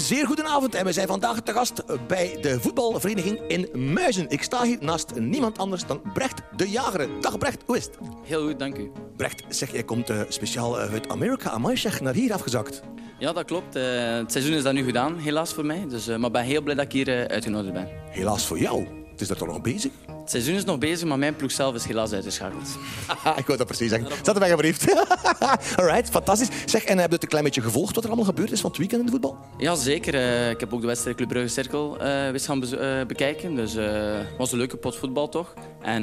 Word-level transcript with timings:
Een 0.00 0.06
zeer 0.06 0.26
goede 0.26 0.44
avond 0.44 0.74
en 0.74 0.84
we 0.84 0.92
zijn 0.92 1.06
vandaag 1.06 1.40
te 1.40 1.52
gast 1.52 1.82
bij 2.06 2.38
de 2.40 2.60
voetbalvereniging 2.60 3.40
in 3.48 3.92
Muizen. 3.92 4.28
Ik 4.28 4.42
sta 4.42 4.62
hier 4.62 4.78
naast 4.80 5.14
niemand 5.14 5.58
anders 5.58 5.86
dan 5.86 6.00
Brecht 6.14 6.42
de 6.56 6.70
Jager. 6.70 7.08
Dag 7.20 7.38
Brecht, 7.38 7.62
hoe 7.66 7.76
is 7.76 7.84
het? 7.84 7.98
Heel 8.24 8.46
goed, 8.46 8.58
dank 8.58 8.78
u. 8.78 8.90
Brecht, 9.16 9.44
zeg, 9.48 9.72
jij 9.72 9.82
komt 9.82 10.10
eh, 10.10 10.20
speciaal 10.28 10.80
eh, 10.80 10.92
uit 10.92 11.08
Amerika, 11.08 11.50
amai 11.50 11.76
zeg, 11.76 12.00
naar 12.00 12.14
hier 12.14 12.32
afgezakt. 12.32 12.82
Ja, 13.18 13.32
dat 13.32 13.44
klopt. 13.44 13.76
Eh, 13.76 14.14
het 14.14 14.32
seizoen 14.32 14.54
is 14.54 14.62
dat 14.62 14.72
nu 14.72 14.84
gedaan, 14.84 15.18
helaas 15.18 15.52
voor 15.52 15.66
mij. 15.66 15.86
Dus, 15.88 16.08
eh, 16.08 16.16
maar 16.16 16.26
ik 16.26 16.32
ben 16.32 16.44
heel 16.44 16.62
blij 16.62 16.74
dat 16.74 16.84
ik 16.84 16.92
hier 16.92 17.28
uitgenodigd 17.28 17.72
ben. 17.72 17.88
Helaas 18.10 18.46
voor 18.46 18.58
jou. 18.58 18.86
Het 19.10 19.20
is 19.20 19.28
daar 19.28 19.36
toch 19.36 19.48
nog 19.48 19.60
bezig? 19.60 19.92
Het 20.20 20.30
seizoen 20.30 20.54
is 20.54 20.64
nog 20.64 20.78
bezig, 20.78 21.08
maar 21.08 21.18
mijn 21.18 21.36
ploeg 21.36 21.50
zelf 21.50 21.74
is 21.74 21.84
helaas 21.84 22.12
uitgeschakeld. 22.12 22.68
Ik 23.36 23.46
wou 23.46 23.58
dat 23.58 23.66
precies 23.66 23.88
zeggen. 23.88 24.08
Zet 24.08 24.26
erbij, 24.26 24.54
alsjeblieft. 24.54 24.94
Alright, 25.78 26.10
fantastisch. 26.10 26.48
Zeg, 26.66 26.84
en 26.84 26.98
heb 26.98 27.08
je 27.08 27.14
het 27.14 27.22
een 27.22 27.28
klein 27.28 27.44
beetje 27.44 27.60
gevolgd 27.60 27.94
wat 27.94 28.04
er 28.04 28.10
allemaal 28.10 28.28
gebeurd 28.28 28.52
is 28.52 28.60
van 28.60 28.70
het 28.70 28.78
weekend 28.78 29.00
in 29.00 29.06
de 29.06 29.12
voetbal? 29.12 29.38
Ja, 29.58 29.74
zeker. 29.74 30.14
Eh, 30.14 30.50
ik 30.50 30.60
heb 30.60 30.74
ook 30.74 30.80
de 30.80 30.86
wedstrijd 30.86 31.16
Club 31.16 31.28
Brugge 31.28 31.48
Cirkel 31.48 31.98
wist 32.32 32.46
gaan 32.46 32.64
eh, 32.64 33.06
bekijken. 33.06 33.54
Dus 33.54 33.72
het 33.72 34.36
was 34.38 34.52
een 34.52 34.58
leuke 34.58 34.76
pot 34.76 34.96
voetbal 34.96 35.28
toch. 35.28 35.54
En 35.82 36.02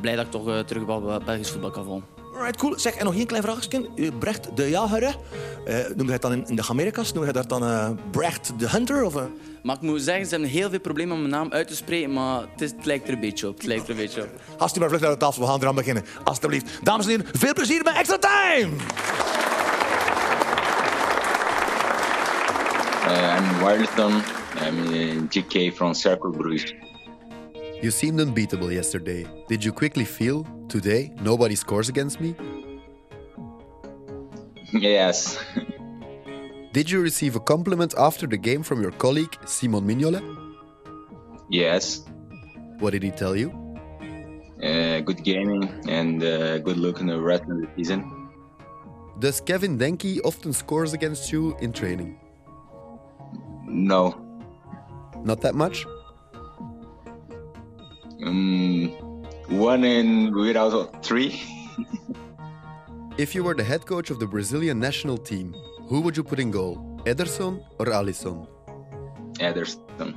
blij 0.00 0.16
dat 0.16 0.24
ik 0.24 0.30
toch 0.30 0.64
terug 0.66 0.84
wel 0.84 1.20
Belgisch 1.24 1.50
voetbal 1.50 1.70
kan 1.70 1.84
volgen. 1.84 2.16
Alright, 2.36 2.56
cool. 2.56 2.78
Zeg, 2.78 2.94
en 2.94 3.04
nog 3.04 3.14
één 3.14 3.26
klein 3.26 3.42
vraagje. 3.42 4.12
Brecht 4.18 4.56
de 4.56 4.70
Jager, 4.70 5.02
hè? 5.02 5.12
Eh, 5.64 5.96
noem 5.96 6.06
je 6.06 6.12
het 6.12 6.22
dan 6.22 6.46
in, 6.46 6.56
de 6.56 6.62
Amerika's? 6.68 7.12
Noem 7.12 7.26
je 7.26 7.32
dat 7.32 7.48
dan 7.48 7.98
Brecht 8.10 8.52
de 8.58 8.68
Hunter? 8.68 9.04
Of? 9.04 9.14
Maar 9.66 9.76
ik 9.76 9.82
moet 9.82 10.02
zeggen, 10.02 10.24
ze 10.24 10.30
hebben 10.30 10.48
heel 10.48 10.70
veel 10.70 10.80
problemen 10.80 11.14
om 11.14 11.20
mijn 11.20 11.32
naam 11.32 11.52
uit 11.52 11.68
te 11.68 11.76
spreken, 11.76 12.12
maar 12.12 12.40
het, 12.40 12.60
is, 12.60 12.70
het 12.70 12.84
lijkt 12.84 13.08
er 13.08 13.14
een 13.14 13.20
beetje 13.20 13.48
op. 13.48 13.56
Het 13.56 13.66
lijkt 13.66 13.84
er 13.84 13.90
een 13.90 13.96
beetje 13.96 14.22
op. 14.22 14.28
Gast 14.56 14.76
u 14.76 14.80
maar 14.80 14.88
vlug 14.88 15.00
naar 15.00 15.10
de 15.10 15.16
tafel, 15.16 15.42
we 15.42 15.48
gaan 15.48 15.60
eraan 15.60 15.74
beginnen. 15.74 16.04
Alsjeblieft. 16.24 16.84
Dames 16.84 17.04
en 17.04 17.10
heren, 17.10 17.26
veel 17.32 17.52
plezier 17.52 17.82
bij 17.82 17.94
Extra 17.94 18.18
Time! 18.18 18.72
Uh, 23.06 23.36
I'm 23.36 23.66
Wirleton. 23.66 24.22
I'm 24.66 25.26
GK 25.28 25.74
from 25.74 25.94
Circle 25.94 26.30
Bruges. 26.30 26.74
You 27.80 27.90
seemed 27.90 28.20
unbeatable 28.20 28.72
yesterday. 28.72 29.26
Did 29.46 29.62
you 29.62 29.74
quickly 29.74 30.06
feel, 30.06 30.46
today, 30.66 31.12
nobody 31.22 31.54
scores 31.54 31.90
against 31.90 32.20
me? 32.20 32.34
Yes. 34.70 35.38
Did 36.76 36.90
you 36.90 37.00
receive 37.00 37.36
a 37.36 37.40
compliment 37.40 37.94
after 37.96 38.26
the 38.26 38.36
game 38.36 38.62
from 38.62 38.82
your 38.82 38.90
colleague, 38.90 39.34
Simon 39.46 39.86
Mignolet? 39.88 40.22
yes. 41.48 42.04
What 42.80 42.90
did 42.90 43.02
he 43.02 43.10
tell 43.10 43.34
you? 43.34 43.48
Uh, 44.62 45.00
good 45.00 45.24
gaming 45.24 45.62
and 45.88 46.22
uh, 46.22 46.58
good 46.58 46.76
luck 46.76 47.00
in 47.00 47.06
the 47.06 47.18
rest 47.18 47.44
of 47.44 47.56
the 47.62 47.68
season. 47.76 48.28
Does 49.20 49.40
Kevin 49.40 49.78
Denke 49.78 50.20
often 50.22 50.52
scores 50.52 50.92
against 50.92 51.32
you 51.32 51.56
in 51.60 51.72
training? 51.72 52.20
No. 53.64 54.14
Not 55.24 55.40
that 55.40 55.54
much? 55.54 55.86
Um, 58.22 58.90
one 59.48 59.82
in 59.82 60.30
without 60.34 61.02
three. 61.02 61.40
If 63.16 63.34
you 63.34 63.42
were 63.44 63.54
the 63.54 63.64
head 63.64 63.86
coach 63.86 64.10
of 64.10 64.18
the 64.18 64.26
Brazilian 64.26 64.78
national 64.78 65.16
team, 65.16 65.54
who 65.86 66.00
would 66.00 66.16
you 66.16 66.24
put 66.24 66.38
in 66.40 66.50
goal? 66.50 67.00
Ederson 67.04 67.62
or 67.78 67.86
Alisson? 67.86 68.46
Ederson. 69.38 70.16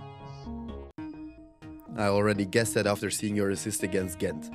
I 1.96 2.08
already 2.08 2.46
guessed 2.46 2.74
that 2.76 2.88
after 2.88 3.10
seeing 3.10 3.36
your 3.36 3.52
assist 3.52 3.84
against 3.84 4.20
Ghent. 4.20 4.50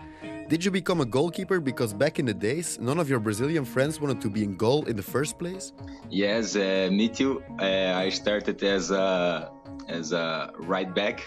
Did 0.49 0.65
you 0.65 0.71
become 0.71 1.01
a 1.01 1.05
goalkeeper 1.07 1.61
because 1.61 1.95
back 1.95 2.19
in 2.19 2.27
the 2.27 2.35
days, 2.35 2.79
none 2.81 2.99
of 2.99 3.09
your 3.09 3.21
Brazilian 3.21 3.65
friends 3.65 4.01
wanted 4.01 4.21
to 4.23 4.29
be 4.29 4.43
in 4.43 4.57
goal 4.57 4.85
in 4.87 4.97
the 4.97 5.03
first 5.03 5.39
place? 5.39 5.73
Yes, 6.11 6.57
uh, 6.57 6.89
me 6.91 7.09
too. 7.09 7.43
Uh, 7.61 7.93
I 7.97 8.11
started 8.11 8.63
as 8.63 8.91
a 8.91 9.51
as 9.89 10.13
a 10.13 10.53
right 10.59 10.95
back, 10.95 11.27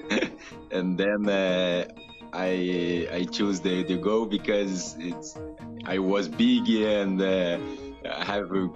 and 0.70 0.96
then 0.96 1.28
uh, 1.28 1.84
I 2.32 3.08
I 3.12 3.26
choose 3.30 3.60
the, 3.60 3.82
the 3.84 3.96
goal 3.96 4.26
because 4.26 4.96
it's 4.98 5.36
I 5.84 5.98
was 5.98 6.28
big 6.28 6.68
and 6.68 7.20
uh, 7.20 7.58
have 8.18 8.50
a, 8.52 8.68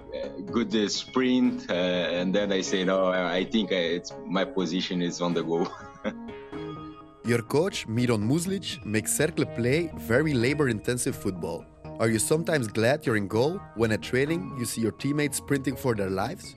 good 0.51 0.75
uh, 0.75 0.87
sprint, 0.89 1.69
uh, 1.69 1.73
and 1.73 2.33
then 2.33 2.51
I 2.51 2.61
say 2.61 2.83
no. 2.83 3.07
I 3.07 3.43
think 3.45 3.71
it's 3.71 4.11
my 4.25 4.45
position 4.45 5.01
is 5.01 5.21
on 5.21 5.33
the 5.33 5.43
goal. 5.43 5.67
Your 7.25 7.41
coach, 7.41 7.87
Miron 7.87 8.21
Muslic, 8.27 8.85
makes 8.85 9.11
Cercle 9.17 9.45
play 9.55 9.91
very 9.97 10.33
labor 10.33 10.69
intensive 10.69 11.15
football. 11.15 11.65
Are 11.99 12.07
you 12.07 12.19
sometimes 12.19 12.67
glad 12.67 13.05
you're 13.05 13.15
in 13.15 13.27
goal 13.27 13.59
when 13.75 13.91
at 13.93 14.01
training 14.01 14.55
you 14.59 14.65
see 14.65 14.81
your 14.81 14.91
teammates 14.91 15.37
sprinting 15.37 15.75
for 15.75 15.95
their 15.95 16.09
lives? 16.09 16.55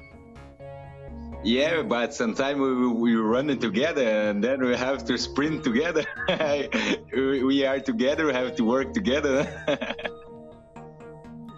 Yeah, 1.44 1.82
but 1.82 2.12
sometimes 2.12 2.58
we, 2.58 2.88
we 2.88 3.14
run 3.14 3.48
it 3.48 3.60
together 3.60 4.02
and 4.02 4.42
then 4.42 4.60
we 4.60 4.76
have 4.76 5.04
to 5.04 5.16
sprint 5.16 5.62
together. 5.62 6.04
we 7.12 7.64
are 7.64 7.78
together, 7.78 8.26
we 8.26 8.32
have 8.32 8.56
to 8.56 8.64
work 8.64 8.92
together. 8.92 9.46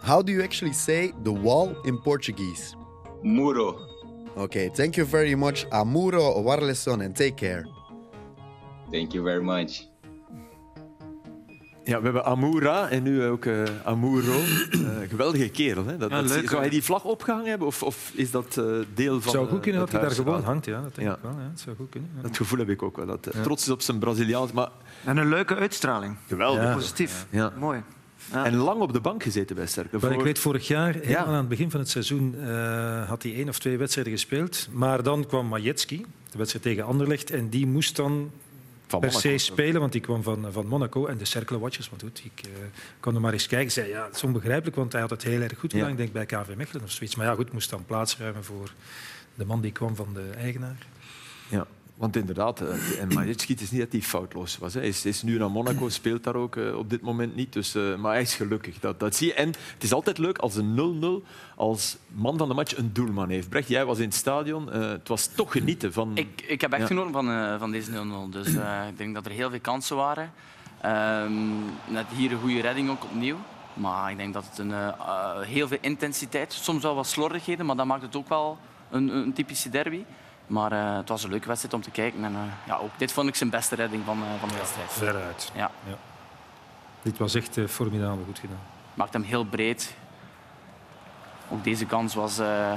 How 0.02 0.24
do 0.26 0.32
you 0.32 0.42
actually 0.42 0.74
say 0.74 1.12
the 1.22 1.40
wall 1.40 1.76
in 1.82 2.00
Portuguese? 2.02 2.74
Muro. 3.22 3.76
Okay, 4.36 4.70
thank 4.70 4.94
you 4.94 5.06
very 5.06 5.34
much, 5.34 5.66
Amuro 5.70 6.42
Warleson, 6.42 7.00
and 7.02 7.16
take 7.16 7.34
care. 7.34 7.66
Thank 8.90 9.12
you 9.12 9.24
very 9.24 9.42
much. 9.42 9.88
Ja, 11.84 11.98
we 11.98 12.04
hebben 12.04 12.24
Amoura 12.24 12.88
en 12.88 13.02
nu 13.02 13.24
ook 13.24 13.44
eh 13.44 13.62
Amuro. 13.84 14.32
Eh, 15.00 15.08
geweldige 15.08 15.48
kerel. 15.48 15.86
Hè? 15.86 15.96
Dat, 15.96 16.10
Ja, 16.10 16.22
dat- 16.22 16.30
zou 16.44 16.56
hij 16.60 16.68
die 16.68 16.82
vlag 16.84 17.04
opgehangen 17.04 17.48
hebben 17.48 17.66
of, 17.66 17.82
of 17.82 18.12
is 18.14 18.30
dat 18.30 18.56
eh, 18.56 18.64
deel 18.94 19.14
Het 19.14 19.22
van 19.22 19.32
zou 19.32 19.44
eh, 19.44 19.50
goed 19.52 19.60
kunnen 19.60 19.80
dat 19.80 19.90
het 19.92 20.00
hij 20.00 20.08
daar 20.08 20.18
gewoon 20.18 20.42
hangt. 20.42 20.64
Ja, 20.66 20.82
dat 20.82 20.94
denk 20.94 21.08
Ja. 21.08 21.14
ik 21.14 21.22
wel. 21.22 21.32
Ja. 21.32 21.48
Het 21.50 21.60
zou 21.60 21.76
goed 21.76 21.88
kunnen. 21.88 22.10
ja. 22.16 22.22
Dat 22.22 22.36
gevoel 22.36 22.58
heb 22.58 22.68
ik 22.68 22.82
ook 22.82 22.96
wel. 22.96 23.06
Dat 23.06 23.28
hij 23.32 23.42
trots 23.42 23.62
is 23.62 23.70
op 23.70 23.80
zijn 23.82 23.98
Braziliaans, 23.98 24.52
maar 24.52 24.68
En 25.04 25.16
een 25.16 25.28
leuke 25.28 25.54
uitstraling. 25.56 26.16
geweldig. 26.26 26.62
Ja. 26.62 26.74
Positief. 26.74 27.26
Ja. 27.30 27.52
Mooi. 27.58 27.82
Ja. 28.32 28.44
En 28.44 28.54
lang 28.56 28.80
op 28.80 28.92
de 28.92 29.00
bank 29.00 29.22
gezeten 29.22 29.56
bij 29.56 29.66
Sterke. 29.66 29.98
Maar 30.00 30.12
ik 30.12 30.20
weet, 30.20 30.38
vorig 30.38 30.66
jaar, 30.66 30.92
helemaal 30.94 31.10
Ja. 31.10 31.24
aan 31.24 31.34
het 31.34 31.48
begin 31.48 31.70
van 31.70 31.80
het 31.80 31.88
seizoen, 31.88 32.34
eh, 32.40 33.08
had 33.08 33.22
hij 33.22 33.34
één 33.34 33.48
of 33.48 33.58
twee 33.58 33.78
wedstrijden 33.78 34.12
gespeeld. 34.12 34.68
Maar 34.70 35.02
dan 35.02 35.26
kwam 35.26 35.46
Majetski, 35.46 36.06
de 36.30 36.38
wedstrijd 36.38 36.64
tegen 36.64 36.84
Anderlecht, 36.84 37.30
en 37.30 37.48
die 37.48 37.66
moest 37.66 37.96
dan 37.96 38.30
van 38.86 39.00
per 39.00 39.12
se 39.12 39.38
spelen, 39.38 39.80
want 39.80 39.92
die 39.92 40.00
kwam 40.00 40.22
van, 40.22 40.46
van 40.50 40.66
Monaco. 40.66 41.06
En 41.06 41.18
de 41.18 41.24
Cercle 41.24 41.58
Watchers, 41.58 41.90
maar 41.90 42.00
goed, 42.00 42.22
ik 42.24 42.46
eh, 42.46 42.50
kon 43.00 43.14
er 43.14 43.20
maar 43.20 43.32
eens 43.32 43.46
kijken. 43.46 43.72
zei, 43.72 43.88
ja, 43.88 44.04
het 44.04 44.16
is 44.16 44.22
onbegrijpelijk, 44.22 44.76
want 44.76 44.92
hij 44.92 45.00
had 45.00 45.10
het 45.10 45.22
heel 45.22 45.40
erg 45.40 45.58
goed 45.58 45.70
gedaan. 45.72 45.86
Ja. 45.86 45.92
Ik 45.92 45.96
denk 45.96 46.12
bij 46.12 46.26
KV 46.26 46.54
Mechelen 46.56 46.82
of 46.82 46.90
zoiets. 46.90 47.14
Maar 47.16 47.26
ja, 47.26 47.34
goed, 47.34 47.52
moest 47.52 47.70
dan 47.70 47.84
plaatsruimen 47.84 48.44
voor 48.44 48.72
de 49.34 49.44
man 49.44 49.60
die 49.60 49.72
kwam 49.72 49.96
van 49.96 50.08
de 50.14 50.30
eigenaar. 50.36 50.76
Ja, 51.48 51.66
want 52.00 52.16
inderdaad, 52.16 52.60
eh, 52.60 53.00
en 53.00 53.08
Majitski, 53.14 53.52
het 53.52 53.62
is 53.62 53.70
niet 53.70 53.80
dat 53.80 53.92
hij 53.92 54.00
foutloos 54.00 54.58
was. 54.58 54.74
Hij 54.74 54.88
is, 54.88 55.04
is 55.04 55.22
nu 55.22 55.38
naar 55.38 55.50
Monaco, 55.50 55.88
speelt 55.88 56.24
daar 56.24 56.34
ook 56.34 56.56
eh, 56.56 56.76
op 56.76 56.90
dit 56.90 57.00
moment 57.00 57.34
niet. 57.36 57.52
Dus, 57.52 57.74
eh, 57.74 57.96
maar 57.96 58.12
hij 58.12 58.20
is 58.20 58.34
gelukkig, 58.34 58.78
dat, 58.78 59.00
dat 59.00 59.16
zie 59.16 59.26
je. 59.26 59.34
En 59.34 59.48
het 59.48 59.82
is 59.82 59.92
altijd 59.92 60.18
leuk 60.18 60.38
als 60.38 60.56
een 60.56 60.74
0-0 60.74 61.26
als 61.56 61.96
man 62.08 62.38
van 62.38 62.48
de 62.48 62.54
match 62.54 62.76
een 62.76 62.92
doelman 62.92 63.28
heeft. 63.28 63.48
Brecht, 63.48 63.68
jij 63.68 63.84
was 63.84 63.98
in 63.98 64.04
het 64.04 64.14
stadion. 64.14 64.72
het 64.72 65.08
was 65.08 65.26
toch 65.26 65.52
genieten 65.52 65.92
van... 65.92 66.10
Ik, 66.14 66.42
ik 66.46 66.60
heb 66.60 66.72
echt 66.72 66.80
Ja. 66.80 66.86
genoten 66.86 67.12
van, 67.12 67.58
van 67.58 67.70
deze 67.70 67.90
0-0. 67.90 68.30
Dus 68.30 68.46
ik 68.88 68.96
denk 68.96 69.14
dat 69.14 69.26
er 69.26 69.32
heel 69.32 69.50
veel 69.50 69.60
kansen 69.60 69.96
waren. 69.96 70.32
Ehm, 70.80 71.32
net 71.86 72.06
hier 72.14 72.32
een 72.32 72.40
goede 72.40 72.60
redding 72.60 72.90
ook 72.90 73.04
opnieuw. 73.04 73.36
Maar 73.74 74.10
ik 74.10 74.16
denk 74.16 74.34
dat 74.34 74.44
het 74.50 74.58
een, 74.58 74.72
heel 75.44 75.68
veel 75.68 75.78
intensiteit, 75.80 76.52
soms 76.52 76.82
wel 76.82 76.94
wat 76.94 77.06
slordigheden, 77.06 77.66
maar 77.66 77.76
dat 77.76 77.86
maakt 77.86 78.02
het 78.02 78.16
ook 78.16 78.28
wel 78.28 78.58
een, 78.90 79.08
een 79.08 79.32
typische 79.32 79.68
derby. 79.68 80.04
Maar 80.50 80.72
eh, 80.72 80.96
het 80.96 81.08
was 81.08 81.22
een 81.24 81.30
leuke 81.30 81.46
wedstrijd 81.46 81.74
om 81.74 81.82
te 81.82 81.90
kijken. 81.90 82.24
En 82.24 82.34
eh, 82.34 82.40
ja, 82.66 82.76
ook 82.76 82.90
dit 82.96 83.12
vond 83.12 83.28
ik 83.28 83.34
zijn 83.34 83.50
beste 83.50 83.74
redding 83.74 84.02
van, 84.04 84.18
eh, 84.22 84.40
van 84.40 84.48
de 84.48 84.54
wedstrijd. 84.54 84.92
Veruit. 84.92 85.50
Ja. 85.54 85.70
Dit 87.02 87.18
was 87.18 87.34
echt 87.34 87.56
eh, 87.56 87.66
formidabel 87.66 88.24
goed 88.26 88.38
gedaan. 88.38 88.58
Maakt 88.94 89.12
hem 89.12 89.22
heel 89.22 89.44
breed. 89.44 89.94
Ook 91.48 91.64
deze 91.64 91.86
kans 91.86 92.14
was 92.14 92.38
eh, 92.38 92.72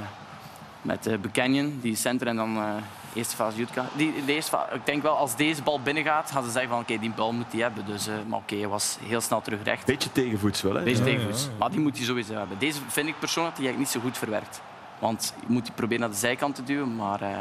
met 0.82 1.06
uh, 1.06 1.18
Buchanan, 1.18 1.78
die 1.80 1.96
center 1.96 2.26
en 2.26 2.36
dan 2.36 2.56
eh 2.56 2.68
eerste 3.14 3.36
fase 3.36 3.56
Jutka. 3.56 3.84
Die, 3.96 4.24
de 4.24 4.32
eerste 4.34 4.50
fa- 4.50 4.70
ik 4.72 4.86
denk 4.86 5.02
wel, 5.02 5.16
als 5.16 5.36
deze 5.36 5.62
bal 5.62 5.80
binnengaat, 5.80 6.30
gaan 6.30 6.44
ze 6.44 6.50
zeggen 6.50 6.70
van 6.70 6.80
oké, 6.80 6.98
die 6.98 7.10
bal 7.10 7.32
moet 7.32 7.52
hij 7.52 7.60
hebben. 7.60 7.86
Dus, 7.86 8.06
eh, 8.06 8.14
maar 8.26 8.38
oké, 8.38 8.56
hij 8.56 8.68
was 8.68 8.96
heel 9.02 9.20
snel 9.20 9.40
terug 9.42 9.62
recht. 9.62 9.86
Beetje 9.86 10.12
tegenvoets 10.12 10.62
wel. 10.62 10.74
Hè? 10.74 10.80
Ja, 10.82 11.02
tegenvoets. 11.02 11.42
ja, 11.44 11.50
ja. 11.50 11.56
Maar 11.58 11.70
die 11.70 11.80
moet 11.80 11.96
hij 11.96 12.06
sowieso 12.06 12.34
hebben. 12.34 12.58
Deze 12.58 12.80
vind 12.88 13.08
ik 13.08 13.18
persoonlijk 13.18 13.56
die 13.56 13.64
eigenlijk 13.66 13.94
niet 13.94 14.02
zo 14.02 14.08
goed 14.08 14.18
verwerkt. 14.18 14.60
Want 14.98 15.34
je 15.40 15.46
moet 15.48 15.64
die 15.64 15.72
proberen 15.74 16.00
naar 16.00 16.10
de 16.10 16.16
zijkant 16.16 16.54
te 16.54 16.64
duwen, 16.64 16.96
maar 16.96 17.20
eh, 17.20 17.38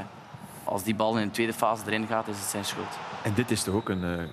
als 0.64 0.84
die 0.84 0.96
bal 0.96 1.18
in 1.18 1.26
de 1.28 1.32
tweede 1.34 1.54
fase 1.54 1.84
erin 1.86 2.08
gaat, 2.08 2.28
is 2.28 2.38
het 2.40 2.46
zijn 2.50 2.66
schuld. 2.66 2.88
En 3.24 3.34
dit 3.34 3.52
is 3.52 3.64
toch 3.64 3.76
ook 3.76 3.90
een, 3.90 4.04
eh, 4.04 4.24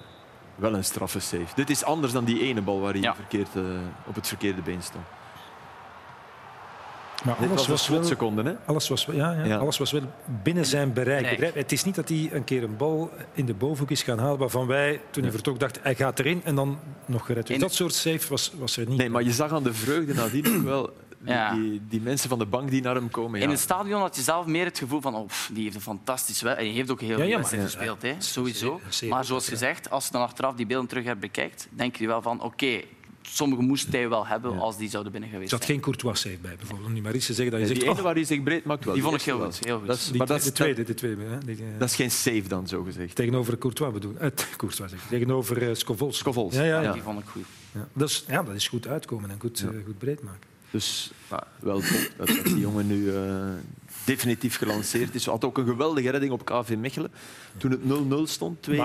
wel 0.57 0.75
een 0.75 0.85
straffe 0.85 1.21
save. 1.21 1.55
Dit 1.55 1.71
is 1.71 1.85
anders 1.85 2.13
dan 2.13 2.25
die 2.25 2.41
ene 2.43 2.61
bal 2.63 2.81
waar 2.81 2.93
hij 2.93 3.01
Ja. 3.01 3.15
verkeerd, 3.15 3.57
eh, 3.57 3.63
op 4.07 4.15
het 4.15 4.29
verkeerde 4.29 4.63
been 4.63 4.83
stond. 4.83 5.05
Maar 7.25 7.37
Dit 7.39 7.49
alles 7.49 7.67
was 7.67 7.69
wel... 7.69 7.77
slotseconde, 7.97 8.43
hè? 8.43 8.53
Alles 8.67 8.89
was, 8.89 9.07
wel- 9.07 9.17
ja, 9.17 9.33
ja, 9.33 9.45
Ja. 9.45 9.57
alles 9.57 9.79
was 9.79 9.91
wel 9.93 10.03
binnen 10.43 10.67
zijn 10.67 10.93
bereik. 10.93 11.29
Begrijp? 11.31 11.55
Het 11.55 11.73
is 11.73 11.85
niet 11.85 11.95
dat 11.95 12.09
hij 12.09 12.29
een 12.33 12.45
keer 12.45 12.63
een 12.63 12.77
bal 12.77 13.11
in 13.33 13.47
de 13.47 13.55
bovenhoek 13.55 13.91
is 13.91 14.03
gaan 14.03 14.19
halen 14.19 14.39
waarvan 14.39 14.67
wij 14.67 15.01
toen 15.11 15.23
hij 15.23 15.33
vertrok 15.33 15.59
dachten 15.61 15.83
hij 15.83 15.95
gaat 15.95 16.19
erin 16.19 16.41
en 16.45 16.55
dan 16.55 16.79
nog 17.07 17.27
gered. 17.27 17.47
Dus 17.47 17.59
dat 17.59 17.75
soort 17.75 17.95
save 17.95 18.29
was, 18.29 18.53
was 18.59 18.77
er 18.77 18.87
niet. 18.89 18.99
Nee, 18.99 19.11
maar 19.11 19.23
je 19.23 19.33
zag 19.33 19.53
aan 19.53 19.63
de 19.63 19.75
vreugde 19.75 20.15
nadien 20.15 20.57
ook 20.57 20.63
wel 20.63 20.91
Ja. 21.25 21.55
Die, 21.55 21.81
die 21.89 22.01
mensen 22.01 22.29
van 22.29 22.39
de 22.39 22.47
bank 22.47 22.71
die 22.71 22.83
naar 22.83 22.95
hem 22.95 23.11
komen. 23.11 23.39
Ja. 23.39 23.45
In 23.45 23.51
het 23.51 23.61
stadion 23.61 24.01
had 24.01 24.17
je 24.17 24.23
zelf 24.23 24.47
meer 24.47 24.65
het 24.65 24.79
gevoel 24.79 25.01
van 25.01 25.15
oh, 25.15 25.29
die 25.53 25.63
heeft 25.63 25.75
een 25.75 25.81
fantastisch 25.81 26.41
wel. 26.43 26.55
En 26.55 26.65
die 26.65 26.73
heeft 26.73 26.91
ook 26.91 27.01
heel 27.01 27.17
veel 27.17 27.27
ja, 27.27 27.43
gespeeld, 27.43 28.03
hè. 28.03 28.15
sowieso. 28.19 28.81
Maar 29.09 29.25
zoals 29.25 29.49
gezegd, 29.49 29.91
als 29.91 30.07
je 30.07 30.13
dan 30.13 30.23
achteraf 30.23 30.55
die 30.55 30.67
beelden 30.67 30.89
terug 30.89 31.05
hebt 31.05 31.21
bekijkt, 31.21 31.69
denk 31.71 31.97
je 31.97 32.07
wel 32.07 32.23
van 32.23 32.41
oké, 32.43 32.83
sommige 33.23 33.63
moest 33.63 33.93
hij 33.93 34.09
wel 34.09 34.27
hebben 34.27 34.59
als 34.59 34.77
die 34.77 34.89
zouden 34.89 35.13
binnen 35.13 35.31
Er 35.31 35.35
geweest 35.35 35.53
zat 35.53 35.65
zijn. 35.65 35.73
geen 35.73 35.83
Courtois 35.83 36.21
save 36.21 36.39
bij, 36.39 36.57
bijvoorbeeld. 36.57 36.89
Om 36.89 36.95
niet 36.95 37.03
maar 37.03 37.15
iets 37.15 37.27
te 37.27 37.35
zeggen 37.35 37.53
dat 37.53 37.61
je 37.61 37.67
die 37.67 37.77
zegt... 37.77 37.89
ene 37.89 37.99
oh, 37.99 38.05
waar 38.05 38.15
hij 38.15 38.25
zich 38.25 38.43
breed 38.43 38.65
maakt 38.65 38.85
wel. 38.85 38.95
Die 38.95 39.03
vond 39.03 39.15
ik 39.15 39.23
heel 39.23 39.39
wel. 39.39 39.47
goed, 39.47 39.65
heel 39.65 39.79
goed. 39.79 39.87
Dat 39.87 39.97
is, 39.97 40.09
die, 40.09 40.17
maar 40.17 40.27
dat 40.27 40.39
is, 40.39 40.45
de 40.45 40.53
tweede, 40.53 40.83
de 40.83 40.95
tweede. 40.95 41.23
Hè, 41.23 41.39
die, 41.39 41.57
eh, 41.57 41.79
dat 41.79 41.89
is 41.89 41.97
geen 41.97 42.11
save 42.11 42.49
dan, 42.49 42.69
zo 42.69 42.83
gezegd. 42.83 43.15
tegenover 43.15 43.59
Courtois 43.59 43.93
bedoel 43.93 44.17
eh, 44.17 44.31
Courtois, 44.57 44.91
zeg. 44.91 45.01
Tegenover 45.09 45.63
uh, 45.63 45.75
Scovols. 45.75 46.19
Scovols. 46.19 46.55
Ja, 46.55 46.63
ja, 46.63 46.81
Ja. 46.81 46.93
Die 46.93 47.03
vond 47.03 47.21
ik 47.21 47.27
goed. 47.27 47.45
Ja. 47.73 47.89
Dat, 47.93 48.09
is, 48.09 48.25
ja, 48.29 48.43
dat 48.43 48.55
is 48.55 48.69
goed 48.69 48.87
uitkomen 48.87 49.31
en 49.31 49.41
goed, 49.41 49.61
eh, 49.61 49.69
goed 49.85 49.99
breed 49.99 50.23
maken. 50.23 50.50
Dus 50.71 51.11
ja, 51.31 51.45
wel 51.59 51.81
top 51.81 52.11
dat, 52.17 52.27
dat 52.27 52.45
die 52.45 52.59
jongen 52.59 52.87
nu 52.87 53.15
eh, 53.17 53.23
definitief 54.05 54.57
gelanceerd 54.57 55.15
is. 55.15 55.25
Hij 55.25 55.33
had 55.35 55.45
ook 55.45 55.59
een 55.59 55.67
geweldige 55.67 56.11
redding 56.11 56.33
op 56.33 56.45
KV 56.45 56.75
Mechelen. 56.79 57.11
Toen 57.57 57.71
het 57.71 57.81
0-0 57.81 58.31
stond, 58.31 58.63
twee 58.63 58.77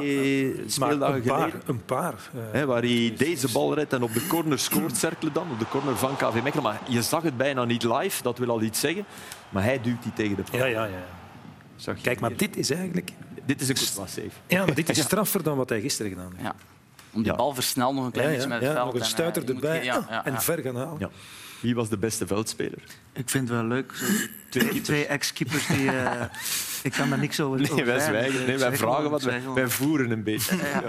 Maar 0.55 0.63
speeldagen 0.67 1.15
een 1.15 1.21
paar, 1.23 1.39
geleden. 1.49 1.61
een 1.65 1.85
paar. 1.85 2.13
eh, 2.33 2.39
Hè, 2.51 2.65
waar 2.65 2.81
hij 2.81 3.13
deze 3.17 3.51
bal 3.51 3.73
redt 3.73 3.93
en 3.93 4.03
op 4.03 4.13
de 4.13 4.27
corner 4.27 4.59
scoort, 4.59 4.97
Cercle 4.97 5.31
dan, 5.31 5.47
op 5.51 5.59
de 5.59 5.67
corner 5.69 5.97
van 5.97 6.15
KV 6.15 6.33
Mechelen. 6.43 6.63
Maar 6.63 6.81
je 6.87 7.01
zag 7.01 7.23
het 7.23 7.37
bijna 7.37 7.63
niet 7.65 7.83
live, 7.83 8.23
dat 8.23 8.37
wil 8.37 8.49
al 8.49 8.61
iets 8.61 8.79
zeggen. 8.79 9.05
Maar 9.49 9.63
hij 9.63 9.81
duwt 9.81 10.03
die 10.03 10.13
tegen 10.13 10.35
de 10.35 10.43
paal. 10.51 10.59
ja, 10.59 10.65
ja, 10.65 10.85
ja. 10.85 11.05
Zag 11.75 11.95
je 11.95 12.01
Kijk, 12.01 12.19
maar 12.19 12.29
hier. 12.29 12.39
dit 12.39 12.57
is 12.57 12.69
eigenlijk... 12.69 13.11
dit 13.45 13.61
is 13.61 13.69
een 13.69 13.77
save. 13.77 14.29
Ja, 14.47 14.65
maar 14.65 14.75
dit 14.75 14.89
is 14.89 14.99
straffer 15.09 15.43
dan 15.43 15.57
wat 15.57 15.69
hij 15.69 15.81
gisteren 15.81 16.11
gedaan 16.11 16.31
heeft. 16.35 16.43
Ja. 16.43 16.55
Om 17.11 17.21
die 17.23 17.31
Ja. 17.31 17.37
bal 17.37 17.53
versnel 17.53 17.93
nog 17.93 18.05
een 18.05 18.11
klein 18.11 18.27
beetje 18.29 18.41
ja, 18.41 18.47
met 18.47 18.57
het 18.59 18.67
ja, 18.69 18.73
veld. 18.75 18.85
nog 18.85 18.93
een 18.93 18.99
en, 19.01 19.05
eh, 19.05 19.11
stuiter 19.13 19.41
moet 19.41 19.51
erbij 19.63 19.75
geen- 19.77 19.85
ja, 19.85 20.05
ja, 20.09 20.25
en 20.25 20.41
ver 20.41 20.59
gaan 20.61 20.75
halen. 20.75 21.11
Wie 21.65 21.75
was 21.75 21.89
de 21.89 21.97
beste 21.97 22.27
veldspeler? 22.27 22.83
Ik 23.13 23.29
vind 23.29 23.49
het 23.49 23.57
wel 23.57 23.67
leuk. 23.67 23.91
Zo, 23.95 24.05
twee 24.49 24.81
twee 24.81 25.05
ex-keepers 25.05 25.67
die... 25.67 25.89
eh, 25.91 26.21
ik 26.83 26.91
kan 26.91 27.09
daar 27.09 27.19
niks 27.19 27.39
over 27.39 27.59
Nee, 27.61 27.71
over 27.71 27.85
wij 27.85 27.99
zeggen. 27.99 28.15
zwijgen. 28.15 28.45
Nee, 28.47 28.57
wij 28.57 28.77
vragen 28.77 29.09
wat. 29.09 29.21
Wij, 29.53 29.67
voeren 29.69 30.11
een 30.11 30.23
beetje. 30.23 30.55
Ja. 30.55 30.83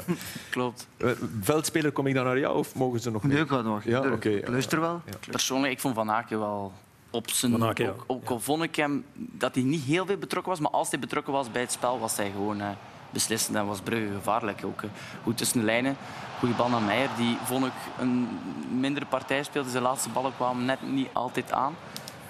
Klopt. 0.51 0.87
Eh, 0.97 1.11
Veldspeler, 1.41 1.93
kom 1.93 2.07
ik 2.07 2.15
dan 2.15 2.25
naar 2.25 2.39
jou 2.39 2.57
of 2.59 2.75
mogen 2.75 3.01
ze 3.01 3.11
nog 3.11 3.23
Nee, 3.23 3.33
mee? 3.33 3.43
ik 3.43 3.49
ga 3.49 3.61
nog. 3.61 3.85
Ja, 3.85 4.13
oké, 4.13 4.29
ja. 4.29 4.51
luister 4.51 4.81
wel. 4.81 5.03
Persoonlijk, 5.31 5.73
ik 5.73 5.81
vond 5.81 5.95
Van 5.95 6.11
Aken 6.11 6.39
wel 6.39 6.73
op 7.11 7.31
zijn... 7.31 7.63
Ook, 7.63 8.05
ook 8.07 8.29
al 8.31 8.41
vond 8.41 8.63
ik 8.63 8.77
hem 8.77 9.05
dat 9.15 9.55
hij 9.55 9.65
niet 9.65 9.83
heel 9.83 10.07
veel 10.07 10.17
betrokken 10.17 10.53
was, 10.53 10.61
maar 10.61 10.71
als 10.71 10.91
hij 10.91 10.99
betrokken 10.99 11.33
was 11.33 11.51
bij 11.51 11.63
het 11.63 11.73
spel, 11.73 11.99
was 11.99 12.17
hij 12.17 12.31
gewoon 12.31 12.61
eh, 12.61 12.69
beslissend 13.17 13.57
en 13.57 13.67
was 13.67 13.81
Brugge 13.81 14.15
gevaarlijk. 14.15 14.65
Ook 14.65 14.83
eh, 14.83 14.91
goed 15.23 15.37
tussen 15.37 15.59
de 15.59 15.65
lijnen. 15.65 15.97
Goede 16.39 16.55
bal 16.55 16.69
naar 16.69 16.83
Meijer, 16.83 17.09
die 17.17 17.37
vond 17.45 17.67
ik 17.67 17.73
een 17.99 18.29
mindere 18.71 19.07
partij 19.07 19.43
speelde. 19.43 19.71
Zijn 19.71 19.83
laatste 19.83 20.09
ballen 20.09 20.33
kwamen 20.37 20.65
net 20.65 20.79
niet 20.83 21.09
altijd 21.13 21.53
aan. 21.53 21.75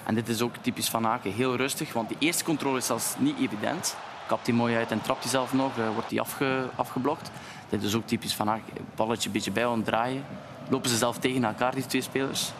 En 0.03 0.15
dit 0.15 0.27
is 0.29 0.41
ook 0.41 0.55
typisch 0.61 0.89
Van 0.89 1.07
Aken. 1.07 1.31
Heel 1.31 1.55
rustig, 1.55 1.93
want 1.93 2.07
die 2.07 2.17
eerste 2.19 2.43
controle 2.43 2.77
is 2.77 2.85
zelfs 2.85 3.15
niet 3.17 3.39
evident. 3.39 3.95
Kapt 4.27 4.47
hij 4.47 4.55
mooi 4.55 4.75
uit 4.75 4.91
en 4.91 5.01
trapt 5.01 5.21
hij 5.21 5.31
zelf 5.31 5.53
nog, 5.53 5.77
eh, 5.77 5.93
wordt 5.93 6.09
hij 6.09 6.19
afge, 6.19 6.69
afgeblokt. 6.75 7.31
Dit 7.69 7.83
is 7.83 7.95
ook 7.95 8.07
typisch 8.07 8.35
Van 8.35 8.49
Aken. 8.49 8.73
Balletje 8.95 9.27
een 9.27 9.33
beetje 9.33 9.51
bij 9.51 9.81
draaien. 9.83 10.25
Lopen 10.69 10.89
ze 10.89 10.97
zelf 10.97 11.17
tegen 11.17 11.43
elkaar, 11.43 11.75
die 11.75 11.85
twee 11.85 12.01
spelers. 12.01 12.51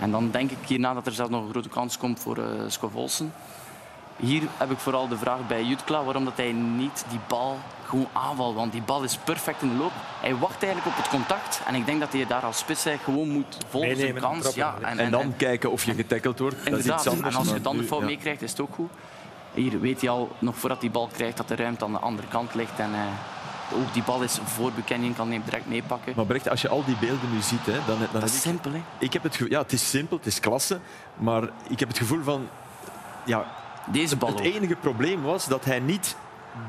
En 0.00 0.10
dan 0.10 0.30
denk 0.30 0.50
ik 0.50 0.66
hierna 0.66 0.94
dat 0.94 1.06
er 1.06 1.12
zelfs 1.12 1.30
nog 1.30 1.44
een 1.44 1.50
grote 1.50 1.68
kans 1.68 1.98
komt 1.98 2.20
voor 2.20 2.38
uh, 2.38 2.44
Scovolsen. 2.66 3.32
Hier 4.16 4.42
heb 4.56 4.70
ik 4.70 4.78
vooral 4.78 5.08
de 5.08 5.16
vraag 5.16 5.46
bij 5.46 5.64
Jutkla 5.64 6.04
waarom 6.04 6.24
dat 6.24 6.36
hij 6.36 6.52
niet 6.52 7.04
die 7.08 7.18
bal 7.28 7.58
gewoon 7.84 8.08
aanvalt. 8.12 8.54
Want 8.54 8.72
die 8.72 8.82
bal 8.82 9.02
is 9.02 9.16
perfect 9.16 9.62
in 9.62 9.68
de 9.68 9.74
loop. 9.74 9.92
Hij 10.20 10.36
wacht 10.36 10.62
eigenlijk 10.62 10.96
op 10.96 11.02
het 11.02 11.10
contact. 11.12 11.60
En 11.66 11.74
ik 11.74 11.86
denk 11.86 12.00
dat 12.00 12.12
hij 12.12 12.26
daar 12.26 12.42
als 12.42 12.58
spits 12.58 12.84
eigenlijk 12.86 13.18
gewoon 13.18 13.34
moet 13.34 13.56
volgen 13.68 13.96
zijn 13.96 14.14
en 14.14 14.20
kans. 14.20 14.54
Ja, 14.54 14.74
En 14.80 15.10
dan 15.10 15.36
kijken 15.36 15.70
of 15.70 15.84
je 15.84 15.94
getackeld 15.94 16.38
wordt. 16.38 16.56
Dat 16.56 16.66
is 16.66 16.70
Inderdaad. 16.72 17.00
iets 17.00 17.08
anders. 17.08 17.34
En 17.34 17.40
als 17.40 17.50
je 17.50 17.60
dan 17.60 17.76
de 17.76 17.82
fout 17.82 18.00
ja. 18.00 18.06
meekrijgt, 18.06 18.42
is 18.42 18.50
het 18.50 18.60
ook 18.60 18.74
goed. 18.74 18.90
Hier 19.54 19.80
weet 19.80 20.00
hij 20.00 20.10
al, 20.10 20.30
nog 20.38 20.56
voordat 20.56 20.80
hij 20.80 20.90
bal 20.90 21.08
krijgt, 21.12 21.36
dat 21.36 21.48
de 21.48 21.56
ruimte 21.56 21.84
aan 21.84 21.92
de 21.92 21.98
andere 21.98 22.28
kant 22.28 22.54
ligt. 22.54 22.78
En 22.78 22.94
eh, 22.94 23.78
ook 23.78 23.92
die 23.92 24.02
bal 24.02 24.22
is 24.22 24.38
voor 24.44 24.72
Buchanan, 24.72 25.14
kan 25.14 25.26
hij 25.26 25.36
hem 25.36 25.44
direct 25.44 25.66
meepakken. 25.66 26.12
Maar 26.16 26.24
Brecht, 26.24 26.48
als 26.48 26.60
je 26.62 26.68
al 26.68 26.84
die 26.84 26.96
beelden 27.00 27.32
nu 27.32 27.40
ziet, 27.40 27.66
hè, 27.66 27.78
dan, 27.86 27.98
dan 27.98 28.08
Dat 28.12 28.22
is 28.22 28.34
ik, 28.34 28.40
simpel, 28.40 28.72
hè? 28.72 28.82
ik 28.98 29.12
heb 29.12 29.22
het 29.22 29.32
gevoel, 29.32 29.50
ja, 29.50 29.62
het 29.62 29.72
is 29.72 29.90
simpel, 29.90 30.16
het 30.16 30.26
is 30.26 30.40
klasse, 30.40 30.80
maar 31.16 31.42
ik 31.68 31.78
heb 31.78 31.88
het 31.88 31.98
gevoel 31.98 32.22
van, 32.22 32.48
ja, 33.24 33.46
Deze 33.92 34.16
bal 34.16 34.28
het 34.28 34.38
ook. 34.38 34.44
enige 34.44 34.74
probleem 34.76 35.22
was 35.22 35.46
dat 35.48 35.64
hij 35.64 35.80
niet 35.80 36.16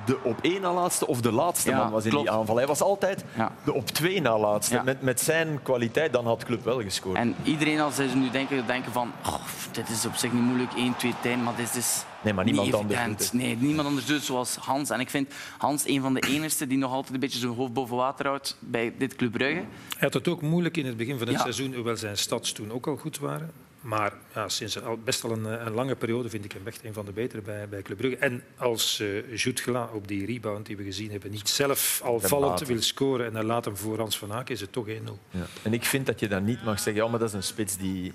de 0.06 0.18
op 0.24 0.40
één 0.42 0.62
na 0.62 0.74
laatste 0.74 1.08
of 1.08 1.22
de 1.22 1.32
laatste 1.32 1.70
Ja, 1.70 1.78
man 1.78 1.92
was 1.92 2.04
in 2.04 2.10
klopt. 2.10 2.26
die 2.28 2.36
aanval. 2.36 2.56
Hij 2.56 2.68
was 2.68 2.82
altijd 2.82 3.24
Ja. 3.36 3.52
de 3.64 3.74
op 3.74 3.86
twee 3.88 4.22
na 4.22 4.38
laatste. 4.40 4.76
Ja. 4.76 4.84
Met, 4.84 5.02
met 5.02 5.22
zijn 5.22 5.60
kwaliteit, 5.64 6.14
dan 6.14 6.26
had 6.26 6.44
Club 6.44 6.64
wel 6.64 6.82
gescoord. 6.82 7.18
En 7.18 7.36
iedereen 7.44 7.80
als 7.80 7.96
ze 7.96 8.04
nu 8.04 8.30
denken, 8.30 8.68
denken 8.68 8.92
van, 8.92 9.12
oh, 9.26 9.36
dit 9.72 9.90
is 9.90 10.06
op 10.06 10.16
zich 10.16 10.32
niet 10.34 10.42
moeilijk, 10.42 10.74
1, 10.74 10.96
2 10.98 11.14
tijden, 11.22 11.44
maar 11.44 11.56
dit 11.56 11.76
is 11.76 12.04
Nee, 12.22 12.34
maar 12.34 12.46
niet 12.46 12.54
niemand 12.54 12.74
anders 12.82 13.00
evident. 13.00 13.20
doet 13.20 13.32
het. 13.32 13.42
Nee, 13.42 13.58
niemand 13.58 13.88
anders 13.88 14.06
doet 14.06 14.16
het 14.16 14.26
zoals 14.26 14.56
Hans. 14.56 14.90
En 14.90 15.00
ik 15.00 15.10
vind 15.10 15.34
Hans 15.58 15.88
een 15.88 16.02
van 16.02 16.14
de 16.14 16.20
enigsten 16.20 16.70
die 16.70 16.78
nog 16.78 16.92
altijd 16.94 17.14
een 17.14 17.20
beetje 17.20 17.40
zijn 17.40 17.54
hoofd 17.56 17.74
boven 17.74 17.96
water 17.96 18.28
houdt 18.28 18.58
bij 18.60 18.94
dit 18.98 19.16
Club 19.16 19.32
Brugge. 19.32 19.54
Hij 19.54 19.66
had 20.00 20.14
het 20.14 20.28
ook 20.28 20.42
moeilijk 20.42 20.78
in 20.78 20.86
het 20.86 20.98
begin 20.98 21.18
van 21.18 21.28
het 21.28 21.36
Ja. 21.36 21.42
seizoen, 21.42 21.74
hoewel 21.74 21.98
zijn 21.98 22.18
stads 22.18 22.52
toen 22.52 22.72
ook 22.72 22.88
al 22.88 22.96
goed 22.98 23.20
waren. 23.20 23.52
Maar 23.86 24.14
ja, 24.34 24.50
sinds 24.50 24.84
al, 24.84 24.98
best 24.98 25.24
al 25.24 25.32
een, 25.32 25.46
eh, 25.46 25.66
een 25.66 25.74
lange 25.74 25.96
periode 25.96 26.30
vind 26.30 26.46
ik 26.46 26.52
hem 26.52 26.62
echt 26.68 26.84
een 26.84 26.94
van 26.94 27.06
de 27.06 27.12
betere 27.12 27.42
bij, 27.42 27.70
bij 27.70 27.82
Club 27.82 27.98
Brugge. 27.98 28.18
En 28.18 28.44
als 28.58 29.00
uh, 29.00 29.36
Jutgela 29.36 29.90
op 29.94 30.08
die 30.08 30.26
rebound 30.26 30.66
die 30.66 30.78
we 30.78 30.84
gezien 30.84 31.12
hebben 31.12 31.32
niet 31.32 31.50
zelf 31.50 32.02
al 32.04 32.20
vallend 32.20 32.60
wil 32.60 32.82
scoren 32.82 33.26
en 33.26 33.34
hij 33.34 33.44
laat 33.44 33.66
hem 33.66 33.78
voor 33.78 33.98
Hans 33.98 34.18
van 34.18 34.34
Aken, 34.34 34.54
is 34.54 34.62
het 34.62 34.72
toch 34.72 34.88
1-0. 34.88 34.92
Ja. 35.30 35.46
En 35.64 35.74
ik 35.74 35.84
vind 35.84 36.06
dat 36.06 36.20
je 36.20 36.28
dan 36.28 36.44
niet 36.44 36.64
mag 36.64 36.80
zeggen, 36.80 37.04
ja, 37.04 37.10
maar 37.10 37.20
dat 37.20 37.28
is 37.28 37.34
een 37.34 37.44
spits 37.44 37.78
die, 37.78 38.14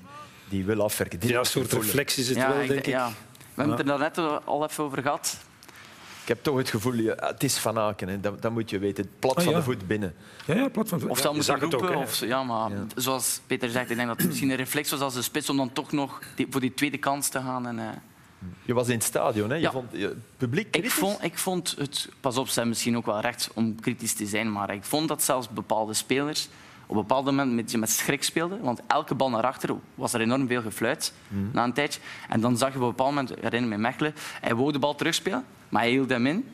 die 0.48 0.64
wil 0.64 0.82
afwerken. 0.82 1.20
Die 1.20 1.30
Ja, 1.30 1.38
een 1.38 1.44
soort 1.44 1.72
reflex 1.72 2.18
is 2.18 2.28
het 2.28 2.36
ja, 2.36 2.48
wel, 2.56 2.66
denk 2.66 2.78
ik. 2.78 2.86
ja. 2.86 3.08
We 3.08 3.62
hebben 3.62 3.76
het 3.76 3.88
er 3.88 3.98
net 3.98 4.44
al 4.44 4.64
even 4.64 4.84
over 4.84 5.02
gehad. 5.02 5.38
Ik 6.30 6.36
heb 6.36 6.44
toch 6.44 6.56
het 6.56 6.68
gevoel, 6.70 6.92
ja, 6.94 7.14
het 7.18 7.42
is 7.42 7.58
Van 7.58 7.78
Aken, 7.78 8.08
hè. 8.08 8.20
Dat, 8.20 8.42
dat 8.42 8.52
moet 8.52 8.70
je 8.70 8.78
weten. 8.78 9.10
Plat 9.18 9.36
Ah, 9.36 9.42
van 9.42 9.52
ja. 9.52 9.58
de 9.58 9.64
voet 9.64 9.86
binnen. 9.86 10.14
Ja, 10.46 10.54
ja, 10.54 10.68
plat 10.68 10.88
van 10.88 10.98
Of 11.08 11.16
ja, 11.16 11.22
zou 11.22 11.28
je 11.28 11.34
moeten 11.34 11.42
zag 11.44 11.54
het 11.60 11.74
ook, 11.74 11.80
roepen. 11.80 11.96
hè. 11.98 12.02
of, 12.04 12.20
ja, 12.24 12.42
maar 12.42 12.70
zoals 12.96 13.40
Peter 13.46 13.70
zegt, 13.70 13.90
ik 13.90 13.96
denk 13.96 14.08
dat 14.08 14.16
het 14.18 14.26
misschien 14.26 14.50
een 14.50 14.56
reflex 14.56 14.90
was 14.90 15.00
als 15.00 15.14
de 15.14 15.22
spits 15.22 15.50
om 15.50 15.56
dan 15.56 15.72
toch 15.72 15.92
nog 15.92 16.20
die- 16.34 16.46
voor 16.50 16.60
die 16.60 16.74
tweede 16.74 16.98
kans 16.98 17.28
te 17.28 17.38
gaan. 17.40 17.66
En, 17.66 17.78
eh, 17.78 17.84
Je 18.62 18.74
was 18.74 18.88
in 18.88 18.94
het 18.94 19.02
stadion, 19.04 19.48
hè? 19.50 19.54
Je 19.56 19.60
Ja. 19.62 19.70
vond 19.70 19.86
je, 19.92 20.16
publiek 20.36 20.64
ik, 20.66 20.70
kritisch? 20.72 20.92
vond, 20.92 21.22
ik 21.22 21.38
vond 21.38 21.74
het, 21.78 22.08
pas 22.20 22.36
op, 22.36 22.46
ze 22.46 22.52
hebben 22.52 22.68
misschien 22.70 22.96
ook 22.96 23.06
wel 23.06 23.20
recht 23.20 23.50
om 23.54 23.80
kritisch 23.80 24.14
te 24.14 24.26
zijn, 24.26 24.52
maar 24.52 24.74
ik 24.74 24.84
vond 24.84 25.08
dat 25.08 25.22
zelfs 25.22 25.48
bepaalde 25.48 25.94
spelers 25.94 26.48
op 26.90 26.96
een 26.96 27.02
bepaald 27.02 27.24
moment 27.24 27.52
met, 27.54 27.76
met 27.76 27.90
schrik 27.90 28.22
speelden. 28.22 28.60
Want 28.62 28.80
elke 28.86 29.14
bal 29.14 29.30
naar 29.30 29.42
achter 29.42 29.70
was 29.94 30.12
er 30.12 30.20
enorm 30.20 30.46
veel 30.46 30.62
gefluit 30.62 31.12
na 31.52 31.64
een 31.64 31.72
tijdje. 31.72 32.00
En 32.28 32.40
dan 32.40 32.56
zag 32.56 32.68
je 32.68 32.76
op 32.76 32.82
een 32.82 32.88
bepaald 32.88 33.08
moment, 33.14 33.30
ik 33.36 33.42
herinner 33.42 33.68
me 33.70 33.76
Mechelen, 33.76 34.14
hij 34.40 34.54
wou 34.54 34.72
de 34.72 34.78
bal 34.78 34.94
terugspelen, 34.94 35.44
maar 35.68 35.82
hij 35.82 35.90
hield 35.90 36.10
hem 36.10 36.26
in. 36.26 36.48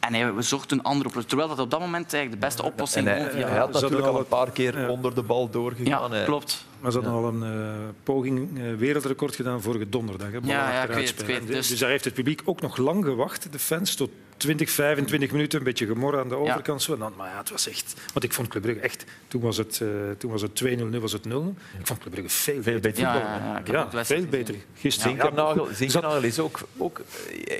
En 0.00 0.14
hij 0.14 0.32
zocht 0.42 0.70
een 0.70 0.82
andere 0.82 1.08
oplossing. 1.08 1.28
Terwijl 1.28 1.48
dat 1.48 1.58
op 1.58 1.70
dat 1.70 1.80
moment 1.80 2.12
eigenlijk 2.14 2.42
de 2.42 2.46
beste 2.48 2.62
oplossing 2.62 3.06
hij, 3.06 3.16
gewoon 3.16 3.30
via- 3.32 3.48
hij 3.48 3.58
had 3.58 3.72
natuurlijk 3.72 4.06
al 4.06 4.18
een 4.18 4.26
paar 4.26 4.50
keer 4.50 4.88
onder 4.88 5.14
de 5.14 5.22
bal 5.22 5.50
doorgegaan. 5.50 6.12
Ja, 6.12 6.24
klopt. 6.24 6.66
Maar 6.82 6.92
ze 6.92 6.98
hadden 7.00 7.16
al 7.22 7.28
een 7.28 7.42
eh, 7.42 7.78
poging 8.02 8.58
eh, 8.58 8.74
wereldrecord 8.74 9.34
gedaan 9.36 9.62
vorige 9.62 9.88
donderdag. 9.88 10.30
Hè, 10.30 10.38
Ja, 10.42 10.72
ja, 10.72 10.82
ik 10.82 10.90
weet 10.90 11.08
het, 11.10 11.20
ik 11.20 11.26
weet 11.26 11.38
het. 11.38 11.46
Dus, 11.46 11.68
Dus- 11.68 11.78
daar 11.78 11.90
heeft 11.90 12.04
het 12.04 12.14
publiek 12.14 12.40
ook 12.44 12.60
nog 12.60 12.76
lang 12.76 13.04
gewacht, 13.04 13.52
de 13.52 13.58
fans, 13.58 13.94
tot 13.94 14.10
20, 14.36 14.70
25 14.70 15.30
minuten, 15.32 15.58
een 15.58 15.64
beetje 15.64 15.86
gemor 15.86 16.18
aan 16.18 16.28
de 16.28 16.34
overkant. 16.34 16.82
Zo. 16.82 16.92
En 16.92 16.98
dan, 16.98 17.12
maar 17.16 17.28
ja, 17.30 17.36
het 17.38 17.50
was 17.50 17.68
echt... 17.68 17.94
Want 18.12 18.24
ik 18.24 18.32
vond 18.32 18.48
Club 18.48 18.62
Brugge 18.62 18.80
echt... 18.80 19.04
Toen 19.28 19.40
was 19.40 19.56
het, 19.56 19.80
eh, 19.82 19.88
toen 20.18 20.30
was 20.30 20.42
het 20.42 20.62
2-0, 20.64 20.66
nu 20.90 21.00
was 21.00 21.12
het 21.12 21.24
0. 21.24 21.54
Ik 21.78 21.86
vond 21.86 21.98
Club 22.00 22.12
Brugge 22.12 22.30
veel, 22.30 22.62
Veel 22.62 22.80
beter 22.80 23.02
Ja, 23.02 23.60
ja, 23.64 24.04
veel 24.04 24.24
beter. 24.26 24.54
Gisteren. 24.74 25.10
Zinkernagel, 25.10 25.68
Ja, 25.68 25.74
Zinkernagel 25.74 26.22
is 26.22 26.38
ook, 26.38 26.60
ook, 26.76 27.00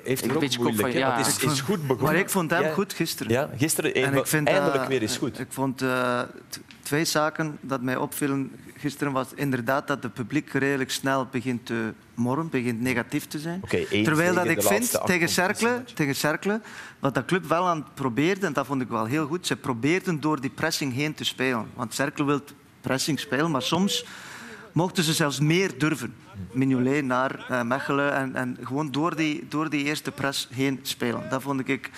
heeft 0.05 0.25
Een 0.25 0.33
ook 0.35 0.41
beetje 0.41 0.59
moeilijk. 0.59 0.81
van- 0.83 0.93
ja. 0.99 1.17
het 1.17 1.27
is, 1.27 1.39
is 1.45 1.61
goed 1.61 1.81
begonnen. 1.87 2.05
Maar 2.13 2.17
ik 2.17 2.31
vond 2.31 2.51
hem 2.51 2.63
Ja. 2.63 2.73
goed 2.73 2.93
gisteren. 2.93 3.33
Ja, 3.33 3.51
gisteren 3.57 3.95
En 3.95 4.13
een- 4.13 4.19
ik 4.19 4.27
vind, 4.27 4.49
eindelijk 4.49 4.85
weer 4.89 5.03
eens 5.03 5.17
goed. 5.17 5.39
Ik 5.39 5.47
vond 5.51 5.83
eh, 5.83 6.21
twee 6.93 7.05
zaken 7.05 7.59
dat 7.61 7.83
mij 7.83 7.97
opvielen 7.97 8.51
gisteren. 8.77 9.13
was 9.13 9.29
inderdaad 9.35 9.87
dat 9.87 10.03
het 10.03 10.13
publiek 10.13 10.53
redelijk 10.53 10.91
snel 10.91 11.27
begint 11.31 11.67
te 11.67 11.93
morren, 12.15 12.49
begint 12.49 12.81
negatief 12.81 13.27
te 13.27 13.39
zijn. 13.39 13.63
Terwijl 13.89 14.35
dat 14.35 14.47
ik 14.47 14.63
vind 14.63 15.01
tegen 15.05 15.29
Cercle, 15.29 15.85
tegen 15.95 16.15
Cercle, 16.15 16.61
wat 16.99 17.15
dat 17.15 17.25
club 17.25 17.45
wel 17.45 17.69
aan 17.69 17.77
het 17.77 17.95
probeerde, 17.95 18.47
en 18.47 18.53
dat 18.53 18.67
vond 18.67 18.83
ik 18.83 18.89
wel 18.89 19.05
heel 19.05 19.27
goed, 19.27 19.47
ze 19.47 19.57
probeerden 19.57 20.21
door 20.21 20.41
die 20.41 20.51
pressing 20.51 20.95
heen 20.95 21.15
te 21.15 21.25
spelen. 21.25 21.67
Want 21.75 21.95
Cercle 21.95 22.25
wil 22.25 22.41
pressing 22.81 23.21
spelen, 23.21 23.51
maar 23.51 23.63
soms 23.63 24.07
mochten 24.73 25.05
ze 25.05 25.13
zelfs 25.13 25.41
meer 25.41 25.79
durven. 25.79 26.15
Mignolet 26.51 27.05
naar 27.05 27.45
eh, 27.49 27.63
Mechelen 27.63 28.15
en, 28.15 28.35
en 28.35 28.59
gewoon 28.63 28.91
door 28.91 29.17
die, 29.17 29.47
door 29.49 29.71
die 29.71 29.85
eerste 29.85 30.11
press 30.11 30.49
heen 30.51 30.79
spelen. 30.83 31.29
Dat 31.29 31.43
vond 31.43 31.69
ik 31.69 31.91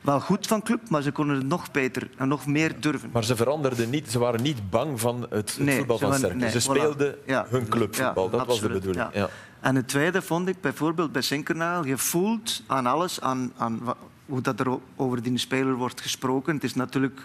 wel 0.00 0.20
goed 0.20 0.46
van 0.46 0.62
club, 0.62 0.88
maar 0.88 1.02
ze 1.02 1.12
konden 1.12 1.36
het 1.36 1.46
nog 1.46 1.70
beter 1.70 2.10
en 2.16 2.28
nog 2.28 2.46
meer 2.46 2.80
durven. 2.80 3.10
Maar 3.12 3.24
ze 3.24 3.36
veranderden 3.36 3.90
niet, 3.90 4.10
ze 4.10 4.18
waren 4.18 4.42
niet 4.42 4.70
bang 4.70 5.00
van 5.00 5.26
het, 5.30 5.56
Nee, 5.60 5.76
voetbal 5.78 5.98
van 5.98 6.36
nee, 6.38 6.50
ze 6.50 6.58
voilà. 6.58 6.62
speelden 6.62 7.14
Ja. 7.26 7.46
hun 7.48 7.68
clubvoetbal, 7.68 8.24
Ja, 8.30 8.36
dat 8.36 8.46
was 8.46 8.60
de 8.60 8.68
bedoeling. 8.68 9.06
ja. 9.12 9.28
En 9.60 9.76
het 9.76 9.88
tweede 9.88 10.22
vond 10.22 10.48
ik 10.48 10.60
bijvoorbeeld 10.60 11.12
bij 11.12 11.22
Sinkernagel, 11.22 11.84
je 11.86 11.98
voelt 11.98 12.62
aan 12.66 12.86
alles, 12.86 13.20
aan, 13.20 13.52
aan 13.56 13.80
hoe 14.26 14.40
dat 14.40 14.60
er 14.60 14.78
over 14.96 15.22
die 15.22 15.38
speler 15.38 15.74
wordt 15.74 16.00
gesproken. 16.00 16.54
Het 16.54 16.64
is 16.64 16.74
natuurlijk 16.74 17.20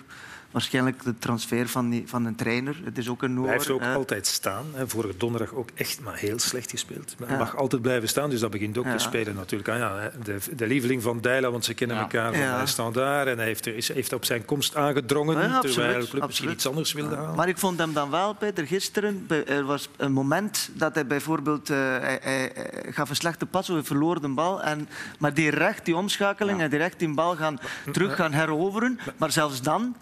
waarschijnlijk 0.53 1.03
de 1.03 1.17
transfer 1.19 1.67
van, 1.69 1.89
die, 1.89 2.03
van 2.05 2.25
een 2.25 2.35
trainer. 2.35 2.75
Het 2.83 2.97
is 2.97 3.09
ook 3.09 3.23
een 3.23 3.37
Hij 3.43 3.51
heeft 3.51 3.67
Noor, 3.67 3.81
ook 3.81 3.95
altijd 3.95 4.27
staan. 4.27 4.65
Hè. 4.73 4.87
Vorige 4.87 5.17
donderdag 5.17 5.53
ook 5.53 5.69
echt 5.73 6.01
maar 6.01 6.15
heel 6.17 6.39
slecht 6.39 6.69
gespeeld. 6.71 7.15
Maar 7.19 7.27
Hij 7.27 7.37
Ja. 7.37 7.43
mag 7.43 7.55
altijd 7.57 7.81
blijven 7.81 8.09
staan, 8.09 8.29
dus 8.29 8.39
dat 8.39 8.51
begint 8.51 8.77
ook 8.77 8.85
Ja. 8.85 8.91
te 8.95 9.03
spelen 9.03 9.35
natuurlijk. 9.35 9.69
Ah, 9.69 9.77
ja, 9.77 10.11
de, 10.23 10.37
de 10.55 10.67
lieveling 10.67 11.01
van 11.01 11.21
Dijla, 11.21 11.51
want 11.51 11.65
ze 11.65 11.73
kennen 11.73 11.97
elkaar 11.97 12.31
van 12.33 12.41
Ja. 12.41 12.57
ja. 12.59 12.65
standaard. 12.65 13.27
En 13.27 13.37
hij 13.37 13.45
heeft, 13.45 13.65
er, 13.65 13.75
is, 13.75 13.87
heeft 13.93 14.13
op 14.13 14.25
zijn 14.25 14.45
komst 14.45 14.75
aangedrongen, 14.75 15.35
absoluut, 15.51 15.61
terwijl 15.75 15.99
de 15.99 16.07
club 16.07 16.25
misschien 16.25 16.51
iets 16.51 16.67
anders 16.67 16.93
wilde 16.93 17.15
halen. 17.15 17.35
Maar 17.35 17.47
ik 17.47 17.57
vond 17.57 17.79
hem 17.79 17.93
dan 17.93 18.09
wel, 18.09 18.33
Peter, 18.33 18.67
gisteren. 18.67 19.25
Er 19.47 19.63
was 19.63 19.89
een 19.97 20.11
moment 20.11 20.69
dat 20.73 20.95
hij 20.95 21.07
bijvoorbeeld. 21.07 21.69
eh, 21.69 21.77
hij, 21.77 22.19
hij- 22.21 22.51
hij 22.53 22.91
gaf 22.91 23.09
een 23.09 23.15
slechte 23.15 23.45
pas, 23.45 23.67
hij 23.67 23.83
verloor 23.83 24.21
de 24.21 24.27
bal. 24.27 24.61
En, 24.63 24.87
maar 25.19 25.33
die 25.33 25.49
recht, 25.49 25.85
die 25.85 25.95
omschakeling, 25.95 26.61
en 26.61 26.69
die 26.69 26.79
recht 26.79 26.99
die 26.99 27.13
bal 27.13 27.35
gaan, 27.35 27.59
terug 27.91 28.15
gaan 28.15 28.31
heroveren. 28.31 28.99
Maar 29.17 29.31
zelfs 29.31 29.61
dan 29.61 29.95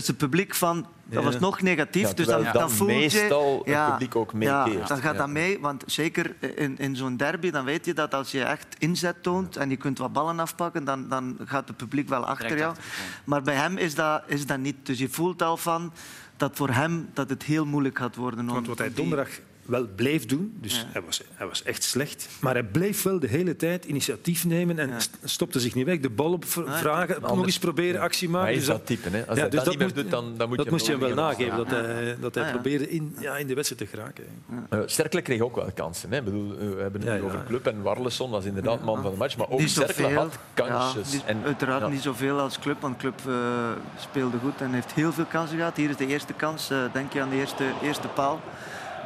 is 0.00 0.06
het 0.06 0.16
publiek 0.16 0.54
van. 0.54 0.86
Dat 1.04 1.24
was 1.24 1.38
nog 1.38 1.60
negatief. 1.60 2.08
Ja, 2.08 2.14
dus 2.14 2.26
dan, 2.26 2.42
dan, 2.42 2.52
dan 2.52 2.70
voel 2.70 2.88
je. 2.88 2.94
meestal 2.94 3.62
het 3.64 3.86
publiek 3.90 4.16
ook 4.16 4.32
Ja, 4.38 4.64
meekeert. 4.64 4.88
dan 4.88 4.98
gaat 4.98 5.12
Ja. 5.12 5.18
dat 5.18 5.28
mee. 5.28 5.60
Want 5.60 5.82
zeker 5.86 6.34
in, 6.56 6.78
in 6.78 6.96
zo'n 6.96 7.16
derby, 7.16 7.50
dan 7.50 7.64
weet 7.64 7.84
je 7.84 7.94
dat 7.94 8.14
als 8.14 8.30
je 8.30 8.42
echt 8.42 8.66
inzet 8.78 9.22
toont 9.22 9.56
en 9.56 9.70
je 9.70 9.76
kunt 9.76 9.98
wat 9.98 10.12
ballen 10.12 10.38
afpakken, 10.40 10.84
dan, 10.84 11.08
dan 11.08 11.38
gaat 11.44 11.68
het 11.68 11.76
publiek 11.76 12.08
wel 12.08 12.24
achter 12.26 12.48
Direct 12.48 12.60
jou. 12.64 12.70
achter. 12.76 12.92
Maar 13.24 13.42
bij 13.42 13.54
hem 13.54 13.76
is 13.76 13.94
dat, 13.94 14.22
is 14.26 14.46
dat 14.46 14.58
niet. 14.58 14.76
Dus 14.86 14.98
je 14.98 15.08
voelt 15.08 15.42
al 15.42 15.56
van 15.56 15.92
dat 16.36 16.50
voor 16.56 16.70
hem 16.70 17.08
dat 17.12 17.30
het 17.30 17.42
heel 17.42 17.64
moeilijk 17.66 17.98
gaat 17.98 18.16
worden. 18.16 18.40
om- 18.48 18.54
Want 18.54 18.66
wat 18.66 18.78
hij 18.78 18.92
donderdag 18.92 19.28
wel 19.72 19.86
bleef 19.96 20.26
doen, 20.26 20.56
dus 20.60 20.76
Ja. 20.76 20.84
hij, 20.92 21.02
was, 21.02 21.22
hij 21.34 21.46
was 21.46 21.62
echt 21.62 21.82
slecht, 21.82 22.28
maar 22.40 22.52
hij 22.54 22.62
bleef 22.64 23.02
wel 23.02 23.18
de 23.18 23.26
hele 23.26 23.56
tijd 23.56 23.84
initiatief 23.84 24.44
nemen 24.44 24.78
en 24.78 24.88
Ja. 24.88 24.96
stopte 25.24 25.60
zich 25.60 25.74
niet 25.74 25.86
weg. 25.86 26.00
De 26.00 26.10
bal 26.10 26.32
op 26.32 26.44
Nee. 26.56 26.64
vragen, 26.74 27.20
nog 27.20 27.44
eens 27.44 27.58
proberen, 27.58 28.00
actie 28.00 28.28
maken. 28.28 28.46
Hij 28.46 28.54
is 28.56 28.64
Dus 28.64 28.68
dat 28.68 28.86
type. 28.86 29.08
Hè. 29.08 29.26
Als 29.26 29.36
ja, 29.36 29.40
hij 29.42 29.50
dus 29.50 29.58
dat 29.60 29.68
niet 29.68 29.78
meer 29.78 29.86
moet- 29.86 29.96
doet, 29.96 30.10
dan, 30.10 30.34
dan 30.36 30.48
moet 30.48 30.56
dat 30.56 30.66
je 30.66 30.72
moest 30.72 30.86
je 30.86 30.92
hem 30.92 31.00
wel 31.00 31.14
nageven, 31.14 31.56
dat 31.56 31.70
hij, 31.70 32.16
dat 32.20 32.34
hij 32.34 32.44
Ah, 32.44 32.48
ja. 32.50 32.54
probeerde 32.54 32.88
in, 32.90 33.16
ja, 33.20 33.36
in 33.36 33.46
de 33.46 33.54
wedstrijd 33.54 33.82
te 33.90 33.96
geraken. 33.96 34.24
Uh, 34.72 34.80
Sterkle 34.86 35.22
kreeg 35.22 35.40
ook 35.40 35.54
wel 35.56 35.70
kansen. 35.74 36.10
Hè. 36.10 36.16
Ik 36.18 36.24
bedoel, 36.24 36.52
uh, 36.52 36.58
we 36.58 36.80
hebben 36.82 37.00
het 37.00 37.10
Ja, 37.10 37.14
nu 37.16 37.20
ja. 37.20 37.24
over 37.26 37.42
club 37.46 37.66
en 37.66 37.82
Warleson 37.82 38.30
was 38.30 38.44
inderdaad 38.44 38.84
man 38.84 39.02
van 39.02 39.10
de 39.10 39.16
match. 39.16 39.36
Maar 39.36 39.48
ook 39.48 39.60
zoveel. 39.60 40.10
had 40.12 40.38
kansjes. 40.54 41.20
En, 41.24 41.38
uiteraard 41.44 41.80
ja. 41.82 41.88
niet 41.88 42.02
zoveel 42.02 42.38
als 42.40 42.58
Club, 42.58 42.80
want 42.80 42.96
Club 42.96 43.20
eh, 43.26 43.34
speelde 43.98 44.38
goed 44.38 44.60
en 44.60 44.72
heeft 44.72 44.92
heel 44.92 45.12
veel 45.12 45.24
kansen 45.24 45.56
gehad. 45.56 45.76
Hier 45.76 45.90
is 45.90 45.96
de 45.96 46.06
eerste 46.06 46.32
kans, 46.32 46.70
eh, 46.70 46.78
denk 46.92 47.12
je 47.12 47.20
aan 47.20 47.30
de 47.30 47.36
eerste, 47.36 47.64
eerste 47.82 48.08
paal. 48.08 48.40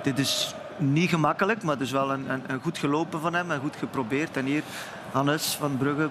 Dit 0.06 0.18
is 0.18 0.54
niet 0.76 1.08
gemakkelijk, 1.08 1.62
maar 1.62 1.78
dus 1.78 1.90
wel 1.90 2.12
een, 2.12 2.30
een, 2.30 2.42
een 2.46 2.60
goed 2.60 2.78
gelopen 2.78 3.20
van 3.20 3.34
hem 3.34 3.50
en 3.50 3.60
goed 3.60 3.76
geprobeerd. 3.76 4.36
En 4.36 4.44
hier 4.44 4.62
Hannes 5.12 5.56
van 5.60 5.76
Brugge, 5.76 6.08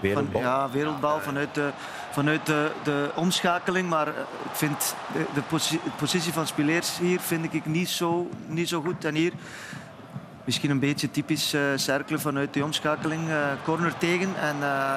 Wereldbal. 0.00 0.40
Van, 0.40 0.40
ja, 0.40 0.70
wereldbal 0.70 1.20
vanuit 1.20 1.54
de, 1.54 1.70
vanuit 2.10 2.46
de, 2.46 2.70
de 2.84 3.10
omschakeling. 3.14 3.88
Maar 3.88 4.06
eh, 4.06 4.14
ik 4.44 4.52
vind 4.52 4.94
de, 5.12 5.26
de 5.34 5.42
positie 5.96 6.32
van 6.32 6.46
Spileers 6.46 6.98
hier 6.98 7.20
vind 7.20 7.54
ik 7.54 7.66
niet 7.66 7.88
zo, 7.88 8.28
niet 8.46 8.68
zo 8.68 8.80
goed. 8.80 9.04
En 9.04 9.14
hier 9.14 9.32
Misschien 10.44 10.70
een 10.70 10.78
beetje 10.78 11.10
typisch 11.10 11.52
eh 11.52 11.60
cerkelen 11.76 12.20
vanuit 12.20 12.52
die 12.52 12.64
omschakeling. 12.64 13.28
eh, 13.28 13.36
corner 13.64 13.98
tegen. 13.98 14.28
En 14.40 14.56
eh, 14.62 14.94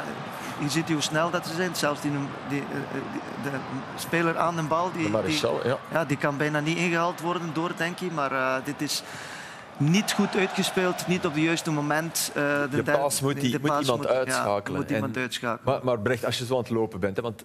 je 0.59 0.69
ziet 0.69 0.89
hoe 0.89 1.01
snel 1.01 1.29
dat 1.29 1.47
ze 1.47 1.53
zijn. 1.55 1.75
Zelfs 1.75 2.01
die, 2.01 2.11
die, 2.11 2.19
die- 2.49 2.63
de 3.43 3.49
speler 3.95 4.37
aan 4.37 4.55
de 4.55 4.61
bal. 4.63 4.91
Die, 4.91 5.03
De 5.03 5.09
Maréchal, 5.09 5.67
ja. 5.67 5.77
ja, 5.91 6.05
die 6.05 6.17
kan 6.17 6.37
bijna 6.37 6.59
niet 6.59 6.77
ingehaald 6.77 7.21
worden 7.21 7.49
door, 7.53 7.71
denk 7.77 7.99
ik. 7.99 8.11
Maar 8.11 8.61
dit 8.63 8.81
is 8.81 9.03
niet 9.77 10.11
goed 10.11 10.35
uitgespeeld. 10.35 11.07
Niet 11.07 11.25
op 11.25 11.33
het 11.33 11.43
juiste 11.43 11.71
moment. 11.71 12.31
de 12.33 12.67
De 12.71 12.83
paas 12.83 13.21
moet 13.21 13.39
die- 13.41 13.51
de 13.51 13.59
moet 13.61 13.79
iemand 13.81 13.87
moet- 13.99 14.07
ja, 14.07 14.13
uitschakelen. 14.13 14.79
moet 14.79 14.89
iemand 14.89 15.15
En- 15.15 15.21
uitschakelen. 15.21 15.73
Maar, 15.73 15.79
maar 15.83 15.99
Brecht, 15.99 16.25
als 16.25 16.37
je 16.37 16.45
zo 16.45 16.53
aan 16.53 16.59
het 16.59 16.69
lopen 16.69 16.99
bent, 16.99 17.15
hè, 17.15 17.21
want 17.23 17.43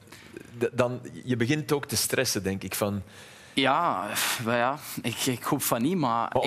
dan, 0.72 1.00
je 1.24 1.36
begint 1.36 1.72
ook 1.72 1.86
te 1.86 1.96
stressen, 1.96 2.42
denk 2.42 2.62
ik. 2.62 2.74
Van, 2.74 3.02
Ja, 3.54 4.08
ja 4.44 4.78
ik, 5.02 5.16
ik 5.26 5.42
hoop 5.42 5.62
van 5.62 5.82
niet, 5.82 5.96
maar... 5.96 6.28
maar 6.32 6.42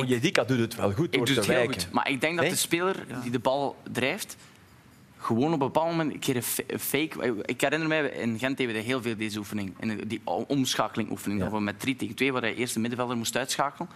doet 0.48 0.60
het 0.60 0.76
wel 0.76 0.92
goed 0.92 1.06
Ik 1.06 1.12
door 1.14 1.26
doe 1.26 1.34
te 1.34 1.40
het 1.42 1.46
wijken. 1.50 1.74
goed. 1.82 1.92
Maar 1.92 2.10
ik 2.10 2.22
denk 2.22 2.38
dat 2.38 2.50
de 2.50 2.56
speler 2.56 2.96
die 3.22 3.32
de 3.32 3.40
bal 3.40 3.76
drijft, 3.92 4.36
gewoon 5.18 5.46
op 5.46 5.52
een 5.52 5.58
bepaald 5.60 5.90
moment 5.90 6.14
een 6.14 6.20
keer 6.20 6.36
een 6.36 6.44
fa- 6.44 6.64
een 6.68 6.80
fake... 6.80 7.36
Ik 7.46 7.62
herinner 7.62 7.88
mij, 7.88 8.06
in 8.10 8.40
Gent 8.40 8.58
deden 8.58 8.76
we 8.76 8.82
heel 8.82 9.02
veel 9.02 9.16
deze 9.18 9.38
oefening. 9.38 9.74
In 9.80 10.04
die 10.08 10.22
omschakeling 10.26 11.10
oefening. 11.12 11.40
Dat 11.42 11.52
we 11.52 11.60
met 11.60 11.80
3 11.80 11.96
tegen 11.96 12.16
2, 12.16 12.32
waar 12.34 12.42
hij 12.42 12.56
eerst 12.56 12.74
de 12.74 12.80
middenvelder 12.80 13.18
moest 13.18 13.38
uitschakelen. 13.38 13.90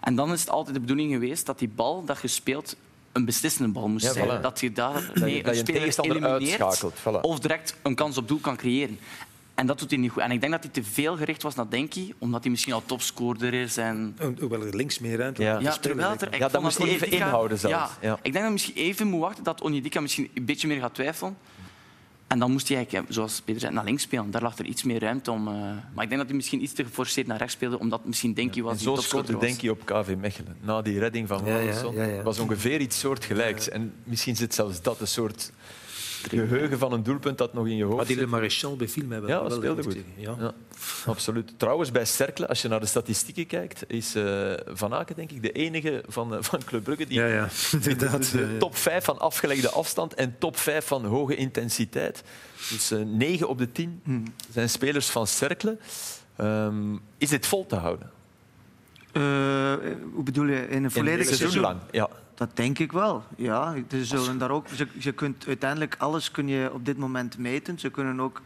En 0.00 0.14
dan 0.14 0.32
is 0.32 0.40
het 0.40 0.50
altijd 0.50 0.74
de 0.74 0.80
bedoeling 0.80 1.12
geweest 1.12 1.46
dat 1.46 1.58
die 1.58 1.68
bal 1.68 2.04
dat 2.04 2.18
je 2.22 2.28
speelt 2.28 2.76
een 3.12 3.24
beslissende 3.24 3.68
bal 3.72 3.88
moest 3.88 4.04
Ja, 4.04 4.12
zijn. 4.12 4.38
voilà. 4.38 4.40
Dat 4.40 4.60
je 4.60 4.72
daar 4.72 4.92
dat 5.14 5.30
je 5.30 5.44
een 5.84 5.92
speler 5.92 6.16
elimineert. 6.16 6.84
Voilà. 6.84 7.20
of 7.20 7.38
direct 7.38 7.76
een 7.82 7.94
kans 7.94 8.16
op 8.18 8.28
doel 8.28 8.38
kan 8.38 8.56
creëren. 8.56 8.98
En 9.56 9.66
dat 9.66 9.78
doet 9.78 9.90
hij 9.90 9.98
niet 9.98 10.10
goed. 10.10 10.22
En 10.22 10.30
ik 10.30 10.40
denk 10.40 10.52
dat 10.52 10.62
hij 10.62 10.72
te 10.72 10.82
veel 10.84 11.16
gericht 11.16 11.42
was 11.42 11.54
naar 11.54 11.68
Denki, 11.68 12.14
omdat 12.18 12.42
hij 12.42 12.50
misschien 12.50 12.72
al 12.72 12.82
topscorer 12.86 13.54
is. 13.54 13.76
En 13.76 14.16
Hoewel 14.38 14.62
er 14.66 14.76
links 14.76 14.98
meer 14.98 15.16
ruimte 15.18 15.42
Ja. 15.42 15.58
ja, 15.58 15.76
terwijl 15.76 16.16
er, 16.18 16.38
Ja, 16.38 16.48
dat 16.48 16.62
moest 16.62 16.78
hij 16.78 16.88
even 16.88 17.10
inhouden 17.10 17.58
zelfs. 17.58 17.74
Ja, 18.00 18.08
Ja. 18.08 18.14
Ik 18.14 18.22
denk 18.22 18.34
dat 18.34 18.42
hij 18.42 18.52
misschien 18.52 18.74
even 18.74 19.06
moet 19.06 19.20
wachten 19.20 19.44
dat 19.44 19.60
Onyedika 19.60 20.00
misschien 20.00 20.30
een 20.34 20.44
beetje 20.44 20.68
meer 20.68 20.80
gaat 20.80 20.94
twijfelen. 20.94 21.36
En 22.26 22.38
dan 22.38 22.50
moest 22.52 22.68
hij, 22.68 22.76
eigenlijk, 22.76 23.06
zoals 23.12 23.40
Peter 23.40 23.60
zei, 23.60 23.72
naar 23.74 23.84
links 23.84 24.02
spelen. 24.02 24.30
Daar 24.30 24.42
lag 24.42 24.58
er 24.58 24.64
iets 24.64 24.82
meer 24.82 25.00
ruimte 25.00 25.30
om. 25.30 25.48
eh, 25.48 25.54
maar 25.94 26.02
ik 26.04 26.08
denk 26.08 26.16
dat 26.16 26.26
hij 26.26 26.34
misschien 26.34 26.62
iets 26.62 26.72
te 26.72 26.84
geforceerd 26.84 27.26
naar 27.26 27.38
rechts 27.38 27.52
speelde, 27.54 27.78
omdat 27.78 28.04
misschien 28.04 28.34
Denki 28.34 28.62
was 28.62 28.72
En 28.72 28.78
die 28.78 28.86
zo 28.86 28.94
scoorde. 29.02 29.38
Denki 29.38 29.70
op 29.70 29.84
KV 29.84 30.14
Mechelen. 30.18 30.56
Na 30.60 30.82
die 30.82 30.98
redding 30.98 31.28
van 31.28 31.44
Ja, 31.44 31.50
ja, 31.50 31.64
Warleson. 31.64 31.94
ja, 31.94 32.04
ja. 32.04 32.22
was 32.22 32.38
ongeveer 32.38 32.80
iets 32.80 32.98
soortgelijks. 32.98 33.68
En 33.68 33.92
misschien 34.04 34.36
zit 34.36 34.54
zelfs 34.54 34.82
dat 34.82 35.00
een 35.00 35.06
soort 35.08 35.52
geheugen 36.28 36.78
van 36.78 36.92
een 36.92 37.02
doelpunt 37.02 37.38
dat 37.38 37.52
nog 37.52 37.66
in 37.66 37.76
je 37.76 37.84
hoofd 37.84 37.96
Maar 37.96 38.06
die 38.06 38.16
zit. 38.16 38.24
Le 38.24 38.30
Maréchal 38.30 38.76
beviel 38.76 39.06
mij 39.06 39.20
wel. 39.20 39.28
Ja, 39.28 39.40
wel 39.40 39.48
dat 39.48 39.58
speelde 39.58 39.82
goed. 39.82 39.96
Ja. 40.16 40.36
Ja, 40.38 40.54
absoluut. 41.06 41.52
Trouwens, 41.56 41.90
bij 41.90 42.04
Cercle, 42.04 42.48
als 42.48 42.62
je 42.62 42.68
naar 42.68 42.80
de 42.80 42.86
statistieken 42.86 43.46
kijkt, 43.46 43.84
is 43.86 44.14
eh, 44.14 44.52
Van 44.66 44.94
Aken 44.94 45.16
denk 45.16 45.30
ik 45.30 45.42
de 45.42 45.52
enige 45.52 46.02
van, 46.08 46.34
eh, 46.34 46.42
van 46.42 46.64
Club 46.64 46.84
Brugge 46.84 47.06
die 47.06 47.18
Ja, 47.18 47.26
ja, 47.26 47.48
de 47.82 47.96
ja. 48.32 48.58
top 48.58 48.76
5 48.76 49.04
van 49.04 49.18
afgelegde 49.18 49.70
afstand 49.70 50.14
en 50.14 50.34
top 50.38 50.56
5 50.56 50.86
van 50.86 51.04
hoge 51.04 51.36
intensiteit. 51.36 52.22
Dus 52.70 52.90
eh 52.90 53.00
9 53.00 53.48
op 53.48 53.58
de 53.58 53.72
10 53.72 54.02
zijn 54.52 54.68
spelers 54.68 55.08
van 55.08 55.26
Cercle. 55.26 55.78
Ehm, 56.36 56.96
is 57.18 57.28
dit 57.28 57.46
vol 57.46 57.66
te 57.66 57.76
houden? 57.76 58.10
Eh, 59.12 59.22
hoe 60.12 60.22
bedoel 60.24 60.46
je? 60.46 60.56
In 60.56 60.62
een 60.62 60.72
In 60.72 60.84
een 60.84 60.90
volledig 60.90 61.34
seizoen 61.34 61.60
lang. 61.60 61.80
Ja. 61.90 62.08
Dat 62.36 62.56
denk 62.56 62.78
ik 62.78 62.92
wel. 62.92 63.24
Ja, 63.36 63.74
ze 63.90 64.04
zullen 64.04 64.38
daar 64.38 64.50
ook, 64.50 64.68
ze, 64.68 64.86
je 64.98 65.12
kunt 65.12 65.46
uiteindelijk 65.46 65.94
alles 65.98 66.30
kun 66.30 66.48
je 66.48 66.72
op 66.72 66.84
dit 66.84 66.96
moment 66.96 67.38
meten. 67.38 67.78
Ze, 67.78 67.90
kunnen 67.90 68.20
ook, 68.20 68.42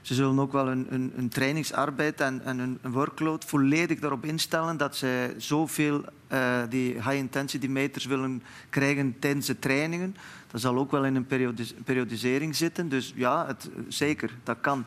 ze 0.00 0.14
zullen 0.14 0.38
ook 0.38 0.52
wel 0.52 0.68
een, 0.68 0.86
een, 0.90 1.12
een 1.16 1.28
trainingsarbeid 1.28 2.20
en, 2.20 2.44
en 2.44 2.58
een, 2.58 2.78
een 2.82 2.92
workload 2.92 3.44
volledig 3.44 3.98
daarop 3.98 4.24
instellen 4.24 4.76
dat 4.76 4.96
ze 4.96 5.34
zoveel 5.36 6.04
eh, 6.26 6.58
die 6.68 6.92
high-intensity 6.92 7.66
meters 7.66 8.04
willen 8.04 8.42
krijgen 8.70 9.16
tijdens 9.18 9.46
de 9.46 9.58
trainingen. 9.58 10.16
Dat 10.50 10.60
zal 10.60 10.76
ook 10.76 10.90
wel 10.90 11.04
in 11.04 11.14
een 11.14 11.26
periodis- 11.26 11.74
periodisering 11.84 12.56
zitten. 12.56 12.88
Dus 12.88 13.12
ja, 13.16 13.46
het, 13.46 13.70
zeker, 13.88 14.30
dat 14.42 14.56
kan. 14.60 14.84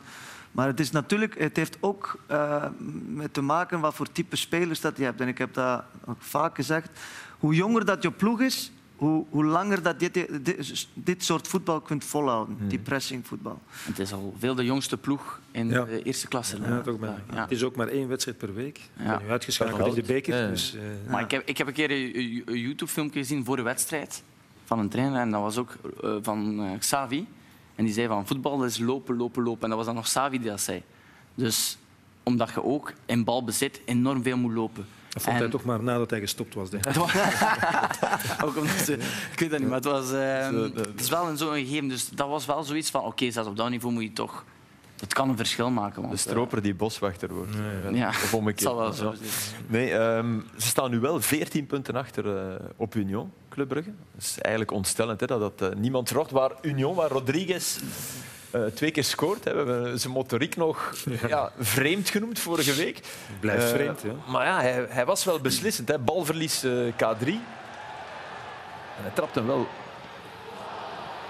Maar 0.54 0.66
het, 0.66 0.80
is 0.80 0.90
natuurlijk, 0.90 1.38
het 1.38 1.56
heeft 1.56 1.76
ook 1.80 2.18
eh, 2.26 2.64
met 3.06 3.34
te 3.34 3.40
maken 3.40 3.80
wat 3.80 3.94
voor 3.94 4.12
type 4.12 4.36
spelers 4.36 4.80
dat 4.80 4.96
je 4.96 5.04
hebt. 5.04 5.20
En 5.20 5.28
ik 5.28 5.38
heb 5.38 5.54
dat 5.54 5.84
ook 6.04 6.22
vaak 6.22 6.54
gezegd. 6.54 6.88
Hoe 7.44 7.54
jonger 7.54 7.84
dat 7.84 8.02
je 8.02 8.10
ploeg 8.10 8.40
is, 8.40 8.72
hoe, 8.96 9.24
hoe 9.30 9.44
langer 9.44 9.82
dat 9.82 10.00
je 10.00 10.10
dit, 10.10 10.44
dit, 10.44 10.86
dit 10.94 11.24
soort 11.24 11.48
voetbal 11.48 11.80
kunt 11.80 12.04
volhouden. 12.04 12.68
Die 12.68 12.78
pressingvoetbal. 12.78 13.58
Het 13.66 13.98
is 13.98 14.12
al 14.12 14.34
veel 14.38 14.54
de 14.54 14.64
jongste 14.64 14.96
ploeg 14.96 15.40
in 15.50 15.68
Ja. 15.68 15.84
de 15.84 16.02
eerste 16.02 16.28
klasse. 16.28 16.58
Ja, 16.60 16.80
toch 16.80 16.98
maar, 16.98 17.22
Ja. 17.32 17.40
Het 17.42 17.50
is 17.50 17.62
ook 17.62 17.76
maar 17.76 17.88
één 17.88 18.08
wedstrijd 18.08 18.38
per 18.38 18.54
week. 18.54 18.78
Ik 18.78 19.06
ben 19.06 19.20
nu 19.22 19.30
uitgeschakeld 19.30 19.86
in 19.86 19.94
de 19.94 20.02
beker. 20.02 20.36
Ja. 20.36 20.48
Dus, 20.48 20.74
eh, 20.74 21.10
Maar 21.10 21.22
ik 21.22 21.30
heb, 21.30 21.48
ik 21.48 21.58
heb 21.58 21.66
een 21.66 21.72
keer 21.72 21.90
een, 21.90 22.58
YouTube-filmpje 22.60 23.18
gezien 23.20 23.44
voor 23.44 23.56
de 23.56 23.62
wedstrijd 23.62 24.22
van 24.64 24.78
een 24.78 24.88
trainer. 24.88 25.20
En 25.20 25.30
dat 25.30 25.40
was 25.40 25.58
ook 25.58 25.76
eh, 26.02 26.16
van 26.22 26.62
eh, 26.62 26.78
Xavi. 26.78 27.26
En 27.74 27.84
die 27.84 27.94
zei 27.94 28.06
van 28.06 28.26
voetbal 28.26 28.64
is 28.64 28.78
lopen, 28.78 29.16
lopen, 29.16 29.42
lopen. 29.42 29.62
En 29.62 29.68
dat 29.68 29.76
was 29.76 29.86
dan 29.86 29.94
nog 29.94 30.04
Xavi 30.04 30.38
die 30.38 30.50
dat 30.50 30.60
zei. 30.60 30.82
Dus 31.34 31.78
omdat 32.22 32.50
je 32.50 32.64
ook 32.64 32.92
in 33.06 33.24
balbezit 33.24 33.80
enorm 33.84 34.22
veel 34.22 34.36
moet 34.36 34.52
lopen. 34.52 34.86
Dat 35.14 35.22
vond 35.22 35.34
En- 35.36 35.42
hij 35.42 35.50
toch 35.50 35.64
maar 35.64 35.82
nadat 35.82 36.10
hij 36.10 36.20
gestopt 36.20 36.54
was. 36.54 36.70
Denk 36.74 36.86
ik. 36.86 36.96
ook 38.44 38.56
omdat 38.56 38.76
ze, 38.84 38.92
ik 39.32 39.38
weet 39.38 39.50
dat 39.50 39.58
niet, 39.58 39.68
maar 39.68 39.76
het, 39.76 39.84
was, 39.84 40.12
eh, 40.12 40.48
het 40.74 41.00
is 41.00 41.08
wel 41.08 41.28
een 41.28 41.36
zo'n 41.36 41.54
gegeven. 41.54 41.88
Dus 41.88 42.08
dat 42.08 42.28
was 42.28 42.46
wel 42.46 42.62
zoiets 42.62 42.90
van, 42.90 43.02
oké, 43.04 43.30
zelfs 43.30 43.48
op 43.48 43.56
dat 43.56 43.70
niveau 43.70 43.94
moet 43.94 44.02
je 44.02 44.12
toch... 44.12 44.44
Het 45.00 45.12
kan 45.14 45.28
een 45.28 45.36
verschil 45.36 45.70
maken. 45.70 46.00
Want, 46.00 46.12
De 46.12 46.18
stroper 46.18 46.62
die 46.62 46.74
boswachter 46.74 47.32
wordt. 47.34 47.50
eh, 47.84 47.96
ja, 47.96 48.08
Of 48.08 48.22
het 48.22 48.32
omgekeerd. 48.32 48.60
zal 48.62 48.76
wel 48.76 48.92
zo 48.92 49.14
zijn. 49.14 49.28
Nee, 49.66 49.90
ehm, 49.92 50.40
ze 50.58 50.66
staan 50.66 50.90
nu 50.90 51.00
wel 51.00 51.20
14 51.20 51.66
punten 51.66 51.94
achter 51.96 52.36
eh, 52.36 52.54
op 52.76 52.94
Union, 52.94 53.32
Club 53.48 53.68
Brugge. 53.68 53.92
Dat 54.14 54.22
is 54.22 54.38
eigenlijk 54.38 54.72
ontstellend 54.74 55.20
hè, 55.20 55.26
dat 55.26 55.58
dat 55.58 55.70
eh, 55.72 55.78
niemand 55.78 56.08
verwacht. 56.08 56.30
Waar 56.30 56.52
Union, 56.62 56.94
waar 56.94 57.10
Rodriguez 57.10 57.78
eh, 58.54 58.64
twee 58.64 58.90
keer 58.90 59.04
scoort. 59.04 59.44
Hè. 59.44 59.50
We 59.52 59.56
hebben 59.72 60.00
zijn 60.00 60.12
motoriek 60.12 60.56
nog 60.56 60.94
ja, 61.28 61.52
vreemd 61.58 62.10
genoemd 62.10 62.38
vorige 62.38 62.74
week. 62.74 63.00
Blijft 63.40 63.64
Eh, 63.64 63.68
vreemd, 63.70 64.00
ja. 64.02 64.12
Maar 64.26 64.44
ja, 64.46 64.60
hij, 64.60 64.86
hij 64.88 65.04
was 65.04 65.24
wel 65.24 65.40
beslissend. 65.40 65.88
Hè. 65.88 65.98
Balverlies 65.98 66.62
eh, 66.64 66.70
K3. 66.92 67.26
En 68.96 69.02
hij 69.02 69.10
trapt 69.14 69.34
hem 69.34 69.46
wel 69.46 69.66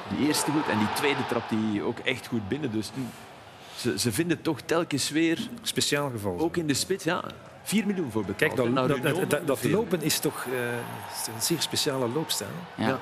die 0.09 0.27
eerste 0.27 0.51
goed 0.51 0.69
en 0.69 0.79
die 0.79 0.93
tweede 0.95 1.27
trap 1.29 1.49
die 1.49 1.83
ook 1.83 1.99
echt 1.99 2.27
goed 2.27 2.49
binnen. 2.49 2.73
Dus 2.73 2.91
ze, 3.77 3.99
ze 3.99 4.13
vinden 4.13 4.43
toch 4.43 4.61
telkens 4.61 5.11
weer, 5.11 5.39
Speciaal 5.63 6.11
geval. 6.11 6.39
ook 6.39 6.57
in 6.57 6.67
de 6.67 6.75
spits, 6.75 7.05
ja, 7.05 7.23
4 7.63 7.87
miljoen 7.87 8.11
voor 8.11 8.25
betaald. 8.25 8.39
Kijk, 8.39 8.57
dat, 8.57 8.69
nou 8.69 8.89
dat, 9.03 9.31
dat, 9.31 9.47
dat, 9.47 9.65
lopen 9.65 10.03
is 10.03 10.19
toch 10.19 10.45
eh, 10.45 11.35
een 11.35 11.43
zeer 11.43 11.61
speciale 11.61 12.09
loopstijl. 12.09 12.51
Ja. 12.75 12.89
Ja. 12.89 12.99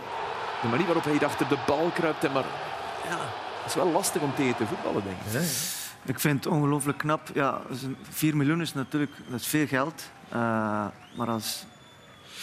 De 0.62 0.68
manier 0.68 0.86
waarop 0.86 1.04
hij 1.04 1.12
hier 1.12 1.24
achter 1.24 1.48
de 1.48 1.58
bal 1.66 1.90
kruipt, 1.94 2.24
en 2.24 2.32
maar 2.32 2.44
ja, 3.08 3.18
het 3.62 3.70
is 3.70 3.74
wel 3.74 3.92
lastig 3.92 4.22
om 4.22 4.34
tegen 4.34 4.56
te 4.56 4.66
voetballen, 4.66 5.02
denk 5.04 5.16
ik. 5.26 5.32
Ja. 5.32 5.40
Ik 6.04 6.20
vind 6.20 6.44
het 6.44 6.52
ongelooflijk 6.52 6.98
knap. 6.98 7.30
Ja, 7.34 7.60
4 8.02 8.36
miljoen 8.36 8.60
is 8.60 8.74
natuurlijk 8.74 9.12
dat 9.28 9.40
is 9.40 9.46
veel 9.46 9.66
geld. 9.66 10.10
Eh, 10.28 10.38
maar 11.16 11.28
als 11.28 11.64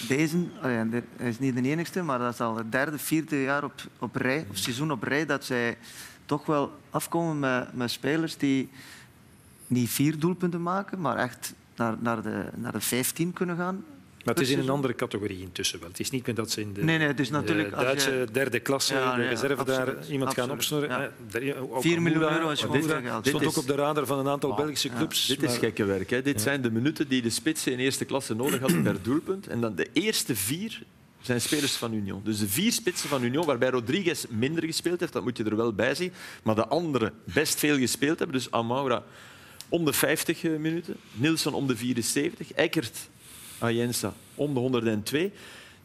deze, 0.07 0.45
hij 0.59 1.03
is 1.17 1.39
niet 1.39 1.55
de 1.55 1.61
enigste, 1.61 2.01
maar 2.01 2.19
dat 2.19 2.33
is 2.33 2.39
al 2.39 2.57
het 2.57 2.71
derde, 2.71 2.97
vierde 2.97 3.41
jaar 3.41 3.63
op, 3.63 3.73
op 3.99 4.15
rij, 4.15 4.45
of 4.49 4.57
seizoen 4.57 4.91
op 4.91 5.03
rij, 5.03 5.25
dat 5.25 5.45
zij 5.45 5.77
toch 6.25 6.45
wel 6.45 6.79
afkomen 6.89 7.39
met, 7.39 7.73
met 7.73 7.91
spelers 7.91 8.38
die 8.38 8.69
niet 9.67 9.89
vier 9.89 10.19
doelpunten 10.19 10.61
maken, 10.61 11.01
maar 11.01 11.17
echt 11.17 11.53
naar, 11.75 11.95
naar, 11.99 12.21
de, 12.21 12.49
naar 12.55 12.71
de 12.71 12.81
15 12.81 13.33
kunnen 13.33 13.57
gaan. 13.57 13.83
Maar 14.36 14.43
het 14.43 14.48
is 14.53 14.53
in 14.63 14.63
een 14.63 14.69
andere 14.74 14.95
categorie 14.95 15.39
intussen 15.41 15.79
wel. 15.79 15.89
Het 15.89 16.00
is 16.00 16.09
niet 16.09 16.25
meer 16.25 16.36
dat 16.36 16.51
ze 16.51 16.62
in 16.62 16.74
de, 16.74 16.83
Nee, 16.83 16.98
nee, 16.98 17.07
het 17.07 17.19
is 17.19 17.29
natuurlijk 17.29 17.69
de 17.69 17.75
als 17.75 17.86
Duitse 17.86 18.12
je- 18.12 18.27
derde 18.31 18.59
klasse, 18.59 18.93
Ja, 18.93 19.15
de 19.15 19.21
ja, 19.21 19.29
reserve, 19.29 19.63
daar 19.63 19.79
absoluut, 19.88 20.07
iemand 20.09 20.33
gaan 20.33 20.51
opsnorren. 20.51 20.89
ja. 20.89 21.03
Eh, 21.33 21.41
daar- 21.53 21.55
ook 21.62 21.81
4 21.81 22.01
miljoen 22.01 22.21
euro 22.21 22.50
is 22.50 22.62
gewoon 22.62 22.83
geld. 22.83 23.01
Stond 23.01 23.24
Dit 23.24 23.36
ook 23.36 23.41
is- 23.41 23.57
op 23.57 23.67
de 23.67 23.75
radar 23.75 24.05
van 24.05 24.19
een 24.19 24.27
aantal 24.27 24.55
Belgische 24.55 24.89
clubs. 24.89 25.25
Dit 25.27 25.41
is 25.43 25.50
maar- 25.50 25.57
gekke 25.59 25.86
werk. 25.86 26.09
Hè. 26.09 26.21
Dit 26.21 26.41
zijn 26.41 26.62
de 26.62 26.71
minuten 26.71 27.07
die 27.07 27.21
de 27.21 27.29
spitsen 27.29 27.71
in 27.71 27.79
eerste 27.79 28.05
klasse 28.05 28.36
nodig 28.36 28.59
hadden 28.59 28.83
per 28.83 28.95
doelpunt. 29.01 29.48
En 29.48 29.62
dan 29.62 29.75
de 29.75 29.88
eerste 29.93 30.36
vier 30.36 30.81
zijn 31.21 31.41
spelers 31.41 31.74
van 31.75 31.93
Union. 31.93 32.21
Dus 32.24 32.39
de 32.39 32.48
vier 32.50 32.71
spitsen 32.71 33.09
van 33.09 33.24
Union, 33.24 33.45
waarbij 33.45 33.69
Rodriguez 33.69 34.25
minder 34.29 34.63
gespeeld 34.63 35.00
heeft, 35.00 35.13
dat 35.13 35.24
moet 35.24 35.38
je 35.38 35.43
er 35.43 35.55
wel 35.55 35.74
bij 35.74 35.95
zien. 35.95 36.12
Maar 36.43 36.55
de 36.55 36.67
anderen 36.67 37.13
best 37.24 37.59
veel 37.59 37.77
gespeeld 37.77 38.19
hebben. 38.19 38.38
Dus 38.38 38.51
Amaura 38.51 39.03
om 39.69 39.86
de 39.86 39.93
50 39.93 40.43
minuten, 40.43 40.95
Nilsson 41.12 41.53
om 41.53 41.67
de 41.67 41.75
74, 41.77 42.51
Eckert, 42.53 42.98
Ayensa 43.59 44.13
om 44.35 44.53
de 44.53 44.59
102. 44.59 45.31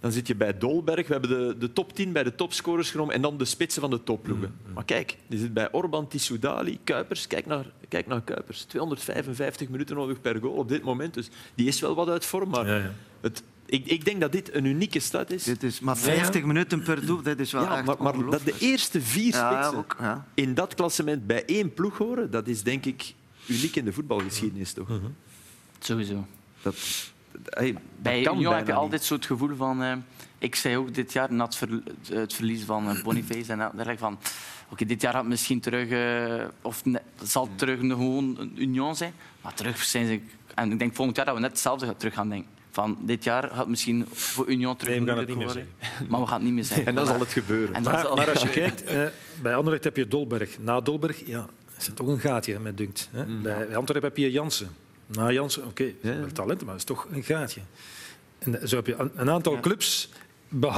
Dan 0.01 0.13
zit 0.13 0.27
je 0.27 0.35
bij 0.35 0.59
Dolberg. 0.59 1.07
We 1.07 1.13
hebben 1.13 1.31
de, 1.31 1.59
de 1.59 1.73
top 1.73 1.93
10 1.95 2.13
bij 2.13 2.23
de 2.23 2.35
topscorers 2.35 2.91
genomen 2.91 3.15
en 3.15 3.23
dan 3.23 3.39
de 3.39 3.45
spitsen 3.45 3.81
van 3.81 3.91
de 3.91 4.03
topploegen. 4.03 4.55
Maar 4.75 4.85
kijk, 4.85 5.17
je 5.27 5.39
zit 5.39 5.55
bij 5.55 5.73
Orban, 5.73 6.09
Tissoudali, 6.09 6.79
Kuipers. 6.85 7.27
Kijk 7.27 7.47
naar, 7.47 7.65
kijk 7.89 8.07
naar 8.07 8.23
Kuipers. 8.23 8.63
255 8.63 9.69
minuten 9.69 9.97
nodig 9.97 10.21
per 10.21 10.41
goal 10.41 10.53
op 10.55 10.69
dit 10.69 10.83
moment. 10.83 11.15
Dus 11.15 11.29
die 11.55 11.67
is 11.67 11.81
wel 11.81 11.95
wat 11.95 12.09
uit 12.09 12.25
vorm. 12.25 12.49
Maar 12.51 12.67
Ja, 12.67 12.77
ja. 12.77 12.93
Het, 13.21 13.43
ik, 13.67 13.87
ik 13.87 14.05
denk 14.05 14.21
dat 14.21 14.33
dit 14.33 14.55
een 14.55 14.65
unieke 14.65 15.01
stad 15.01 15.31
is. 15.31 15.45
Dit 15.45 15.63
is 15.63 15.81
maar 15.81 15.97
50 15.97 16.45
minuten 16.45 16.83
per 16.83 17.07
doel, 17.07 17.23
dit 17.23 17.41
is 17.41 17.53
wel 17.53 17.63
Ja, 17.63 17.77
echt 17.77 17.87
maar, 17.87 18.03
maar 18.03 18.31
dat 18.31 18.45
de 18.45 18.55
eerste 18.59 19.01
vier 19.01 19.33
Ja, 19.33 19.53
spitsen 19.53 19.79
ook, 19.79 19.97
ja. 20.01 20.27
in 20.35 20.55
dat 20.55 20.75
klassement 20.75 21.27
bij 21.27 21.45
één 21.45 21.75
ploeg 21.75 21.99
horen, 21.99 22.31
dat 22.31 22.47
is 22.49 22.63
denk 22.63 22.85
ik 22.85 23.15
uniek 23.49 23.77
in 23.77 23.85
de 23.85 23.93
voetbalgeschiedenis. 23.93 24.73
Toch? 24.73 24.89
Sowieso. 25.79 26.27
Dat, 26.63 26.77
hey, 27.45 27.73
dat 27.73 27.83
Bij 28.03 28.23
kan 28.23 28.37
Union 28.37 28.55
heb 28.55 28.67
je 28.67 28.73
altijd 28.73 29.05
zo 29.05 29.15
het 29.15 29.27
gevoel 29.27 29.57
van... 29.57 29.83
eh, 29.83 29.93
ik 30.39 30.55
zei 30.55 30.77
ook 30.77 30.95
dit 30.95 31.13
jaar 31.13 31.33
na 31.33 31.45
het, 31.45 31.57
ver- 31.57 31.83
het 32.09 32.33
verlies 32.35 32.63
van 32.63 32.89
eh, 32.91 33.03
Boniface 33.03 33.53
en 33.53 33.59
dergelijke 33.59 33.99
van... 33.99 34.19
Oké, 34.69 34.85
dit 34.85 35.01
jaar 35.01 35.13
gaat 35.13 35.21
het 35.21 35.31
misschien 35.31 35.61
terug... 35.61 35.89
eh, 35.89 36.45
of 36.63 36.85
ne- 36.85 37.03
het 37.19 37.31
zal 37.31 37.49
terug 37.57 37.81
een, 37.81 37.91
gewoon 37.91 38.37
een 38.39 38.63
Union 38.63 38.97
zijn. 38.97 39.13
Maar 39.41 39.55
terug 39.55 39.83
zijn 39.85 40.07
ze... 40.07 40.21
En 40.55 40.73
ik 40.73 40.79
denk 40.79 40.95
volgend 40.95 41.17
jaar 41.17 41.27
dat 41.27 41.35
we 41.35 41.41
net 41.41 41.51
hetzelfde 41.51 41.87
gaan- 41.87 41.97
terug 41.97 42.15
gaan 42.15 42.29
denken. 42.29 42.51
Van 42.71 42.99
dit 43.01 43.25
jaar 43.25 43.43
gaat 43.43 43.57
het 43.59 43.69
misschien 43.69 44.07
voor 44.13 44.47
Union 44.49 44.77
terug 44.77 44.95
Nee, 44.95 45.05
we 45.05 45.11
gaan 45.11 45.19
een 45.19 45.21
het 45.21 45.29
niet 45.29 45.39
meer 45.39 45.47
worden. 45.47 46.09
Maar 46.11 46.21
we 46.21 46.27
gaan 46.27 46.35
het 46.37 46.45
niet 46.45 46.55
meer 46.55 46.65
zijn. 46.65 46.87
En 46.89 46.95
dan 46.95 47.07
zal 47.07 47.21
het 47.21 47.33
gebeuren. 47.33 47.83
Maar, 47.83 48.01
zal- 48.01 48.17
maar 48.17 48.31
als 48.31 48.43
je 48.43 48.49
kijkt, 48.49 48.85
eh, 48.85 49.03
bij 49.43 49.55
Anderlecht 49.57 49.85
heb 49.85 49.97
je 49.97 50.09
Dolberg. 50.09 50.59
Na 50.61 50.81
Dolberg 50.81 51.27
ja, 51.27 51.47
is 51.79 51.87
het 51.87 51.97
toch 51.97 52.07
een 52.07 52.19
gaatje 52.19 52.59
met 52.59 52.77
Dunkt. 52.77 53.09
Hè? 53.13 53.25
Bij 53.25 53.77
Antwerpen 53.77 54.09
heb 54.09 54.17
je 54.17 54.31
Jansen. 54.31 54.69
Na 55.07 55.33
Jansen, 55.33 55.65
oké, 55.67 55.93
Ja. 56.01 56.17
wel 56.17 56.33
talent, 56.33 56.61
maar 56.61 56.71
het 56.75 56.79
is 56.79 56.85
toch 56.87 57.07
een 57.11 57.23
gaatje. 57.23 57.61
En 58.39 58.69
zo 58.69 58.77
heb 58.77 58.87
je 58.87 59.11
een, 59.15 59.31
aantal 59.31 59.61
clubs. 59.61 60.09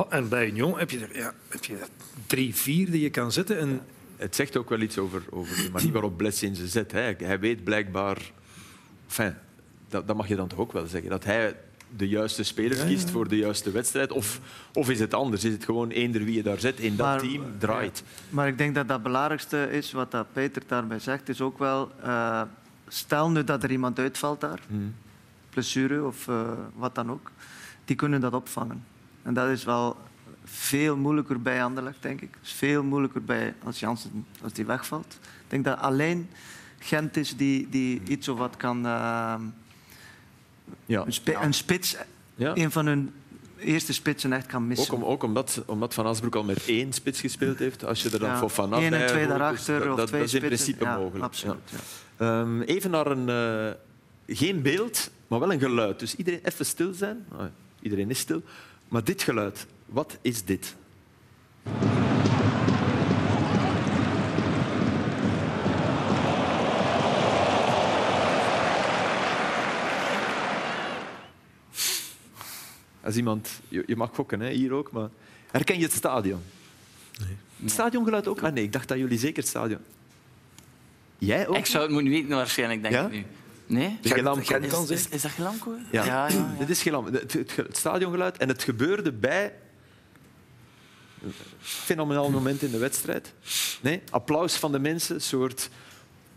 En 0.08 0.28
bij 0.28 0.46
Union 0.48 0.78
heb 0.78 0.90
je 0.90 0.98
er 0.98 1.16
ja, 1.18 1.34
heb 1.48 1.64
je 1.64 1.76
er 1.76 1.88
drie, 2.26 2.54
vier 2.54 2.90
die 2.90 3.00
je 3.02 3.10
kan 3.10 3.32
zetten. 3.32 3.58
En 3.58 3.80
Het 4.16 4.34
zegt 4.36 4.56
ook 4.56 4.68
wel 4.68 4.80
iets 4.80 4.98
over, 4.98 5.22
over 5.30 5.56
de 5.56 5.70
manier 5.72 5.92
waarop 5.92 6.16
Blessing 6.16 6.56
ze 6.56 6.68
zet. 6.68 6.92
Hè. 6.92 7.14
Hij 7.18 7.40
weet 7.40 7.64
blijkbaar... 7.64 8.18
Enfin, 9.06 9.34
dat, 9.88 10.06
dat 10.06 10.16
mag 10.16 10.28
je 10.28 10.36
dan 10.36 10.48
toch 10.48 10.58
ook 10.58 10.72
wel 10.72 10.86
zeggen. 10.86 11.10
Dat 11.10 11.24
hij 11.24 11.56
de 11.96 12.08
juiste 12.08 12.42
spelers 12.42 12.84
kiest 12.84 13.10
voor 13.10 13.28
de 13.28 13.36
juiste 13.36 13.70
wedstrijd. 13.70 14.10
Of, 14.12 14.40
of 14.72 14.90
is 14.90 15.00
het 15.00 15.14
anders? 15.14 15.44
Is 15.44 15.52
het 15.52 15.64
gewoon 15.64 15.90
eender 15.90 16.24
wie 16.24 16.34
je 16.34 16.42
daar 16.42 16.58
zet 16.60 16.78
in 16.78 16.96
dat 16.96 17.06
Maar- 17.06 17.18
team 17.20 17.42
draait? 17.58 18.02
Maar 18.30 18.48
ik 18.48 18.58
denk 18.58 18.74
dat 18.74 18.86
dat 18.88 18.96
het 18.96 19.06
belangrijkste 19.06 19.68
is, 19.70 19.92
wat 19.92 20.10
dat 20.10 20.26
Peter 20.32 20.62
daarbij 20.66 20.98
zegt, 20.98 21.28
is 21.28 21.40
ook 21.40 21.58
wel... 21.58 21.90
eh, 22.02 22.42
stel 22.88 23.30
nu 23.30 23.44
dat 23.44 23.62
er 23.62 23.70
iemand 23.70 23.98
uitvalt 23.98 24.40
daar, 24.40 24.60
blessure 25.50 26.04
of 26.04 26.28
eh, 26.28 26.50
wat 26.74 26.94
dan 26.94 27.10
ook, 27.10 27.30
die 27.84 27.96
kunnen 27.96 28.20
dat 28.20 28.32
opvangen. 28.32 28.84
En 29.22 29.34
dat 29.34 29.48
is 29.48 29.64
wel 29.64 29.96
veel 30.44 30.96
moeilijker 30.96 31.42
bij 31.42 31.64
Anderlecht, 31.64 32.02
denk 32.02 32.20
ik. 32.20 32.36
Is 32.42 32.52
veel 32.52 32.82
moeilijker 32.82 33.22
bij 33.24 33.54
als 33.64 33.80
Jansen 33.80 34.26
als 34.42 34.52
die 34.52 34.66
wegvalt. 34.66 35.18
Ik 35.22 35.28
denk 35.50 35.64
dat 35.64 35.78
alleen 35.78 36.28
Gent 36.78 37.16
is 37.16 37.36
die, 37.36 37.68
die 37.68 38.02
iets 38.06 38.28
of 38.28 38.38
wat 38.38 38.56
kan... 38.56 38.76
eh, 38.86 39.34
Ja. 40.86 41.04
een, 41.06 41.12
spi- 41.12 41.36
een 41.40 41.54
spits, 41.54 41.96
Ja. 42.34 42.56
een 42.56 42.70
van 42.70 42.86
hun 42.86 43.12
eerste 43.58 43.92
spitsen 43.92 44.32
echt 44.32 44.46
kan 44.46 44.62
Ook, 44.62 44.68
missen. 44.68 44.94
om, 44.94 45.04
ook 45.04 45.22
omdat, 45.22 45.62
omdat 45.66 45.94
Van 45.94 46.06
Asbroek 46.06 46.34
al 46.34 46.44
met 46.44 46.64
één 46.66 46.92
spits 46.92 47.20
gespeeld 47.20 47.58
heeft. 47.58 47.84
Als 47.84 48.02
je 48.02 48.10
er 48.10 48.18
dan 48.18 48.28
Ja, 48.28 48.38
voor 48.38 48.50
Van 48.50 48.72
Eén 48.72 48.92
en 48.92 49.06
twee 49.06 49.26
daarachter 49.26 49.74
dus 49.78 49.82
dat, 49.84 49.92
of 49.92 49.96
dat, 49.98 50.06
twee 50.06 50.20
dat 50.20 50.28
is 50.28 50.34
in 50.34 50.40
spitsen. 50.42 50.64
principe 50.74 50.84
Ja, 50.84 50.96
mogelijk. 50.98 51.24
Absoluut, 51.24 51.72
Ehm, 52.16 52.60
even 52.60 52.90
naar 52.90 53.06
een... 53.06 53.28
eh, 53.28 54.36
geen 54.36 54.62
beeld, 54.62 55.10
maar 55.26 55.40
wel 55.40 55.52
een 55.52 55.60
geluid. 55.60 55.98
Dus 55.98 56.16
iedereen 56.16 56.40
even 56.42 56.66
stil 56.66 56.94
zijn. 56.94 57.26
Ah, 57.36 57.46
iedereen 57.80 58.10
is 58.10 58.18
stil. 58.18 58.42
Maar 58.88 59.04
dit 59.04 59.22
geluid, 59.22 59.66
wat 59.86 60.18
is 60.22 60.44
dit? 60.44 60.76
Als 73.00 73.16
iemand... 73.16 73.60
Je, 73.68 73.82
je 73.86 73.96
mag 73.96 74.14
gokken, 74.14 74.40
hè, 74.40 74.50
hier 74.50 74.72
ook, 74.72 74.90
maar... 74.90 75.08
Herken 75.50 75.78
je 75.78 75.82
het 75.82 75.92
stadion? 75.92 76.40
Nee. 77.18 77.36
Het 77.62 77.70
stadiongeluid 77.70 78.28
ook? 78.28 78.42
Ah 78.42 78.52
nee, 78.52 78.64
ik 78.64 78.72
dacht 78.72 78.88
dat 78.88 78.98
jullie 78.98 79.18
zeker 79.18 79.38
het 79.38 79.48
stadion... 79.48 79.80
Jij 81.18 81.46
ook? 81.46 81.56
Ik 81.56 81.66
zou 81.66 81.82
het 81.84 81.92
moeten 81.92 82.10
weten 82.10 82.28
waarschijnlijk, 82.28 82.82
denk 82.82 82.94
Ja? 82.94 83.04
ik 83.04 83.10
nu. 83.12 83.24
Nee? 83.66 83.98
Is, 84.02 84.90
is, 84.90 85.08
is 85.08 85.22
dat 85.22 85.30
Gelamco? 85.30 85.74
Ja. 85.90 86.04
ja, 86.04 86.28
ja. 86.28 86.54
Dit 86.58 86.70
is 86.70 86.82
Gelam. 86.82 87.04
Het, 87.04 87.32
het, 87.32 87.56
het 87.56 87.76
stadiongeluid. 87.76 88.36
En 88.36 88.48
het 88.48 88.62
gebeurde 88.62 89.12
bij... 89.12 89.52
Een 91.22 91.32
fenomenaal 91.60 92.30
moment 92.30 92.62
in 92.62 92.70
de 92.70 92.78
wedstrijd. 92.78 93.32
Nee? 93.80 94.02
Applaus 94.10 94.54
van 94.56 94.72
de 94.72 94.78
mensen, 94.78 95.14
een 95.14 95.20
soort 95.20 95.70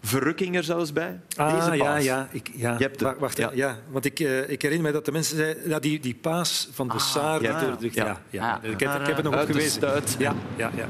verrukking 0.04 0.56
er 0.56 0.64
zelfs 0.64 0.94
bij. 0.94 1.20
Ah, 1.36 1.76
ja, 1.76 1.84
paas. 1.84 2.04
ja. 2.04 2.28
Ik, 2.32 2.50
ja. 2.56 2.72
Je 2.78 2.84
hebt 2.84 3.00
het. 3.00 3.02
Wa- 3.02 3.16
Wacht, 3.20 3.38
Ja. 3.38 3.52
ja. 3.54 3.78
Want 3.90 4.06
ik, 4.06 4.20
eh, 4.20 4.50
ik 4.50 4.62
herinner 4.62 4.88
me 4.88 4.94
dat 4.94 5.06
de 5.06 5.12
mensen 5.12 5.38
zeiden... 5.38 5.70
Ja, 5.70 5.80
die, 5.80 6.00
die 6.00 6.16
paas 6.16 6.70
van 6.72 6.88
de 6.88 7.00
Saar... 7.00 7.42
ja. 7.42 7.62
Ja. 7.62 7.78
ja. 7.92 8.22
Ja, 8.30 8.54
Ah. 8.64 8.64
Ik, 8.72 8.80
heb, 8.80 9.00
ik 9.00 9.08
heb 9.08 9.16
het 9.16 9.24
nog 9.26 9.34
Uit 9.34 9.42
op 9.48 9.48
de 9.48 9.54
gewezen. 9.54 9.72
stuit. 9.72 10.16
Ja, 10.20 10.36
ja, 10.58 10.72
ja. 10.76 10.88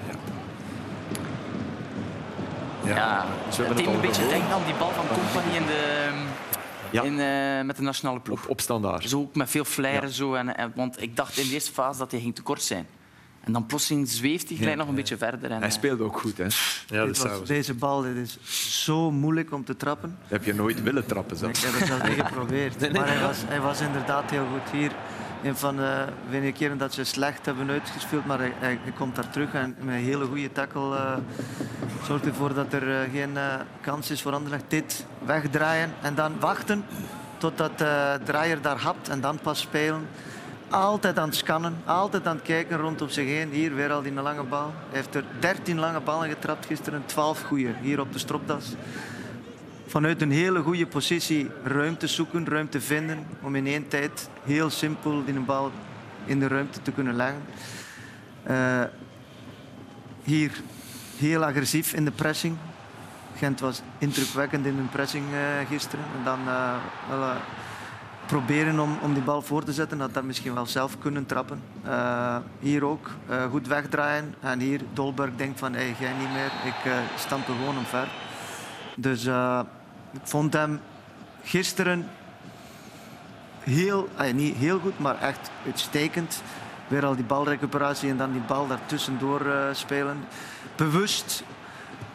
Ja. 2.90 2.96
Ja, 2.96 3.26
hebben 3.26 3.56
het 3.56 3.68
het 3.68 3.76
deed 3.78 3.86
me 3.86 3.92
al 3.92 3.96
een 3.96 4.02
beetje 4.02 4.28
denken 4.28 4.50
aan 4.50 4.66
die 4.66 4.74
bal 4.74 4.92
van 4.92 5.06
Company 5.08 5.56
in 5.56 5.66
de, 5.66 6.10
Ja. 6.92 7.04
in, 7.04 7.20
eh, 7.20 7.66
met 7.66 7.76
de 7.76 7.82
nationale 7.82 8.20
ploeg. 8.20 8.44
Op, 8.44 8.50
op 8.50 8.62
standaard. 8.62 9.10
Zo 9.10 9.20
ook 9.20 9.36
met 9.36 9.50
veel 9.50 9.66
flair. 9.66 10.08
Zo, 10.08 10.34
en, 10.34 10.58
en, 10.58 10.72
want 10.76 11.02
ik 11.02 11.16
dacht 11.16 11.38
in 11.38 11.48
de 11.48 11.54
eerste 11.54 11.72
fase 11.72 12.00
dat 12.00 12.12
hij 12.12 12.20
ging 12.20 12.36
te 12.36 12.42
kort 12.42 12.62
zijn. 12.62 12.88
En 13.44 13.52
dan 13.54 13.66
plotseling 13.66 14.08
zweeft 14.10 14.48
hij 14.50 14.58
gelijk 14.58 14.78
nog 14.78 14.88
een 14.88 14.96
beetje 14.96 15.18
verder. 15.18 15.52
En, 15.52 15.58
Hij 15.58 15.68
eh, 15.68 15.74
speelde 15.74 16.04
ook 16.04 16.20
goed. 16.20 16.38
Hè. 16.38 16.44
Ja, 16.88 17.06
Dit 17.06 17.22
dat 17.22 17.38
was- 17.40 17.48
deze 17.48 17.74
bal 17.74 18.02
dit 18.02 18.16
is 18.16 18.38
zo 18.84 19.12
moeilijk 19.12 19.52
om 19.54 19.66
te 19.66 19.78
trappen. 19.78 20.18
heb 20.28 20.44
je 20.44 20.54
nooit 20.54 20.84
willen 20.84 21.06
trappen. 21.06 21.34
Ik 21.36 21.40
Zelfs. 21.42 21.64
heb 21.64 21.74
het 21.74 21.88
zelfs 21.88 22.04
niet 22.04 22.22
geprobeerd. 22.26 22.92
Maar 22.94 23.08
hij 23.08 23.22
was, 23.22 23.38
hij 23.48 23.62
was 23.62 23.82
inderdaad 23.82 24.30
heel 24.32 24.46
goed 24.52 24.72
hier. 24.80 24.92
Een 25.44 25.56
van 25.56 25.76
de 25.76 26.06
weinige 26.30 26.52
keren 26.52 26.78
dat 26.78 26.94
ze 26.94 27.04
slecht 27.04 27.46
hebben 27.46 27.70
uitgespeeld, 27.70 28.26
maar 28.26 28.40
hij, 28.40 28.80
komt 28.98 29.16
daar 29.16 29.30
terug 29.30 29.54
en 29.54 29.76
met 29.80 29.96
een 29.96 30.02
hele 30.02 30.26
goede 30.26 30.52
tackle 30.52 30.96
eh, 30.96 31.18
zorgt 32.04 32.26
ervoor 32.26 32.54
dat 32.54 32.74
er 32.74 33.02
eh, 33.02 33.12
geen 33.12 33.38
eh, 33.38 33.44
kans 33.82 34.12
is 34.12 34.22
voor 34.22 34.34
Anderlecht. 34.34 34.64
Dit 34.68 35.06
wegdraaien 35.26 35.94
en 36.02 36.16
dan 36.16 36.40
wachten 36.40 36.86
totdat 37.38 37.78
de 37.78 38.20
draaier 38.24 38.62
daar 38.62 38.78
hapt 38.78 39.10
en 39.10 39.22
dan 39.22 39.40
pas 39.40 39.60
spelen. 39.60 40.08
Altijd 40.70 41.20
aan 41.20 41.28
het 41.28 41.38
scannen, 41.38 41.82
altijd 41.86 42.28
aan 42.28 42.36
het 42.36 42.46
kijken 42.46 42.78
rondom 42.78 43.10
zich 43.10 43.28
heen. 43.28 43.50
Hier 43.50 43.76
weer 43.76 43.92
al 43.92 44.02
die 44.02 44.14
lange 44.14 44.44
bal. 44.44 44.74
Hij 44.90 45.00
heeft 45.00 45.16
er 45.16 45.24
13 45.40 45.80
lange 45.80 46.00
ballen 46.00 46.30
getrapt 46.30 46.66
gisteren, 46.66 47.04
12 47.06 47.42
goeie 47.42 47.74
hier 47.82 48.00
op 48.00 48.14
de 48.14 48.20
stropdas 48.20 48.76
vanuit 49.90 50.22
een 50.22 50.32
hele 50.32 50.62
goede 50.62 50.88
positie 50.88 51.50
ruimte 51.64 52.08
zoeken, 52.08 52.48
ruimte 52.48 52.82
vinden, 52.82 53.26
om 53.42 53.56
in 53.56 53.68
één 53.68 53.88
tijd 53.88 54.30
heel 54.44 54.70
simpel 54.70 55.26
die 55.26 55.40
bal 55.40 55.72
in 56.26 56.40
de 56.40 56.48
ruimte 56.48 56.82
te 56.82 56.92
kunnen 56.92 57.16
leggen. 57.16 57.42
Eh, 58.44 58.84
hier 60.24 60.62
heel 61.18 61.46
agressief 61.46 61.94
in 61.94 62.06
de 62.06 62.12
pressing. 62.12 62.58
Gent 63.36 63.60
was 63.60 63.82
indrukwekkend 63.98 64.66
in 64.66 64.76
hun 64.76 64.90
pressing 64.90 65.26
eh, 65.34 65.68
gisteren. 65.68 66.06
En 66.18 66.24
dan 66.24 66.40
eh, 66.48 67.36
proberen 68.26 68.80
om, 68.80 68.98
om 69.02 69.14
die 69.14 69.24
bal 69.24 69.42
voor 69.42 69.64
te 69.64 69.74
zetten. 69.74 69.98
Dat 69.98 70.14
dat 70.14 70.24
misschien 70.24 70.54
wel 70.54 70.66
zelf 70.66 71.00
kunnen 71.00 71.26
trappen. 71.26 71.62
Hier 72.60 72.86
ook 72.86 73.10
goed 73.52 73.68
wegdraaien. 73.68 74.36
En 74.40 74.60
hier 74.60 74.82
Dolberg 74.94 75.36
denkt 75.36 75.60
van, 75.60 75.74
hey, 75.74 75.96
jij 76.00 76.14
niet 76.14 76.32
meer. 76.32 76.52
Ik 76.66 76.92
stamp 77.18 77.48
er 77.48 77.54
gewoon 77.54 77.78
omver. 77.78 78.08
Dus 78.96 79.28
ik 80.12 80.22
vond 80.24 80.54
hem 80.54 80.82
gisteren 81.44 82.10
heel, 83.60 84.10
eh, 84.18 84.34
niet 84.34 84.56
heel 84.56 84.80
goed, 84.80 85.00
maar 85.00 85.22
echt 85.22 85.52
uitstekend. 85.66 86.44
Weer 86.88 87.06
al 87.06 87.16
die 87.16 87.26
balrecuperatie 87.26 88.10
en 88.10 88.18
dan 88.18 88.32
die 88.32 88.42
bal 88.42 88.68
daartussendoor 88.68 89.42
eh 89.46 89.68
spelen. 89.72 90.26
Bewust, 90.76 91.44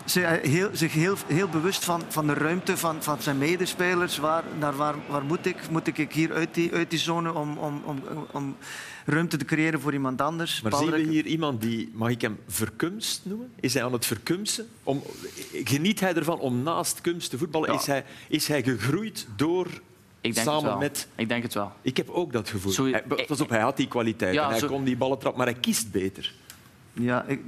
zich 0.05 0.41
heel, 0.43 0.69
zich 0.73 0.93
heel, 0.93 1.17
heel 1.27 1.49
bewust 1.49 1.85
van, 1.85 2.03
van 2.09 2.27
de 2.27 2.35
ruimte 2.35 2.77
van, 2.77 3.03
van 3.03 3.23
zijn 3.23 3.39
medespelers. 3.39 4.19
Waar, 4.19 4.43
naar 4.59 4.77
waar, 4.77 4.95
waar 5.09 5.25
moet 5.25 5.47
ik? 5.47 5.71
Moet 5.71 5.87
ik 5.87 6.13
hier 6.13 6.33
uit 6.33 6.55
die, 6.55 6.73
uit 6.73 6.91
die 6.91 6.99
zone 6.99 7.33
om, 7.33 7.59
om, 7.59 7.83
om, 7.85 8.03
om 8.31 8.57
ruimte 9.05 9.37
te 9.37 9.45
creëren 9.45 9.81
voor 9.81 9.93
iemand 9.93 10.21
anders? 10.21 10.61
Maar 10.63 10.73
zien 10.75 10.91
we 10.91 10.99
hier 10.99 11.27
iemand 11.27 11.61
die, 11.61 11.91
mag 11.93 12.11
ik 12.11 12.21
hem 12.21 12.39
verkumst 12.49 13.21
noemen? 13.25 13.53
Is 13.61 13.75
hij 13.75 13.85
aan 13.85 13.93
het 13.93 14.07
verkumsen? 14.07 14.69
Om, 14.83 15.03
geniet 15.65 16.01
hij 16.01 16.15
ervan 16.15 16.39
om 16.39 16.63
naast 16.63 17.01
kunst 17.01 17.31
te 17.31 17.39
voetballen? 17.39 17.73
Ja. 17.73 17.79
Is, 17.79 17.87
hij, 17.87 18.05
is 18.29 18.49
hij 18.49 18.63
gegroeid 18.63 19.27
door 19.37 19.67
Ik 20.21 20.35
denk 20.35 20.47
samen 20.47 20.55
het 20.63 20.71
wel. 20.71 20.79
met... 20.79 21.09
Ik 21.15 21.29
denk 21.29 21.43
het 21.43 21.55
wel. 21.55 21.73
Ik 21.83 21.97
heb 21.97 22.09
ook 22.09 22.33
dat 22.33 22.49
gevoel. 22.49 22.73
Zo- 22.73 22.87
hij, 22.91 23.03
pas 23.27 23.41
op, 23.41 23.49
hij 23.49 23.61
had 23.61 23.77
die 23.77 23.89
kwaliteit 23.89 24.35
Ja, 24.35 24.49
hij 24.49 24.59
zo- 24.59 24.67
kon 24.67 24.85
die 24.85 24.97
ballen 24.97 25.19
trappen, 25.19 25.43
maar 25.45 25.53
hij 25.53 25.61
kiest 25.61 25.91
beter. 25.93 26.33
Ja, 26.93 27.25
ik, 27.25 27.41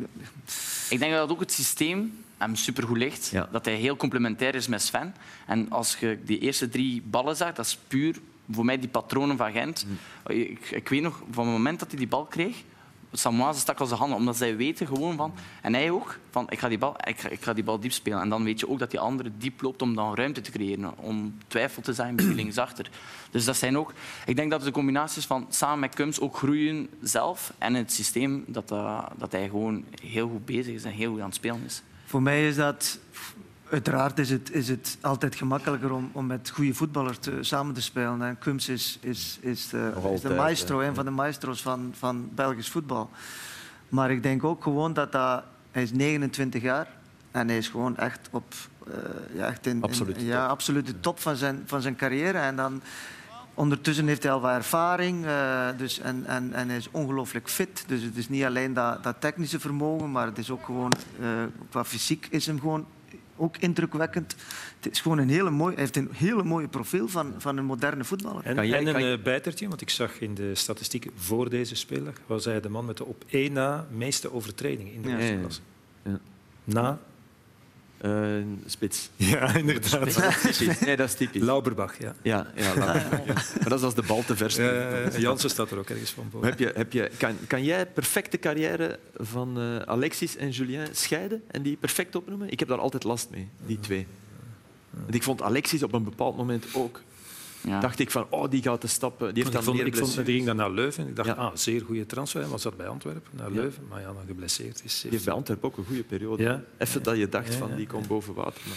Ik 0.90 0.98
denk 0.98 1.12
dat 1.12 1.30
ook 1.30 1.40
het 1.40 1.52
systeem 1.52 2.24
hem 2.36 2.56
supergoed 2.56 2.96
ligt. 2.96 3.28
Ja. 3.28 3.48
Dat 3.52 3.64
hij 3.64 3.74
heel 3.74 3.96
complementair 3.96 4.54
is 4.54 4.68
met 4.68 4.82
Sven. 4.82 5.14
En 5.46 5.70
als 5.70 5.96
je 5.96 6.18
die 6.24 6.38
eerste 6.38 6.68
drie 6.68 7.02
ballen 7.02 7.36
zag, 7.36 7.52
dat 7.52 7.66
is 7.66 7.78
puur 7.88 8.16
voor 8.50 8.64
mij 8.64 8.78
die 8.78 8.88
patronen 8.88 9.36
van 9.36 9.52
Gent. 9.52 9.86
Ik, 10.26 10.70
ik 10.70 10.88
weet 10.88 11.02
nog, 11.02 11.22
van 11.30 11.44
het 11.44 11.56
moment 11.56 11.78
dat 11.78 11.88
hij 11.88 11.98
die 11.98 12.08
bal 12.08 12.24
kreeg, 12.24 12.64
Samoise 13.12 13.60
stak 13.60 13.80
al 13.80 13.86
zijn 13.86 13.98
handen, 13.98 14.18
omdat 14.18 14.36
zij 14.36 14.56
weten 14.56 14.86
gewoon 14.86 15.16
van... 15.16 15.34
En 15.62 15.74
hij 15.74 15.90
ook, 15.90 16.18
van 16.30 16.46
ik 16.50 16.58
ga, 16.58 16.68
die 16.68 16.78
bal, 16.78 16.96
ik, 17.04 17.20
ga, 17.20 17.28
ik 17.28 17.42
ga 17.42 17.52
die 17.52 17.64
bal 17.64 17.80
diep 17.80 17.92
spelen. 17.92 18.20
En 18.20 18.28
dan 18.28 18.44
weet 18.44 18.60
je 18.60 18.68
ook 18.68 18.78
dat 18.78 18.90
die 18.90 19.00
andere 19.00 19.30
diep 19.38 19.62
loopt 19.62 19.82
om 19.82 19.94
dan 19.94 20.14
ruimte 20.14 20.40
te 20.40 20.50
creëren. 20.50 20.98
Om 20.98 21.38
twijfel 21.46 21.82
te 21.82 21.92
zijn, 21.92 22.14
misschien 22.14 22.36
linksachter. 22.36 22.90
Dus 23.30 23.44
dat 23.44 23.56
zijn 23.56 23.78
ook... 23.78 23.92
Ik 24.26 24.36
denk 24.36 24.50
dat 24.50 24.62
de 24.62 24.70
combinatie 24.70 25.18
is 25.18 25.26
van 25.26 25.46
samen 25.48 25.78
met 25.78 25.94
Kums 25.94 26.20
ook 26.20 26.36
groeien 26.36 26.88
zelf 27.02 27.52
en 27.58 27.74
het 27.74 27.92
systeem, 27.92 28.44
dat, 28.46 28.68
dat, 28.68 29.10
dat 29.16 29.32
hij 29.32 29.48
gewoon 29.48 29.84
heel 30.02 30.28
goed 30.28 30.44
bezig 30.44 30.74
is 30.74 30.84
en 30.84 30.92
heel 30.92 31.10
goed 31.10 31.20
aan 31.20 31.26
het 31.26 31.34
spelen 31.34 31.64
is. 31.64 31.82
Voor 32.04 32.22
mij 32.22 32.48
is 32.48 32.56
dat... 32.56 32.98
Uiteraard 33.70 34.18
is 34.18 34.30
het, 34.30 34.52
is 34.52 34.68
het 34.68 34.98
altijd 35.00 35.34
gemakkelijker 35.34 35.92
om, 35.92 36.10
om 36.12 36.26
met 36.26 36.50
goede 36.50 36.74
voetballers 36.74 37.18
te, 37.18 37.38
samen 37.40 37.74
te 37.74 37.82
spelen. 37.82 38.22
En 38.22 38.38
Kums 38.38 38.68
is, 38.68 38.98
is, 39.00 39.38
is, 39.40 39.68
de, 39.68 39.92
is 40.14 40.20
de 40.20 40.34
maestro, 40.34 40.80
hè. 40.80 40.86
een 40.88 40.94
van 40.94 41.04
de 41.04 41.10
maestro's 41.10 41.62
van, 41.62 41.92
van 41.98 42.28
Belgisch 42.34 42.70
voetbal. 42.70 43.10
Maar 43.88 44.10
ik 44.10 44.22
denk 44.22 44.44
ook 44.44 44.62
gewoon 44.62 44.92
dat, 44.92 45.12
dat 45.12 45.42
hij 45.70 45.82
is 45.82 45.92
29 45.92 46.62
jaar 46.62 46.88
en 47.30 47.48
hij 47.48 47.56
is 47.56 47.68
gewoon 47.68 47.96
echt 47.96 48.28
op 48.30 48.54
eh, 48.86 48.92
ja, 49.34 49.46
echt 49.46 49.66
in, 49.66 49.82
ja, 50.16 50.42
top. 50.42 50.50
absolute 50.50 51.00
top 51.00 51.20
van 51.20 51.36
zijn, 51.36 51.62
van 51.66 51.82
zijn 51.82 51.96
carrière. 51.96 52.38
En 52.38 52.56
dan 52.56 52.82
Ondertussen 53.56 54.06
heeft 54.06 54.22
hij 54.22 54.32
al 54.32 54.40
wat 54.40 54.50
ervaring 54.50 55.26
eh, 55.26 55.66
dus, 55.76 55.98
en, 55.98 56.26
en, 56.26 56.52
en 56.52 56.68
hij 56.68 56.76
is 56.76 56.90
ongelooflijk 56.90 57.48
fit. 57.48 57.84
Dus 57.86 58.02
het 58.02 58.16
is 58.16 58.28
niet 58.28 58.44
alleen 58.44 58.74
dat, 58.74 59.02
dat 59.02 59.20
technische 59.20 59.60
vermogen, 59.60 60.12
maar 60.12 60.26
het 60.26 60.38
is 60.38 60.50
ook 60.50 60.64
gewoon, 60.64 60.92
eh, 61.20 61.28
qua 61.70 61.84
fysiek 61.84 62.26
is 62.30 62.46
hem 62.46 62.60
gewoon 62.60 62.86
ook 63.36 63.56
indrukwekkend. 63.56 64.36
Het 64.80 64.92
is 64.92 65.00
gewoon 65.00 65.18
een 65.18 65.28
hele 65.28 65.50
mooie, 65.50 65.72
hij 65.74 65.82
heeft 65.82 65.96
een 65.96 66.08
hele 66.12 66.42
mooie 66.42 66.68
profiel 66.68 67.08
van, 67.08 67.34
van 67.38 67.56
een 67.56 67.64
moderne 67.64 68.04
voetballer. 68.04 68.44
En, 68.44 68.54
Kan 68.54 68.66
jij- 68.66 68.78
en 68.78 68.86
een 68.94 69.04
je- 69.04 69.16
eh, 69.16 69.22
bijtertje, 69.22 69.68
want 69.68 69.80
ik 69.80 69.90
zag 69.90 70.20
in 70.20 70.34
de 70.34 70.54
statistieken 70.54 71.10
voor 71.16 71.50
deze 71.50 71.74
speler, 71.74 72.12
was 72.26 72.44
hij 72.44 72.60
de 72.60 72.68
man 72.68 72.84
met 72.84 72.96
de 72.96 73.04
op 73.04 73.24
één 73.28 73.52
na 73.52 73.86
meeste 73.90 74.32
overtredingen 74.32 74.92
in 74.92 75.02
de 75.02 75.08
eerste 75.08 75.24
Ja, 75.26 75.32
ja. 75.32 75.38
klasse. 75.40 75.60
Ja. 76.02 76.18
Na? 76.64 76.98
Eh, 77.98 78.12
spits. 78.66 79.10
Ja, 79.16 79.54
inderdaad. 79.54 80.18
Nee, 80.80 80.96
dat 80.96 81.08
is 81.08 81.14
typisch. 81.14 81.42
Lauberbach, 81.42 81.98
ja. 81.98 82.14
Ja, 82.22 82.46
ja, 82.54 82.76
laat 82.76 83.10
maar. 83.10 83.22
Ja. 83.26 83.32
Maar 83.34 83.68
dat 83.68 83.78
is 83.78 83.84
als 83.84 83.94
de 83.94 84.02
bal 84.02 84.24
te 84.24 84.36
ver. 84.36 84.60
Eh, 84.60 85.18
Jansen 85.18 85.50
staat 85.50 85.70
er 85.70 85.78
ook 85.78 85.90
ergens 85.90 86.10
van 86.10 86.28
boven. 86.30 86.48
Heb 86.48 86.58
je, 86.58 86.72
heb 86.74 86.92
je, 86.92 87.10
kan, 87.16 87.36
kan 87.46 87.64
jij 87.64 87.86
perfecte 87.86 88.38
carrière 88.38 88.98
van 89.16 89.58
eh, 89.60 89.76
Alexis 89.76 90.36
en 90.36 90.50
Julien 90.50 90.86
scheiden 90.92 91.42
en 91.50 91.62
die 91.62 91.76
perfect 91.76 92.14
opnoemen? 92.14 92.50
Ik 92.50 92.58
heb 92.58 92.68
daar 92.68 92.78
altijd 92.78 93.04
last 93.04 93.30
mee, 93.30 93.48
die 93.66 93.80
twee. 93.80 94.06
Want 94.90 95.14
ik 95.14 95.22
vond 95.22 95.42
Alexis 95.42 95.82
op 95.82 95.92
een 95.92 96.04
bepaald 96.04 96.36
moment 96.36 96.66
ook. 96.74 97.00
Ja. 97.66 97.80
Dacht 97.80 97.98
ik 97.98 98.10
van, 98.10 98.26
oh, 98.30 98.50
die 98.50 98.62
gaat 98.62 98.80
de 98.80 98.86
stappen. 98.86 99.26
Die 99.26 99.36
heeft 99.42 99.46
ik 99.46 99.52
dan 99.54 99.62
vond, 99.62 99.76
meer 99.76 99.86
ik 99.86 99.96
vond, 99.96 100.20
ging 100.24 100.46
dan 100.46 100.56
naar 100.56 100.70
Leuven. 100.70 101.08
Ik 101.08 101.16
dacht, 101.16 101.28
Ja. 101.28 101.34
ah, 101.34 101.50
zeer 101.54 101.82
goede 101.84 102.06
transfer. 102.06 102.40
Hij 102.40 102.50
was 102.50 102.62
dat 102.62 102.76
bij 102.76 102.86
Antwerpen, 102.88 103.30
naar 103.30 103.52
Ja. 103.52 103.60
Leuven. 103.60 103.82
Maar 103.88 104.00
ja, 104.00 104.06
dan 104.06 104.22
geblesseerd 104.26 104.80
is. 104.84 105.00
Die 105.00 105.10
heeft 105.10 105.24
bij 105.24 105.34
Antwerpen 105.34 105.68
ook 105.68 105.76
een 105.76 105.84
goede 105.84 106.02
periode. 106.02 106.42
Ja. 106.42 106.62
Even 106.78 107.02
dat 107.02 107.16
je 107.16 107.28
dacht 107.28 107.52
Ja, 107.52 107.58
van, 107.58 107.68
ja, 107.68 107.76
die 107.76 107.86
komt 107.86 108.08
boven 108.08 108.34
water. 108.34 108.60
Maar... 108.68 108.76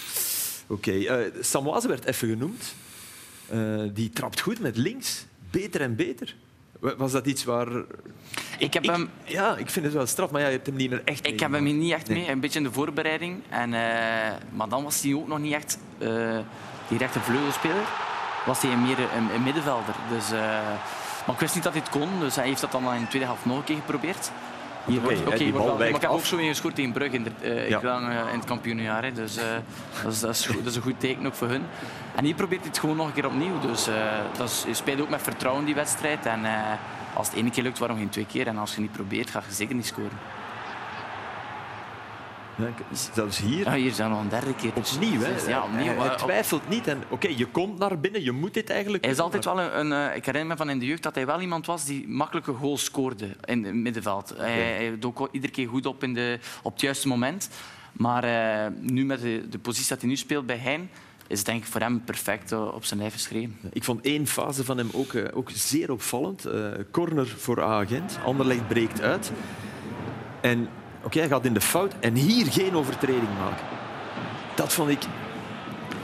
Oké, 0.67 0.91
eh, 0.91 1.17
Samoise 1.41 1.87
werd 1.87 2.05
even 2.05 2.27
genoemd. 2.29 2.73
Eh, 3.47 3.81
die 3.93 4.09
trapt 4.09 4.39
goed 4.39 4.59
met 4.59 4.77
links. 4.77 5.25
Beter 5.51 5.81
en 5.81 5.95
beter. 5.95 6.35
Wa- 6.79 6.95
Was 6.95 7.11
dat 7.11 7.25
iets 7.27 7.43
waar... 7.43 7.67
Ik 8.59 8.73
heb 8.73 8.85
hem 8.85 9.09
Ja, 9.25 9.57
ik 9.57 9.69
vind 9.69 9.85
het 9.85 9.93
wel 9.93 10.05
straf, 10.05 10.31
maar 10.31 10.41
ja, 10.41 10.47
je 10.47 10.53
hebt 10.53 10.65
hem 10.67 10.75
niet 10.75 10.89
meer 10.89 11.01
echt 11.05 11.27
Ik 11.27 11.39
heb 11.39 11.51
hem 11.51 11.63
niet 11.77 11.91
echt 11.93 12.07
Nee. 12.07 12.17
mee, 12.19 12.29
een 12.29 12.39
beetje 12.39 12.59
in 12.59 12.65
de 12.65 12.71
voorbereiding. 12.71 13.39
En, 13.49 13.73
eh, 13.73 14.35
maar 14.55 14.69
dan 14.69 14.83
was 14.83 15.01
hij 15.01 15.13
ook 15.13 15.27
nog 15.27 15.39
niet 15.39 15.53
echt 15.53 15.77
eh, 15.97 16.39
die 16.89 16.97
rechte 16.97 17.19
vleugelspeler. 17.19 17.87
Was 18.49 18.61
hij 18.61 18.75
meer 18.75 18.99
een, 18.99 19.33
een 19.35 19.43
middenvelder. 19.43 19.95
Dus, 20.09 20.31
eh, 20.31 20.39
maar 21.25 21.35
ik 21.35 21.39
wist 21.39 21.55
niet 21.55 21.63
dat 21.63 21.73
hij 21.73 21.81
het 21.81 21.91
kon, 21.91 22.09
dus 22.19 22.35
hij 22.35 22.47
heeft 22.47 22.61
dat 22.61 22.71
dan 22.71 22.93
in 22.93 23.01
de 23.01 23.07
tweede 23.07 23.27
helft 23.27 23.45
nog 23.45 23.57
een 23.57 23.63
keer 23.63 23.75
geprobeerd. 23.75 24.31
Hier 24.85 24.97
Oké, 24.97 25.05
wordt, 25.05 25.27
oké, 25.27 25.37
die 25.37 25.51
wordt 25.51 25.57
bal 25.57 25.65
wel- 25.67 25.77
maar 25.77 25.87
ik 25.95 26.01
heb 26.01 26.09
af. 26.09 26.15
ook 26.15 26.25
zo 26.25 26.37
in 26.37 26.47
gescoord 26.47 26.75
tegen 26.75 26.91
Brugge 26.91 27.15
in, 27.15 27.23
de, 27.23 27.31
eh, 27.41 27.69
Ja. 27.69 27.81
eh, 27.81 28.31
in 28.33 28.37
het 28.39 28.45
kampioenjaar. 28.45 29.03
hè. 29.03 29.11
Dus 29.11 29.35
dat, 30.03 30.11
is, 30.13 30.19
dat, 30.19 30.29
is 30.35 30.45
goed, 30.45 30.57
dat 30.57 30.65
is 30.65 30.75
een 30.75 30.81
goed 30.81 30.99
teken 30.99 31.25
ook 31.25 31.33
voor 31.33 31.47
hun. 31.47 31.63
En 32.15 32.23
hier 32.25 32.35
probeert 32.35 32.61
hij 32.61 32.69
het 32.69 32.79
gewoon 32.79 32.95
nog 32.95 33.07
een 33.07 33.13
keer 33.13 33.25
opnieuw. 33.25 33.59
Dus 33.59 33.87
dat 34.37 34.49
is, 34.49 34.63
je 34.67 34.73
speelt 34.73 35.01
ook 35.01 35.09
met 35.09 35.21
vertrouwen 35.21 35.65
die 35.65 35.75
wedstrijd. 35.75 36.25
En 36.25 36.39
als 37.13 37.27
het 37.27 37.37
ene 37.37 37.49
keer 37.49 37.63
lukt, 37.63 37.79
waarom 37.79 37.97
geen 37.97 38.09
twee 38.09 38.25
keer? 38.25 38.47
En 38.47 38.57
als 38.57 38.75
je 38.75 38.81
niet 38.81 38.91
probeert, 38.91 39.29
ga 39.29 39.41
je 39.47 39.53
zeker 39.53 39.75
niet 39.75 39.85
scoren. 39.87 40.17
Ja, 42.59 42.95
zelfs 43.13 43.39
hier 43.39 43.65
Ja, 43.65 43.73
hier 43.73 43.91
zijn 43.91 44.11
we 44.11 44.17
een 44.17 44.29
derde 44.29 44.55
keer. 44.55 44.71
Opnieuw. 44.75 45.19
Hè. 45.21 45.49
Ja, 45.49 45.63
opnieuw. 45.63 45.95
Hij, 45.95 46.09
op- 46.11 46.17
twijfelt 46.17 46.69
niet. 46.69 46.87
En, 46.87 47.03
Oké, 47.09 47.27
je 47.27 47.45
komt 47.45 47.79
naar 47.79 47.99
binnen, 47.99 48.23
je 48.23 48.31
moet 48.31 48.53
dit 48.53 48.69
eigenlijk 48.69 49.03
Hij 49.03 49.13
is 49.13 49.19
altijd 49.19 49.45
wel 49.45 49.59
een, 49.59 49.79
een, 49.91 50.09
eh, 50.09 50.15
ik 50.15 50.25
herinner 50.25 50.49
me 50.51 50.57
van 50.57 50.69
in 50.69 50.79
de 50.79 50.85
jeugd 50.85 51.03
dat 51.03 51.15
hij 51.15 51.25
wel 51.25 51.41
iemand 51.41 51.65
was 51.65 51.85
die 51.85 52.07
makkelijke 52.07 52.53
goals 52.53 52.83
scoorde 52.83 53.27
in 53.45 53.63
het 53.65 53.73
middenveld. 53.73 54.33
Hij, 54.37 54.51
hij 54.61 54.99
dook 54.99 55.21
ook 55.21 55.29
iedere 55.31 55.53
keer 55.53 55.67
goed 55.67 55.85
op 55.85 56.03
in 56.03 56.13
de, 56.13 56.39
op 56.61 56.71
het 56.71 56.81
juiste 56.81 57.07
moment. 57.07 57.49
Maar 57.91 58.23
eh, 58.23 58.71
nu 58.79 59.05
met 59.05 59.21
de, 59.21 59.45
de 59.49 59.59
positie 59.59 59.89
dat 59.89 59.99
hij 59.99 60.09
nu 60.09 60.15
speelt 60.15 60.45
bij 60.45 60.57
Hein, 60.57 60.89
is 61.27 61.37
het 61.37 61.45
denk 61.47 61.63
ik 61.63 61.69
voor 61.71 61.81
hem 61.81 62.03
perfect 62.03 62.51
eh, 62.51 62.73
op 62.73 62.85
zijn 62.85 62.99
lijf 62.99 63.13
geschreven. 63.13 63.57
Ik 63.73 63.83
vond 63.83 64.01
één 64.05 64.27
fase 64.27 64.63
van 64.65 64.77
hem 64.77 64.89
ook, 64.93 65.13
eh, 65.13 65.37
ook 65.37 65.49
zeer 65.53 65.91
opvallend. 65.91 66.45
Eh, 66.45 66.61
corner 66.91 67.27
voor 67.27 67.61
A-agent. 67.63 68.19
Anderlecht 68.25 68.67
breekt 68.67 69.01
uit. 69.01 69.31
En 70.41 70.69
oké, 71.03 71.19
hij 71.19 71.27
gaat 71.27 71.45
in 71.45 71.53
de 71.53 71.61
fout. 71.61 71.93
En 71.99 72.13
hier 72.15 72.45
geen 72.51 72.75
overtreding 72.75 73.27
maken. 73.43 73.65
Dat 74.55 74.73
vond 74.73 74.89
ik... 74.89 74.99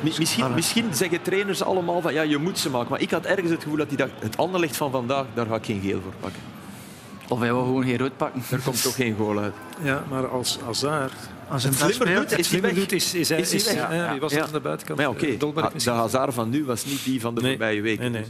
Mi- 0.01 0.13
Misschien, 0.19 0.53
misschien 0.53 0.93
zeggen 0.93 1.21
trainers 1.21 1.63
allemaal 1.63 2.01
van 2.01 2.13
ja, 2.13 2.21
je 2.21 2.37
moet 2.37 2.59
ze 2.59 2.69
maken. 2.69 2.89
Maar 2.89 3.01
ik 3.01 3.11
had 3.11 3.25
ergens 3.25 3.49
het 3.51 3.63
gevoel 3.63 3.77
dat 3.77 3.87
hij 3.87 3.97
dacht, 3.97 4.11
het 4.19 4.37
Anderlecht 4.37 4.77
van 4.77 4.91
vandaag, 4.91 5.25
daar 5.33 5.45
ga 5.45 5.55
ik 5.55 5.65
geen 5.65 5.81
geel 5.81 6.01
voor 6.01 6.13
pakken. 6.19 6.41
Of 7.27 7.39
hij 7.39 7.53
wil 7.53 7.63
gewoon 7.63 7.83
geen 7.83 7.97
rood 7.97 8.17
pakken. 8.17 8.41
Er 8.51 8.59
komt 8.63 8.81
toch 8.83 8.95
geen 8.95 9.15
goal 9.15 9.39
uit. 9.39 9.53
Ja, 9.83 10.03
maar 10.09 10.27
als 10.27 10.59
Hazard 10.65 11.13
Als 11.49 11.63
Het 11.63 11.79
hij 11.79 11.87
dat 11.87 11.95
flimmer 11.95 12.07
speelt, 12.07 12.29
doet, 12.29 12.29
is 12.29 12.35
hij 12.35 12.43
slimmer 12.43 12.69
weg. 12.69 12.79
doet, 12.79 12.91
is, 12.91 13.13
is 13.13 13.29
hij... 13.29 13.39
Is 13.39 13.49
hij 13.49 13.59
is- 13.59 13.71
ja, 13.73 13.93
Ja. 13.93 14.11
Wie 14.11 14.19
was 14.19 14.31
Ja. 14.33 14.43
aan 14.43 14.51
de 14.51 14.59
buitenkant? 14.59 14.97
Maar 14.99 15.07
ja, 15.07 15.13
oké, 15.13 15.25
Eh, 15.25 15.39
de? 15.83 15.89
Hazard 15.91 16.33
van 16.33 16.49
nu 16.49 16.65
was 16.65 16.85
niet 16.85 17.03
die 17.03 17.21
van 17.21 17.35
de 17.35 17.41
Nee. 17.41 17.49
voorbije 17.49 17.81
week. 17.81 17.99
Nee, 17.99 18.09
nee. 18.09 18.25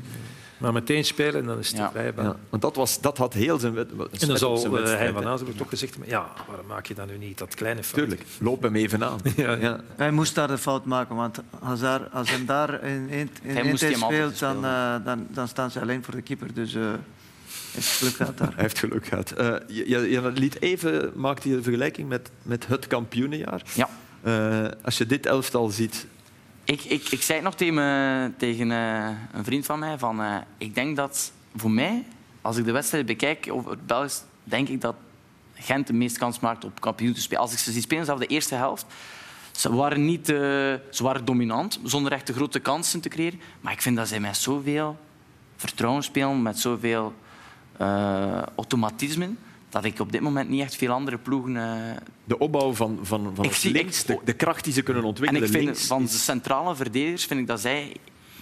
Maar 0.58 0.74
meteen 0.74 1.06
spelen 1.06 1.41
en 1.41 1.46
dan 1.46 1.60
is 1.60 1.68
het 1.68 1.78
Ja. 1.78 1.91
Ja, 2.24 2.36
want 2.50 2.62
dat, 2.62 2.76
was, 2.76 3.02
dat 3.02 3.18
had 3.18 3.34
heel 3.34 3.60
zijn, 3.60 3.78
een 3.78 3.88
En 4.20 4.28
dan 4.28 4.38
zal 4.38 4.65
uh, 4.65 4.72
wedstrijd, 4.72 5.00
hij 5.00 5.12
van. 5.13 5.28
Azenbroek 5.28 5.58
toch 5.58 5.70
gezegd 5.70 5.91
hebben, 5.94 6.10
ja, 6.10 6.28
waarom 6.48 6.65
maak 6.68 6.86
je 6.86 6.94
dan 6.94 7.08
nu 7.08 7.18
niet 7.18 7.38
dat 7.38 7.56
kleine 7.56 7.84
fout? 7.84 8.00
Tuurlijk, 8.00 8.24
loop 8.39 8.62
hem 8.62 8.76
even 8.76 9.04
aan. 9.04 9.20
Ja. 9.36 9.52
Ja. 9.54 9.80
hij 9.96 10.12
moest 10.12 10.36
daar 10.36 10.48
de 10.48 10.58
fout 10.58 10.86
maken, 10.86 11.15
want 11.15 11.39
Hazard, 11.63 12.12
als 12.13 12.30
hij 12.30 12.46
daar 12.46 12.84
in 12.84 13.08
één 13.12 13.30
in 13.41 13.72
altijd 13.72 13.98
speelt, 13.98 14.39
dan, 14.39 14.65
eh, 14.65 14.96
dan, 15.06 15.28
dan 15.30 15.48
staan 15.48 15.72
ze 15.72 15.80
alleen 15.82 16.04
voor 16.04 16.15
de 16.15 16.22
keeper. 16.22 16.54
Dus 16.54 16.76
eh 16.76 16.82
het 17.72 17.84
geluk 17.86 18.13
gaat 18.15 18.38
daar. 18.38 18.52
Hij 18.56 18.62
heeft 18.62 18.80
geluk 18.80 19.06
gehad. 19.06 19.32
Eh, 19.32 19.54
je, 19.68 19.89
je- 19.89 20.10
je 20.10 20.32
liet 20.32 20.62
even, 20.62 21.12
maakte 21.15 21.50
je 21.50 21.56
de 21.56 21.62
vergelijking 21.63 22.10
met, 22.10 22.30
met 22.41 22.68
het 22.68 22.88
kampioenenjaar. 22.88 23.62
Ja. 23.74 23.89
Eh, 24.22 24.65
als 24.84 24.98
je 24.98 25.06
dit 25.06 25.26
elftal 25.26 25.70
ziet, 25.70 26.06
Ik, 26.65 26.84
ik, 26.84 27.10
ik 27.10 27.21
zei 27.21 27.38
het 27.38 27.47
nog 27.47 27.56
tegen, 27.56 27.73
me- 27.73 28.32
tegen 28.38 28.71
eh, 28.71 29.08
een 29.32 29.43
vriend 29.43 29.65
van 29.65 29.80
mij. 29.80 29.97
Van, 29.97 30.21
eh, 30.21 30.36
ik 30.58 30.75
denk 30.75 30.95
dat 30.95 31.32
voor 31.56 31.71
mij, 31.71 32.04
als 32.41 32.58
ik 32.58 32.65
de 32.65 32.71
wedstrijd 32.71 33.06
bekijk 33.06 33.47
over 33.51 33.71
het 33.71 33.88
Belgisch, 33.88 34.23
denk 34.43 34.67
ik 34.69 34.82
dat 34.82 34.95
Gent 35.54 35.88
de 35.88 35.93
meeste 35.93 36.19
kans 36.19 36.39
maakt 36.39 36.65
op 36.65 36.82
kampioen 36.82 37.13
te 37.13 37.21
spelen. 37.21 37.41
Als 37.41 37.51
ik 37.51 37.58
ze 37.58 37.71
zie 37.71 37.82
spelen, 37.82 38.06
zelfs 38.06 38.21
de 38.21 38.28
eerste 38.28 38.56
helft, 38.56 38.86
ze 39.51 39.75
waren, 39.75 40.06
niet, 40.06 40.30
eh, 40.30 40.36
ze 40.89 40.99
waren 41.04 41.25
dominant, 41.25 41.80
zonder 41.84 42.12
echt 42.12 42.28
de 42.28 42.34
grote 42.34 42.60
kansen 42.60 42.99
te 43.01 43.10
creëren. 43.10 43.41
Maar 43.62 43.73
ik 43.73 43.82
vind 43.82 43.95
dat 43.95 44.08
zij 44.08 44.19
met 44.19 44.38
zoveel 44.38 44.97
vertrouwen 45.56 46.04
spelen, 46.04 46.41
met 46.41 46.60
zoveel 46.60 47.13
uh, 47.82 48.41
automatismen, 48.56 49.38
dat 49.76 49.84
ik 49.84 50.00
op 50.00 50.12
dit 50.12 50.22
moment 50.22 50.50
niet 50.50 50.62
echt 50.62 50.76
veel 50.76 50.92
andere 50.92 51.18
ploegen... 51.18 51.56
Uh... 51.56 51.72
De 52.24 52.38
opbouw 52.38 52.74
van, 52.74 53.00
van, 53.02 53.32
van 53.36 53.54
zie, 53.54 53.72
links, 53.72 54.02
ik, 54.02 54.08
de, 54.08 54.20
de, 54.24 54.34
kracht 54.34 54.64
die 54.64 54.74
ze 54.74 54.82
kunnen 54.82 55.04
ontwikkelen 55.04 55.44
En 55.44 55.48
ik 55.48 55.54
vind 55.54 55.66
links, 55.66 55.88
van 55.88 56.04
de 56.04 56.10
centrale 56.10 56.76
verdedigers 56.76 57.26
vind 57.26 57.40
ik 57.40 57.48
dat 57.48 57.60
zij 57.60 57.96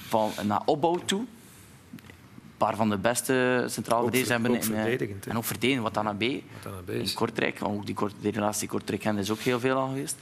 van 0.08 0.32
naar 0.44 0.62
opbouw 0.66 1.00
toe 1.06 1.20
een 1.20 2.58
paar 2.58 2.76
van 2.76 2.90
de 2.90 2.98
beste 2.98 3.66
centrale 3.70 4.02
verdedigers 4.02 4.30
hebben. 4.30 4.52
Ook 4.52 5.00
in, 5.00 5.22
en 5.28 5.38
ook 5.38 5.44
verdedigen, 5.44 5.84
wat 5.84 5.94
dan 5.94 6.08
aan 6.08 6.18
B. 6.18 6.22
In 6.22 7.14
Kortrijk, 7.14 7.60
ook 7.64 7.86
die, 7.86 7.96
kort, 7.96 8.14
die 8.20 8.32
relatie 8.32 8.68
Kortrijk 8.68 9.04
is 9.04 9.32
ook 9.32 9.40
heel 9.40 9.60
veel 9.60 9.80
aan 9.80 9.90
geweest. 9.90 10.16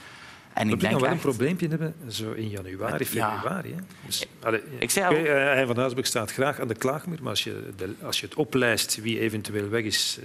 En 0.54 0.70
ik 0.70 0.80
denk 0.80 0.94
wel 0.94 1.04
echt... 1.04 1.12
een 1.12 1.20
probleempje 1.20 1.68
hebben 1.68 1.96
zo 2.08 2.32
in 2.32 2.50
januari, 2.50 3.06
februari. 3.06 3.70
Ja. 3.70 3.76
Dus, 4.06 4.26
allee, 4.40 4.62
ik 4.80 4.90
zei 4.90 5.16
al... 5.16 5.24
Hij 5.34 5.66
van 5.66 5.78
Huisburg 5.78 6.08
staat 6.08 6.32
graag 6.32 6.60
aan 6.60 6.68
de 6.68 6.76
klaagmuur, 6.76 7.18
maar 7.22 7.30
als 7.30 7.44
je, 7.44 7.70
de, 7.78 7.94
als 8.02 8.20
je 8.20 8.26
het 8.26 8.36
oplijst 8.36 9.02
wie 9.02 9.20
eventueel 9.20 9.70
weg 9.70 9.84
is 9.84 10.20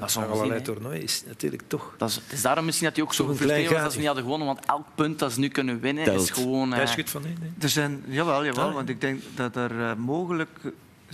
uh, 0.00 0.16
naar 0.16 0.26
allerlei 0.26 0.62
toernooien, 0.62 1.02
is 1.02 1.22
natuurlijk 1.26 1.62
toch... 1.66 1.94
Dat 1.98 2.08
is, 2.08 2.14
het 2.14 2.32
is 2.32 2.42
daarom 2.42 2.64
misschien 2.64 2.86
dat 2.86 2.96
hij 2.96 3.04
ook 3.04 3.14
zo 3.14 3.26
gefrustreerd 3.26 3.72
was 3.72 3.82
dat 3.82 3.92
ze 3.92 3.98
niet 3.98 4.06
hadden 4.06 4.24
gewonnen, 4.24 4.46
want 4.46 4.66
elk 4.66 4.86
punt 4.94 5.18
dat 5.18 5.32
ze 5.32 5.40
nu 5.40 5.48
kunnen 5.48 5.80
winnen 5.80 6.04
Telt. 6.04 6.22
is 6.22 6.30
gewoon... 6.30 6.70
Uh... 6.70 6.76
Hij 6.76 6.86
schudt 6.86 7.10
van 7.10 7.22
nee, 7.22 7.34
nee. 7.40 7.50
Er 7.60 7.68
zijn, 7.68 8.04
jawel, 8.06 8.44
jawel, 8.44 8.68
ah, 8.68 8.74
want 8.74 8.88
ik 8.88 9.00
denk 9.00 9.22
dat 9.34 9.56
er 9.56 9.72
uh, 9.72 9.94
mogelijk 9.94 10.50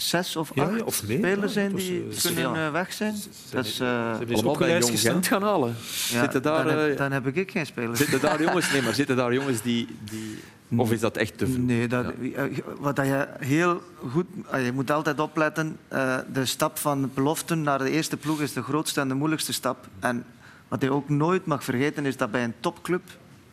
zes 0.00 0.36
of 0.36 0.52
acht 0.58 0.78
ja, 0.78 0.84
of 0.84 1.06
meer, 1.06 1.18
spelers 1.18 1.52
zijn 1.52 1.72
was, 1.72 1.82
die 1.82 2.06
uh, 2.06 2.20
kunnen 2.22 2.54
uh, 2.54 2.70
weg 2.70 2.92
zijn. 2.92 3.14
Dat 3.50 3.64
is, 3.64 3.80
uh, 3.80 4.18
allemaal 4.32 4.56
bij 4.56 4.78
Jong 4.78 5.00
Gent 5.00 5.26
gaan 5.26 5.42
halen. 5.42 5.68
Ja, 6.10 6.20
zitten 6.20 6.42
daar, 6.42 6.64
dan, 6.64 6.78
heb, 6.78 6.96
dan 6.96 7.12
heb 7.12 7.26
ik 7.26 7.50
geen 7.50 7.66
spelers. 7.66 7.98
Zitten 7.98 8.20
daar 8.20 8.42
jongens, 8.42 8.72
nee, 8.72 8.82
maar 8.82 8.94
zitten 8.94 9.16
daar 9.16 9.32
jongens 9.32 9.62
die, 9.62 9.88
die 10.10 10.38
of 10.76 10.92
is 10.92 11.00
dat 11.00 11.16
echt 11.16 11.38
te 11.38 11.46
veel? 11.46 11.58
Nee, 11.58 11.88
dat, 11.88 12.06
ja. 12.20 12.48
wat 12.78 12.96
dat 12.96 13.06
je 13.06 13.28
heel 13.38 13.82
goed... 14.10 14.26
Je 14.52 14.70
moet 14.74 14.90
altijd 14.90 15.20
opletten. 15.20 15.76
Uh, 15.92 16.16
de 16.32 16.44
stap 16.44 16.78
van 16.78 17.10
beloften 17.14 17.62
naar 17.62 17.78
de 17.78 17.90
eerste 17.90 18.16
ploeg 18.16 18.40
is 18.40 18.52
de 18.52 18.62
grootste 18.62 19.00
en 19.00 19.08
de 19.08 19.14
moeilijkste 19.14 19.52
stap. 19.52 19.86
En 20.00 20.24
wat 20.68 20.82
je 20.82 20.92
ook 20.92 21.08
nooit 21.08 21.46
mag 21.46 21.64
vergeten 21.64 22.06
is 22.06 22.16
dat 22.16 22.30
bij 22.30 22.44
een 22.44 22.54
topclub 22.60 23.02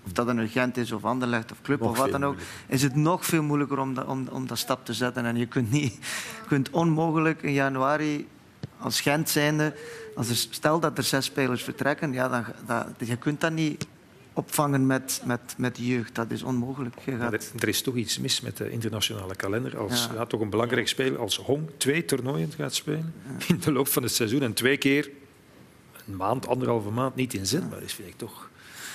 of 0.05 0.11
dat 0.11 0.27
een 0.27 0.47
Gent 0.47 0.77
is 0.77 0.91
of 0.91 1.05
Anderlecht 1.05 1.51
of 1.51 1.61
Club 1.61 1.79
nog 1.79 1.89
of 1.89 1.97
wat 1.97 2.11
dan 2.11 2.25
ook, 2.25 2.35
moeilijker. 2.35 2.73
is 2.73 2.81
het 2.81 2.95
nog 2.95 3.25
veel 3.25 3.43
moeilijker 3.43 3.79
om, 3.79 3.93
dat, 3.93 4.05
om, 4.05 4.27
om 4.31 4.47
dat 4.47 4.57
stap 4.57 4.85
te 4.85 4.93
zetten. 4.93 5.25
En 5.25 5.35
je 5.35 5.45
kunt, 5.45 5.71
niet, 5.71 5.99
kunt 6.47 6.69
onmogelijk 6.69 7.41
in 7.41 7.53
januari 7.53 8.27
als 8.77 9.01
Gent 9.01 9.29
zijnde, 9.29 9.73
als 10.15 10.29
er, 10.29 10.35
stel 10.35 10.79
dat 10.79 10.97
er 10.97 11.03
zes 11.03 11.25
spelers 11.25 11.63
vertrekken, 11.63 12.13
ja, 12.13 12.29
dan, 12.29 12.45
dat, 12.65 13.07
je 13.07 13.17
kunt 13.17 13.41
dat 13.41 13.51
niet 13.51 13.87
opvangen 14.33 14.85
met, 14.85 15.21
met, 15.25 15.55
met 15.57 15.77
jeugd. 15.77 16.15
Dat 16.15 16.31
is 16.31 16.43
onmogelijk. 16.43 16.95
Gaat... 17.19 17.33
er, 17.33 17.41
er, 17.59 17.67
is 17.67 17.81
toch 17.81 17.95
iets 17.95 18.19
mis 18.19 18.41
met 18.41 18.57
de 18.57 18.69
internationale 18.69 19.35
kalender. 19.35 19.77
Als 19.77 20.05
ja. 20.05 20.13
Ja, 20.13 20.25
toch 20.25 20.41
een 20.41 20.49
belangrijk 20.49 20.87
speler 20.87 21.19
als 21.19 21.37
Hong 21.37 21.69
twee 21.77 22.05
toernooien 22.05 22.51
gaat 22.51 22.73
spelen 22.73 23.13
ja. 23.39 23.45
in 23.47 23.59
de 23.59 23.71
loop 23.71 23.87
van 23.87 24.03
het 24.03 24.11
seizoen 24.11 24.41
en 24.41 24.53
twee 24.53 24.77
keer 24.77 25.09
een 26.07 26.15
maand, 26.15 26.47
anderhalve 26.47 26.89
maand 26.89 27.15
niet 27.15 27.33
inzetbaar 27.33 27.81
is, 27.81 27.93
vind 27.93 28.07
ik 28.07 28.17
toch, 28.17 28.49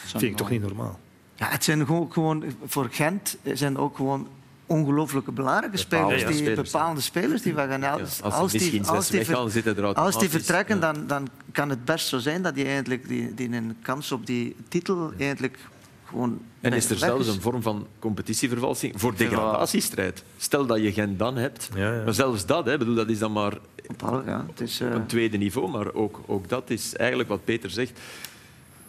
vind 0.06 0.22
ik 0.22 0.36
toch 0.36 0.50
niet 0.50 0.62
normaal. 0.62 0.98
Ja, 1.34 1.48
het 1.48 1.64
zijn 1.64 1.86
gewoon, 1.86 2.12
gewoon 2.12 2.44
voor 2.64 2.88
Gent 2.90 3.36
zijn 3.44 3.78
ook 3.78 3.96
gewoon 3.96 4.28
ongelooflijke 4.66 5.32
belangrijke 5.32 5.76
spelers, 5.76 6.26
die, 6.26 6.36
spelers, 6.36 6.70
bepaalde 6.70 7.00
spelers 7.00 7.42
die 7.42 7.54
we 7.54 7.60
gaan 7.60 7.80
ja, 7.80 7.92
als, 7.92 8.22
als, 8.22 8.52
die, 8.52 8.86
als 8.86 9.08
die, 9.08 9.24
ver, 9.24 9.50
zitten 9.50 9.94
als 9.94 10.18
die 10.18 10.28
vertrekken, 10.28 10.74
ja. 10.74 10.92
dan, 10.92 11.06
dan 11.06 11.28
kan 11.52 11.68
het 11.68 11.84
best 11.84 12.06
zo 12.06 12.18
zijn 12.18 12.42
dat 12.42 12.54
die, 12.54 12.64
eigenlijk 12.64 13.08
die, 13.08 13.34
die 13.34 13.52
een 13.52 13.76
kans 13.82 14.12
op 14.12 14.26
die 14.26 14.56
titel 14.68 15.12
eigenlijk 15.18 15.58
gewoon. 16.04 16.40
En 16.60 16.72
is 16.72 16.90
er 16.90 16.98
zelfs 16.98 17.28
een 17.28 17.40
vorm 17.40 17.62
van 17.62 17.86
competitievervalsing 17.98 19.00
voor 19.00 19.16
degradatiestrijd? 19.16 20.24
Stel 20.36 20.66
dat 20.66 20.82
je 20.82 20.92
Gent 20.92 21.18
dan 21.18 21.36
hebt, 21.36 21.68
ja, 21.74 21.94
ja. 21.94 22.04
maar 22.04 22.14
zelfs 22.14 22.46
dat, 22.46 22.66
hè, 22.66 22.78
bedoel, 22.78 22.94
dat 22.94 23.08
is 23.08 23.18
dan 23.18 23.32
maar 23.32 23.58
ja, 23.98 24.46
het 24.46 24.60
is, 24.60 24.80
uh... 24.80 24.88
op 24.88 24.94
een 24.94 25.06
tweede 25.06 25.36
niveau, 25.36 25.70
maar 25.70 25.94
ook, 25.94 26.20
ook 26.26 26.48
dat 26.48 26.70
is 26.70 26.96
eigenlijk 26.96 27.28
wat 27.28 27.44
Peter 27.44 27.70
zegt. 27.70 28.00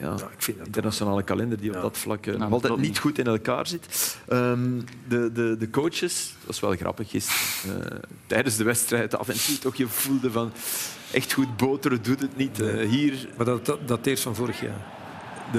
Ja, 0.01 0.13
ik 0.13 0.41
vind 0.41 0.57
dat 0.57 0.65
internationale 0.65 1.23
kalender 1.23 1.59
die 1.59 1.75
op 1.75 1.81
dat 1.81 1.97
vlak 1.97 2.25
uh, 2.25 2.35
nog 2.35 2.51
altijd 2.51 2.77
niet 2.77 2.99
goed 2.99 3.17
in 3.17 3.25
elkaar 3.25 3.67
zit. 3.67 4.17
Um, 4.29 4.83
de, 5.07 5.31
de, 5.31 5.55
de 5.59 5.69
coaches, 5.69 6.33
dat 6.45 6.49
is 6.49 6.59
wel 6.59 6.75
grappig, 6.75 7.13
is, 7.13 7.29
uh, 7.67 7.73
tijdens 8.27 8.57
de 8.57 8.63
wedstrijd 8.63 9.17
af 9.17 9.29
en 9.29 9.45
toe 9.45 9.59
toch 9.59 9.75
je 9.75 9.87
voelde 9.87 10.31
van 10.31 10.51
echt 11.11 11.33
goed 11.33 11.57
boteren 11.57 12.03
doet 12.03 12.21
het 12.21 12.37
niet. 12.37 12.59
Uh, 12.59 12.89
hier... 12.89 13.27
Maar 13.37 13.45
dat, 13.45 13.65
dat 13.65 13.87
dateert 13.87 14.19
van 14.19 14.35
vorig 14.35 14.61
jaar. 14.61 14.85
De, 15.51 15.57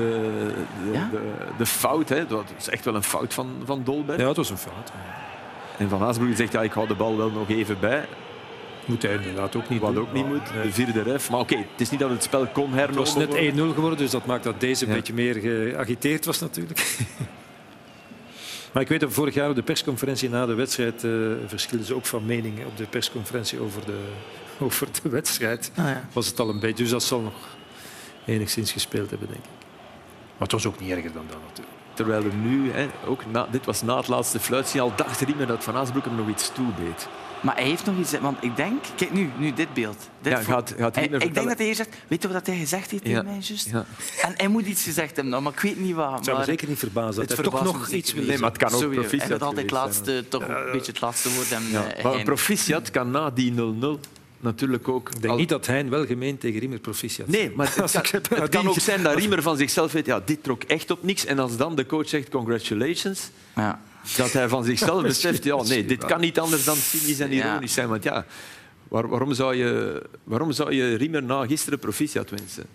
de, 0.84 0.92
ja? 0.92 1.08
de, 1.10 1.32
de, 1.58 1.66
fout, 1.66 2.08
hè, 2.08 2.26
dat 2.26 2.44
is 2.58 2.68
echt 2.68 2.84
wel 2.84 2.94
een 2.94 3.02
fout 3.02 3.34
van, 3.34 3.62
van 3.64 3.84
Dolberg. 3.84 4.20
Ja, 4.20 4.28
het 4.28 4.36
was 4.36 4.50
een 4.50 4.58
fout. 4.58 4.92
En 5.78 5.88
Van 5.88 6.02
Aasbroek 6.02 6.36
zegt, 6.36 6.52
ja, 6.52 6.62
ik 6.62 6.72
hou 6.72 6.86
de 6.86 6.94
bal 6.94 7.16
wel 7.16 7.30
nog 7.30 7.48
even 7.48 7.80
bij. 7.80 8.08
Moet 8.84 9.02
hij 9.02 9.14
inderdaad 9.14 9.56
ook 9.56 9.68
niet 9.68 9.80
Wat 9.80 9.94
doen. 9.94 10.02
ook 10.02 10.12
niet 10.12 10.26
moet. 10.26 10.46
De 10.62 10.72
vierde 10.72 11.02
ref. 11.02 11.30
Maar 11.30 11.40
oké, 11.40 11.52
okay, 11.52 11.66
het 11.70 11.80
is 11.80 11.90
niet 11.90 12.00
dat 12.00 12.10
het 12.10 12.22
spel 12.22 12.46
kon 12.46 12.72
hernomen 12.72 13.04
Het 13.04 13.14
was 13.14 13.36
net 13.36 13.54
1-0 13.54 13.56
geworden, 13.56 13.98
dus 13.98 14.10
dat 14.10 14.26
maakt 14.26 14.44
dat 14.44 14.60
deze 14.60 14.84
een 14.84 14.90
ja. 14.90 14.96
beetje 14.96 15.14
meer 15.14 15.34
geagiteerd 15.34 16.24
was 16.24 16.40
natuurlijk. 16.40 16.96
maar 18.72 18.82
ik 18.82 18.88
weet 18.88 19.00
dat 19.00 19.12
vorig 19.12 19.34
jaar 19.34 19.48
op 19.48 19.54
de 19.54 19.62
persconferentie 19.62 20.28
na 20.28 20.46
de 20.46 20.54
wedstrijd 20.54 21.04
uh, 21.04 21.32
verschilden 21.46 21.86
ze 21.86 21.94
ook 21.94 22.06
van 22.06 22.26
mening 22.26 22.64
op 22.66 22.76
de 22.76 22.86
persconferentie 22.86 23.60
over 23.60 23.84
de, 23.86 23.98
over 24.64 24.88
de 25.02 25.08
wedstrijd. 25.08 25.72
Ah, 25.76 25.84
ja. 25.84 26.08
Was 26.12 26.26
het 26.26 26.40
al 26.40 26.48
een 26.48 26.60
beetje, 26.60 26.82
dus 26.82 26.92
dat 26.92 27.02
zal 27.02 27.20
nog 27.20 27.34
enigszins 28.26 28.72
gespeeld 28.72 29.10
hebben, 29.10 29.28
denk 29.28 29.44
ik. 29.44 29.50
Maar 30.32 30.50
het 30.50 30.52
was 30.52 30.66
ook 30.66 30.80
niet 30.80 30.90
erger 30.90 31.12
dan 31.12 31.24
dat 31.28 31.38
natuurlijk. 31.48 31.76
Terwijl 31.94 32.24
er 32.24 32.34
nu, 32.34 32.72
hè, 32.72 32.86
ook 33.06 33.22
na, 33.32 33.46
dit 33.50 33.66
was 33.66 33.82
na 33.82 33.96
het 33.96 34.08
laatste 34.08 34.40
fluitsignaal, 34.40 34.92
dacht 34.96 35.20
Riemen 35.20 35.46
dat 35.46 35.64
Van 35.64 35.76
Aasbroek 35.76 36.04
hem 36.04 36.14
nog 36.14 36.28
iets 36.28 36.52
toedeed. 36.52 37.08
Maar 37.42 37.54
hij 37.54 37.64
heeft 37.64 37.86
nog 37.86 37.98
iets... 37.98 38.18
Want 38.20 38.44
ik 38.44 38.56
denk... 38.56 38.84
Kijk 38.96 39.12
nu, 39.12 39.30
nu 39.38 39.52
dit 39.52 39.74
beeld. 39.74 40.08
Dit 40.20 40.32
ja, 40.32 40.40
gaat, 40.40 40.74
gaat 40.78 40.94
hij, 40.94 41.04
ik 41.04 41.34
denk 41.34 41.48
dat 41.48 41.56
hij 41.56 41.66
hier 41.66 41.74
zegt... 41.74 41.96
Weet 42.08 42.22
je 42.22 42.28
wat 42.28 42.46
hij 42.46 42.56
gezegd 42.56 42.90
heeft 42.90 43.02
tegen 43.04 43.24
ja. 43.24 43.30
mij, 43.30 43.38
juist? 43.40 43.70
Ja. 43.70 43.84
En 44.22 44.32
hij 44.36 44.48
moet 44.48 44.66
iets 44.66 44.82
gezegd 44.82 45.16
hebben, 45.16 45.42
maar 45.42 45.52
ik 45.52 45.60
weet 45.60 45.80
niet 45.80 45.94
wat. 45.94 46.14
Het 46.14 46.24
zou 46.24 46.38
me 46.38 46.44
zeker 46.44 46.68
niet 46.68 46.78
verbazen 46.78 47.26
dat 47.26 47.36
hij 47.36 47.44
toch 47.44 47.64
nog 47.64 47.88
iets 47.88 48.12
wil 48.12 48.24
Nee, 48.24 48.38
maar 48.38 48.48
het 48.48 48.58
kan 48.58 48.72
ook 48.72 48.92
proficiat 48.92 49.20
Hij 49.20 49.30
had 49.30 49.42
altijd 49.42 49.70
laatste, 49.70 50.24
toch 50.28 50.48
een 50.48 50.72
beetje 50.72 50.92
het 50.92 51.00
laatste 51.00 51.30
woord. 51.34 51.52
En, 51.52 51.62
ja. 51.70 51.98
uh, 51.98 52.04
maar 52.04 52.22
proficiat 52.22 52.90
kan 52.90 53.10
na 53.10 53.30
die 53.30 53.52
0-0 53.52 53.58
natuurlijk 54.40 54.88
ook... 54.88 55.08
Ik 55.08 55.20
denk 55.20 55.32
al... 55.32 55.38
niet 55.38 55.48
dat 55.48 55.66
hij 55.66 55.88
wel 55.88 56.06
gemeen 56.06 56.38
tegen 56.38 56.60
Riemer 56.60 56.78
proficiat 56.78 57.28
Nee, 57.28 57.52
maar 57.54 57.66
het, 57.74 57.90
kan, 57.92 58.02
het, 58.10 58.28
het 58.28 58.48
kan 58.48 58.68
ook 58.68 58.78
zijn 58.78 59.02
dat 59.02 59.14
Riemer 59.14 59.42
van 59.42 59.56
zichzelf 59.56 59.92
weet... 59.92 60.06
Ja, 60.06 60.20
dit 60.24 60.42
trok 60.42 60.62
echt 60.62 60.90
op 60.90 61.02
niks. 61.02 61.24
En 61.24 61.38
als 61.38 61.56
dan 61.56 61.74
de 61.74 61.86
coach 61.86 62.08
zegt 62.08 62.28
congratulations... 62.28 63.30
Ja. 63.54 63.80
Dat 64.16 64.32
hij 64.32 64.48
van 64.48 64.64
zichzelf 64.64 65.02
beseft, 65.02 65.44
ja, 65.44 65.62
nee, 65.62 65.84
dit 65.84 66.04
kan 66.04 66.20
niet 66.20 66.38
anders 66.38 66.64
dan 66.64 66.76
cynisch 66.76 67.20
en 67.20 67.32
ironisch 67.32 67.72
zijn. 67.72 67.88
Want 67.88 68.02
ja, 68.04 68.26
waar, 68.88 69.08
waarom, 69.08 69.34
zou 69.34 69.54
je, 69.54 70.02
waarom 70.24 70.52
zou 70.52 70.74
je 70.74 70.94
Riemer 70.94 71.22
na 71.22 71.46
gisteren 71.46 71.78
proficiat 71.78 72.30
wensen? 72.30 72.66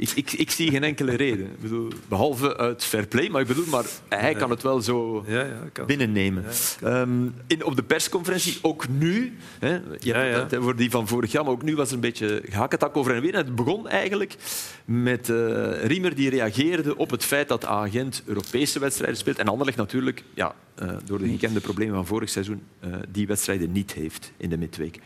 Ik, 0.00 0.10
ik, 0.10 0.32
ik, 0.32 0.50
zie 0.50 0.70
geen 0.70 0.84
enkele 0.84 1.16
reden. 1.16 1.46
Ik 1.46 1.60
bedoel, 1.60 1.88
behalve 2.08 2.56
uit 2.56 2.84
fair 2.84 3.06
play, 3.06 3.28
maar 3.28 3.40
ik 3.40 3.46
bedoel, 3.46 3.66
maar 3.66 3.84
hij 4.08 4.34
kan 4.34 4.50
het 4.50 4.62
wel 4.62 4.80
zo 4.80 5.24
ja, 5.26 5.44
ja, 5.44 5.68
kan. 5.72 5.86
binnennemen. 5.86 6.44
Ja, 6.80 7.00
um, 7.00 7.34
in, 7.46 7.64
op 7.64 7.76
de 7.76 7.82
persconferentie, 7.82 8.58
ook 8.62 8.88
nu, 8.88 9.36
hè, 9.58 9.80
je 9.98 10.12
hebt 10.12 10.50
het 10.50 10.62
voor 10.62 10.76
die 10.76 10.90
van 10.90 11.08
vorig 11.08 11.32
jaar, 11.32 11.44
maar 11.44 11.52
ook 11.52 11.62
nu 11.62 11.76
was 11.76 11.88
er 11.88 11.94
een 11.94 12.00
beetje 12.00 12.42
gehakketak 12.48 12.96
over 12.96 13.14
en 13.14 13.22
weer. 13.22 13.34
En 13.34 13.44
het 13.44 13.54
begon 13.54 13.88
eigenlijk 13.88 14.36
met 14.84 15.28
uh, 15.28 15.84
Riemer 15.84 16.14
die 16.14 16.30
reageerde 16.30 16.96
op 16.96 17.10
het 17.10 17.24
feit 17.24 17.48
dat 17.48 17.64
agent 17.64 18.22
Europese 18.26 18.78
wedstrijden 18.78 19.16
speelt 19.16 19.38
en 19.38 19.48
Anderlecht 19.48 19.78
natuurlijk, 19.78 20.24
ja, 20.34 20.54
uh, 20.82 20.92
door 21.04 21.18
de 21.18 21.28
gekende 21.28 21.60
problemen 21.60 21.94
van 21.94 22.06
vorig 22.06 22.28
seizoen, 22.28 22.62
uh, 22.84 22.94
die 23.08 23.26
wedstrijden 23.26 23.72
niet 23.72 23.92
heeft 23.92 24.32
in 24.36 24.50
de 24.50 24.58
midweek. 24.58 24.98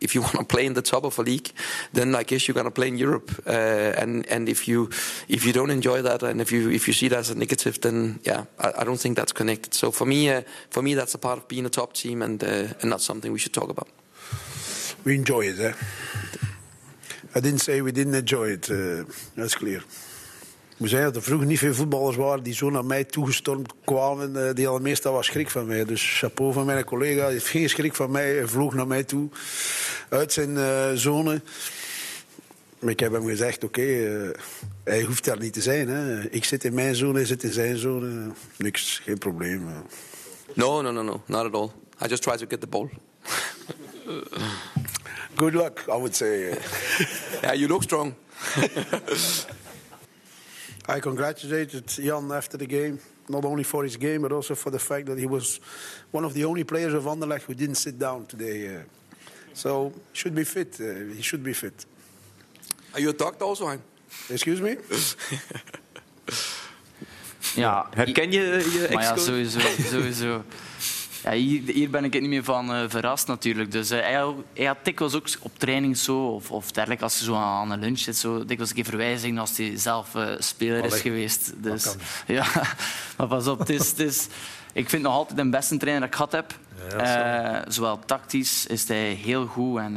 If 0.00 0.14
you 0.14 0.22
want 0.26 0.38
to 0.38 0.44
play 0.44 0.66
in 0.66 0.74
the 0.74 0.82
top 0.82 1.04
of 1.04 1.18
a 1.18 1.22
league, 1.22 1.50
then 1.92 2.14
I 2.14 2.22
guess 2.22 2.46
you're 2.46 2.54
going 2.54 2.66
to 2.66 2.70
play 2.70 2.88
in 2.88 2.98
Europe. 2.98 3.30
Uh, 3.46 4.02
and 4.02 4.26
and 4.26 4.48
if 4.48 4.68
you 4.68 4.90
if 5.28 5.44
you 5.44 5.52
don't 5.52 5.70
enjoy 5.70 6.02
that, 6.02 6.22
and 6.22 6.40
if 6.40 6.52
you 6.52 6.70
if 6.70 6.86
you 6.86 6.94
see 6.94 7.08
that 7.08 7.18
as 7.18 7.30
a 7.30 7.34
negative, 7.34 7.80
then 7.80 8.20
yeah, 8.24 8.44
I, 8.58 8.72
I 8.80 8.84
don't 8.84 9.00
think 9.00 9.16
that's 9.16 9.32
connected. 9.32 9.74
So 9.74 9.90
for 9.90 10.06
me, 10.06 10.30
uh, 10.30 10.42
for 10.70 10.82
me, 10.82 10.94
that's 10.94 11.14
a 11.14 11.18
part 11.18 11.38
of 11.38 11.48
being 11.48 11.66
a 11.66 11.70
top 11.70 11.92
team, 11.92 12.22
and 12.22 12.42
uh, 12.42 12.80
and 12.80 12.90
not 12.90 13.00
something 13.00 13.32
we 13.32 13.38
should 13.38 13.54
talk 13.54 13.70
about. 13.70 13.88
We 15.04 15.14
enjoy 15.14 15.46
it. 15.46 15.60
Eh? 15.60 15.72
I 17.34 17.40
didn't 17.40 17.60
say 17.60 17.82
we 17.82 17.92
didn't 17.92 18.14
enjoy 18.14 18.56
it. 18.56 18.68
that's 19.36 19.54
clear. 19.54 19.82
Ik 20.78 20.84
moet 20.84 20.92
zeggen 20.92 21.12
dat 21.12 21.22
er 21.22 21.28
vroeger 21.28 21.46
niet 21.46 21.58
veel 21.58 21.74
voetballers 21.74 22.16
waren 22.16 22.42
die 22.42 22.54
zo 22.54 22.70
naar 22.70 22.84
mij 22.84 23.04
toegestormd 23.04 23.72
kwamen. 23.84 24.36
Uh, 24.36 24.54
die 24.54 24.68
al 24.68 24.78
meestal 24.78 25.12
was 25.12 25.26
schrik 25.26 25.50
van 25.50 25.66
mij. 25.66 25.84
Dus 25.84 26.18
chapeau 26.18 26.52
van 26.52 26.66
mijn 26.66 26.84
collega. 26.84 27.22
Hij 27.22 27.32
heeft 27.32 27.46
geen 27.46 27.68
schrik 27.68 27.94
van 27.94 28.10
mij. 28.10 28.34
Hij 28.34 28.46
vloog 28.46 28.74
naar 28.74 28.86
mij 28.86 29.04
toe. 29.04 29.28
Uit 30.08 30.32
zijn 30.32 30.50
uh, 30.50 30.92
zone. 30.94 31.40
Maar 32.78 32.90
ik 32.90 33.00
heb 33.00 33.12
hem 33.12 33.26
gezegd, 33.26 33.64
oké, 33.64 33.80
okay, 33.80 34.22
uh, 34.22 34.30
hij 34.84 35.02
hoeft 35.02 35.24
daar 35.24 35.38
niet 35.38 35.52
te 35.52 35.60
zijn. 35.62 35.88
Hè. 35.88 36.28
Ik 36.30 36.44
zit 36.44 36.64
in 36.64 36.74
mijn 36.74 36.94
zone, 36.94 37.14
hij 37.14 37.26
zit 37.26 37.42
in 37.42 37.52
zijn 37.52 37.76
zone. 37.76 38.30
Niks, 38.56 39.00
geen 39.04 39.18
probleem. 39.18 39.68
No, 40.54 40.82
no, 40.82 40.90
no, 40.90 41.02
no. 41.02 41.22
Not 41.26 41.44
at 41.44 41.54
all. 41.54 41.70
I 42.04 42.08
just 42.08 42.22
try 42.22 42.36
to 42.36 42.46
get 42.48 42.60
the 42.60 42.66
ball. 42.66 42.88
Good 45.34 45.54
luck, 45.54 45.84
I 45.88 45.96
would 45.96 46.16
say. 46.16 46.58
yeah, 47.42 47.54
you 47.54 47.68
look 47.68 47.82
strong. 47.82 48.14
I 50.88 51.00
congratulated 51.00 51.86
Jan 51.86 52.32
after 52.32 52.56
the 52.56 52.66
game, 52.66 52.98
not 53.28 53.44
only 53.44 53.62
for 53.64 53.84
his 53.84 53.96
game, 53.98 54.22
but 54.22 54.32
also 54.32 54.54
for 54.54 54.70
the 54.70 54.78
fact 54.78 55.06
that 55.06 55.18
he 55.18 55.26
was 55.26 55.60
one 56.10 56.24
of 56.24 56.32
the 56.32 56.44
only 56.46 56.64
players 56.64 56.94
of 56.94 57.04
Anderlecht 57.04 57.42
who 57.42 57.54
didn't 57.54 57.74
sit 57.76 57.98
down 57.98 58.24
today. 58.26 58.76
Uh, 58.76 58.80
so 59.52 59.92
should 60.12 60.34
be 60.34 60.44
fit. 60.44 60.80
Uh, 60.80 61.14
he 61.14 61.22
should 61.22 61.42
be 61.42 61.52
fit. 61.52 61.84
Are 62.94 63.00
you 63.00 63.10
a 63.10 63.12
doctor 63.12 63.44
also, 63.44 63.66
Hein? 63.66 63.82
Excuse 64.30 64.62
me? 64.62 64.78
ja, 67.54 67.86
Herken 67.94 68.32
je 68.32 68.40
je 68.72 68.86
ex 68.86 68.94
Maar 68.94 69.02
ja, 69.02 69.16
sowieso. 69.16 69.60
sowieso. 69.90 70.42
Ja, 71.28 71.34
hier, 71.34 71.62
hier, 71.74 71.90
ben 71.90 72.04
ik 72.04 72.12
het 72.12 72.22
niet 72.22 72.30
meer 72.30 72.44
van 72.44 72.74
uh, 72.74 72.84
verrast 72.88 73.26
natuurlijk. 73.26 73.72
Dus 73.72 73.92
uh, 73.92 73.98
hij, 74.00 74.34
hij, 74.54 74.64
had 74.64 74.76
dikwijls 74.82 75.14
ook 75.14 75.28
op 75.40 75.58
training 75.58 75.96
zo, 75.96 76.26
of, 76.26 76.50
of 76.50 76.70
dergelijke, 76.70 77.04
als 77.04 77.16
hij 77.16 77.24
zo 77.24 77.34
aan 77.34 77.70
een 77.70 77.80
lunch 77.80 77.98
zit, 77.98 78.16
zo, 78.16 78.38
dikwijls 78.38 78.68
een 78.68 78.74
keer 78.74 78.84
verwijzing 78.84 79.38
als 79.38 79.56
hij 79.56 79.76
zelf 79.76 80.14
uh, 80.14 80.28
speler 80.38 80.84
is 80.84 81.00
geweest. 81.00 81.52
Dus, 81.56 81.94
ja, 82.26 82.46
maar 83.16 83.26
pas 83.26 83.46
op, 83.46 83.58
het 83.58 83.68
is, 83.68 83.88
het 83.88 83.98
is, 83.98 84.26
ik 84.72 84.88
vind 84.88 85.02
nog 85.02 85.12
altijd 85.12 85.38
de 85.38 85.48
beste 85.48 85.76
trainer 85.76 86.00
dat 86.00 86.10
ik 86.10 86.16
gehad 86.16 86.32
heb. 86.32 86.58
Ja, 86.90 87.64
zowel 87.68 87.98
tactisch 87.98 88.66
is 88.66 88.88
hij 88.88 89.12
heel 89.12 89.46
goed 89.46 89.78
en, 89.78 89.96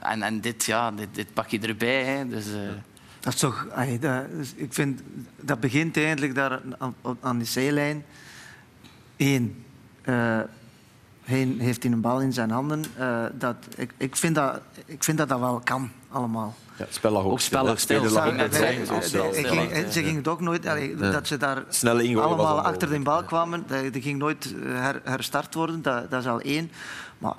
en, 0.00 0.22
en 0.22 0.40
dit, 0.40 0.64
ja, 0.64 0.90
dit, 0.90 1.08
dit 1.12 1.32
pak 1.32 1.48
je 1.48 1.60
erbij. 1.60 2.04
Hè. 2.04 2.28
Dus, 2.28 2.44
dat 3.20 3.32
is 3.32 3.40
toch, 3.40 3.66
ay, 3.70 3.98
dat, 3.98 4.24
ik 4.54 4.72
vind, 4.72 5.00
dat 5.40 5.60
begint 5.60 5.96
eigenlijk 5.96 6.34
daar 6.34 6.60
aan, 6.78 6.94
aan 7.20 7.38
de 7.38 7.44
zijlijn. 7.44 8.04
Eén, 9.16 9.64
uh, 10.04 10.40
hij 11.30 11.54
heeft 11.58 11.82
hij 11.82 11.92
een 11.92 12.00
bal 12.00 12.20
in 12.20 12.32
zijn 12.32 12.50
handen. 12.50 12.84
Uh, 12.98 13.24
dat, 13.32 13.56
ik, 13.76 13.92
ik, 13.96 14.16
vind 14.16 14.34
dat, 14.34 14.60
ik 14.86 15.04
vind 15.04 15.18
dat 15.18 15.28
dat 15.28 15.40
wel 15.40 15.60
kan, 15.64 15.90
allemaal. 16.08 16.54
Ja, 16.76 16.84
het 16.84 16.94
spel 16.94 17.10
lag 17.10 17.24
ook, 17.24 17.30
ook 17.30 17.40
spel 17.40 17.64
lag 17.64 17.80
stil. 17.80 18.08
Ze 18.08 19.90
gingen 19.90 20.16
het 20.16 20.28
ook 20.28 20.40
nooit... 20.40 20.66
Allee, 20.66 20.96
ja. 20.98 21.10
Dat 21.10 21.26
ze 21.26 21.36
daar 21.36 21.64
allemaal 22.20 22.60
achter 22.60 22.90
de 22.90 23.00
bal 23.00 23.24
kwamen. 23.24 23.64
Dat, 23.66 23.92
dat 23.92 24.02
ging 24.02 24.18
nooit 24.18 24.54
her, 24.64 25.00
herstart 25.04 25.54
worden. 25.54 25.82
Dat, 25.82 26.10
dat 26.10 26.20
is 26.20 26.26
al 26.28 26.40
één. 26.40 26.70
Maar 27.18 27.34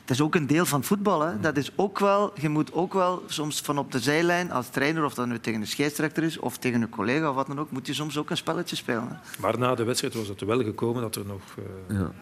het 0.00 0.10
is 0.10 0.20
ook 0.20 0.34
een 0.34 0.46
deel 0.46 0.66
van 0.66 0.84
voetbal. 0.84 1.20
Hè. 1.20 1.40
Dat 1.40 1.56
is 1.56 1.70
ook 1.76 1.98
wel, 1.98 2.32
je 2.40 2.48
moet 2.48 2.72
ook 2.72 2.92
wel 2.92 3.22
soms 3.26 3.60
van 3.60 3.78
op 3.78 3.92
de 3.92 3.98
zijlijn 3.98 4.52
als 4.52 4.68
trainer, 4.68 5.04
of 5.04 5.14
dat 5.14 5.26
nu 5.26 5.40
tegen 5.40 5.60
een 5.60 5.66
scheidsrechter 5.66 6.22
is 6.22 6.38
of 6.38 6.58
tegen 6.58 6.82
een 6.82 6.88
collega 6.88 7.28
of 7.28 7.34
wat 7.34 7.46
dan 7.46 7.60
ook, 7.60 7.70
moet 7.70 7.86
je 7.86 7.94
soms 7.94 8.18
ook 8.18 8.30
een 8.30 8.36
spelletje 8.36 8.76
spelen. 8.76 9.08
Hè. 9.08 9.40
Maar 9.40 9.58
na 9.58 9.74
de 9.74 9.84
wedstrijd 9.84 10.14
was 10.14 10.28
het 10.28 10.40
wel 10.40 10.62
gekomen 10.62 11.02
dat 11.02 11.16
er 11.16 11.26
nog 11.26 11.40
uh, 11.58 11.98
ja. 11.98 12.12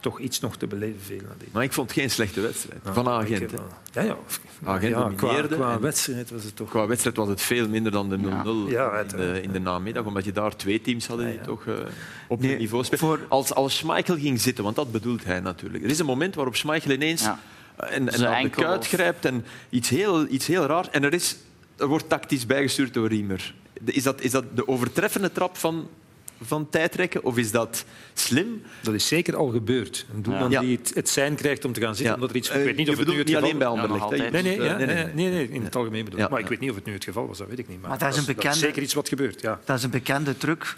Toch 0.00 0.20
iets 0.20 0.40
nog 0.40 0.56
te 0.56 0.66
beleven 0.66 1.00
viel. 1.00 1.22
Maar 1.52 1.62
ik 1.62 1.72
vond 1.72 1.90
het 1.90 1.98
geen 1.98 2.10
slechte 2.10 2.40
wedstrijd 2.40 2.80
van 2.84 3.08
Agent. 3.08 3.50
Ja, 3.92 4.02
ja. 4.02 4.16
Agent 4.64 4.94
ja, 4.94 5.12
qua, 5.16 5.42
qua, 5.42 5.80
wedstrijd 5.80 6.30
was 6.30 6.44
het 6.44 6.56
toch... 6.56 6.68
Qua 6.68 6.86
wedstrijd 6.86 7.16
was 7.16 7.28
het 7.28 7.40
veel 7.40 7.68
minder 7.68 7.92
dan 7.92 8.08
de 8.08 8.16
0-0 8.16 8.20
ja. 8.70 8.98
in, 8.98 9.08
de, 9.08 9.40
in 9.42 9.52
de 9.52 9.60
namiddag, 9.60 10.04
omdat 10.04 10.24
je 10.24 10.32
daar 10.32 10.56
twee 10.56 10.80
teams 10.80 11.06
hadden 11.06 11.26
die 11.26 11.40
toch 11.40 11.64
uh, 11.64 11.74
op 12.28 12.40
nee, 12.40 12.56
niveau 12.56 12.84
spelen. 12.84 13.04
Voor... 13.04 13.20
Als, 13.28 13.54
als 13.54 13.76
Schmeichel 13.76 14.16
ging 14.16 14.40
zitten, 14.40 14.64
want 14.64 14.76
dat 14.76 14.92
bedoelt 14.92 15.24
hij 15.24 15.40
natuurlijk. 15.40 15.84
Er 15.84 15.90
is 15.90 15.98
een 15.98 16.06
moment 16.06 16.34
waarop 16.34 16.56
Schmeichel 16.56 16.90
ineens 16.90 17.28
en, 17.88 18.12
en 18.12 18.28
aan 18.28 18.42
de 18.42 18.50
kuit 18.50 18.86
grijpt 18.86 19.24
en 19.24 19.44
iets 19.68 19.88
heel, 19.88 20.26
iets 20.26 20.46
heel 20.46 20.66
raar. 20.66 20.88
En 20.90 21.04
er, 21.04 21.14
is, 21.14 21.36
er 21.76 21.86
wordt 21.86 22.08
tactisch 22.08 22.46
bijgestuurd 22.46 22.94
door 22.94 23.08
Riemer. 23.08 23.54
Is 23.84 24.02
dat, 24.02 24.20
is 24.20 24.30
dat 24.30 24.44
de 24.54 24.68
overtreffende 24.68 25.32
trap 25.32 25.56
van, 25.56 25.88
van 26.42 26.68
tijdrekken 26.68 27.24
of 27.24 27.36
is 27.36 27.50
dat 27.50 27.84
slim? 28.14 28.62
Dat 28.82 28.94
is 28.94 29.06
zeker 29.08 29.36
al 29.36 29.48
gebeurd. 29.48 30.06
Een 30.14 30.22
doelman 30.22 30.50
ja. 30.50 30.60
die 30.60 30.76
het, 30.76 30.92
het 30.94 31.08
zijn 31.08 31.34
krijgt 31.34 31.64
om 31.64 31.72
te 31.72 31.80
gaan 31.80 31.94
zitten. 31.94 32.06
Ja. 32.06 32.14
Omdat 32.14 32.30
er 32.30 32.36
iets, 32.36 32.50
ik 32.50 32.64
weet 32.64 32.76
niet 32.76 32.88
of 32.88 32.98
het 32.98 33.08
nu 33.08 33.18
het 33.18 33.26
niet 33.26 33.36
alleen 33.36 33.58
bij 33.58 33.66
Anderlecht. 33.66 34.10
Ja, 34.10 34.16
nee, 34.16 34.30
nee, 34.30 34.58
nee, 34.58 34.86
nee, 34.86 35.04
nee, 35.14 35.30
nee, 35.30 35.48
in 35.48 35.64
het 35.64 35.76
algemeen 35.76 36.04
bedoel 36.04 36.28
Maar 36.28 36.40
ik 36.40 36.48
weet 36.48 36.60
niet 36.60 36.70
of 36.70 36.76
het 36.76 36.84
nu 36.84 36.92
het 36.92 37.04
geval 37.04 37.26
was, 37.26 37.38
dat 37.38 37.48
weet 37.48 37.58
ik 37.58 37.68
niet. 37.68 37.80
Maar, 37.80 37.90
maar 37.90 37.98
dat, 37.98 38.12
is 38.12 38.16
een 38.16 38.24
bekende, 38.24 38.46
dat 38.46 38.56
is 38.56 38.60
zeker 38.60 38.82
iets 38.82 38.94
wat 38.94 39.08
gebeurt. 39.08 39.40
Ja. 39.40 39.60
Dat 39.64 39.76
is 39.76 39.82
een 39.82 39.90
bekende 39.90 40.36
truc 40.36 40.76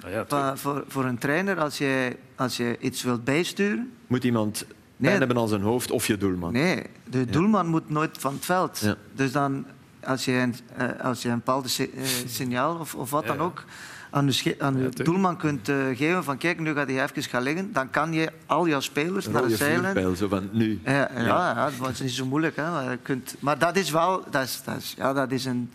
voor, 0.54 0.84
voor 0.88 1.04
een 1.04 1.18
trainer. 1.18 1.60
Als 1.60 1.78
je, 1.78 2.16
als 2.36 2.56
je 2.56 2.76
iets 2.80 3.02
wilt 3.02 3.24
bijsturen... 3.24 3.92
Moet 4.06 4.24
iemand 4.24 4.66
pijn 4.96 5.18
hebben 5.18 5.38
aan 5.38 5.48
zijn 5.48 5.62
hoofd 5.62 5.90
of 5.90 6.06
je 6.06 6.16
doelman. 6.16 6.52
Nee, 6.52 6.82
de 7.10 7.24
doelman 7.24 7.66
moet 7.66 7.90
nooit 7.90 8.18
van 8.18 8.34
het 8.34 8.44
veld. 8.44 8.78
Ja. 8.82 8.96
Dus 9.14 9.32
dan, 9.32 9.66
als 10.04 10.24
je 10.24 10.32
een, 10.32 10.54
uh, 10.80 11.04
als 11.04 11.22
je 11.22 11.28
een 11.28 11.36
bepaald 11.36 11.78
uh, 11.78 12.04
signaal 12.26 12.78
of, 12.78 12.94
of 12.94 13.10
wat 13.10 13.26
dan 13.26 13.38
ook 13.38 13.64
aan 14.12 14.26
de, 14.26 14.54
aan 14.58 14.74
de 14.74 15.02
doelman 15.04 15.36
kunt 15.36 15.68
uh, 15.68 15.76
geven 15.96 16.24
van 16.24 16.38
kijk, 16.38 16.60
nu 16.60 16.74
gaat 16.74 16.88
hij 16.88 17.02
even 17.02 17.22
gaan 17.22 17.42
liggen, 17.42 17.72
dan 17.72 17.90
kan 17.90 18.12
je 18.12 18.28
al 18.46 18.68
jouw 18.68 18.80
spelers 18.80 19.28
naar 19.28 19.48
de 19.48 19.56
zijlijn... 19.56 20.16
zo 20.16 20.28
van 20.28 20.48
nu. 20.52 20.80
Ja, 20.84 21.10
ja, 21.14 21.24
ja. 21.24 21.70
dat 21.80 21.90
is 21.90 22.00
niet 22.00 22.10
zo 22.10 22.26
moeilijk. 22.26 22.56
Hè. 22.56 22.70
Maar, 22.70 22.96
kunt, 22.96 23.34
maar 23.38 23.58
dat 23.58 23.76
is 23.76 23.90
wel... 23.90 24.24
Dat 24.30 24.42
is, 24.42 24.60
dat 24.64 24.76
is, 24.76 24.94
ja, 24.96 25.12
dat 25.12 25.30
is 25.30 25.44
een... 25.44 25.70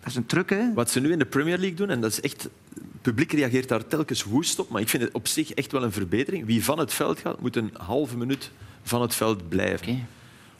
Dat 0.00 0.08
is 0.08 0.16
een 0.16 0.26
truc, 0.26 0.50
hè? 0.50 0.72
Wat 0.74 0.90
ze 0.90 1.00
nu 1.00 1.12
in 1.12 1.18
de 1.18 1.26
Premier 1.26 1.58
League 1.58 1.76
doen, 1.76 1.90
en 1.90 2.00
dat 2.00 2.10
is 2.10 2.20
echt... 2.20 2.42
Het 2.42 3.14
publiek 3.14 3.32
reageert 3.32 3.68
daar 3.68 3.86
telkens 3.86 4.24
woest 4.24 4.58
op, 4.58 4.68
maar 4.68 4.80
ik 4.80 4.88
vind 4.88 5.02
het 5.02 5.12
op 5.12 5.26
zich 5.28 5.52
echt 5.52 5.72
wel 5.72 5.82
een 5.82 5.92
verbetering. 5.92 6.46
Wie 6.46 6.64
van 6.64 6.78
het 6.78 6.92
veld 6.92 7.18
gaat, 7.18 7.40
moet 7.40 7.56
een 7.56 7.70
halve 7.76 8.16
minuut 8.16 8.50
van 8.82 9.02
het 9.02 9.14
veld 9.14 9.48
blijven. 9.48 9.86
Okay. 9.86 10.04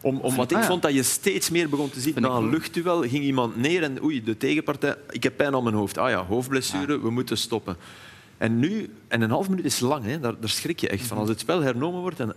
Om, 0.00 0.18
om, 0.18 0.36
wat 0.36 0.50
ik 0.50 0.62
vond 0.62 0.82
dat 0.82 0.94
je 0.94 1.02
steeds 1.02 1.50
meer 1.50 1.68
begon 1.68 1.90
te 1.90 2.00
zien. 2.00 2.14
Na 2.18 2.28
een 2.28 2.50
luchtduel 2.50 3.00
ging 3.00 3.24
iemand 3.24 3.56
neer 3.56 3.82
en 3.82 4.02
oei, 4.02 4.24
de 4.24 4.36
tegenpartij... 4.36 4.96
Ik 5.10 5.22
heb 5.22 5.36
pijn 5.36 5.54
aan 5.54 5.62
mijn 5.62 5.74
hoofd. 5.74 5.98
Ah 5.98 6.10
ja, 6.10 6.24
hoofdblessure, 6.24 7.00
we 7.00 7.10
moeten 7.10 7.38
stoppen. 7.38 7.76
En 8.38 8.58
nu, 8.58 8.90
en 9.08 9.20
een 9.22 9.30
half 9.30 9.48
minuut 9.48 9.64
is 9.64 9.80
lang, 9.80 10.04
hè, 10.04 10.20
daar, 10.20 10.40
daar 10.40 10.50
schrik 10.50 10.80
je 10.80 10.88
echt 10.88 11.06
van. 11.06 11.18
Als 11.18 11.28
het 11.28 11.40
spel 11.40 11.60
hernomen 11.60 12.00
wordt... 12.00 12.20
En... 12.20 12.34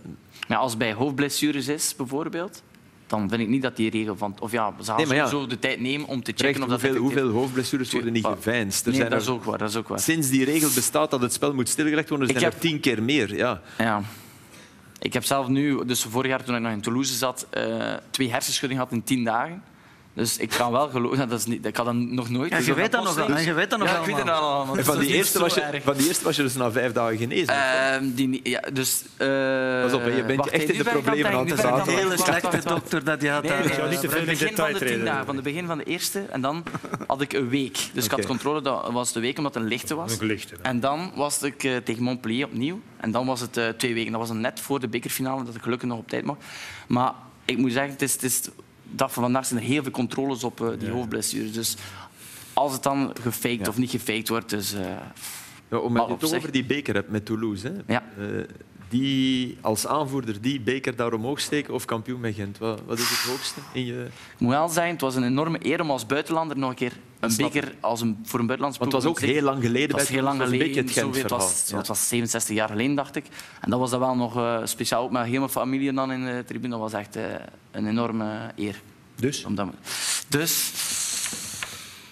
Ja, 0.48 0.56
als 0.56 0.76
bij 0.76 0.92
hoofdblessures 0.92 1.68
is, 1.68 1.94
bijvoorbeeld, 1.96 2.62
dan 3.06 3.28
vind 3.28 3.40
ik 3.40 3.48
niet 3.48 3.62
dat 3.62 3.76
die 3.76 3.90
regel 3.90 4.16
van... 4.16 4.36
Of 4.40 4.52
ja, 4.52 4.74
ze 4.78 4.84
gaan 4.84 5.08
nee, 5.08 5.16
ja, 5.16 5.26
zo 5.26 5.46
de 5.46 5.58
tijd 5.58 5.80
nemen 5.80 6.06
om 6.06 6.22
te 6.22 6.32
checken 6.36 6.62
of 6.62 6.68
dat 6.68 6.80
hoeveel, 6.80 7.00
hoeveel 7.00 7.28
hoofdblessures 7.28 7.92
worden 7.92 8.12
niet 8.12 8.24
geveinsd? 8.24 8.80
Er 8.80 8.90
nee, 8.90 9.00
zijn 9.00 9.10
dat, 9.10 9.20
is 9.20 9.28
ook 9.28 9.44
waar, 9.44 9.58
dat 9.58 9.68
is 9.68 9.76
ook 9.76 9.88
waar. 9.88 10.00
Sinds 10.00 10.28
die 10.28 10.44
regel 10.44 10.70
bestaat 10.74 11.10
dat 11.10 11.20
het 11.20 11.32
spel 11.32 11.54
moet 11.54 11.68
stilgelegd 11.68 12.08
worden, 12.08 12.28
zijn 12.28 12.44
er 12.44 12.58
tien 12.58 12.80
keer 12.80 13.02
meer. 13.02 13.36
Ja. 13.36 13.60
ja. 13.78 14.02
Ik 15.00 15.12
heb 15.12 15.24
zelf 15.24 15.48
nu, 15.48 15.84
dus 15.84 16.02
vorig 16.02 16.30
jaar 16.30 16.44
toen 16.44 16.54
ik 16.54 16.60
nog 16.60 16.72
in 16.72 16.80
Toulouse 16.80 17.14
zat, 17.14 17.46
uh, 17.54 17.94
twee 18.10 18.30
hersenschuddingen 18.30 18.84
gehad 18.84 18.98
in 18.98 19.04
tien 19.06 19.24
dagen. 19.24 19.62
Dus 20.20 20.36
ik 20.36 20.48
kan 20.48 20.72
wel 20.72 20.88
geloven, 20.88 21.28
dat 21.28 21.38
is 21.38 21.46
niet, 21.46 21.66
ik 21.66 21.76
had 21.76 21.86
dat 21.86 21.94
nog 21.94 22.30
nooit. 22.30 22.50
Ja, 22.50 22.58
je, 22.58 22.74
weet 22.74 22.92
dat 22.92 23.04
nog 23.04 23.14
wel. 23.14 23.38
je 23.38 23.52
weet 23.52 23.70
dat 23.70 23.78
nog 23.78 23.88
ja, 23.88 23.98
ik 23.98 24.04
weet 24.04 24.16
het 24.16 24.28
allemaal. 24.28 24.76
En 24.76 24.84
van, 24.84 24.98
die 24.98 25.14
eerste 25.14 25.38
was 25.38 25.54
je, 25.54 25.80
van 25.84 25.96
die 25.96 26.06
eerste 26.06 26.24
was 26.24 26.36
je 26.36 26.42
dus 26.42 26.54
na 26.54 26.70
vijf 26.70 26.92
dagen 26.92 27.16
genezen? 27.16 27.54
Uh, 27.54 28.14
die, 28.16 28.40
ja, 28.42 28.60
dus, 28.72 29.02
uh, 29.18 29.82
Pas 29.82 29.92
op, 29.92 30.04
je 30.04 30.24
bent 30.26 30.38
wacht, 30.38 30.50
echt 30.50 30.70
in 30.70 30.78
de 30.78 30.84
problemen 30.84 31.32
aan 31.32 31.48
het 31.48 31.60
zaten. 31.60 31.92
Een 31.92 31.98
hele 31.98 32.16
slechte 32.16 32.68
dokter 32.68 33.04
dat 33.04 33.22
je 33.22 33.30
had. 33.30 33.42
Nee, 33.42 33.52
nee, 33.52 33.78
nee, 33.78 33.88
niet 33.88 34.00
te 34.00 34.08
veel 34.08 34.18
in 34.18 34.26
begin 34.26 34.56
van 34.56 34.72
de 34.72 34.78
tien 34.78 35.04
dagen, 35.04 35.26
van 35.26 35.34
het 35.34 35.44
begin 35.44 35.66
van 35.66 35.78
de 35.78 35.84
eerste. 35.84 36.20
En 36.30 36.40
dan 36.40 36.64
had 37.06 37.20
ik 37.20 37.32
een 37.32 37.48
week. 37.48 37.74
Dus 37.74 37.88
okay. 37.88 38.02
ik 38.04 38.10
had 38.10 38.26
controle, 38.26 38.62
dat 38.62 38.90
was 38.90 39.12
de 39.12 39.20
week 39.20 39.36
omdat 39.36 39.54
het 39.54 39.62
een 39.62 39.68
lichte 39.68 39.94
was. 39.94 40.18
Een 40.20 40.26
lichte, 40.26 40.56
en 40.62 40.80
dan 40.80 41.12
was 41.14 41.42
ik 41.42 41.64
uh, 41.64 41.76
tegen 41.76 42.02
Montpellier 42.02 42.46
opnieuw. 42.46 42.80
En 42.96 43.10
dan 43.10 43.26
was 43.26 43.40
het 43.40 43.56
uh, 43.56 43.68
twee 43.68 43.94
weken. 43.94 44.12
Dat 44.12 44.20
was 44.20 44.30
net 44.30 44.60
voor 44.60 44.80
de 44.80 44.88
bekerfinale, 44.88 45.44
dat 45.44 45.54
ik 45.54 45.62
gelukkig 45.62 45.88
nog 45.88 45.98
op 45.98 46.08
tijd 46.08 46.24
mocht. 46.24 46.44
Maar 46.88 47.12
ik 47.44 47.56
moet 47.56 47.72
zeggen, 47.72 47.92
het 47.92 48.02
is, 48.02 48.12
het 48.12 48.22
is 48.22 48.40
dag 48.90 49.12
van 49.12 49.22
vandaag 49.22 49.46
zijn 49.46 49.60
er 49.60 49.66
heel 49.66 49.82
veel 49.82 49.92
controles 49.92 50.44
op 50.44 50.60
uh, 50.60 50.68
die 50.78 50.88
ja. 50.88 50.94
hoofdblessures. 50.94 51.52
Dus 51.52 51.76
als 52.52 52.72
het 52.72 52.82
dan 52.82 53.12
gefaked 53.20 53.60
ja. 53.60 53.68
of 53.68 53.78
niet 53.78 53.90
gefaked 53.90 54.28
wordt, 54.28 54.50
dus... 54.50 54.74
Uh, 54.74 54.80
ja, 55.70 55.78
omdat 55.78 56.06
je 56.06 56.12
het 56.12 56.34
over 56.34 56.52
die 56.52 56.64
beker 56.64 56.94
hebt 56.94 57.10
met 57.10 57.24
Toulouse. 57.24 57.66
Hè? 57.66 57.92
Ja. 57.92 58.02
Uh, 58.18 58.44
die 58.90 59.58
als 59.60 59.86
aanvoerder 59.86 60.40
die 60.40 60.60
beker 60.60 60.96
daar 60.96 61.12
omhoog 61.12 61.40
steken 61.40 61.74
of 61.74 61.84
kampioen 61.84 62.20
met 62.20 62.34
Gent? 62.34 62.58
Wat, 62.58 62.80
wat 62.86 62.98
is 62.98 63.08
het 63.08 63.30
hoogste 63.30 63.60
in 63.72 63.84
je... 63.84 64.04
Ik 64.04 64.40
moet 64.40 64.50
wel 64.50 64.68
zeggen, 64.68 64.92
het 64.92 65.00
was 65.00 65.14
een 65.14 65.24
enorme 65.24 65.58
eer 65.62 65.80
om 65.80 65.90
als 65.90 66.06
buitenlander 66.06 66.58
nog 66.58 66.70
een 66.70 66.76
keer 66.76 66.92
een 67.20 67.36
beker 67.36 67.74
als 67.80 68.00
een, 68.00 68.18
voor 68.24 68.40
een 68.40 68.46
buitenlands 68.46 68.78
Want 68.78 68.92
het 68.92 69.02
was 69.02 69.10
ook 69.10 69.20
heel 69.20 69.42
lang 69.42 69.62
geleden. 69.62 69.88
Het 69.88 69.98
was 69.98 70.08
heel 70.08 70.22
lang 70.22 70.42
geleden. 70.42 70.76
Het, 70.76 70.94
het, 70.94 71.14
het, 71.16 71.30
was, 71.30 71.64
ja. 71.66 71.76
het 71.76 71.86
was 71.86 72.08
67 72.08 72.56
jaar 72.56 72.68
geleden, 72.68 72.94
dacht 72.94 73.16
ik. 73.16 73.24
En 73.60 73.70
dat 73.70 73.78
was 73.78 73.90
dan 73.90 74.00
wel 74.00 74.16
nog 74.16 74.36
uh, 74.36 74.60
speciaal, 74.64 75.02
ook 75.02 75.10
met 75.10 75.26
heel 75.26 75.38
mijn 75.38 75.50
familie 75.50 75.92
dan 75.92 76.12
in 76.12 76.24
de 76.24 76.44
tribune. 76.46 76.72
Dat 76.72 76.80
was 76.80 76.92
echt 76.92 77.16
uh, 77.16 77.24
een 77.70 77.86
enorme 77.86 78.50
eer. 78.56 78.80
Dus? 79.14 79.44
Omdat, 79.44 79.68
dus... 80.28 80.72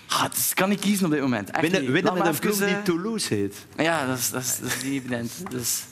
Ah, 0.09 0.25
kan 0.55 0.71
ik 0.71 0.81
kiezen 0.81 1.05
op 1.05 1.11
dit 1.13 1.21
moment. 1.21 1.51
Echt 1.51 1.61
winnen 1.61 1.93
winnen 1.93 2.15
met 2.15 2.27
een 2.27 2.39
ploeg 2.39 2.57
die 2.57 2.83
Toulouse 2.83 3.35
heet. 3.35 3.67
Ja, 3.77 4.07
dat 4.07 4.19
is, 4.19 4.31
dat 4.31 4.43
is, 4.43 4.59
dat 4.59 4.69
is 4.69 4.83
niet 4.83 4.93
evident. 4.93 5.33
Dus, 5.51 5.85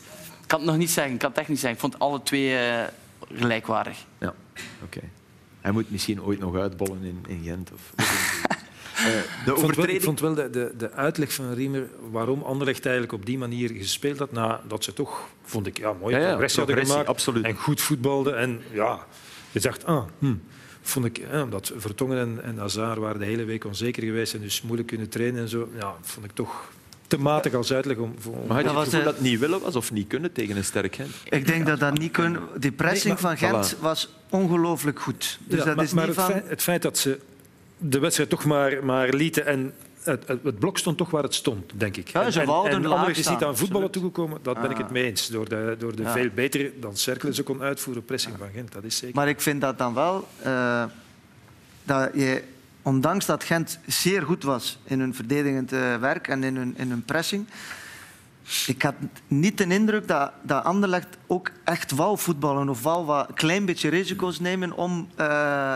kan 0.46 0.58
het 0.58 0.68
nog 0.68 0.76
niet 0.76 0.90
zeggen. 0.90 1.12
Ik 1.12 1.18
kan 1.18 1.30
het 1.30 1.38
echt 1.38 1.48
niet 1.48 1.58
zeggen. 1.60 1.74
Ik 1.74 1.90
vond 1.90 1.98
alle 1.98 2.22
twee 2.22 2.52
uh, 2.52 2.84
gelijkwaardig. 3.32 4.04
Ja, 4.18 4.34
oké. 4.82 4.98
Okay. 4.98 5.10
Hij 5.60 5.72
moet 5.72 5.90
misschien 5.90 6.22
ooit 6.22 6.38
nog 6.38 6.56
uitbollen 6.56 7.02
in, 7.02 7.24
in 7.28 7.40
Gent. 7.44 7.70
Of, 7.72 7.92
uh, 7.96 8.06
de 9.44 9.52
ik, 9.52 9.58
vond 9.58 9.76
wel, 9.76 9.88
ik 9.88 10.02
vond 10.02 10.20
wel 10.20 10.34
de, 10.34 10.50
de, 10.50 10.74
de 10.78 10.92
uitleg 10.92 11.32
van 11.32 11.52
Riemer 11.52 11.88
waarom 12.10 12.42
Anderlecht 12.42 12.84
eigenlijk 12.84 13.14
op 13.14 13.26
die 13.26 13.38
manier 13.38 13.70
gespeeld 13.70 14.18
had, 14.18 14.32
nadat 14.32 14.84
ze 14.84 14.92
toch, 14.92 15.28
vond 15.42 15.66
ik, 15.66 15.78
ja, 15.78 15.92
mooie 15.92 16.14
ja, 16.14 16.20
ja, 16.20 16.28
progressie 16.28 16.64
hadden 16.64 16.86
gemaakt 16.86 17.08
absoluut. 17.08 17.44
en 17.44 17.56
goed 17.56 17.80
voetbalden. 17.80 18.38
En 18.38 18.62
ja, 18.72 19.06
je 19.50 19.60
dacht, 19.60 19.84
ah, 19.84 20.04
hm, 20.18 20.34
vond 20.80 21.04
ik, 21.04 21.22
omdat 21.32 21.72
Vertongen 21.76 22.18
en, 22.18 22.42
en 22.42 22.60
Azar 22.60 23.00
waren 23.00 23.18
de 23.18 23.26
hele 23.26 23.44
week 23.44 23.64
onzeker 23.64 24.02
geweest 24.02 24.34
en 24.34 24.40
dus 24.40 24.62
moeilijk 24.62 24.88
kunnen 24.88 25.08
trainen 25.08 25.40
en 25.40 25.48
zo, 25.48 25.68
ja, 25.78 25.94
vond 26.00 26.26
ik 26.26 26.32
toch 26.32 26.70
te 27.06 27.18
matig 27.18 27.54
als 27.54 27.72
uitleg. 27.72 27.96
Om, 27.96 28.14
om... 28.26 28.46
Maar 28.46 28.64
had 28.64 28.72
je 28.72 28.78
het 28.78 28.88
gevoel 28.88 29.04
dat 29.04 29.14
het 29.14 29.22
niet 29.22 29.38
willen 29.38 29.60
was 29.60 29.76
of 29.76 29.92
niet 29.92 30.06
kunnen 30.06 30.32
tegen 30.32 30.56
een 30.56 30.64
sterk 30.64 30.94
Gent? 30.94 31.10
Ik 31.24 31.46
denk 31.46 31.66
dat 31.66 31.80
dat 31.80 31.98
niet 31.98 32.12
kunnen. 32.12 32.42
Die 32.56 32.72
pressing 32.72 33.14
nee, 33.14 33.22
maar, 33.22 33.38
van 33.38 33.48
Gent 33.48 33.74
voilà. 33.74 33.80
was 33.80 34.14
ongelooflijk 34.30 35.00
goed. 35.00 35.38
Dus 35.44 35.58
ja, 35.58 35.64
dat 35.64 35.76
maar, 35.76 35.84
is 35.84 35.92
maar 35.92 36.06
niet 36.06 36.16
het, 36.16 36.24
van... 36.24 36.34
feit, 36.34 36.48
het, 36.48 36.62
feit, 36.62 36.82
dat 36.82 36.98
ze 36.98 37.18
de 37.78 37.98
wedstrijd 37.98 38.30
toch 38.30 38.44
maar, 38.44 38.84
maar 38.84 39.08
lieten 39.08 39.46
en 39.46 39.72
het, 40.02 40.28
het, 40.28 40.58
blok 40.58 40.78
stond 40.78 40.96
toch 40.96 41.10
waar 41.10 41.22
het 41.22 41.34
stond, 41.34 41.72
denk 41.74 41.96
ik. 41.96 42.08
Ja, 42.08 42.30
ze 42.30 42.40
en, 42.40 42.48
en, 42.48 42.84
en 42.84 43.08
is 43.08 43.28
niet 43.28 43.44
aan 43.44 43.56
voetballen 43.56 43.90
toegekomen, 43.90 44.38
dat 44.42 44.60
ben 44.60 44.70
ik 44.70 44.76
het 44.76 44.90
mee 44.90 45.04
eens. 45.04 45.28
Door 45.28 45.48
de, 45.48 45.76
door 45.78 45.96
de 45.96 46.08
veel 46.08 46.28
beter 46.34 46.70
dan 46.80 46.96
Cercle 46.96 47.34
ze 47.34 47.42
kon 47.42 47.62
uitvoeren 47.62 48.04
pressing 48.04 48.34
van 48.38 48.48
Gent, 48.54 48.72
dat 48.72 48.84
is 48.84 48.96
zeker. 48.96 49.16
Maar 49.16 49.28
ik 49.28 49.40
vind 49.40 49.60
dat 49.60 49.78
dan 49.78 49.94
wel... 49.94 50.28
Uh, 50.46 50.84
dat 51.84 52.10
je, 52.14 52.42
ondanks 52.86 53.26
dat 53.26 53.44
Gent 53.44 53.78
zeer 53.86 54.22
goed 54.22 54.42
was 54.42 54.78
in 54.84 55.00
hun 55.00 55.14
verdedigend 55.14 55.72
uh, 55.72 55.96
werk 55.96 56.28
en 56.28 56.44
in 56.44 56.56
hun, 56.56 56.74
in 56.76 56.90
hun 56.90 57.04
pressing 57.04 57.46
ik 58.66 58.82
had 58.82 58.94
niet 59.26 59.58
de 59.58 59.66
indruk 59.66 60.08
dat, 60.08 60.32
dat 60.42 60.64
Anderlecht 60.64 61.06
ook 61.26 61.50
echt 61.64 61.90
wou 61.90 62.18
voetballen 62.18 62.68
of 62.68 62.82
wou 62.82 63.04
wat 63.04 63.30
klein 63.34 63.64
beetje 63.64 63.88
risico's 63.88 64.40
nemen 64.40 64.72
om 64.72 65.08
uh, 65.20 65.74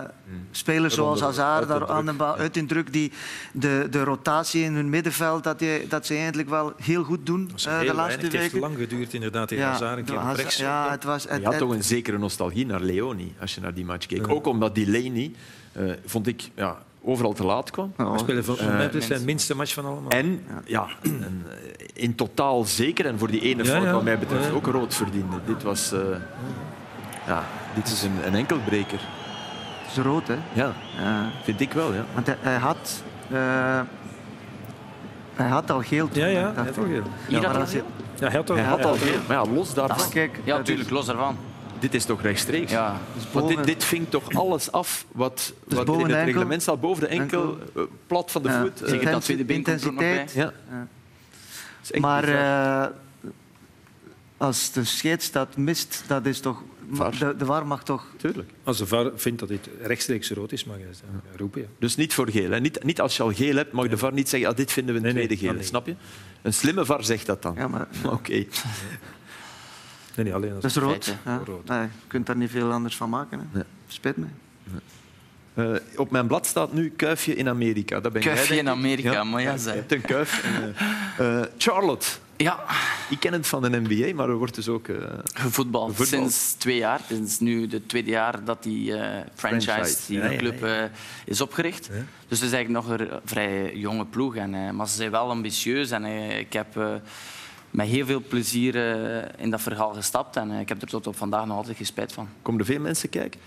spelers 0.51 0.95
zoals 0.95 1.21
Hazard 1.21 1.69
daar 1.69 1.89
aan 1.89 2.07
de 2.07 2.13
bal, 2.13 2.37
uit 2.37 2.57
in 2.57 2.67
druk, 2.67 2.93
die 2.93 3.13
de, 3.53 3.87
de 3.91 4.05
rotatie 4.05 4.63
in 4.63 4.75
hun 4.75 4.91
middenveld, 4.91 5.45
dat, 5.45 5.59
die, 5.59 5.87
dat 5.87 6.07
ze 6.07 6.15
eigenlijk 6.15 6.49
wel 6.49 6.73
heel 6.77 7.03
goed 7.03 7.27
doen 7.27 7.51
uh, 7.67 7.81
de 7.81 7.95
laatste 7.95 8.21
weken. 8.21 8.41
Het 8.41 8.51
heeft 8.53 8.63
lang 8.63 8.77
geduurd 8.77 9.15
inderdaad 9.15 9.51
in 9.51 9.59
ja, 9.59 9.71
Hazard 9.71 9.99
een 9.99 10.05
keer 10.05 10.17
Hazard, 10.17 10.55
ja, 10.55 10.91
het 10.91 11.05
was, 11.05 11.25
het, 11.29 11.41
Je 11.41 11.47
had 11.47 11.59
toch 11.59 11.73
een 11.73 11.85
zekere 11.85 12.19
nostalgie 12.19 12.67
naar 12.67 12.81
Leoni 12.81 13.35
als 13.41 13.55
je 13.55 13.61
naar 13.61 13.75
die 13.75 13.85
match 13.85 14.07
keek. 14.07 14.29
Ook 14.29 14.47
omdat 14.47 14.75
die 14.75 14.87
Leni, 14.87 15.37
uh, 15.77 15.93
vond 16.05 16.27
ik, 16.27 16.51
ja, 16.55 16.79
overal 17.03 17.33
te 17.33 17.45
laat 17.45 17.71
kwam. 17.71 17.93
Oh. 17.97 18.13
We 18.13 18.19
spelen 18.19 18.45
voor 18.45 18.59
uh, 18.61 19.01
zijn 19.01 19.25
minste 19.25 19.57
match 19.57 19.75
van 19.75 19.85
allemaal. 19.85 20.11
En 20.11 20.45
ja, 20.65 20.87
en, 21.03 21.45
eh, 21.49 21.87
in 21.93 22.15
totaal 22.15 22.65
zeker, 22.65 23.07
en 23.07 23.19
voor 23.19 23.31
die 23.31 23.41
ene 23.41 23.65
fout 23.65 23.91
wat 23.91 24.03
mij 24.03 24.19
betreft 24.19 24.53
ook 24.53 24.67
rood 24.67 24.95
verdiende. 24.95 25.37
Dit 25.47 25.63
was... 25.63 25.93
Uh, 25.93 26.01
ja, 27.27 27.45
dit 27.75 27.87
is 27.87 28.03
een, 28.03 28.27
een 28.27 28.35
enkelbreker. 28.35 29.01
Het 29.83 29.99
is 29.99 30.03
rood, 30.03 30.29
hè? 30.29 30.37
Ja, 30.53 30.75
vind 31.43 31.61
ik 31.61 31.73
wel, 31.73 31.95
ja. 31.95 32.05
Want 32.15 32.27
hij, 32.27 32.37
hij 32.41 32.57
had... 32.57 33.03
Uh, 33.33 33.81
hij 35.35 35.49
had 35.49 35.71
al 35.71 35.81
geel. 35.81 36.09
Ja, 36.13 36.27
ja, 36.27 36.53
hij 36.55 36.65
had 36.65 36.79
al 36.79 36.85
geel. 36.85 37.03
Ja, 37.29 37.41
maar 37.41 37.69
Ja, 38.19 38.29
hij 38.29 38.37
had 38.37 38.51
al, 38.51 38.57
hij 38.57 38.65
had 38.65 38.85
al 38.85 38.95
geel. 38.95 39.19
Maar 39.29 39.37
ja, 39.37 39.53
los 39.53 39.75
daarvan. 39.75 40.11
Kijk, 40.11 40.41
ja, 40.45 40.57
natuurlijk, 40.57 40.91
los 40.91 41.07
daarvan 41.07 41.37
dit 41.81 41.95
is 41.95 42.05
toch 42.05 42.23
rechtstreeks? 42.23 42.73
Ja. 42.73 43.01
Want 43.33 43.49
dit, 43.49 43.65
dit 43.65 43.85
vinkt 43.85 44.11
toch 44.11 44.35
alles 44.35 44.73
af 44.73 45.07
wat, 45.13 45.53
dus 45.67 45.79
wat 45.79 45.89
in 45.89 46.01
het 46.01 46.25
reglement 46.25 46.63
staat, 46.63 46.81
boven 46.81 47.03
de 47.03 47.09
enkel, 47.09 47.43
enkel. 47.43 47.83
Uh, 47.83 47.89
plat 48.07 48.31
van 48.31 48.43
de 48.43 48.49
ja. 48.49 48.61
voet. 48.61 48.79
Zeker 48.85 49.07
uh, 49.07 49.13
dat 49.13 49.23
tweede 49.23 49.53
intensiteit. 49.53 50.33
Ja. 50.33 50.53
ja. 50.71 52.01
Maar 52.01 52.29
uh, 52.29 52.87
als 54.37 54.73
de 54.73 54.85
scheids 54.85 55.31
dat 55.31 55.57
mist, 55.57 56.05
dat 56.07 56.27
is 56.27 56.41
toch... 56.41 56.63
De, 57.19 57.35
de 57.37 57.45
VAR 57.45 57.67
mag 57.67 57.85
toch... 57.85 58.07
Tuurlijk. 58.17 58.51
Als 58.65 58.79
de 58.79 58.87
VAR 58.87 59.11
vindt 59.15 59.41
dat 59.41 59.49
dit 59.49 59.69
rechtstreeks 59.83 60.31
rood 60.31 60.53
is, 60.53 60.65
mag 60.65 60.77
je 60.77 60.83
ja. 60.83 61.21
roepen. 61.37 61.61
Ja. 61.61 61.67
Dus 61.79 61.97
niet 61.97 62.15
voor 62.15 62.31
geel. 62.31 62.51
Hè? 62.51 62.61
Niet, 62.61 62.85
niet 62.85 63.01
als 63.01 63.17
je 63.17 63.23
al 63.23 63.33
geel 63.33 63.57
hebt, 63.57 63.73
mag 63.73 63.89
de 63.89 63.99
VAR 63.99 64.13
niet 64.13 64.29
zeggen 64.29 64.49
ah, 64.49 64.57
dit 64.57 64.73
vinden 64.73 64.95
we 64.95 65.01
een 65.01 65.15
nee, 65.15 65.27
tweede 65.27 65.47
nee, 65.47 65.55
geel. 65.55 65.65
Snap 65.65 65.87
je? 65.87 65.95
Een 66.43 66.55
slimme 66.55 66.85
VAR 66.85 67.05
zegt 67.05 67.27
dat 67.27 67.43
dan. 67.43 67.55
Ja, 67.55 67.69
maar... 67.69 67.89
Oké. 68.05 68.15
Okay. 68.15 68.49
Nee, 70.17 70.25
niet 70.25 70.35
alleen. 70.35 70.53
Dat 70.55 70.65
is 70.65 70.77
rood. 70.77 71.17
Ja. 71.25 71.43
rood. 71.45 71.69
Nee, 71.69 71.81
je 71.81 72.07
kunt 72.07 72.27
daar 72.27 72.37
niet 72.37 72.51
veel 72.51 72.73
anders 72.73 72.97
van 72.97 73.11
maken. 73.11 73.51
Hè. 73.53 73.61
Spijt 73.87 74.17
me. 74.17 74.27
Uh, 75.55 75.77
op 75.97 76.11
mijn 76.11 76.27
blad 76.27 76.47
staat 76.47 76.73
nu 76.73 76.91
kuifje 76.91 77.35
in 77.35 77.49
Amerika. 77.49 78.01
Dat 78.01 78.13
ben 78.13 78.23
kuifje 78.23 78.57
in 78.57 78.69
Amerika, 78.69 79.13
ja. 79.13 79.25
maar 79.25 79.43
ja, 79.43 79.55
Je 79.55 79.71
hebt 79.71 79.93
een 79.93 80.01
kuif. 80.01 80.45
Uh, 81.21 81.43
Charlotte. 81.59 82.07
Ja. 82.37 82.65
Ik 83.11 83.21
ken 83.21 83.33
het 83.33 83.47
van 83.47 83.63
de 83.63 83.81
NBA, 83.81 84.15
maar 84.15 84.29
er 84.29 84.37
wordt 84.37 84.55
dus 84.55 84.69
ook 84.69 84.89
uh, 84.89 84.97
gevoetbald. 85.35 85.97
Sinds 86.01 86.53
twee 86.53 86.77
jaar. 86.77 87.01
Het 87.07 87.27
is 87.29 87.39
nu 87.39 87.69
het 87.71 87.89
tweede 87.89 88.11
jaar 88.11 88.45
dat 88.45 88.63
die 88.63 88.93
franchise, 89.35 89.71
franchise. 89.71 89.99
die 90.07 90.21
ja, 90.21 90.37
club, 90.37 90.91
is 91.25 91.41
opgericht. 91.41 91.89
Dus 92.29 92.41
het 92.41 92.49
is 92.49 92.53
eigenlijk 92.53 92.87
nog 92.87 92.99
een 92.99 93.09
vrij 93.25 93.75
jonge 93.75 94.05
ploeg. 94.05 94.37
En, 94.37 94.77
maar 94.77 94.89
ze 94.89 94.97
zijn 94.97 95.11
wel 95.11 95.31
ambitieus. 95.31 95.91
En 95.91 96.05
ik 96.39 96.53
heb 96.53 96.77
met 97.71 97.87
heel 97.87 98.07
veel 98.07 98.23
plezier 98.29 98.75
uh, 98.75 99.23
in 99.37 99.51
dat 99.51 99.61
verhaal 99.61 99.93
gestapt. 99.93 100.37
En 100.37 100.51
uh, 100.51 100.61
ik 100.61 100.69
heb 100.69 100.83
er 100.83 100.89
tot 100.89 101.07
op 101.07 101.17
vandaag 101.17 101.47
nog 101.47 101.57
altijd 101.57 101.77
geen 101.77 101.87
spijt 101.87 102.13
van. 102.13 102.29
Komen 102.43 102.61
er 102.61 102.67
veel 102.67 102.81
mensen 102.81 103.09
kijken? 103.09 103.41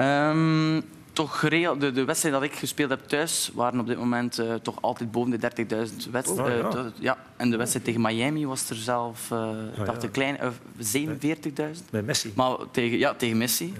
Um, 0.00 0.82
toch 1.12 1.40
de, 1.40 1.92
de 1.92 2.04
wedstrijd 2.04 2.34
dat 2.34 2.44
ik 2.44 2.52
gespeeld 2.52 2.90
heb 2.90 3.08
thuis 3.08 3.50
waren 3.54 3.80
op 3.80 3.86
dit 3.86 3.98
moment 3.98 4.40
uh, 4.40 4.54
toch 4.54 4.76
altijd 4.80 5.10
boven 5.10 5.30
de 5.30 5.50
30.000 6.04 6.10
wedstrijden. 6.10 6.66
Oh, 6.66 6.72
ja. 6.72 6.92
ja. 6.98 7.16
En 7.36 7.50
de 7.50 7.56
wedstrijd 7.56 7.84
tegen 7.84 8.00
Miami 8.00 8.46
was 8.46 8.70
er 8.70 8.76
zelf, 8.76 9.30
uh, 9.30 9.38
oh, 9.78 9.84
dacht 9.84 10.02
een 10.02 10.10
klein, 10.10 10.38
47.000. 10.38 10.44
Met 11.90 12.06
Messi? 12.06 12.32
Maar 12.34 12.56
tegen, 12.70 12.98
ja, 12.98 13.14
tegen 13.14 13.38
Messi. 13.38 13.74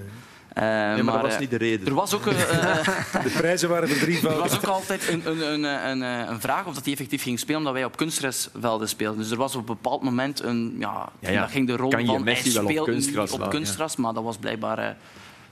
Uh, 0.61 0.67
nee, 0.95 1.03
maar, 1.03 1.15
dat 1.15 1.31
was 1.31 1.39
niet 1.39 1.51
de 1.51 1.57
reden. 1.57 1.87
Er 1.87 1.95
was 1.95 2.15
ook, 2.15 2.27
uh, 2.27 2.33
de 3.25 3.33
prijzen 3.37 3.69
waren 3.69 3.89
verdrievoudigd. 3.89 4.45
Er 4.45 4.51
was 4.51 4.59
ook 4.59 4.75
altijd 4.75 5.09
een, 5.09 5.23
een, 5.27 5.63
een, 5.65 6.01
een, 6.01 6.41
vraag 6.41 6.67
of 6.67 6.75
dat 6.75 6.85
hij 6.85 6.93
effectief 6.93 7.23
ging 7.23 7.39
spelen, 7.39 7.59
omdat 7.59 7.73
wij 7.73 7.85
op 7.85 7.97
kunstgrasvelden 7.97 8.89
speelden. 8.89 9.19
Dus 9.19 9.31
er 9.31 9.37
was 9.37 9.55
op 9.55 9.61
een 9.61 9.75
bepaald 9.75 10.03
moment 10.03 10.43
een... 10.43 10.77
Ja, 10.79 11.09
ja, 11.19 11.31
ja. 11.31 11.41
Dat 11.41 11.51
ging 11.51 11.67
de 11.67 11.77
rol 11.77 11.91
kan 11.91 12.07
van... 12.07 12.25
Messi 12.25 12.53
wel 12.53 12.79
op 12.79 12.85
kunstgras, 12.85 13.33
op 13.33 13.51
kunstgras 13.51 13.97
maar 13.97 14.13
dat 14.13 14.25
was 14.25 14.37
blijkbaar 14.37 14.97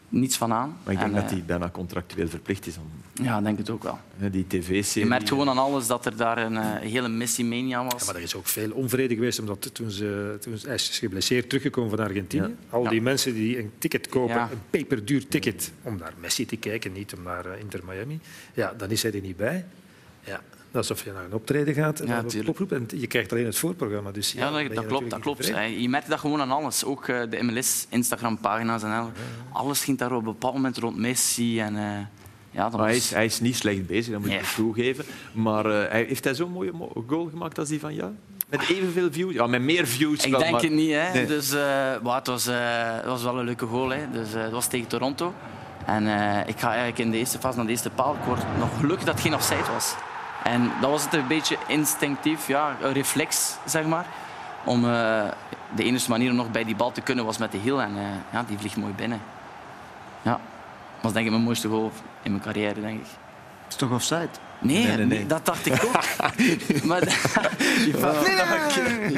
niets 0.09 0.37
van 0.37 0.53
aan. 0.53 0.77
Maar 0.85 0.93
ik 0.93 0.99
denk 0.99 1.15
en, 1.15 1.21
dat 1.21 1.31
hij 1.31 1.43
bijna 1.47 1.71
contractueel 1.71 2.29
verplicht 2.29 2.67
is 2.67 2.77
om... 2.77 2.85
Ja, 3.25 3.41
denk 3.41 3.59
het 3.59 3.71
ook 3.71 3.83
wel. 3.83 3.99
Die 4.31 4.47
tv-serie... 4.47 5.03
Je 5.03 5.09
merkt 5.09 5.29
gewoon 5.29 5.49
aan 5.49 5.59
alles 5.59 5.87
dat 5.87 6.07
er 6.07 6.17
daar 6.17 6.39
een 6.39 6.53
uh, 6.53 6.75
hele 6.77 7.09
Messi-mania 7.09 7.85
was. 7.85 8.01
Ja, 8.01 8.07
maar 8.07 8.15
er 8.15 8.23
is 8.23 8.35
ook 8.35 8.47
veel 8.47 8.71
onvrede 8.71 9.15
geweest, 9.15 9.39
omdat 9.39 9.75
toen, 9.75 9.91
ze, 9.91 10.37
toen 10.41 10.59
hij 10.63 10.75
is 10.75 10.99
geblesseerd 10.99 11.49
teruggekomen 11.49 11.91
van 11.91 11.99
Argentinië, 11.99 12.43
ja. 12.43 12.55
al 12.71 12.89
die 12.89 13.03
mensen 13.03 13.35
die 13.35 13.59
een 13.59 13.71
ticket 13.79 14.09
kopen, 14.09 14.41
een 14.41 14.61
peperduur 14.71 15.29
ticket, 15.29 15.73
om 15.83 15.97
naar 15.97 16.13
Messi 16.21 16.47
te 16.47 16.57
kijken, 16.57 16.93
niet 16.93 17.15
om 17.15 17.23
naar 17.23 17.47
uh, 17.47 17.61
Inter 17.61 17.81
Miami, 17.87 18.21
ja, 18.55 18.75
dan 18.77 18.91
is 18.91 19.03
hij 19.03 19.13
er 19.13 19.21
niet 19.21 19.37
bij. 19.37 19.65
Ja, 20.25 20.41
alsof 20.73 21.05
je 21.05 21.13
naar 21.13 21.25
een 21.25 21.33
optreden 21.33 21.75
gaat 21.75 22.01
en 22.01 22.07
ja, 22.07 22.25
oproep 22.47 22.73
en 22.73 22.87
je 22.95 23.07
krijgt 23.07 23.33
alleen 23.33 23.45
het 23.45 23.59
voorprogramma. 23.59 24.11
Dus 24.11 24.33
ja, 24.33 24.59
ja 24.59 24.69
dat, 24.69 24.87
klopt. 24.87 25.11
Dat 25.11 25.21
klopt. 25.21 25.47
Je 25.79 25.89
merkt 25.89 26.09
dat 26.09 26.19
gewoon 26.19 26.41
aan 26.41 26.51
alles. 26.51 26.85
Ook 26.85 27.09
uh, 27.09 27.21
de 27.31 27.43
MLS, 27.43 27.87
Instagram-pagina's 27.89 28.83
en 28.83 28.91
al. 28.91 29.11
Alles 29.53 29.85
ging 29.85 29.99
daar 29.99 30.13
op 30.13 30.19
een 30.19 30.25
bepaald 30.25 30.55
moment 30.55 30.79
rond 30.79 30.97
Messi. 30.97 31.61
En, 31.61 31.75
uh, 31.75 31.83
ja, 32.51 32.71
hij, 32.77 32.97
is, 32.97 33.11
hij, 33.11 33.25
is, 33.25 33.41
niet 33.41 33.57
slecht 33.57 33.87
bezig, 33.87 34.13
dat 34.13 34.21
moet 34.21 34.31
je 34.31 34.53
toegeven. 34.57 35.05
Maar 35.33 35.67
uh, 35.67 35.73
hij, 35.73 36.05
heeft 36.05 36.25
hij 36.25 36.35
zo'n 36.35 36.51
mooie 36.51 36.73
goal 37.07 37.29
gemaakt 37.31 37.59
als 37.59 37.69
die 37.69 37.81
van 37.81 37.95
jou? 37.95 38.13
Met 38.49 38.69
evenveel 38.69 39.13
views? 39.13 39.33
Ja, 39.33 39.47
met 39.47 39.63
meer 39.63 39.87
views. 39.87 40.25
Ik 40.25 40.39
denk 40.39 40.51
maar... 40.51 40.63
het 40.63 40.71
niet. 40.71 40.93
Hè. 40.93 41.13
Nee. 41.13 41.27
Dus, 41.27 41.53
maar 42.03 42.15
het, 42.17 42.27
was, 42.27 42.45
het 42.45 43.05
was 43.05 43.23
wel 43.23 43.39
een 43.39 43.45
leuke 43.45 43.67
goal. 43.67 43.89
Hè. 43.89 44.11
Dus, 44.13 44.33
het 44.33 44.51
was 44.51 44.67
tegen 44.67 44.89
Toronto. 44.89 45.35
En 45.87 46.07
ik 46.47 46.59
ga 46.59 46.69
eigenlijk 46.69 46.99
in 46.99 47.11
de 47.11 47.17
eerste 47.17 47.39
fase 47.39 47.57
naar 47.57 47.67
de 47.67 47.73
eerste 47.73 47.91
paal. 47.91 48.15
Ik 48.15 48.25
word 48.27 48.43
nog 48.59 48.79
gelukkig 48.79 49.07
dat 49.07 49.15
het 49.15 49.23
geen 49.23 49.35
offside 49.35 49.73
was. 49.73 49.95
En 50.45 50.71
dat 50.81 50.91
was 50.91 51.05
het 51.05 51.15
een 51.15 51.27
beetje 51.27 51.57
instinctief, 51.67 52.47
ja, 52.47 52.77
een 52.83 52.93
reflex, 52.93 53.57
zeg 53.65 53.85
maar. 53.85 54.07
Om, 54.65 54.85
uh, 54.85 54.91
de 55.75 55.85
enige 55.85 56.11
manier 56.11 56.31
om 56.31 56.37
nog 56.37 56.51
bij 56.51 56.65
die 56.65 56.77
bal 56.77 56.93
te 56.93 57.01
kunnen 57.01 57.25
was 57.25 57.39
met 57.39 57.53
de 57.53 57.59
hiel. 57.59 57.83
En 57.83 57.97
uh, 57.97 58.03
ja, 58.33 58.45
die 58.49 58.59
vliegt 58.59 58.77
mooi 58.77 58.93
binnen. 58.93 59.21
Ja, 60.23 60.31
dat 60.31 60.41
was 61.01 61.13
denk 61.13 61.25
ik 61.25 61.31
mijn 61.31 61.45
mooiste 61.45 61.69
goal 61.69 61.93
in 62.23 62.31
mijn 62.31 62.43
carrière, 62.43 62.81
denk 62.81 63.01
ik. 63.01 63.07
Is 63.69 63.75
toch 63.75 63.91
offside? 63.91 64.29
Nee, 64.61 64.87
nee, 64.87 64.97
nee, 64.97 65.07
nee. 65.07 65.27
dat 65.27 65.47
dacht 65.47 65.67
ik 65.67 65.85
ook. 65.85 66.03
maar 66.89 67.03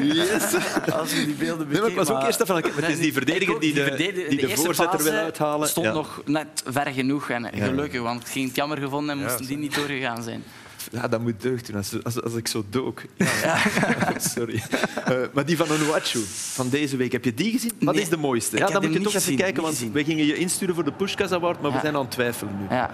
yes. 0.02 0.54
Als 0.92 1.10
je 1.10 1.24
die 1.24 1.34
beelden 1.34 1.68
bekeek... 1.68 1.82
Nee, 1.82 1.94
maar 1.94 2.04
was 2.04 2.16
ook 2.16 2.22
eerst 2.22 2.42
van, 2.46 2.56
het 2.56 2.88
is 2.88 2.98
die 2.98 3.12
verdediger 3.12 3.60
die 3.60 3.74
de, 3.74 3.94
die, 3.96 4.12
de, 4.12 4.46
de 4.46 4.56
voorzitter 4.56 5.02
wil 5.02 5.12
uithalen. 5.12 5.68
stond 5.68 5.86
ja. 5.86 5.92
nog 5.92 6.22
net 6.24 6.62
ver 6.66 6.86
genoeg. 6.86 7.30
En 7.30 7.50
gelukkig, 7.52 8.00
want 8.00 8.22
het 8.22 8.32
ging 8.32 8.46
het 8.46 8.56
jammer 8.56 8.78
gevonden 8.78 9.18
en 9.18 9.22
moesten 9.22 9.46
die 9.46 9.58
niet 9.58 9.74
doorgegaan 9.74 10.22
zijn. 10.22 10.44
Ja, 10.92 11.08
dat 11.08 11.20
moet 11.20 11.42
deugd 11.42 11.66
doen 11.66 11.76
als, 11.76 12.04
als, 12.04 12.22
als 12.22 12.34
ik 12.34 12.48
zo 12.48 12.64
dook. 12.70 13.02
Ja. 13.16 13.58
Sorry. 14.34 14.62
Uh, 15.10 15.18
maar 15.32 15.46
die 15.46 15.56
van 15.56 15.70
Onuachu, 15.70 16.18
van 16.52 16.68
deze 16.68 16.96
week, 16.96 17.12
heb 17.12 17.24
je 17.24 17.34
die 17.34 17.52
gezien? 17.52 17.72
Wat 17.80 17.96
is 17.96 18.08
de 18.08 18.16
mooiste? 18.16 18.56
Ja, 18.56 18.66
dan 18.66 18.82
moet 18.82 18.92
je 18.92 19.00
toch 19.00 19.14
even 19.14 19.36
kijken, 19.36 19.62
want 19.62 19.78
we 19.92 20.04
gingen 20.04 20.26
je 20.26 20.34
insturen 20.34 20.74
voor 20.74 20.84
de 20.84 20.92
Pushkas 20.92 21.32
Award, 21.32 21.60
maar 21.60 21.72
we 21.72 21.78
zijn 21.80 21.94
aan 21.94 22.00
het 22.00 22.10
twijfelen 22.10 22.56
nu. 22.58 22.74
Ja. 22.76 22.90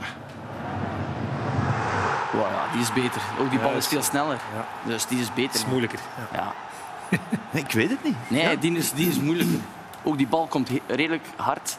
Wow, 2.32 2.72
die 2.72 2.80
is 2.80 2.92
beter. 2.92 3.22
Ook 3.40 3.50
die 3.50 3.58
bal 3.58 3.72
is 3.72 3.86
veel 3.86 4.02
sneller. 4.02 4.40
Dus 4.86 5.06
die 5.06 5.18
is 5.18 5.28
beter. 5.34 5.52
Dat 5.52 5.54
is 5.54 5.66
moeilijker. 5.66 6.00
Ja. 6.32 6.54
ik 7.62 7.70
weet 7.72 7.90
het 7.90 8.04
niet. 8.04 8.16
Nee, 8.28 8.58
die, 8.58 8.76
is, 8.76 8.92
die 8.92 9.08
is 9.08 9.18
moeilijker. 9.20 9.58
Ook 10.02 10.16
die 10.16 10.26
bal 10.26 10.46
komt 10.46 10.70
redelijk 10.86 11.24
hard. 11.36 11.78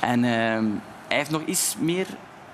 En 0.00 0.18
uh, 0.18 0.30
hij 1.08 1.16
heeft 1.16 1.30
nog 1.30 1.44
iets 1.44 1.76
meer 1.78 2.06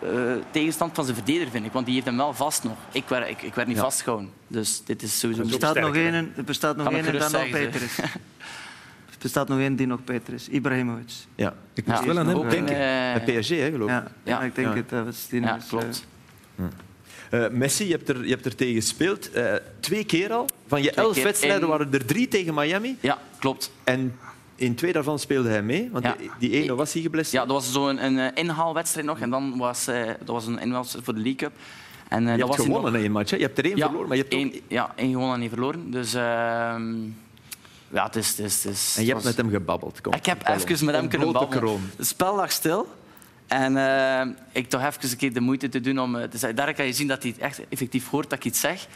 uh, 0.03 0.33
tegenstand 0.51 0.95
van 0.95 1.05
zijn 1.05 1.17
verdediger, 1.17 1.51
vind 1.51 1.67
ik. 1.67 1.73
Want 1.73 1.87
die 1.87 1.95
heeft 1.95 2.07
hem 2.07 2.17
wel 2.17 2.35
vast 2.35 2.65
nog. 2.65 2.77
Ik 2.93 3.09
werd, 3.09 3.29
ik, 3.29 3.43
ik 3.43 3.55
werd 3.55 3.69
niet 3.69 3.77
ja. 3.77 3.83
vastgehouden. 3.83 4.31
Dus 4.47 4.83
dit 4.85 5.03
is 5.03 5.19
sowieso... 5.19 5.43
Er 5.43 5.49
bestaat 5.49 5.81
nog 5.81 5.97
één 5.97 6.33
er 6.37 6.45
bestaat 6.45 6.77
nog 6.77 6.93
één 6.93 7.03
die 7.03 7.21
nog 7.21 7.51
beter 7.51 7.83
is. 7.83 7.99
er 7.99 9.17
bestaat 9.19 9.49
nog 9.49 9.59
één 9.59 9.77
die 9.77 9.87
nog 9.87 10.05
beter 10.05 10.35
is. 10.35 10.49
Ibrahimovic. 10.49 11.13
Ja. 11.35 11.55
Ik 11.75 11.87
moest 11.87 12.01
ja. 12.01 12.07
wel 12.07 12.19
aan 12.19 12.29
hem 12.29 12.49
denken. 12.49 12.79
Met 13.13 13.41
PSG, 13.41 13.49
hè, 13.49 13.71
geloof 13.71 13.91
ik. 13.91 13.95
Ja, 13.97 14.11
ja, 14.23 14.41
ik 14.43 14.55
denk 14.55 14.69
ja. 14.69 14.75
het. 14.75 14.89
Dat 14.89 15.05
was 15.05 15.29
die 15.29 15.41
ja, 15.41 15.59
klopt. 15.69 16.07
Uh, 17.31 17.49
Messi, 17.49 17.85
je 17.85 17.93
hebt, 17.93 18.09
er, 18.09 18.25
je 18.25 18.31
hebt 18.31 18.47
er 18.47 18.55
tegen 18.55 18.75
gespeeld. 18.75 19.37
Uh, 19.37 19.53
twee 19.81 20.05
keer 20.05 20.33
al. 20.33 20.49
Van 20.67 20.83
je 20.83 20.91
twee 20.91 21.05
elf 21.05 21.23
wedstrijden 21.23 21.69
waren 21.69 21.93
er 21.93 22.05
drie 22.05 22.29
tegen 22.29 22.55
Miami. 22.55 22.97
Ja, 23.01 23.19
klopt. 23.39 23.71
En 23.85 24.19
in 24.61 24.75
twee 24.75 24.93
daarvan 24.93 25.19
speelde 25.19 25.49
hij 25.49 25.63
mee. 25.63 25.89
Want 25.93 26.07
die, 26.39 26.51
ene 26.51 26.75
was 26.75 26.93
hij 26.93 27.03
geblesseerd. 27.03 27.43
Ja, 27.43 27.49
dat 27.49 27.63
was 27.63 27.73
zo'n 27.73 28.05
een, 28.05 28.17
een 28.17 28.35
inhaalwedstrijd 28.35 29.07
nog. 29.07 29.21
En 29.21 29.31
dan 29.31 29.59
was 29.59 29.89
uh, 29.89 30.07
dat 30.07 30.29
was 30.29 30.47
een 30.47 30.59
inhaalwedstrijd 30.59 31.05
voor 31.05 31.15
de 31.15 31.21
League 31.21 31.39
Cup. 31.39 31.53
En, 32.09 32.23
uh, 32.23 32.31
je 32.31 32.39
dat 32.39 32.47
hebt 32.47 32.57
was 32.59 32.67
gewonnen 32.67 32.95
in 32.95 33.01
één 33.01 33.13
match. 33.13 33.31
Hè? 33.31 33.37
Je 33.37 33.43
hebt 33.43 33.59
er 33.59 33.65
één 33.65 33.77
ja, 33.77 33.85
verloren, 33.85 34.09
maar 34.09 34.17
je 34.17 34.23
hebt 34.23 34.35
één, 34.35 34.47
ook... 34.49 34.61
Ja, 34.69 34.93
één 34.97 35.11
gewonnen 35.11 35.35
en 35.35 35.41
één 35.41 35.51
verloren. 35.51 35.91
Dus... 35.91 36.15
Uh, 36.15 36.21
ja, 37.93 38.05
het 38.05 38.17
is, 38.17 38.29
het 38.29 38.39
is, 38.39 38.65
het 38.65 38.73
is, 38.73 38.95
en 38.99 39.05
je 39.05 39.13
hebt 39.13 39.25
met 39.25 39.37
hem 39.37 39.51
gebabbeld. 39.51 40.01
Kom, 40.01 40.13
ik 40.13 40.27
heb 40.27 40.49
even 40.49 40.85
met 40.85 40.95
hem 40.95 41.09
kunnen 41.09 41.33
babbelen. 41.33 41.91
Het 41.97 42.07
spel 42.07 42.37
lag 42.37 42.53
stil. 42.53 42.89
En 43.51 43.77
uh, 43.77 44.35
ik 44.53 44.69
toch 44.69 44.81
even 44.81 45.11
een 45.11 45.17
keer 45.17 45.33
de 45.33 45.41
moeite 45.41 45.69
te 45.69 45.81
doen 45.81 45.99
om 46.01 46.17
uh, 46.17 46.23
te 46.23 46.39
zeggen. 46.39 46.57
Daar 46.57 46.75
kan 46.75 46.87
je 46.87 46.93
zien 46.93 47.09
dat 47.09 47.23
hij 47.23 47.31
het 47.31 47.41
echt 47.41 47.61
effectief 47.69 48.09
hoort 48.09 48.31
dat 48.31 48.39
ik 48.39 48.45
iets 48.45 48.61
zeg. 48.61 48.87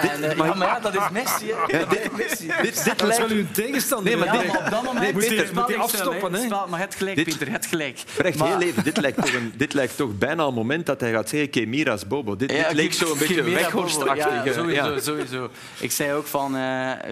En, 0.00 0.20
uh, 0.20 0.36
ja, 0.36 0.54
maar 0.54 0.68
ja, 0.68 0.80
dat 0.80 0.94
is 0.94 1.10
Messi. 1.12 1.46
Hè. 1.46 1.78
Ja, 1.78 1.84
dit, 1.84 2.16
Messi. 2.16 2.46
dit, 2.62 2.84
dit, 2.84 3.02
lijkt... 3.02 3.18
wel 3.18 3.28
uw 3.28 3.44
tegenstander. 3.52 4.16
Nee, 4.16 4.24
maar, 4.24 4.38
dit... 4.38 4.42
ja, 4.42 4.52
maar 4.52 4.64
op 4.64 4.70
dat 4.70 4.82
moment 4.82 5.04
nee, 5.04 5.12
moet 5.12 5.24
je, 5.24 5.50
moet 5.54 5.68
je 5.68 5.76
afstoppen. 5.76 6.32
Hè? 6.32 6.48
maar 6.68 6.80
het 6.80 6.94
gelijk, 6.94 7.16
dit... 7.16 7.24
Peter, 7.24 7.52
het 7.52 7.66
gelijk. 7.66 8.02
Recht 8.16 8.38
maar... 8.38 8.48
heel 8.48 8.60
even. 8.60 8.84
Dit 8.84 8.96
lijkt, 8.96 9.16
toch 9.16 9.34
een, 9.34 9.52
dit 9.56 9.72
lijkt 9.72 9.96
toch 9.96 10.18
bijna 10.18 10.44
een 10.44 10.54
moment 10.54 10.86
dat 10.86 11.00
hij 11.00 11.12
gaat 11.12 11.28
zeggen 11.28 11.50
Kemiras 11.50 12.06
Bobo. 12.06 12.36
Dit, 12.36 12.48
dit 12.48 12.72
leek 12.72 12.92
zo 12.92 13.12
een 13.12 13.18
beetje 13.18 13.42
weghorstachtig. 13.42 14.44
Ja, 14.44 14.52
sowieso, 14.52 14.98
sowieso. 14.98 15.50
Ik 15.78 15.92
zei 15.92 16.12
ook 16.12 16.26
van, 16.26 16.56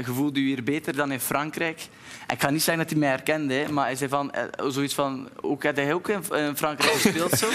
gevoelde 0.02 0.40
u 0.40 0.46
hier 0.46 0.62
beter 0.62 0.96
dan 0.96 1.12
in 1.12 1.20
Frankrijk? 1.20 1.88
Ik 2.30 2.40
ga 2.40 2.50
niet 2.50 2.62
zeggen 2.62 2.82
dat 2.82 2.92
hij 2.92 3.00
mij 3.00 3.08
herkende, 3.08 3.66
maar 3.70 3.84
hij 3.84 3.96
zei 3.96 4.10
van, 4.10 4.32
uh, 4.34 4.70
zoiets 4.70 4.94
van, 4.94 5.28
ook, 5.40 5.64
had 5.64 5.76
hij 5.76 5.94
ook 5.94 6.08
in, 6.08 6.22
Frankrijk 6.56 6.92
gespeeld 6.92 7.38
zo? 7.38 7.48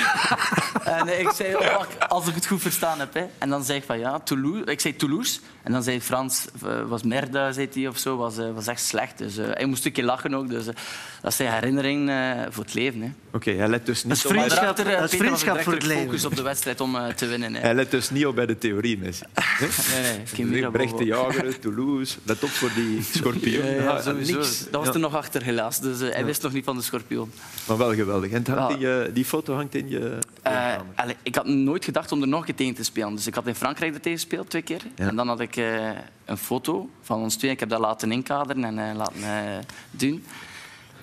en 0.98 1.20
ik 1.20 1.30
zei, 1.36 1.56
oh, 1.56 1.82
als 2.08 2.28
ik 2.28 2.36
het 2.36 2.46
goed 2.46 2.62
verstaan 2.62 3.00
heb. 3.00 3.14
Hè. 3.14 3.26
En 3.38 3.50
dan 3.50 3.64
zei 3.64 3.78
ik 3.78 3.84
van, 3.84 4.00
ja, 4.00 4.20
Toulouse. 4.20 4.64
Ik 4.64 4.80
zei 4.80 4.96
Toulouse. 4.96 5.40
En 5.64 5.72
dan 5.72 5.84
zei 5.84 6.02
Frans, 6.02 6.46
uh, 6.66 6.82
was 6.88 7.04
Merda, 7.04 7.52
zei 7.52 7.70
hij 7.74 7.88
of 7.88 7.98
zo, 7.98 8.18
was, 8.18 8.36
was 8.54 8.68
echt 8.68 8.82
slecht. 8.82 9.18
Dus 9.18 9.38
uh, 9.38 9.46
hij 9.50 9.66
moest 9.66 9.86
een 9.86 9.92
keer 9.92 10.04
lachen 10.04 10.34
ook. 10.34 10.50
Dus 10.50 10.66
dat 10.66 10.76
is 11.32 11.36
zijn 11.36 11.54
herinnering 11.54 12.12
voor 12.50 12.64
het 12.64 12.74
leven. 12.74 13.16
Oké, 13.28 13.36
okay, 13.36 13.56
hij 13.56 13.68
let 13.68 13.86
dus 13.86 14.04
niet 14.04 14.24
dat 14.24 14.32
is 14.32 14.38
vriendschap, 14.38 14.80
op... 14.80 14.86
Dat 14.86 15.14
is 15.14 15.20
vriendschap 15.20 15.62
voor 15.62 15.74
het 15.74 15.84
leven. 15.84 16.04
focus 16.04 16.26
op 16.26 16.36
de 16.36 16.42
wedstrijd 16.42 16.82
om 16.82 16.98
te 17.16 17.26
winnen. 17.26 17.54
Hè. 17.54 17.60
Hij 17.60 17.74
let 17.74 17.92
dus 17.92 18.10
niet 18.10 18.26
op 18.26 18.36
bij 18.36 18.46
de 18.46 18.58
theorie, 18.58 18.98
Messi. 18.98 19.24
nee, 20.38 20.46
nee. 20.46 20.72
Brecht 20.72 20.98
de 20.98 21.06
Jager, 21.06 21.60
Toulouse. 21.60 22.18
Let 22.24 22.44
op 22.44 22.50
voor 22.50 22.72
die 22.76 23.04
schorpioen. 23.16 23.66
Ja, 23.66 23.82
ja, 23.82 24.02
sowieso. 24.02 24.44
Dat 24.72 24.86
was 24.86 24.96
er 24.96 25.00
nog 25.00 25.16
achter, 25.16 25.44
helaas. 25.44 25.80
Dus 25.80 26.00
hij 26.00 26.26
wist 26.26 26.42
nog 26.42 26.54
niet 26.54 26.64
van 26.64 26.76
de 26.76 26.82
schorpioen. 26.82 27.32
Maar 27.68 27.78
wel 27.78 27.94
geweldig. 27.94 28.32
En 28.32 28.48
hangt 28.48 28.80
je, 28.80 29.10
die 29.14 29.26
foto 29.26 29.54
hangt 29.54 29.76
in 29.76 29.90
je... 29.90 30.18
Allez, 30.96 31.16
ik 31.24 31.36
had 31.36 31.46
nooit 31.46 31.86
gedacht 31.86 32.12
om 32.12 32.22
er 32.22 32.28
nog 32.28 32.48
een 32.48 32.56
tegen 32.56 32.76
te 32.76 32.84
spelen. 32.84 33.16
Dus 33.16 33.28
ik 33.28 33.36
had 33.36 33.48
in 33.48 33.56
Frankrijk 33.56 33.94
er 33.94 34.02
tegen 34.02 34.20
gespeeld, 34.20 34.50
twee 34.50 34.62
keer. 34.62 34.82
En 34.96 35.16
dan 35.16 35.28
had 35.28 35.40
ik 35.40 35.56
een 36.26 36.38
foto 36.38 36.90
van 37.02 37.22
ons 37.22 37.36
twee. 37.36 37.52
Ik 37.52 37.60
heb 37.60 37.70
dat 37.70 37.80
laten 37.80 38.12
inkaderen 38.12 38.64
en 38.64 38.78
uh, 38.78 38.96
laten 38.96 39.20
uh, 39.20 39.30
doen. 39.92 40.26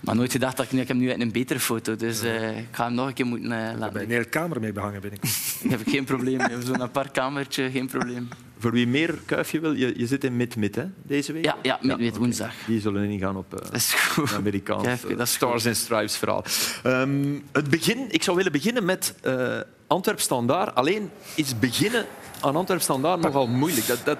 Maar 0.02 0.16
nooit 0.16 0.32
gedacht 0.32 0.56
dat 0.56 0.66
ik 0.66 0.72
nu, 0.72 0.80
ik 0.80 0.88
heb 0.88 0.96
nu 0.96 1.12
een 1.12 1.32
betere 1.32 1.60
foto. 1.60 1.96
Dus 1.96 2.24
uh, 2.24 2.58
ik 2.58 2.66
ga 2.70 2.84
hem 2.84 2.94
nog 2.94 3.06
een 3.06 3.12
keer 3.12 3.26
moeten 3.26 3.50
uh, 3.50 3.70
laten. 3.78 3.92
Bij 3.92 4.02
een 4.02 4.10
hele 4.10 4.24
kamer 4.24 4.60
mee 4.60 4.72
behangen 4.72 5.00
ben 5.00 5.12
ik. 5.12 5.22
heb 5.68 5.80
ik 5.80 5.88
geen 5.88 6.04
probleem. 6.04 6.40
Ik 6.40 6.50
heb 6.50 6.62
zo'n 6.64 6.82
apart 6.82 7.10
kamertje, 7.10 7.70
geen 7.70 7.86
probleem. 7.86 8.28
Voor 8.58 8.72
wie 8.72 8.86
meer 8.86 9.18
kuifje 9.24 9.60
wil, 9.60 9.72
je, 9.72 9.92
je 9.96 10.06
zit 10.06 10.24
in 10.24 10.36
mid-mid 10.36 10.78
deze 11.02 11.32
week? 11.32 11.44
Ja, 11.44 11.56
ja 11.62 11.78
mid-mid 11.82 12.12
ja, 12.14 12.18
woensdag. 12.18 12.52
Die 12.66 12.80
zullen 12.80 13.04
ingaan 13.04 13.36
op 13.36 13.62
uh, 13.74 14.34
Amerikaans 14.34 14.88
Stars 15.22 15.66
and 15.66 15.76
Stripes 15.76 16.16
verhaal. 16.16 16.44
Um, 16.86 17.42
het 17.52 17.70
begin, 17.70 18.06
ik 18.08 18.22
zou 18.22 18.36
willen 18.36 18.52
beginnen 18.52 18.84
met 18.84 19.14
uh, 19.26 19.60
Antwerp 19.86 20.20
Standaard. 20.20 20.74
Alleen 20.74 21.10
is 21.34 21.58
beginnen 21.58 22.06
aan 22.40 22.56
Antwerp 22.56 22.80
Standaard 22.80 23.20
nogal 23.20 23.46
moeilijk. 23.46 23.86
Dat, 23.86 24.04
dat, 24.04 24.18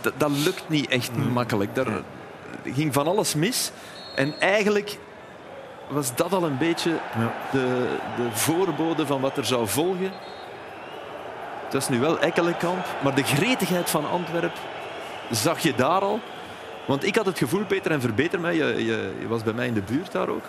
dat, 0.00 0.12
dat 0.16 0.30
lukt 0.30 0.68
niet 0.68 0.88
echt 0.88 1.16
makkelijk. 1.32 1.74
Daar 1.74 2.02
ging 2.64 2.92
van 2.92 3.06
alles 3.06 3.34
mis. 3.34 3.70
En 4.14 4.40
eigenlijk 4.40 4.98
was 5.88 6.14
dat 6.14 6.32
al 6.32 6.44
een 6.44 6.58
beetje 6.58 6.98
de, 7.52 7.96
de 8.16 8.28
voorbode 8.32 9.06
van 9.06 9.20
wat 9.20 9.36
er 9.36 9.44
zou 9.44 9.68
volgen. 9.68 10.12
Het 11.64 11.74
is 11.74 11.88
nu 11.88 12.00
wel 12.00 12.20
Ekkelenkamp, 12.20 12.86
maar 13.02 13.14
de 13.14 13.22
gretigheid 13.22 13.90
van 13.90 14.10
Antwerp 14.10 14.58
zag 15.30 15.58
je 15.58 15.74
daar 15.74 16.00
al. 16.00 16.20
Want 16.84 17.04
ik 17.04 17.16
had 17.16 17.26
het 17.26 17.38
gevoel, 17.38 17.64
Peter, 17.64 17.90
en 17.90 18.00
verbeter 18.00 18.40
mij, 18.40 18.54
je, 18.54 18.84
je, 18.84 19.12
je 19.20 19.28
was 19.28 19.42
bij 19.42 19.52
mij 19.52 19.66
in 19.66 19.74
de 19.74 19.82
buurt 19.82 20.12
daar 20.12 20.28
ook. 20.28 20.44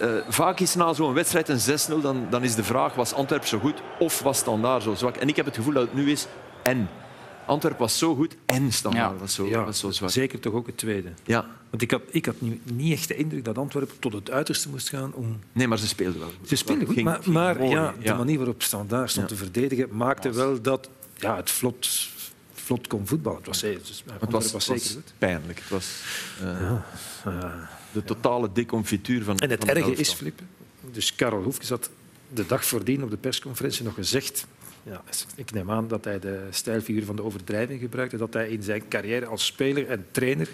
Uh, 0.00 0.08
vaak 0.28 0.60
is 0.60 0.74
na 0.74 0.92
zo'n 0.92 1.12
wedstrijd 1.12 1.48
een 1.48 1.98
6-0, 1.98 2.02
dan, 2.02 2.26
dan 2.30 2.42
is 2.42 2.54
de 2.54 2.64
vraag, 2.64 2.94
was 2.94 3.14
Antwerp 3.14 3.46
zo 3.46 3.58
goed 3.58 3.82
of 3.98 4.20
was 4.20 4.38
Standaard 4.38 4.82
zo 4.82 4.94
zwak? 4.94 5.16
En 5.16 5.28
ik 5.28 5.36
heb 5.36 5.44
het 5.44 5.56
gevoel 5.56 5.72
dat 5.72 5.82
het 5.82 5.94
nu 5.94 6.10
is 6.10 6.26
en. 6.62 6.88
Antwerp 7.50 7.78
was 7.78 7.98
zo 7.98 8.14
goed 8.14 8.36
en 8.46 8.72
Standaard 8.72 9.20
was, 9.20 9.34
zo, 9.34 9.46
ja, 9.46 9.64
was 9.64 9.78
zo 9.78 9.90
zwak. 9.90 10.10
Zeker 10.10 10.40
toch 10.40 10.52
ook 10.52 10.66
het 10.66 10.76
tweede. 10.76 11.08
Ja. 11.24 11.46
Want 11.70 11.82
ik 11.82 11.90
had, 11.90 12.02
ik 12.10 12.26
had 12.26 12.34
niet 12.62 12.92
echt 12.92 13.08
de 13.08 13.16
indruk 13.16 13.44
dat 13.44 13.58
Antwerpen 13.58 13.98
tot 13.98 14.12
het 14.12 14.30
uiterste 14.30 14.68
moest 14.68 14.88
gaan 14.88 15.12
om... 15.14 15.38
Nee, 15.52 15.68
maar 15.68 15.78
ze 15.78 15.88
speelden 15.88 16.20
wel 16.20 16.30
Ze 16.46 16.56
speelden 16.56 16.86
goed, 16.86 17.02
maar, 17.02 17.20
maar 17.24 17.64
ja, 17.64 17.94
de 18.02 18.14
manier 18.14 18.36
waarop 18.36 18.62
Standaard 18.62 19.10
stond 19.10 19.28
te 19.28 19.36
verdedigen 19.36 19.88
maakte 19.96 20.32
wel 20.32 20.60
dat 20.60 20.88
ja, 21.16 21.36
het 21.36 21.50
vlot, 21.50 21.88
vlot 22.52 22.86
kon 22.86 23.06
voetballen. 23.06 23.38
Het 23.38 23.46
was, 23.46 23.60
dus, 23.60 24.04
het 24.20 24.30
was, 24.30 24.52
was 24.52 24.64
zeker 24.64 24.90
goed. 24.90 25.12
pijnlijk. 25.18 25.58
Het 25.58 25.68
was 25.68 26.02
uh, 26.42 26.72
de 27.92 28.04
totale 28.04 28.50
deconfituur 28.52 29.24
van 29.24 29.38
En 29.38 29.50
het 29.50 29.64
van 29.64 29.74
erge 29.74 29.92
is, 29.92 30.12
Flippen, 30.12 30.48
dus 30.92 31.14
Karel 31.14 31.42
Hoefkes 31.42 31.68
had 31.68 31.90
de 32.34 32.46
dag 32.46 32.64
voordien 32.64 33.02
op 33.02 33.10
de 33.10 33.16
persconferentie 33.16 33.84
nog 33.84 33.94
gezegd 33.94 34.46
ja, 34.82 35.02
ik 35.34 35.52
neem 35.52 35.70
aan 35.70 35.88
dat 35.88 36.04
hij 36.04 36.18
de 36.18 36.46
stijlfiguur 36.50 37.04
van 37.04 37.16
de 37.16 37.22
overdrijving 37.22 37.80
gebruikte, 37.80 38.16
dat 38.16 38.34
hij 38.34 38.48
in 38.48 38.62
zijn 38.62 38.88
carrière 38.88 39.26
als 39.26 39.46
speler 39.46 39.88
en 39.88 40.06
trainer 40.10 40.48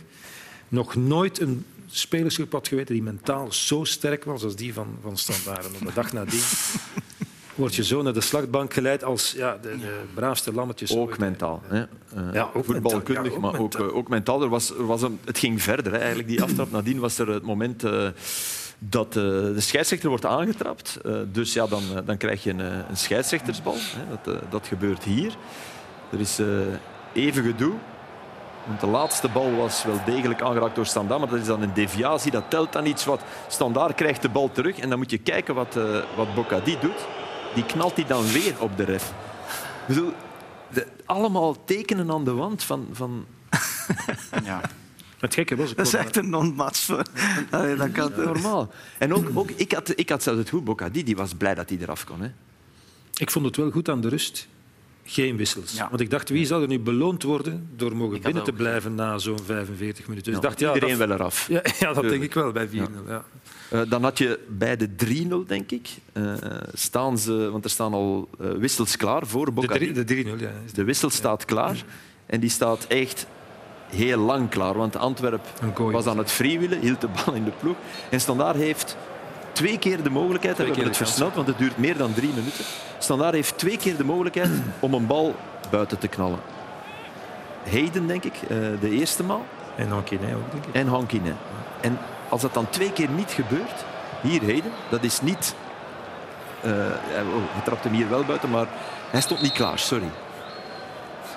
nog 0.69 0.95
nooit 0.95 1.41
een 1.41 1.65
spelersgroep 1.87 2.53
had 2.53 2.69
geweten 2.69 2.95
die 2.95 3.03
mentaal 3.03 3.53
zo 3.53 3.85
sterk 3.85 4.25
was 4.25 4.45
als 4.45 4.57
die 4.57 4.75
van, 4.75 4.99
van 5.03 5.17
Standaard. 5.17 5.67
op 5.67 5.87
de 5.87 5.93
dag 5.95 6.13
nadien 6.13 6.43
word 7.57 7.75
je 7.75 7.85
zo 7.85 8.03
naar 8.03 8.13
de 8.13 8.21
slagbank 8.21 8.75
geleid 8.75 9.05
als 9.05 9.33
ja, 9.33 9.59
de, 9.63 9.79
de 9.79 10.01
braafste 10.15 10.53
lammetjes. 10.53 10.97
Ook 10.97 11.19
mentaal. 11.19 11.63
Hè? 11.65 11.81
Uh, 11.81 12.33
ja, 12.33 12.51
ook 12.55 12.65
voetbalkundig, 12.65 13.33
ja, 13.33 13.39
maar 13.39 13.59
ook, 13.59 13.81
ook 13.81 14.09
mentaal. 14.09 14.43
Er 14.43 14.49
was, 14.49 14.71
er 14.71 14.87
was 14.87 15.03
een, 15.03 15.19
het 15.25 15.39
ging 15.39 15.63
verder. 15.63 15.93
Hè. 15.93 15.99
Eigenlijk 15.99 16.29
die 16.29 16.43
aftrap 16.43 16.71
nadien 16.71 16.99
was 16.99 17.19
er 17.19 17.29
het 17.29 17.43
moment... 17.43 17.85
Uh, 17.85 18.09
dat 18.79 19.13
de, 19.13 19.53
de 19.55 19.61
scheidsrechter 19.61 20.09
wordt 20.09 20.27
aangetrapt. 20.27 20.99
Uh, 21.07 21.19
dus 21.33 21.53
ja, 21.53 21.67
dan, 21.67 21.83
uh, 21.93 21.99
dan 22.05 22.17
krijg 22.17 22.43
je 22.43 22.51
een, 22.51 22.59
een 22.59 22.97
scheidsrechtersbal. 22.97 23.77
Dat, 24.11 24.35
uh, 24.35 24.41
dat 24.51 24.67
gebeurt 24.67 25.05
hier. 25.05 25.37
Er 26.11 26.21
is 26.21 26.41
even 27.13 27.45
gedoe. 27.45 27.73
Want 28.67 28.81
de 28.81 28.87
laatste 28.87 29.29
bal 29.29 29.55
was 29.55 29.85
wel 29.85 30.01
degelijk 30.05 30.43
aangeraakt 30.43 30.75
door 30.75 30.87
Standaard, 30.87 31.21
maar 31.21 31.31
dat 31.31 31.39
is 31.39 31.47
dan 31.47 31.63
een 31.63 31.75
deviatie. 31.75 32.31
Dat 32.31 32.51
telt 32.51 32.73
dan 32.73 32.87
iets 32.87 33.05
wat. 33.05 33.23
Standaard 33.49 33.95
krijgt 33.95 34.23
de 34.23 34.29
bal 34.29 34.51
terug 34.53 34.79
en 34.79 34.89
dan 34.89 34.99
moet 34.99 35.11
je 35.11 35.19
kijken 35.19 35.55
wat, 35.55 35.79
wat 36.17 36.35
Bocadi 36.35 36.77
doet. 36.81 37.07
Die 37.55 37.65
knalt 37.65 37.97
hij 37.97 38.07
dan 38.07 38.27
weer 38.33 38.55
op 38.59 38.77
de 38.77 38.85
ref. 38.85 39.13
Ik 39.89 40.83
allemaal 41.05 41.65
tekenen 41.65 42.11
aan 42.11 42.25
de 42.25 42.35
wand 42.35 42.63
van... 42.63 42.89
van... 42.93 43.27
ja. 44.45 44.61
Het 45.19 45.35
gekke 45.35 45.57
was... 45.57 45.75
Dat 45.75 45.87
is 45.87 45.95
echt 45.95 46.17
een 46.17 46.31
non-match. 46.31 46.87
dat 47.51 47.93
kan 47.93 48.13
normaal. 48.17 48.73
En 48.99 49.15
ook, 49.15 49.31
ook, 49.35 49.51
ik, 49.51 49.73
had, 49.73 49.93
ik 49.99 50.09
had 50.09 50.23
zelfs 50.23 50.39
het 50.39 50.49
goed. 50.49 50.65
Bocadi 50.65 51.05
die 51.05 51.17
was 51.17 51.35
blij 51.35 51.55
dat 51.55 51.69
hij 51.69 51.79
eraf 51.79 52.05
kon. 52.05 52.21
Hè. 52.21 52.31
Ik 53.15 53.31
vond 53.31 53.45
het 53.45 53.57
wel 53.57 53.71
goed 53.71 53.89
aan 53.89 54.01
de 54.01 54.09
rust. 54.09 54.49
Geen 55.05 55.37
wissels. 55.37 55.73
Ja. 55.73 55.89
Want 55.89 56.01
ik 56.01 56.11
dacht, 56.11 56.29
wie 56.29 56.47
zal 56.47 56.63
er 56.63 56.69
nu 56.69 56.79
beloond 56.79 57.23
worden 57.23 57.69
door 57.77 57.97
mogen 57.97 58.21
binnen 58.21 58.45
te 58.45 58.53
blijven 58.53 58.95
na 58.95 59.19
zo'n 59.19 59.39
45 59.45 60.09
minuten? 60.09 60.33
Dus 60.33 60.43
ja, 60.43 60.49
dacht, 60.49 60.61
ja, 60.61 60.75
iedereen 60.75 60.99
dat... 60.99 61.09
wel 61.09 61.17
eraf. 61.17 61.49
Ja, 61.49 61.63
ja 61.81 61.93
dat 61.93 62.09
denk 62.09 62.23
ik 62.23 62.35
wel 62.35 62.53
bij 62.53 62.69
4-0. 62.69 62.73
Ja. 62.73 63.25
Uh, 63.73 63.81
dan 63.89 64.03
had 64.03 64.19
je 64.19 64.39
bij 64.49 64.77
de 64.77 64.89
3-0, 65.45 65.47
denk 65.47 65.71
ik, 65.71 65.89
uh, 66.13 66.35
staan 66.73 67.19
ze, 67.19 67.51
want 67.51 67.65
er 67.65 67.71
staan 67.71 67.93
al 67.93 68.29
uh, 68.41 68.51
wissels 68.53 68.97
klaar 68.97 69.27
voor 69.27 69.53
Bocadi. 69.53 69.93
De 69.93 70.25
3-0, 70.25 70.41
ja. 70.41 70.53
De 70.75 70.85
wissel 70.85 71.11
staat 71.11 71.45
klaar 71.45 71.85
en 72.27 72.41
die 72.41 72.51
staat 72.51 72.87
echt 72.87 73.27
heel 73.91 74.19
lang 74.19 74.49
klaar. 74.49 74.75
Want 74.75 74.97
Antwerp 74.97 75.45
was 75.77 76.07
aan 76.07 76.19
het 76.19 76.31
freewheelen, 76.31 76.81
hield 76.81 77.01
de 77.01 77.09
bal 77.25 77.35
in 77.35 77.45
de 77.45 77.53
ploeg. 77.61 77.77
En 78.11 78.21
Standaard 78.21 78.57
heeft 78.57 78.97
twee 79.53 79.79
keer 79.79 80.03
de 80.03 80.11
mogelijkheid, 80.11 80.57
we 80.57 80.65
hebben 80.65 80.85
het 80.85 80.97
versneld, 80.97 81.35
want 81.35 81.47
het 81.47 81.59
duurt 81.59 81.79
meer 81.79 81.97
dan 81.97 82.15
drie 82.15 82.33
minuten. 82.35 82.65
Standaard 82.99 83.35
heeft 83.35 83.59
twee 83.59 83.77
keer 83.77 83.97
de 83.97 84.05
mogelijkheid 84.05 84.51
om 84.81 84.95
een 84.95 85.07
bal 85.07 85.35
buiten 85.71 85.99
te 85.99 86.09
knallen. 86.09 86.39
Hayden, 87.71 88.07
denk 88.07 88.25
ik, 88.25 88.35
eh, 88.43 88.49
de 88.81 88.91
eerste 88.91 89.23
maal. 89.23 89.45
En 89.77 89.89
Hankine 89.89 90.35
ook, 90.35 90.51
denk 90.51 90.65
ik. 90.65 90.75
En 90.75 90.87
Hankine. 90.87 91.33
En 91.81 91.99
als 92.29 92.41
dat 92.41 92.55
dan 92.55 92.71
twee 92.71 92.93
keer 92.93 93.09
niet 93.09 93.31
gebeurt, 93.31 93.85
hier 94.21 94.41
Hayden, 94.41 94.73
dat 94.89 95.03
is 95.03 95.21
niet... 95.21 95.55
Uh, 96.65 96.73
oh, 96.73 97.43
hij 97.53 97.63
trapte 97.65 97.89
hem 97.89 97.97
hier 97.97 98.09
wel 98.09 98.25
buiten, 98.25 98.51
maar 98.51 98.67
hij 99.11 99.21
stond 99.21 99.43
niet 99.43 99.53
klaar, 99.53 99.79
sorry. 99.79 100.09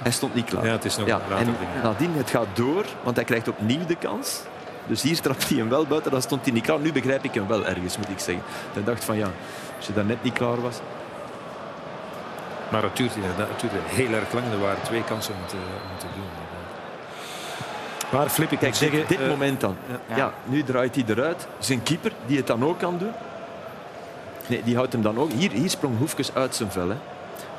Hij 0.02 0.12
stond 0.12 0.34
niet 0.34 0.46
klaar. 0.46 0.66
Ja, 0.66 0.72
het 0.72 0.86
is 0.86 0.98
nog 0.98 1.08
ja, 1.08 1.22
en 1.38 1.56
nadien, 1.84 2.14
het 2.14 2.30
gaat 2.30 2.48
door, 2.54 2.86
want 3.04 3.16
hij 3.16 3.26
krijgt 3.26 3.48
opnieuw 3.48 3.86
de 3.86 3.96
kans. 3.96 4.42
Dus 4.88 5.02
hier 5.02 5.22
trapt 5.22 5.50
hij 5.50 5.58
hem 5.58 5.70
wel 5.70 5.86
buiten, 5.86 6.12
dan 6.12 6.22
stond 6.22 6.44
hij 6.44 6.54
niet 6.54 6.64
klaar. 6.64 6.80
Nu 6.80 6.92
begrijp 6.92 7.24
ik 7.24 7.34
hem 7.34 7.48
wel 7.48 7.66
ergens, 7.66 7.98
moet 7.98 8.10
ik 8.10 8.20
zeggen. 8.20 8.44
Hij 8.74 8.84
dacht 8.84 9.04
van 9.04 9.18
ja, 9.18 9.32
als 9.78 9.88
je 9.88 9.94
daar 9.94 10.06
net 10.06 10.24
niet 10.24 10.34
klaar 10.34 10.62
was. 10.62 10.76
Maar 12.70 12.84
het 12.84 12.96
duurde, 12.96 13.14
het 13.36 13.60
duurde 13.60 13.78
heel 13.86 14.14
erg 14.14 14.34
lang. 14.34 14.46
Er 14.52 14.60
waren 14.60 14.82
twee 14.82 15.04
kansen 15.04 15.34
om 15.34 15.48
te, 15.48 15.56
om 15.92 16.00
te 16.00 16.06
doen. 16.16 16.26
Waar 18.12 18.30
flip 18.30 18.52
ik 18.52 18.60
Kijk, 18.60 18.76
zeggen, 18.76 19.04
dit, 19.08 19.28
moment 19.28 19.62
dan. 19.62 19.76
Ja. 20.08 20.16
ja. 20.16 20.34
nu 20.46 20.64
draait 20.64 20.96
hij 20.96 21.04
eruit. 21.08 21.48
Zijn 21.60 21.84
keeper, 21.84 22.12
die 22.26 22.38
het 22.38 22.48
dan 22.48 22.64
ook 22.64 22.80
kan 22.80 22.98
doen. 22.98 23.12
Nee, 24.48 24.64
die 24.64 24.76
houdt 24.76 24.94
hem 24.94 25.02
dan 25.02 25.20
ook. 25.20 25.32
Hier, 25.32 25.52
hier 25.52 25.70
sprong 25.70 25.98
Hoefkes 25.98 26.34
uit 26.34 26.56
zijn 26.56 26.72
vel. 26.72 26.90
Hè. 26.90 26.96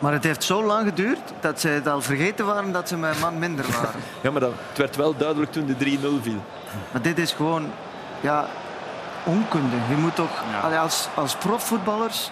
Maar 0.00 0.12
het 0.12 0.24
heeft 0.24 0.44
zo 0.44 0.64
lang 0.64 0.88
geduurd 0.88 1.32
dat 1.40 1.60
ze 1.60 1.68
het 1.68 1.86
al 1.86 2.02
vergeten 2.02 2.46
waren 2.46 2.72
dat 2.72 2.88
ze 2.88 2.94
een 2.94 3.18
man 3.20 3.38
minder 3.38 3.66
waren. 3.72 4.00
ja, 4.22 4.30
maar 4.30 4.40
dat, 4.40 4.52
het 4.68 4.78
werd 4.78 4.96
wel 4.96 5.16
duidelijk 5.16 5.52
toen 5.52 5.66
de 5.66 5.98
3-0 5.98 6.22
viel. 6.22 6.44
Maar 6.92 7.02
dit 7.02 7.18
is 7.18 7.32
gewoon 7.32 7.70
ja, 8.20 8.48
onkunde. 9.24 9.76
Je 9.88 9.96
moet 9.96 10.14
toch, 10.14 10.42
als, 10.80 11.08
als 11.14 11.36
profvoetballers, 11.36 12.30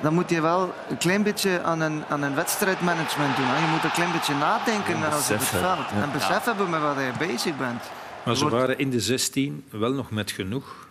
dan 0.00 0.14
moet 0.14 0.30
je 0.30 0.40
wel 0.40 0.74
een 0.88 0.98
klein 0.98 1.22
beetje 1.22 1.62
aan 1.62 1.80
een, 1.80 2.04
aan 2.08 2.22
een 2.22 2.34
wedstrijdmanagement 2.34 3.36
doen. 3.36 3.46
Je 3.46 3.70
moet 3.72 3.84
een 3.84 3.90
klein 3.90 4.12
beetje 4.12 4.34
nadenken 4.34 5.10
als 5.12 5.28
het 5.28 5.44
veld. 5.44 5.90
En 6.00 6.12
besef 6.12 6.44
hebben 6.44 6.70
met 6.70 6.80
wat 6.80 6.96
je 6.96 7.26
bezig 7.26 7.56
bent. 7.56 7.82
Maar 8.22 8.36
ze 8.36 8.48
waren 8.48 8.78
in 8.78 8.90
de 8.90 9.00
16 9.00 9.64
wel 9.70 9.92
nog 9.92 10.10
met 10.10 10.30
genoeg 10.30 10.86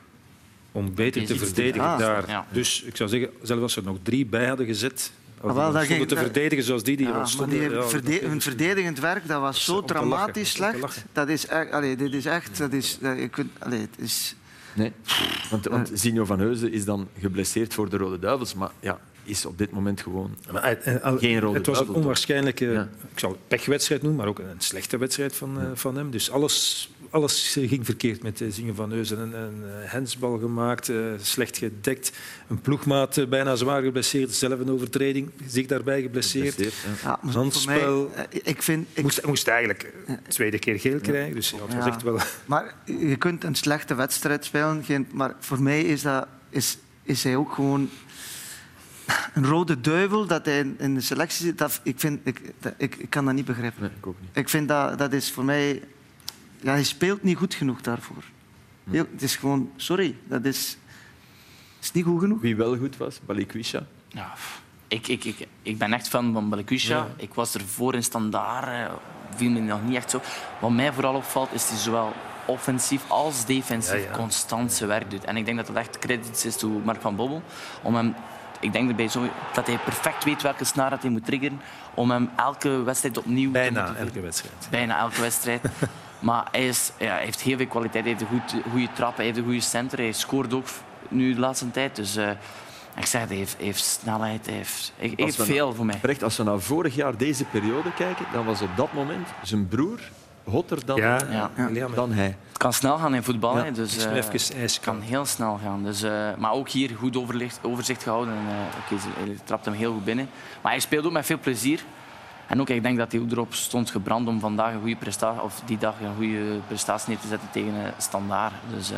om 0.71 0.95
beter 0.95 1.25
te 1.25 1.37
verdedigen 1.37 1.97
daar. 1.97 2.45
Dus 2.49 2.81
ik 2.81 2.95
zou 2.95 3.09
zeggen, 3.09 3.29
zelfs 3.41 3.61
als 3.61 3.73
ze 3.73 3.79
er 3.79 3.85
nog 3.85 3.97
drie 4.03 4.25
bij 4.25 4.47
hadden 4.47 4.65
gezet, 4.65 5.11
of 5.41 5.49
ah, 5.49 5.71
wel, 5.71 5.81
ging, 5.81 6.07
te 6.07 6.15
verdedigen 6.15 6.63
zoals 6.63 6.83
die 6.83 6.97
die 6.97 7.07
ja, 7.07 7.25
stonden. 7.25 7.59
Die 7.59 8.21
ja, 8.21 8.27
hun 8.27 8.41
verdedigend 8.41 8.99
werk 8.99 9.27
dat 9.27 9.41
was 9.41 9.63
zo 9.63 9.81
dramatisch 9.81 10.51
slecht. 10.51 11.05
Dat 11.11 11.29
is 11.29 11.47
echt... 11.47 11.71
Allee, 11.71 11.95
dit 11.95 12.13
is 12.13 12.25
echt... 12.25 12.57
Dat 12.57 12.73
is, 12.73 12.97
dat, 13.01 13.17
je 13.17 13.27
kunt, 13.27 13.51
allee, 13.59 13.79
het 13.79 13.95
is... 13.97 14.35
Nee, 14.73 14.91
want, 15.49 15.65
want 15.65 15.91
Zinho 15.93 16.25
van 16.25 16.39
Heuzen 16.39 16.71
is 16.71 16.85
dan 16.85 17.07
geblesseerd 17.19 17.73
voor 17.73 17.89
de 17.89 17.97
Rode 17.97 18.19
Duivels. 18.19 18.53
Maar 18.53 18.71
ja, 18.79 18.99
is 19.27 19.45
op 19.45 19.57
dit 19.57 19.71
moment 19.71 20.01
gewoon 20.01 20.37
maar, 20.51 20.77
geen 21.17 21.39
rode 21.39 21.57
Het 21.57 21.67
was 21.67 21.79
een 21.79 21.89
onwaarschijnlijke, 21.89 22.87
ik 23.11 23.19
zal 23.19 23.29
het 23.29 23.47
pechwedstrijd 23.47 24.01
noemen, 24.01 24.19
maar 24.19 24.27
ook 24.27 24.39
een 24.39 24.55
slechte 24.57 24.97
wedstrijd 24.97 25.35
van, 25.35 25.61
uh, 25.61 25.69
van 25.73 25.95
hem. 25.95 26.11
Dus 26.11 26.31
alles 26.31 26.89
alles 27.09 27.57
ging 27.59 27.85
verkeerd 27.85 28.23
met 28.23 28.43
Zingen 28.49 28.75
van 28.75 28.89
Neuzen. 28.89 29.19
Een, 29.19 29.33
een 29.33 29.63
hensbal 29.63 30.37
gemaakt, 30.39 30.87
uh, 30.87 31.13
slecht 31.21 31.57
gedekt. 31.57 32.11
Een 32.47 32.61
ploegmaat 32.61 33.17
uh, 33.17 33.27
bijna 33.27 33.55
zwaar 33.55 33.81
geblesseerd. 33.81 34.33
Zelf 34.33 34.59
een 34.59 34.69
overtreding, 34.69 35.31
zich 35.47 35.65
daarbij 35.65 36.01
geblesseerd. 36.01 36.73
Ja. 37.03 37.19
Handspel. 37.31 38.11
Mij, 38.15 38.27
ik 38.43 38.61
vind, 38.61 38.87
ik... 38.93 39.03
Moest, 39.03 39.25
moest 39.25 39.47
eigenlijk 39.47 39.93
de 40.07 40.17
tweede 40.27 40.59
keer 40.59 40.79
geel 40.79 40.99
krijgen. 40.99 41.35
Dus 41.35 41.49
ja, 41.49 41.57
het 41.65 41.75
was 41.75 41.85
echt 41.85 42.01
wel... 42.01 42.19
Maar 42.45 42.75
je 42.85 43.15
kunt 43.15 43.43
een 43.43 43.55
slechte 43.55 43.95
wedstrijd 43.95 44.45
spelen. 44.45 44.83
Geen, 44.83 45.07
maar 45.11 45.35
voor 45.39 45.61
mij 45.61 45.81
is, 45.81 46.01
dat, 46.01 46.27
is, 46.49 46.77
is 47.03 47.23
hij 47.23 47.35
ook 47.35 47.53
gewoon 47.53 47.89
een 49.33 49.45
rode 49.45 49.81
duivel 49.81 50.25
dat 50.25 50.45
hij 50.45 50.73
in 50.77 50.93
de 50.93 51.01
selectie 51.01 51.45
zit. 51.45 51.57
Dat, 51.57 51.79
ik, 51.83 51.99
vind, 51.99 52.19
ik, 52.23 52.41
ik, 52.77 52.95
ik 52.95 53.09
kan 53.09 53.25
dat 53.25 53.33
niet 53.33 53.45
begrijpen. 53.45 53.81
Nee, 53.81 53.91
ik, 53.97 54.07
ook 54.07 54.15
niet. 54.21 54.29
ik 54.33 54.49
vind 54.49 54.67
dat, 54.67 54.97
dat 54.97 55.13
is 55.13 55.31
voor 55.31 55.45
mij 55.45 55.81
ja, 56.61 56.71
hij 56.71 56.83
speelt 56.83 57.23
niet 57.23 57.37
goed 57.37 57.53
genoeg 57.53 57.81
daarvoor. 57.81 58.23
Heel, 58.89 59.05
het 59.11 59.21
is 59.21 59.35
gewoon, 59.35 59.71
sorry, 59.75 60.15
dat 60.23 60.45
is, 60.45 60.77
is 61.81 61.91
niet 61.91 62.05
goed 62.05 62.19
genoeg. 62.19 62.41
Wie 62.41 62.55
wel 62.55 62.77
goed 62.77 62.97
was, 62.97 63.19
Balikwisha? 63.25 63.85
Ja, 64.07 64.33
ik, 64.87 65.07
ik, 65.07 65.23
ik, 65.23 65.47
ik 65.61 65.77
ben 65.77 65.93
echt 65.93 66.07
fan 66.07 66.33
van 66.33 66.49
Balikwisha. 66.49 67.07
Ik 67.15 67.33
was 67.33 67.53
er 67.53 67.61
voor 67.61 67.93
in 67.93 68.03
standaard, 68.03 68.89
eh, 68.89 68.95
viel 69.35 69.49
me 69.49 69.59
nog 69.59 69.83
niet 69.83 69.95
echt 69.95 70.09
zo. 70.09 70.21
Wat 70.59 70.71
mij 70.71 70.93
vooral 70.93 71.15
opvalt, 71.15 71.53
is 71.53 71.69
hij 71.69 71.77
zowel 71.77 72.13
offensief 72.45 73.03
als 73.07 73.45
defensief 73.45 74.03
ja, 74.03 74.11
constant 74.11 74.73
zijn 74.73 74.89
werk 74.89 75.11
doet. 75.11 75.23
En 75.23 75.37
ik 75.37 75.45
denk 75.45 75.57
dat 75.57 75.67
het 75.67 75.77
echt 75.77 75.99
credits 75.99 76.45
is 76.45 76.55
toe 76.55 76.81
Mark 76.83 77.01
van 77.01 77.15
Bobbel. 77.15 77.41
Om 77.81 77.95
hem, 77.95 78.15
ik 78.59 78.73
denk 78.73 78.89
erbij 78.89 79.07
zo, 79.07 79.29
dat 79.53 79.67
hij 79.67 79.77
perfect 79.77 80.23
weet 80.23 80.41
welke 80.41 80.63
snaar 80.63 80.89
dat 80.89 81.01
hij 81.01 81.11
moet 81.11 81.25
triggeren 81.25 81.61
om 81.93 82.11
hem 82.11 82.29
elke 82.35 82.83
wedstrijd 82.83 83.17
opnieuw 83.17 83.51
Bijna 83.51 83.85
te 83.85 83.99
elke 83.99 84.21
wedstrijd. 84.21 84.67
Bijna 84.69 84.97
elke 84.97 85.21
wedstrijd. 85.21 85.61
Maar 86.19 86.47
hij, 86.51 86.67
is, 86.67 86.91
ja, 86.99 87.13
hij 87.13 87.23
heeft 87.23 87.41
heel 87.41 87.57
veel 87.57 87.67
kwaliteit. 87.67 88.03
Hij 88.03 88.13
heeft 88.13 88.31
een 88.31 88.39
goed, 88.39 88.71
goede 88.71 88.89
trap, 88.93 89.15
hij 89.15 89.25
heeft 89.25 89.37
een 89.37 89.43
goede 89.43 89.59
center. 89.59 89.97
Hij 89.97 90.11
scoort 90.11 90.53
ook 90.53 90.65
nu 91.09 91.33
de 91.33 91.39
laatste 91.39 91.71
tijd. 91.71 91.95
Dus 91.95 92.17
uh, 92.17 92.29
ik 92.95 93.05
zeg, 93.05 93.27
hij 93.27 93.37
heeft, 93.37 93.55
heeft 93.57 93.83
snelheid. 93.83 94.45
Hij 94.45 94.55
heeft, 94.55 94.93
hij, 94.97 95.13
heeft 95.15 95.43
veel 95.43 95.73
voor 95.73 95.85
mij. 95.85 95.99
Recht, 96.01 96.23
als 96.23 96.37
we 96.37 96.43
naar 96.43 96.59
vorig 96.59 96.95
jaar 96.95 97.17
deze 97.17 97.43
periode 97.43 97.93
kijken, 97.93 98.25
dan 98.33 98.45
was 98.45 98.61
op 98.61 98.75
dat 98.75 98.93
moment 98.93 99.27
zijn 99.43 99.67
broer 99.67 99.99
hotter 100.43 100.85
dan, 100.85 100.95
ja, 100.95 101.49
ja. 101.73 101.87
dan 101.95 102.11
hij. 102.11 102.37
Het 102.47 102.57
kan 102.57 102.73
snel 102.73 102.97
gaan 102.97 103.15
in 103.15 103.23
voetbal. 103.23 103.57
Ja. 103.57 103.71
Dus, 103.71 104.05
uh, 104.05 104.13
het 104.55 104.79
kan 104.81 105.01
heel 105.01 105.25
snel 105.25 105.59
gaan. 105.63 105.83
Dus, 105.83 106.03
uh, 106.03 106.35
maar 106.37 106.51
ook 106.51 106.69
hier 106.69 106.89
goed 106.97 107.17
overzicht, 107.17 107.59
overzicht 107.61 108.03
gehouden. 108.03 108.33
Uh, 108.33 108.39
okay, 108.85 109.25
hij 109.25 109.37
trapt 109.43 109.65
hem 109.65 109.73
heel 109.73 109.93
goed 109.93 110.03
binnen. 110.03 110.29
Maar 110.61 110.71
hij 110.71 110.81
speelt 110.81 111.05
ook 111.05 111.11
met 111.11 111.25
veel 111.25 111.39
plezier. 111.39 111.83
En 112.47 112.61
ook, 112.61 112.69
ik 112.69 112.83
denk 112.83 112.97
dat 112.97 113.11
hij 113.11 113.21
erop 113.31 113.53
stond 113.53 113.89
gebrand 113.89 114.27
om 114.27 114.39
vandaag 114.39 114.73
een 114.73 114.79
goede 114.79 114.95
prestatie, 114.95 115.41
of 115.41 115.61
die 115.65 115.77
dag 115.77 115.95
een 116.01 116.15
goede 116.15 116.59
prestatie 116.67 117.09
neer 117.09 117.19
te 117.19 117.27
zetten 117.27 117.49
tegen 117.51 117.73
uh, 117.73 117.87
Standaard. 117.97 118.53
Dus 118.69 118.91
uh, 118.91 118.97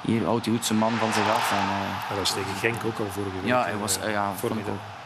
hier 0.00 0.24
houdt 0.24 0.44
hij 0.44 0.54
goed 0.54 0.64
zijn 0.64 0.78
man 0.78 0.92
van 0.92 1.12
zich 1.12 1.28
af. 1.28 1.52
En, 1.52 1.64
uh, 1.64 2.08
dat 2.08 2.18
was 2.18 2.32
tegen 2.32 2.54
Genk 2.54 2.84
ook 2.84 2.98
al 2.98 3.06
vorige 3.06 3.36
week. 3.36 3.46
Ja, 3.46 3.64
hij 3.64 3.76
was 3.76 3.98
ja, 4.06 4.32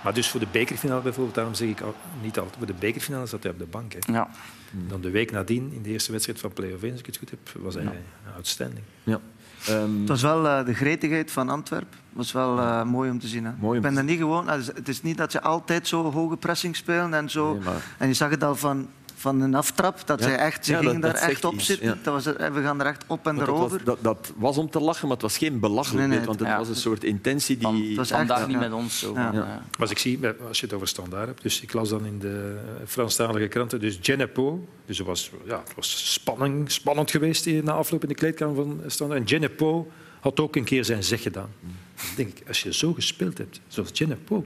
Maar 0.02 0.14
dus 0.14 0.28
voor 0.28 0.40
de 0.40 0.46
bekerfinale 0.50 1.00
bijvoorbeeld, 1.00 1.34
daarom 1.34 1.54
zeg 1.54 1.68
ik 1.68 1.80
niet 2.22 2.38
altijd, 2.38 2.56
voor 2.56 2.66
de 2.66 2.74
bekerfinale 2.74 3.26
zat 3.26 3.42
hij 3.42 3.52
op 3.52 3.58
de 3.58 3.66
bank. 3.66 3.92
Hè. 3.92 4.12
Ja. 4.12 4.28
Dan 4.70 5.00
de 5.00 5.10
week 5.10 5.30
nadien, 5.30 5.72
in 5.72 5.82
de 5.82 5.90
eerste 5.90 6.12
wedstrijd 6.12 6.40
van 6.40 6.52
play-off 6.52 6.82
1, 6.82 6.90
als 6.90 7.00
ik 7.00 7.06
het 7.06 7.16
goed 7.16 7.30
heb, 7.30 7.62
was 7.62 7.74
hij 7.74 7.82
ja. 7.82 7.92
outstanding. 8.34 8.84
Ja. 9.02 9.20
Um, 9.70 10.00
het 10.00 10.08
was 10.08 10.22
wel 10.22 10.44
uh, 10.44 10.64
de 10.64 10.74
gretigheid 10.74 11.30
van 11.30 11.48
Antwerpen. 11.48 11.98
was 12.12 12.32
wel 12.32 12.58
uh, 12.58 12.84
mooi 12.84 13.10
om 13.10 13.18
te 13.18 13.28
zien. 13.28 13.44
Hè. 13.44 13.50
Mooi 13.58 13.76
ik 13.76 13.82
ben 13.82 13.96
er 13.96 14.04
niet 14.04 14.18
gewoon. 14.18 14.48
Het 14.48 14.88
is 14.88 15.02
niet 15.02 15.16
dat 15.16 15.30
ze 15.30 15.40
altijd 15.40 15.88
zo 15.88 16.12
hoge 16.12 16.36
pressing 16.36 16.76
spelen 16.76 17.14
en 17.14 17.30
zo. 17.30 17.52
Nee, 17.52 17.62
maar... 17.62 17.94
En 17.98 18.08
je 18.08 18.14
zag 18.14 18.30
het 18.30 18.44
al 18.44 18.56
van 18.56 18.88
van 19.14 19.40
een 19.40 19.54
aftrap. 19.54 20.06
Dat 20.06 20.18
ja. 20.18 20.24
zij 20.24 20.36
echt, 20.36 20.64
ze 20.64 20.72
ja, 20.72 20.78
gingen 20.78 21.00
daar 21.00 21.14
echt 21.14 21.44
op 21.44 21.60
zitten. 21.60 21.98
Dat 22.02 22.24
was, 22.24 22.24
we 22.24 22.62
gaan 22.62 22.80
er 22.80 22.86
echt 22.86 23.04
op 23.06 23.26
en 23.26 23.40
erover. 23.40 23.84
Dat, 23.84 23.98
dat, 24.00 24.32
was 24.36 24.58
om 24.58 24.70
te 24.70 24.80
lachen, 24.80 25.02
maar 25.02 25.16
het 25.16 25.22
was 25.22 25.38
geen 25.38 25.60
belachelijkheid. 25.60 26.08
Nee, 26.08 26.18
nee, 26.18 26.26
want 26.26 26.40
het 26.40 26.58
was 26.58 26.68
een 26.68 26.82
soort 26.82 27.04
intentie 27.04 27.56
die... 27.56 27.88
Het 27.88 27.96
was 27.96 28.08
vandaag 28.08 28.46
niet 28.46 28.58
met 28.58 28.72
ons 28.72 28.98
zo. 28.98 29.14
Maar 29.14 29.90
ik 29.90 29.98
zie, 29.98 30.20
als 30.48 30.60
je 30.60 30.66
het 30.66 30.74
over 30.74 30.88
standaard 30.88 31.26
hebt... 31.26 31.42
Dus 31.42 31.60
ik 31.60 31.72
las 31.72 31.88
dan 31.88 32.06
in 32.06 32.18
de 32.18 32.58
Franstalige 32.86 33.48
kranten... 33.48 33.80
Dus 33.80 33.98
Genepo... 34.02 34.68
Dus 34.86 34.98
het 34.98 35.06
was, 35.06 35.30
ja, 35.44 35.58
het 35.58 35.74
was 35.74 36.12
spanning, 36.12 36.70
spannend 36.70 37.10
geweest 37.10 37.46
na 37.46 37.72
afloop 37.72 38.02
in 38.02 38.08
de 38.08 38.14
kleedkamer 38.14 38.54
van 38.54 38.80
standaard. 38.86 39.20
En 39.20 39.28
Genepo 39.28 39.90
had 40.20 40.40
ook 40.40 40.56
een 40.56 40.64
keer 40.64 40.84
zijn 40.84 41.04
zeg 41.04 41.22
gedaan. 41.22 41.50
Dan 41.96 42.06
denk 42.16 42.38
ik, 42.38 42.48
als 42.48 42.62
je 42.62 42.74
zo 42.74 42.92
gespeeld 42.92 43.38
hebt, 43.38 43.60
zoals 43.68 43.90
Genepo... 43.92 44.44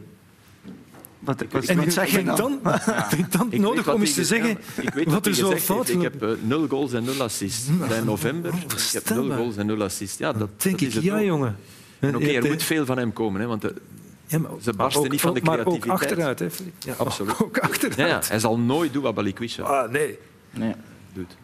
Wat, 1.19 1.45
wat, 1.51 1.65
en 1.65 1.77
wat 1.77 1.93
zeg 1.93 2.11
je 2.11 2.23
dan? 2.23 2.37
dan, 2.37 2.61
ja. 2.65 3.09
dan 3.31 3.49
nodig 3.51 3.93
om 3.93 4.01
eens 4.01 4.15
te 4.15 4.25
zeggen 4.25 4.59
wat 5.05 5.27
er 5.27 5.35
zo 5.35 5.57
fout 5.57 5.89
Ik 5.89 6.03
heb 6.03 6.23
uh, 6.23 6.31
nul 6.43 6.69
goals 6.69 6.93
en 6.93 7.05
nul 7.05 7.23
assists. 7.23 7.69
In 7.99 8.05
november. 8.05 8.53
Oh, 8.53 8.59
ik 8.59 8.91
heb 8.93 9.11
nul 9.11 9.37
goals 9.37 9.57
en 9.57 9.67
nul 9.67 9.83
assists. 9.83 10.19
Ja, 10.19 10.33
dat, 10.33 10.63
denk 10.63 10.81
dat 10.81 10.95
ik. 10.95 11.03
Ja, 11.03 11.23
jongen. 11.23 11.57
Oké, 12.01 12.17
okay, 12.17 12.37
er 12.37 12.47
moet 12.47 12.63
veel 12.63 12.87
van 12.87 12.99
hem 12.99 13.13
komen. 13.13 13.41
Hè, 13.41 13.47
want 13.47 13.63
de, 13.63 13.75
ja, 14.27 14.39
maar, 14.39 14.51
ze 14.61 14.73
barsten 14.73 15.03
ook, 15.03 15.11
niet 15.11 15.21
van 15.21 15.35
de 15.35 15.41
creativiteit. 15.41 15.87
Maar 15.87 15.95
ook 15.95 16.03
achteruit. 16.03 16.39
Hè, 16.39 16.47
ja, 16.79 16.95
Absoluut. 16.97 17.41
Ook 17.43 17.59
achteruit. 17.59 17.97
Ja, 17.97 18.07
ja, 18.07 18.21
hij 18.29 18.39
zal 18.39 18.59
nooit 18.59 18.93
doen 18.93 19.03
wat 19.03 19.15
Balikwisha 19.15 19.63
ah, 19.63 19.91
nee. 19.91 20.19
nee. 20.51 20.75
doet. 21.13 21.37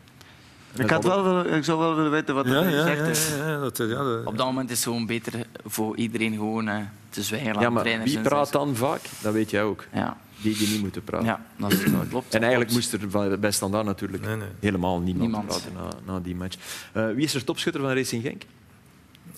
Ik, 0.76 0.90
had 0.90 1.04
wel, 1.04 1.46
ik 1.46 1.64
zou 1.64 1.78
wel 1.78 1.94
willen 1.94 2.10
weten 2.10 2.34
wat 2.34 2.46
ja, 2.46 2.62
hij 2.62 2.72
ja, 2.72 2.82
zegt. 2.82 3.08
Is. 3.08 3.28
Ja, 3.36 3.58
dat, 3.58 3.76
ja, 3.76 4.22
Op 4.24 4.36
dat 4.36 4.46
moment 4.46 4.70
is 4.70 4.76
het 4.76 4.84
gewoon 4.84 5.06
beter 5.06 5.32
voor 5.64 5.96
iedereen 5.96 6.32
gewoon 6.32 6.68
uh, 6.68 6.76
te 7.10 7.22
zwijgen. 7.22 7.60
Ja, 7.60 7.70
maar 7.70 8.02
wie 8.04 8.20
praat 8.20 8.52
dan 8.52 8.76
vaak? 8.76 9.00
Dat 9.20 9.32
weet 9.32 9.50
jij 9.50 9.62
ook. 9.62 9.84
Ja 9.92 10.16
die 10.44 10.56
die 10.56 10.68
niet 10.68 10.80
moeten 10.80 11.04
praten. 11.04 11.26
Ja, 11.26 11.40
dat, 11.56 11.74
klopt. 12.08 12.34
En 12.34 12.40
eigenlijk 12.40 12.72
moest 12.72 12.92
er 12.92 13.38
bij 13.38 13.50
Standaard 13.50 13.84
natuurlijk 13.84 14.24
nee, 14.24 14.36
nee. 14.36 14.48
helemaal 14.60 15.00
niemand, 15.00 15.30
niemand, 15.30 15.46
praten 15.46 15.72
na, 15.74 16.12
na 16.12 16.20
die 16.20 16.34
match. 16.34 16.56
Uh, 16.96 17.06
wie 17.10 17.24
is 17.24 17.34
er 17.34 17.44
topschutter 17.44 17.82
van 17.82 17.92
Racing 17.92 18.22
Genk? 18.22 18.42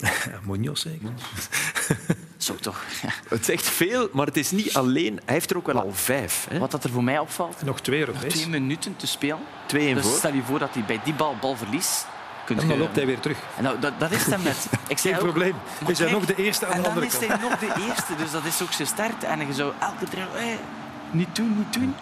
Munoz 0.46 0.82
zeker. 0.82 1.08
Zo 2.36 2.54
toch. 2.54 2.84
Het 3.28 3.44
zegt 3.44 3.68
veel, 3.68 4.08
maar 4.12 4.26
het 4.26 4.36
is 4.36 4.50
niet 4.50 4.74
alleen. 4.74 5.20
Hij 5.24 5.34
heeft 5.34 5.50
er 5.50 5.56
ook 5.56 5.66
wel 5.66 5.80
al 5.80 5.92
vijf. 5.92 6.46
Hè? 6.50 6.58
Wat 6.58 6.70
dat 6.70 6.84
er 6.84 6.90
voor 6.90 7.04
mij 7.04 7.18
opvalt. 7.18 7.62
Nog 7.62 7.80
twee 7.80 7.98
Europees. 7.98 8.32
Twee 8.32 8.48
minuten 8.48 8.96
te 8.96 9.06
spelen. 9.06 9.38
Twee 9.66 9.94
dus 9.94 10.04
voor. 10.04 10.16
Stel 10.16 10.34
je 10.34 10.42
voor 10.42 10.58
dat 10.58 10.74
hij 10.74 10.84
bij 10.86 11.00
die 11.04 11.14
bal 11.14 11.36
bal 11.40 11.56
verliest. 11.56 12.06
En 12.48 12.68
dan 12.68 12.78
loopt 12.78 12.96
hij 12.96 13.06
weer 13.06 13.20
terug. 13.20 13.38
En 13.56 13.62
nou, 13.62 13.78
dat, 13.78 13.92
dat 13.98 14.10
is 14.10 14.26
hem 14.26 14.42
net. 14.42 14.66
Ik 14.88 14.98
Geen 14.98 15.16
probleem. 15.16 15.54
Is 15.86 15.98
hij 15.98 16.10
nog 16.10 16.26
de 16.26 16.34
eerste 16.34 16.66
aan 16.66 16.82
de 16.82 16.88
andere 16.88 17.06
kant. 17.06 17.22
En 17.22 17.28
dan 17.28 17.38
is 17.38 17.42
hij 17.42 17.50
nog 17.50 17.58
de 17.58 17.86
eerste. 17.88 18.16
Dus 18.16 18.30
dat 18.30 18.44
is 18.44 18.62
ook 18.62 18.72
zijn 18.72 18.88
start. 18.88 19.24
En 19.24 19.46
je 19.46 19.52
zou 19.52 19.72
elke 19.80 20.04
drie 20.04 20.24
niet 21.10 21.36
doen, 21.36 21.54
niet 21.58 21.72
doen. 21.72 21.94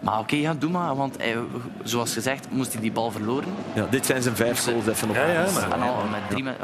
Maar 0.00 0.18
oké, 0.18 0.36
ja, 0.36 0.54
doe 0.54 0.70
maar. 0.70 0.96
Want 0.96 1.16
hij, 1.16 1.36
zoals 1.82 2.12
gezegd, 2.12 2.50
moest 2.50 2.72
hij 2.72 2.80
die 2.80 2.92
bal 2.92 3.10
verloren. 3.10 3.54
Ja, 3.74 3.86
dit 3.90 4.06
zijn 4.06 4.22
zijn 4.22 4.36
vijf 4.36 4.64
goals 4.64 4.86
even 4.86 5.08
op. 5.08 5.14
Ja, 5.14 5.26
ja, 5.26 5.50
maar, 5.50 5.70
en 5.70 5.82
al 5.82 6.04
met 6.10 6.20
drie... 6.28 6.42
Met, 6.42 6.56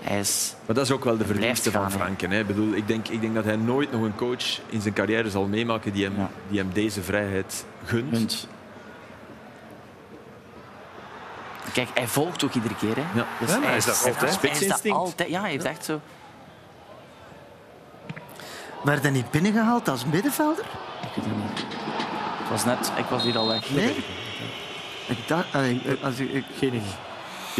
hij 0.00 0.18
is, 0.18 0.54
maar 0.66 0.74
dat 0.74 0.84
is 0.84 0.90
ook 0.90 1.04
wel 1.04 1.16
de 1.16 1.24
verdienste 1.24 1.70
van 1.70 1.90
Franken. 1.90 2.32
Ik, 2.32 2.46
bedoel, 2.46 2.72
ik, 2.72 2.86
denk, 2.86 3.08
ik 3.08 3.20
denk 3.20 3.34
dat 3.34 3.44
hij 3.44 3.56
nooit 3.56 3.92
nog 3.92 4.02
een 4.02 4.14
coach 4.14 4.60
in 4.68 4.80
zijn 4.80 4.94
carrière 4.94 5.30
zal 5.30 5.46
meemaken 5.46 5.92
die 5.92 6.04
hem, 6.04 6.28
die 6.48 6.58
hem 6.58 6.72
deze 6.72 7.02
vrijheid 7.02 7.64
gunt. 7.84 8.48
Kijk, 11.72 11.88
hij 11.94 12.06
volgt 12.06 12.44
ook 12.44 12.54
iedere 12.54 12.74
keer. 12.74 12.96
Hè. 12.96 13.04
Ja. 13.14 13.26
Dus 13.40 13.50
hij, 13.50 13.76
is 13.76 13.84
dat 13.84 14.04
altijd. 14.06 14.40
Hij 14.40 14.50
is 14.50 14.68
dat 14.68 14.90
altijd. 14.90 15.28
Ja, 15.28 15.40
hij 15.40 15.50
heeft 15.50 15.64
echt 15.64 15.84
zo... 15.84 16.00
Werd 18.82 19.02
hij 19.02 19.10
niet 19.10 19.30
binnengehaald 19.30 19.88
als 19.88 20.04
middenvelder? 20.04 20.64
Ik 21.02 21.08
weet 21.14 21.24
het 21.24 21.36
niet. 21.36 21.66
Het 22.38 22.48
was 22.50 22.64
net, 22.64 22.92
ik 22.96 23.04
was 23.04 23.22
hier 23.22 23.38
al 23.38 23.48
weg. 23.48 23.70
Nee? 23.70 24.04
Ik 25.06 25.28
dacht... 25.28 25.46
als 26.02 26.18
ik, 26.18 26.44
Geen 26.58 26.74
idee. 26.74 27.09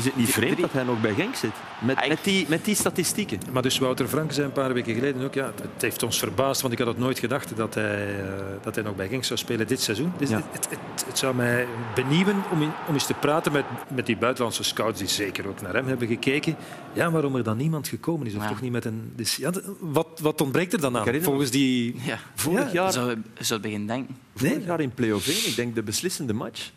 Is 0.01 0.07
het 0.07 0.17
niet 0.17 0.31
vreemd 0.31 0.61
dat 0.61 0.73
hij 0.73 0.83
nog 0.83 1.01
bij 1.01 1.15
Genk 1.15 1.35
zit? 1.35 1.51
Met, 1.79 2.09
met, 2.09 2.25
die, 2.25 2.47
met 2.49 2.65
die 2.65 2.75
statistieken. 2.75 3.39
Maar 3.53 3.63
dus 3.63 3.79
Wouter 3.79 4.09
Frank 4.09 4.33
zei 4.33 4.47
een 4.47 4.53
paar 4.53 4.73
weken 4.73 4.95
geleden 4.95 5.23
ook... 5.23 5.35
Ja, 5.35 5.53
het 5.63 5.83
heeft 5.83 6.03
ons 6.03 6.19
verbaasd, 6.19 6.61
want 6.61 6.73
ik 6.73 6.79
had 6.79 6.89
het 6.89 6.99
nooit 6.99 7.19
gedacht 7.19 7.57
dat 7.57 7.75
hij, 7.75 8.21
uh, 8.21 8.31
dat 8.63 8.75
hij 8.75 8.85
nog 8.85 8.97
bij 8.97 9.09
Genk 9.09 9.25
zou 9.25 9.39
spelen 9.39 9.67
dit 9.67 9.81
seizoen. 9.81 10.13
Dus 10.19 10.31
het, 10.31 10.45
het, 10.53 10.69
het, 11.07 11.19
zou 11.19 11.35
mij 11.35 11.67
benieuwen 11.95 12.37
om, 12.51 12.63
in, 12.63 12.71
om 12.89 12.95
eens 12.95 13.07
te 13.07 13.15
praten 13.15 13.53
met, 13.53 13.65
met 13.89 14.07
die 14.07 14.17
buitenlandse 14.17 14.63
scouts 14.63 14.99
die 14.99 15.09
zeker 15.09 15.49
ook 15.49 15.61
naar 15.61 15.75
hem 15.75 15.87
hebben 15.87 16.09
gekeken. 16.09 16.57
Ja, 16.93 17.11
waarom 17.11 17.37
er 17.37 17.43
dan 17.43 17.57
niemand 17.57 17.89
gekomen 17.89 18.27
is. 18.27 18.35
Of 18.35 18.47
toch 18.47 18.61
niet 18.61 18.73
met 18.73 18.85
een... 18.85 19.13
Dus, 19.17 19.37
ja, 19.37 19.53
wat, 19.81 20.21
wat 20.23 20.41
ontbreekt 20.41 20.73
er 20.73 20.81
dan 20.81 20.97
aan? 20.97 21.23
Volgens 21.23 21.51
die... 21.51 21.97
Ja. 22.05 22.19
Vorig 22.35 22.73
jaar... 22.73 22.93
Zou, 22.93 23.17
zou 23.39 23.61
beginnen 23.61 23.89
denken. 23.89 24.17
Vorig 24.35 24.65
jaar 24.65 24.81
in 24.81 24.95
play-off 24.95 25.29
1, 25.29 25.37
ik 25.49 25.57
denk 25.57 25.75
de 25.75 25.83
beslissende 25.83 26.33
match... 26.33 26.71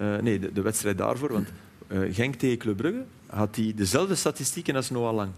Uh, 0.00 0.16
nee, 0.16 0.38
de, 0.38 0.52
de 0.52 0.62
wedstrijd 0.62 0.98
daarvoor, 0.98 1.32
want 1.32 1.48
uh, 1.88 2.14
Genk 2.14 2.34
tegen 2.34 2.58
Club 2.58 2.76
Brugge 2.76 3.04
had 3.26 3.56
hij 3.56 3.72
dezelfde 3.76 4.14
statistieken 4.14 4.76
als 4.76 4.90
Noah 4.90 5.14
Lang. 5.14 5.30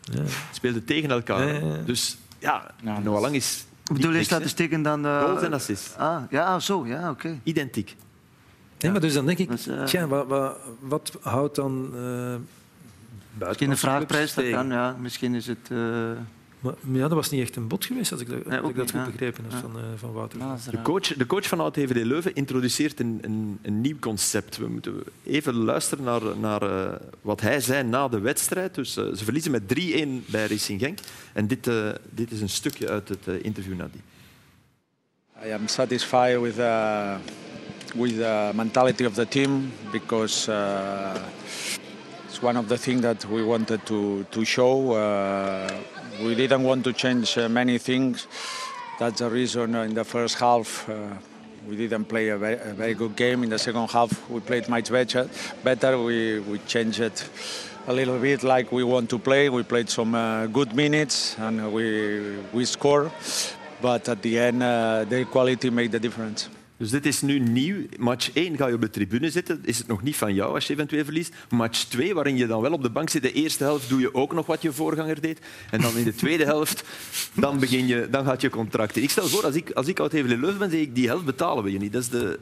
Ja. 0.00 0.22
Speelden 0.52 0.84
tegen 0.84 1.10
elkaar. 1.10 1.64
Ja, 1.64 1.76
dus 1.84 2.16
ja, 2.38 2.70
Noah 3.02 3.20
Lang 3.20 3.34
is... 3.34 3.64
Bedoel 3.92 4.12
je 4.12 4.24
statistieken 4.24 4.82
dan... 4.82 5.06
Uh... 5.06 5.22
Goals 5.22 5.42
en 5.42 5.52
assists. 5.52 5.96
Ah, 5.96 6.22
ja, 6.30 6.60
zo. 6.60 6.86
Ja, 6.86 7.10
oké. 7.10 7.38
Identiek. 7.42 7.96
Nee, 8.78 8.90
maar 8.90 9.00
dus 9.00 9.14
dan 9.14 9.26
denk 9.26 9.38
ik, 9.38 9.50
dus, 9.50 9.68
uh... 9.68 9.84
tja, 9.84 10.06
wat, 10.06 10.26
wat, 10.26 10.58
wat, 10.80 11.18
houdt 11.20 11.56
dan... 11.56 11.90
Uh, 11.94 12.34
Misschien 13.48 13.70
een 13.70 13.76
vraagprijs, 13.76 14.34
dat 14.34 14.50
kan, 14.50 14.68
ja. 14.68 14.96
Misschien 15.00 15.34
is 15.34 15.46
het... 15.46 15.70
Maar, 16.62 16.74
ja, 16.92 17.00
dat 17.00 17.12
was 17.12 17.30
niet 17.30 17.40
echt 17.40 17.56
een 17.56 17.68
bod 17.68 17.84
geweest, 17.84 18.12
als 18.12 18.20
ik, 18.20 18.28
dat, 18.28 18.68
ik 18.68 18.76
dat 18.76 18.90
goed 18.90 19.04
begrepen 19.04 19.44
heb 19.48 19.60
van, 19.60 19.76
uh, 19.76 19.82
van 19.96 20.12
Wouter. 20.12 20.38
de, 20.70 20.82
coach, 20.82 21.14
de 21.14 21.26
coach 21.26 21.46
van 21.46 21.60
Oud-HVD 21.60 22.04
Leuven 22.04 22.34
introduceert 22.34 23.00
een, 23.00 23.18
een, 23.22 23.58
een, 23.62 23.80
nieuw 23.80 23.98
concept. 23.98 24.56
We 24.56 24.68
moeten 24.68 25.02
even 25.24 25.54
luisteren 25.54 26.04
naar, 26.04 26.20
naar 26.40 26.62
uh, 26.62 26.92
wat 27.20 27.40
hij 27.40 27.60
zei 27.60 27.82
na 27.82 28.08
de 28.08 28.18
wedstrijd. 28.18 28.74
Dus, 28.74 28.96
uh, 28.96 29.04
ze 29.14 29.24
verliezen 29.24 29.50
met 29.50 29.62
3-1 29.62 29.66
bij 30.26 30.46
Racing 30.46 30.80
Genk. 30.80 30.98
En 31.32 31.46
dit, 31.46 31.70
dit 32.10 32.30
is 32.30 32.40
een 32.40 32.48
stukje 32.48 32.88
uit 32.88 33.08
het 33.08 33.26
interview 33.42 33.76
na 33.76 33.88
die. 33.92 34.02
I 35.46 35.52
am 35.52 35.68
satisfied 35.68 36.40
with, 36.40 36.58
uh, 36.58 37.16
with 37.94 38.16
the 38.16 38.50
mentality 38.54 39.04
of 39.04 39.14
the 39.14 39.28
team 39.28 39.72
because 39.90 40.48
uh, 40.48 41.16
it's 42.28 42.40
one 42.40 42.58
of 42.58 42.68
the 42.68 42.78
things 42.78 43.00
that 43.00 43.24
we 43.24 43.42
wanted 43.44 43.86
to, 43.86 44.24
to 44.28 44.44
show. 44.44 44.96
Uh, 44.96 45.66
we 46.22 46.34
didn't 46.34 46.62
want 46.62 46.84
to 46.84 46.92
change 46.92 47.36
uh, 47.36 47.48
many 47.48 47.78
things. 47.78 48.26
That's 48.98 49.18
the 49.18 49.28
reason 49.28 49.74
in 49.74 49.94
the 49.94 50.04
first 50.04 50.38
half 50.38 50.88
uh, 50.88 51.08
we 51.68 51.76
didn't 51.76 52.06
play 52.06 52.28
a 52.28 52.36
very, 52.36 52.54
a 52.54 52.74
very, 52.74 52.94
good 52.94 53.16
game. 53.16 53.42
In 53.44 53.50
the 53.50 53.58
second 53.58 53.90
half 53.90 54.28
we 54.30 54.40
played 54.40 54.68
much 54.68 54.90
better. 54.90 55.28
Better 55.64 55.98
we 55.98 56.40
we 56.40 56.58
changed 56.60 57.00
it 57.00 57.28
a 57.86 57.92
little 57.92 58.18
bit 58.18 58.42
like 58.42 58.72
we 58.72 58.84
want 58.84 59.10
to 59.10 59.18
play. 59.18 59.48
We 59.48 59.62
played 59.62 59.88
some 59.88 60.14
uh, 60.14 60.46
good 60.46 60.74
minutes 60.74 61.36
and 61.38 61.72
we 61.72 62.38
we 62.52 62.64
score. 62.64 63.10
But 63.80 64.08
at 64.08 64.22
the 64.22 64.38
end, 64.38 64.62
uh, 64.62 65.04
their 65.08 65.24
quality 65.24 65.70
made 65.70 65.90
the 65.90 65.98
difference. 65.98 66.48
Dus 66.82 66.90
dit 66.90 67.06
is 67.06 67.20
nu 67.20 67.38
nieuw. 67.38 67.76
Match 67.98 68.32
1 68.32 68.56
ga 68.56 68.66
je 68.66 68.74
op 68.74 68.80
de 68.80 68.90
tribune 68.90 69.30
zitten. 69.30 69.60
Is 69.64 69.78
het 69.78 69.86
nog 69.86 70.02
niet 70.02 70.16
van 70.16 70.34
jou 70.34 70.54
als 70.54 70.66
je 70.66 70.72
eventueel 70.72 71.04
verliest. 71.04 71.34
Match 71.50 71.84
2, 71.84 72.14
waarin 72.14 72.36
je 72.36 72.46
dan 72.46 72.60
wel 72.60 72.72
op 72.72 72.82
de 72.82 72.90
bank 72.90 73.10
zit. 73.10 73.22
De 73.22 73.32
eerste 73.32 73.64
helft 73.64 73.88
doe 73.88 74.00
je 74.00 74.14
ook 74.14 74.32
nog 74.32 74.46
wat 74.46 74.62
je 74.62 74.72
voorganger 74.72 75.20
deed. 75.20 75.38
En 75.70 75.80
dan 75.80 75.96
in 75.96 76.04
de 76.04 76.14
tweede 76.14 76.44
helft 76.44 76.84
dan 77.32 77.58
begin 77.58 77.86
je, 77.86 78.08
dan 78.10 78.24
gaat 78.24 78.40
je 78.40 78.50
contract 78.50 78.96
in. 78.96 79.02
Ik 79.02 79.10
stel 79.10 79.26
voor, 79.26 79.44
als 79.44 79.54
ik, 79.54 79.70
als 79.70 79.86
ik 79.86 80.00
oud 80.00 80.12
Hevel 80.12 80.36
Leuven 80.36 80.58
ben, 80.58 80.70
zeg 80.70 80.80
ik 80.80 80.94
die 80.94 81.06
helft 81.06 81.24
betalen 81.24 81.64
we 81.64 81.72
je 81.72 81.78
niet. 81.78 81.92
Dat 81.92 82.02
is 82.02 82.08
de... 82.08 82.38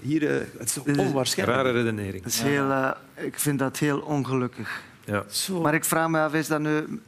Hier, 0.00 0.22
uh, 0.22 0.30
het 0.58 0.80
is 0.84 0.96
onwaarschijnlijk. 0.96 1.58
Rare 1.58 1.70
redenering. 1.70 2.22
Dat 2.22 2.32
is 2.32 2.40
heel, 2.40 2.68
uh, 2.68 2.90
ik 3.14 3.38
vind 3.38 3.58
dat 3.58 3.78
heel 3.78 3.98
ongelukkig. 3.98 4.82
Ja. 5.04 5.24
Maar 5.62 5.74
ik 5.74 5.84
vraag 5.84 6.08
me 6.08 6.18
af, 6.18 6.34
is 6.34 6.46
dat 6.46 6.60
nu... 6.60 7.00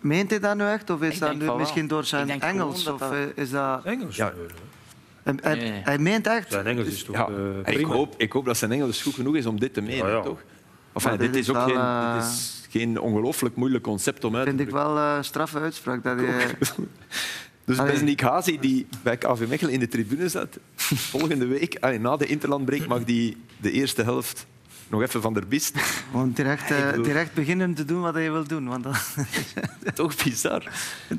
Meent 0.00 0.30
hij 0.30 0.40
dat 0.40 0.56
nu 0.56 0.64
echt? 0.64 0.90
Of 0.90 1.02
is 1.02 1.14
ik 1.14 1.20
dat 1.20 1.36
nu 1.36 1.52
misschien 1.52 1.86
door 1.86 2.04
zijn 2.04 2.40
Engels? 2.40 2.86
Of 2.86 3.10
eh, 3.10 3.18
is 3.34 3.50
dat... 3.50 3.84
Engels? 3.84 4.16
Ja. 4.16 4.32
En, 5.26 5.38
hij, 5.42 5.80
hij 5.84 5.98
meent 5.98 6.26
echt. 6.26 6.52
Zijn 6.52 6.66
Engels 6.66 6.86
is 6.86 7.02
toch 7.02 7.16
ja, 7.16 7.28
uh, 7.28 7.78
ik, 7.78 7.84
hoop, 7.84 8.14
ik 8.16 8.32
hoop 8.32 8.44
dat 8.44 8.56
zijn 8.56 8.72
Engels 8.72 9.02
goed 9.02 9.14
genoeg 9.14 9.36
is 9.36 9.46
om 9.46 9.60
dit 9.60 9.74
te 9.74 9.80
menen, 9.80 10.10
ja, 10.10 10.20
toch? 10.20 10.42
Enfin, 10.92 11.16
dit, 11.16 11.34
is 11.34 11.50
ook 11.50 11.70
geen, 11.70 12.14
dit 12.14 12.24
is 12.24 12.66
geen 12.70 13.00
ongelooflijk 13.00 13.56
moeilijk 13.56 13.84
concept 13.84 14.24
om 14.24 14.36
uit 14.36 14.44
te 14.44 14.50
vind 14.50 14.68
ik 14.68 14.74
wel 14.74 14.96
uh, 14.96 15.22
straffe 15.22 15.58
uitspraak. 15.58 16.02
Dat 16.02 16.18
je... 16.20 16.50
dus 17.64 17.76
Besnik 17.76 18.20
Hazi, 18.20 18.58
die 18.60 18.86
bij 19.02 19.16
KV 19.16 19.46
Mechelen 19.48 19.72
in 19.72 19.80
de 19.80 19.88
tribune 19.88 20.28
zat, 20.28 20.58
volgende 21.12 21.46
week, 21.46 21.76
allee, 21.80 22.00
na 22.00 22.16
de 22.16 22.26
interlandbreek, 22.26 22.86
mag 22.86 23.04
die 23.04 23.36
de 23.56 23.70
eerste 23.70 24.02
helft 24.02 24.46
nog 24.88 25.02
even 25.02 25.22
van 25.22 25.34
der 25.34 25.48
bist. 25.48 25.78
Gewoon 26.10 26.32
direct, 26.32 26.70
uh, 26.70 26.92
direct 26.92 27.34
beginnen 27.34 27.74
te 27.74 27.84
doen 27.84 28.00
wat 28.00 28.14
je 28.14 28.30
wil 28.30 28.46
doen. 28.46 28.68
Want 28.68 28.84
dat... 28.84 29.16
Toch 29.94 30.24
bizar. 30.24 30.72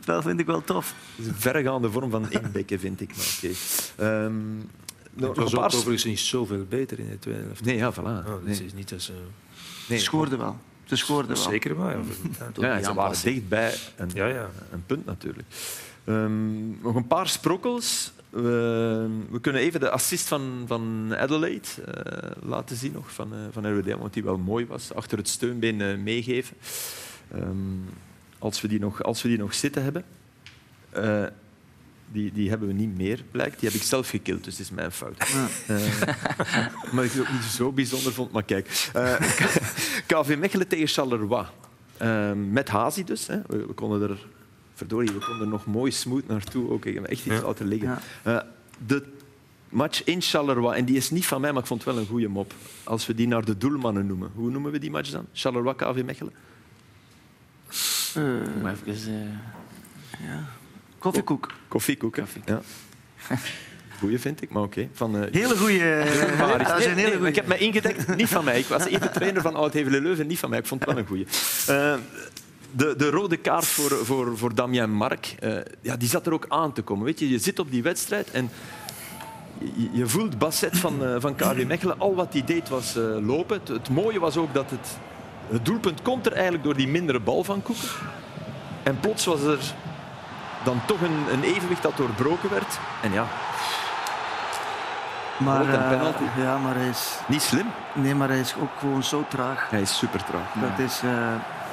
Dat 0.06 0.24
vind 0.24 0.40
ik 0.40 0.46
wel 0.46 0.64
tof. 0.64 0.94
Het 1.16 1.26
is 1.26 1.32
een 1.32 1.40
verregaande 1.40 1.92
vorm 1.92 2.10
van 2.10 2.32
inbekken, 2.32 2.80
vind 2.80 3.02
ik. 3.02 3.10
Maar 3.16 3.52
okay. 3.98 4.26
Um, 4.26 4.70
ehm, 5.16 5.28
het 5.28 5.38
was 5.38 5.56
ook 5.56 5.64
overigens 5.64 6.04
niet 6.04 6.20
zoveel 6.20 6.66
beter 6.70 7.00
in 7.00 7.10
de 7.10 7.20
tweede 7.20 7.42
helft. 7.42 7.66
Nee, 7.66 7.76
ja, 7.76 7.94
voilà. 7.94 8.28
Oh, 8.28 8.44
nee. 8.44 8.66
is 8.66 8.74
niet 8.74 8.94
als, 8.94 9.10
uh... 9.10 9.16
nee, 9.88 9.98
Ze 9.98 10.04
scoorden 10.04 10.40
wel. 10.40 10.58
Ze 10.84 10.96
scoorden 10.96 11.28
wel. 11.36 11.44
Zeker 11.44 11.78
wel. 11.78 11.90
Ja, 11.90 12.78
ja, 12.78 12.84
ze 12.84 12.94
waren 12.94 13.24
dichtbij 13.24 13.74
een, 13.96 14.10
ja, 14.14 14.28
ja. 14.28 14.50
een 14.72 14.84
punt 14.86 15.06
natuurlijk. 15.06 15.48
Um, 16.06 16.80
nog 16.82 16.96
een 16.96 17.08
paar 17.08 17.28
sprokkels. 17.28 18.12
We, 18.42 19.10
we, 19.30 19.40
kunnen 19.42 19.62
even 19.62 19.80
de 19.80 19.90
assist 19.90 20.28
van, 20.28 20.64
van 20.68 21.16
Adelaide 21.16 21.68
uh, 21.80 22.50
laten 22.50 22.76
zien 22.76 22.92
nog, 22.92 23.12
van, 23.12 23.34
uh, 23.34 23.40
van 23.52 23.78
RWD, 23.78 23.98
want 23.98 24.14
die 24.14 24.24
wel 24.24 24.38
mooi 24.38 24.66
was. 24.66 24.94
Achter 24.94 25.18
het 25.18 25.28
steunbeen 25.28 25.80
uh, 25.80 25.98
meegeven. 25.98 26.58
Um, 27.36 27.86
als, 28.40 28.62
we 28.62 28.68
die 28.68 28.80
nog, 28.80 29.04
als 29.04 29.22
we 29.22 29.28
die 29.30 29.38
nog 29.38 29.54
zitten 29.54 29.84
hebben. 29.84 30.04
die, 32.12 32.32
die 32.32 32.50
hebben 32.50 32.68
we 32.68 32.74
niet 32.74 32.98
meer, 32.98 33.24
blijkt. 33.32 33.60
Die 33.60 33.70
heb 33.70 33.80
ik 33.80 33.86
zelf 33.86 34.10
gekild, 34.10 34.44
dus 34.44 34.58
dat 34.58 34.66
is 34.66 34.72
mijn 34.72 34.92
fout. 34.92 35.28
Ja. 35.28 35.48
maar 36.92 37.04
ik 37.04 37.12
het 37.12 37.22
ook 37.22 37.32
niet 37.32 37.44
zo 37.44 37.72
bijzonder 37.72 38.14
vond. 38.14 38.32
Maar 38.32 38.44
kijk, 38.44 38.68
KV 40.08 40.36
Mechelen 40.40 40.68
tegen 40.68 40.88
Charleroi. 40.88 41.46
met 42.52 42.70
Hazi 42.70 43.04
dus. 43.04 43.28
Hè. 43.28 43.42
We, 43.48 43.66
we 43.66 43.74
konden 43.74 44.10
er 44.10 44.18
verdorie, 44.78 45.12
we 45.12 45.26
konden 45.26 45.42
er 45.42 45.48
nog 45.48 45.66
mooi 45.66 45.92
smooth 45.92 46.28
naartoe. 46.28 46.70
Ook. 46.70 46.86
Ik 46.86 46.94
heb 46.94 47.04
echt 47.04 47.26
iets 47.26 47.42
laten 47.42 47.68
liggen. 47.68 48.00
Uh, 48.28 48.40
de 48.88 49.04
match 49.70 50.04
in 50.04 50.22
Charleroi, 50.22 50.78
en 50.78 50.86
die 50.86 50.96
is 50.96 51.10
niet 51.10 51.26
van 51.26 51.42
mij, 51.42 51.52
maar 51.52 51.62
ik 51.62 51.68
vond 51.68 51.84
het 51.84 51.94
wel 51.94 52.02
een 52.02 52.10
goede 52.10 52.28
mop. 52.28 52.54
Als 52.84 53.08
we 53.08 53.16
die 53.16 53.28
naar 53.28 53.46
de 53.46 53.58
doelmannen 53.58 54.06
noemen. 54.06 54.32
Hoe 54.36 54.52
noemen 54.52 54.72
we 54.72 54.80
die 54.80 54.92
match 54.92 55.10
dan? 55.10 55.26
Charleroi, 55.34 55.76
KV 55.76 56.04
Mechelen? 56.06 56.34
Uh, 58.18 58.72
even... 58.86 59.12
Uh, 59.12 60.28
ja. 60.28 60.44
Koffiekoek. 60.98 61.54
Koffiekoek, 61.68 62.18
Ja. 62.46 62.62
Goeie 64.00 64.20
vind 64.20 64.42
ik, 64.42 64.50
maar 64.50 64.64
oké. 64.64 64.88
Okay. 65.00 65.22
Uh, 65.22 65.32
hele 65.32 65.58
goede. 65.58 65.74
Uh, 65.74 66.78
nee, 66.96 66.96
nee, 66.96 67.28
ik 67.28 67.36
heb 67.36 67.48
me 67.48 67.58
ingedekt, 67.58 68.16
niet 68.16 68.28
van 68.28 68.44
mij. 68.44 68.60
Ik 68.60 68.66
was 68.66 68.86
even 68.86 69.12
trainer 69.12 69.42
van 69.42 69.56
Oud-Hevelen 69.56 70.02
Leuven, 70.02 70.28
niet 70.28 70.40
van 70.40 70.50
mij. 70.50 70.60
Ik 70.60 70.66
vond 70.66 70.86
het 70.86 70.90
wel 70.90 71.00
een 71.00 71.08
goeie. 71.08 71.26
Uh, 71.70 71.96
de, 72.72 72.96
de 72.98 73.10
rode 73.10 73.38
kaart 73.38 73.66
voor, 73.66 74.06
voor, 74.06 74.38
voor 74.38 74.56
Damien 74.56 74.92
Mark, 74.92 75.36
uh, 75.44 75.58
ja, 75.82 75.98
die 75.98 76.10
zat 76.10 76.26
er 76.26 76.34
ook 76.34 76.46
aan 76.48 76.74
te 76.74 76.82
komen. 76.82 77.06
Weet 77.06 77.20
je, 77.20 77.30
je 77.30 77.40
zit 77.40 77.60
op 77.60 77.72
die 77.72 77.84
wedstrijd 77.84 78.32
en 78.32 78.50
je, 79.60 79.90
je 79.92 80.08
voelt 80.08 80.38
Basset 80.38 80.78
van, 80.78 81.04
uh, 81.04 81.16
van 81.20 81.36
KW 81.36 81.66
Mechelen. 81.66 82.00
Al 82.00 82.16
wat 82.16 82.34
hij 82.34 82.44
deed 82.46 82.70
was 82.70 82.98
uh, 82.98 83.04
lopen. 83.28 83.60
Het, 83.60 83.68
het, 83.68 83.90
mooie 83.90 84.20
was 84.20 84.38
ook 84.38 84.54
dat 84.54 84.70
het, 84.70 84.98
het 85.50 85.66
doelpunt 85.66 86.02
komt 86.02 86.26
er 86.26 86.34
eigenlijk 86.34 86.64
door 86.64 86.76
die 86.76 86.88
mindere 86.88 87.20
bal 87.20 87.44
van 87.44 87.62
Koeken. 87.62 87.90
En 88.84 89.00
plots 89.00 89.26
was 89.26 89.42
er 89.42 89.60
dan 90.64 90.82
toch 90.88 91.02
een, 91.02 91.34
een 91.34 91.44
evenwicht 91.44 91.82
dat 91.84 91.98
doorbroken 91.98 92.50
werd. 92.50 92.80
En 93.02 93.12
ja, 93.12 93.28
maar, 95.38 95.66
penalty. 95.66 96.24
ja, 96.38 96.58
maar 96.58 96.76
hij 96.76 96.90
is... 96.90 97.18
Niet 97.28 97.42
slim? 97.42 97.66
Nee, 97.94 98.16
maar 98.16 98.28
hij 98.28 98.40
is 98.40 98.56
ook 98.62 98.70
gewoon 98.80 99.04
zo 99.04 99.26
traag. 99.28 99.70
Hij 99.70 99.82
is 99.82 99.98
super 99.98 100.24
traag. 100.24 100.54
Dat 100.54 100.86
is... 100.86 101.02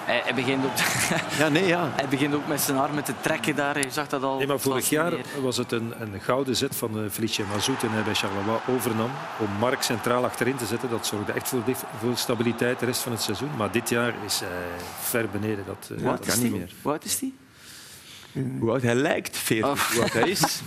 Hij, 0.05 0.21
hij, 0.25 0.35
begint 0.35 0.65
ook, 0.65 0.73
ja, 1.39 1.49
nee, 1.49 1.67
ja. 1.67 1.93
hij 1.97 2.09
begint 2.09 2.35
ook 2.35 2.47
met 2.47 2.61
zijn 2.61 2.79
armen 2.79 3.05
te 3.05 3.13
trekken 3.21 3.57
daar. 3.57 3.79
Je 3.79 3.91
zag 3.91 4.09
dat 4.09 4.23
al. 4.23 4.39
Nee, 4.39 4.47
maar 4.47 4.61
vorig 4.61 4.89
jaar 4.89 5.13
was 5.43 5.57
het 5.57 5.73
een, 5.73 5.93
een 6.01 6.21
gouden 6.21 6.57
zet 6.57 6.77
van 6.77 7.05
uh, 7.05 7.11
Felice 7.11 7.43
Mazout 7.43 7.83
en 7.83 7.91
hij 7.91 8.03
bij 8.03 8.15
Charleroi 8.15 8.59
overnam 8.69 9.11
om 9.39 9.51
Mark 9.59 9.83
centraal 9.83 10.25
achterin 10.25 10.57
te 10.57 10.67
zetten. 10.67 10.91
Dat 10.91 11.07
zorgde 11.07 11.33
echt 11.33 11.49
voor, 11.49 11.63
voor 12.01 12.17
stabiliteit 12.17 12.79
de 12.79 12.87
rest 12.87 13.01
van 13.01 13.13
het 13.13 13.23
seizoen. 13.23 13.51
Maar 13.57 13.73
dit 13.73 13.89
jaar 13.89 14.15
is 14.27 14.41
hij 14.41 14.49
ver 15.01 15.29
beneden. 15.29 15.65
Dat, 15.67 15.91
uh, 15.99 16.05
dat 16.05 16.27
kan 16.27 16.43
niet 16.43 16.53
meer. 16.53 16.73
Hoe 16.83 16.93
oud 16.93 17.05
is 17.05 17.21
hij? 17.21 17.33
Hoe 18.59 18.71
oud 18.71 18.83
hij 18.83 18.95
lijkt? 18.95 19.37
40. 19.37 19.71
Oh. 19.71 19.91
Hoe 19.91 20.01
oud 20.01 20.13
hij 20.13 20.29
is? 20.29 20.61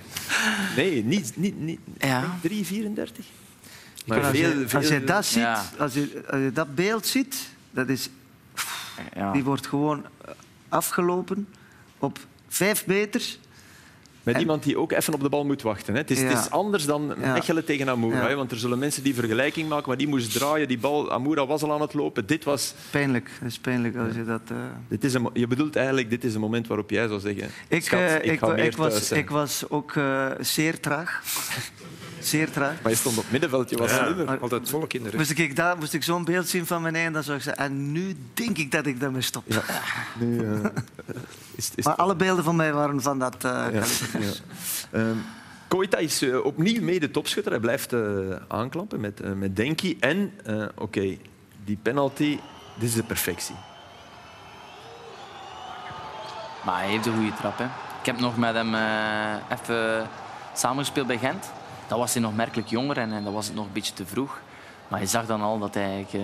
nee, 0.76 1.04
niet, 1.04 1.32
niet, 1.36 1.60
niet 1.60 1.80
ja. 1.98 2.38
3, 2.42 2.66
34. 2.66 3.24
Maar 4.06 4.24
als, 4.24 4.36
je, 4.36 4.64
veel, 4.66 4.78
als 4.78 4.88
je 4.88 5.04
dat 5.04 5.24
ziet, 5.24 5.42
ja. 5.42 5.64
als, 5.78 5.94
je, 5.94 6.22
als 6.30 6.40
je 6.40 6.52
dat 6.52 6.74
beeld 6.74 7.06
ziet, 7.06 7.36
dat 7.70 7.88
is 7.88 8.08
ja. 9.14 9.32
Die 9.32 9.44
wordt 9.44 9.66
gewoon 9.66 10.04
afgelopen 10.68 11.48
op 11.98 12.18
vijf 12.48 12.86
meter. 12.86 13.36
Met 14.22 14.38
iemand 14.38 14.62
die 14.62 14.78
ook 14.78 14.92
even 14.92 15.14
op 15.14 15.20
de 15.20 15.28
bal 15.28 15.44
moet 15.44 15.62
wachten. 15.62 15.94
Hè. 15.94 16.00
Het, 16.00 16.10
is, 16.10 16.22
het, 16.22 16.32
is, 16.32 16.50
anders 16.50 16.84
dan 16.84 17.14
Mechelen 17.18 17.64
tegen 17.64 17.88
Amoura. 17.88 18.28
Hè, 18.28 18.34
want 18.34 18.50
er 18.50 18.56
zullen 18.56 18.78
mensen 18.78 19.02
die 19.02 19.14
vergelijking 19.14 19.68
maken, 19.68 19.88
maar 19.88 19.96
die 19.96 20.08
moest 20.08 20.32
draaien. 20.32 20.68
Die 20.68 20.78
bal, 20.78 21.12
Amoura 21.12 21.46
was 21.46 21.62
al 21.62 21.72
aan 21.72 21.80
het 21.80 21.94
lopen. 21.94 22.26
Dit 22.26 22.44
was... 22.44 22.74
Pijnlijk. 22.90 23.30
Het 23.38 23.48
is 23.48 23.58
pijnlijk 23.58 23.96
als 23.96 24.14
je 24.14 24.24
dat... 24.24 24.40
Uh... 24.52 24.58
Dit 24.88 25.04
is 25.04 25.14
een, 25.14 25.30
je 25.32 25.46
bedoelt 25.46 25.76
eigenlijk, 25.76 26.10
dit 26.10 26.24
is 26.24 26.34
een 26.34 26.40
moment 26.40 26.66
waarop 26.66 26.90
jij 26.90 27.08
zou 27.08 27.20
zeggen... 27.20 27.48
Ik, 27.68 27.82
Schat, 27.82 28.00
uh, 28.00 28.14
ik, 28.14 28.22
ik, 28.24 28.56
ik 28.56 28.76
was, 28.76 29.12
ik 29.12 29.30
was 29.30 29.64
ook 29.68 29.94
uh, 29.94 30.30
zeer 30.40 30.80
traag. 30.80 31.22
Zeer 32.20 32.50
traag. 32.50 32.82
Maar 32.82 32.90
je 32.92 32.98
stond 32.98 33.18
op 33.18 33.24
middenveld, 33.30 33.70
je 33.70 33.76
was 33.76 33.90
ja, 33.90 34.04
slimmer. 34.04 34.38
Altijd 34.40 34.70
volk 34.70 34.92
in 34.92 35.02
de 35.02 35.08
rug. 35.08 35.18
Moest 35.18 35.38
ik, 35.38 35.56
daar, 35.56 35.78
moest 35.78 35.94
ik 35.94 36.02
zo'n 36.02 36.24
beeld 36.24 36.48
zien 36.48 36.66
van 36.66 36.82
mijn 36.82 36.94
eind, 36.94 37.14
dan 37.14 37.22
zou 37.22 37.36
ik 37.36 37.42
zeggen... 37.42 37.64
En 37.64 37.92
nu 37.92 38.16
denk 38.34 38.58
ik 38.58 38.70
dat 38.70 38.86
ik 38.86 39.00
daarmee 39.00 39.22
stop. 39.22 39.42
Ja. 39.46 39.62
Nu, 40.18 40.42
uh, 40.42 40.64
is, 41.54 41.70
is 41.74 41.84
maar 41.84 41.94
alle 41.94 42.16
beelden 42.16 42.44
van 42.44 42.56
mij 42.56 42.72
waren 42.72 43.02
van 43.02 43.18
dat... 43.18 43.44
Uh, 43.44 43.66
ja. 43.72 43.82
um, 44.92 45.24
Koita 45.68 45.96
is 45.96 46.22
uh, 46.22 46.44
opnieuw 46.44 46.82
mede 46.82 47.10
topschutter. 47.10 47.52
Hij 47.52 47.60
blijft 47.60 47.92
uh, 47.92 48.36
aanklampen 48.48 49.00
met, 49.00 49.20
uh, 49.24 49.32
met 49.32 49.56
Denki. 49.56 49.96
En, 50.00 50.32
oké, 50.44 50.70
okay, 50.76 51.20
die 51.64 51.78
penalty, 51.82 52.38
dit 52.78 52.88
is 52.88 52.94
de 52.94 53.02
perfectie. 53.02 53.54
Maar 56.64 56.78
hij 56.78 56.88
heeft 56.88 57.06
een 57.06 57.14
goede 57.14 57.34
trap. 57.34 57.58
Hè. 57.58 57.64
Ik 58.00 58.06
heb 58.06 58.18
nog 58.20 58.36
met 58.36 58.54
hem 58.54 58.74
even 59.52 60.08
samengespeeld 60.54 61.06
bij 61.06 61.18
Gent. 61.18 61.50
Dat 61.88 61.98
was 61.98 62.12
hij 62.12 62.22
nog 62.22 62.34
merkelijk 62.34 62.68
jonger 62.68 62.98
en, 62.98 63.12
en 63.12 63.24
dat 63.24 63.32
was 63.32 63.46
het 63.46 63.54
nog 63.54 63.66
een 63.66 63.72
beetje 63.72 63.92
te 63.92 64.06
vroeg. 64.06 64.40
Maar 64.88 65.00
je 65.00 65.06
zag 65.06 65.26
dan 65.26 65.40
al 65.40 65.58
dat 65.58 65.74
hij 65.74 66.06
uh, 66.14 66.22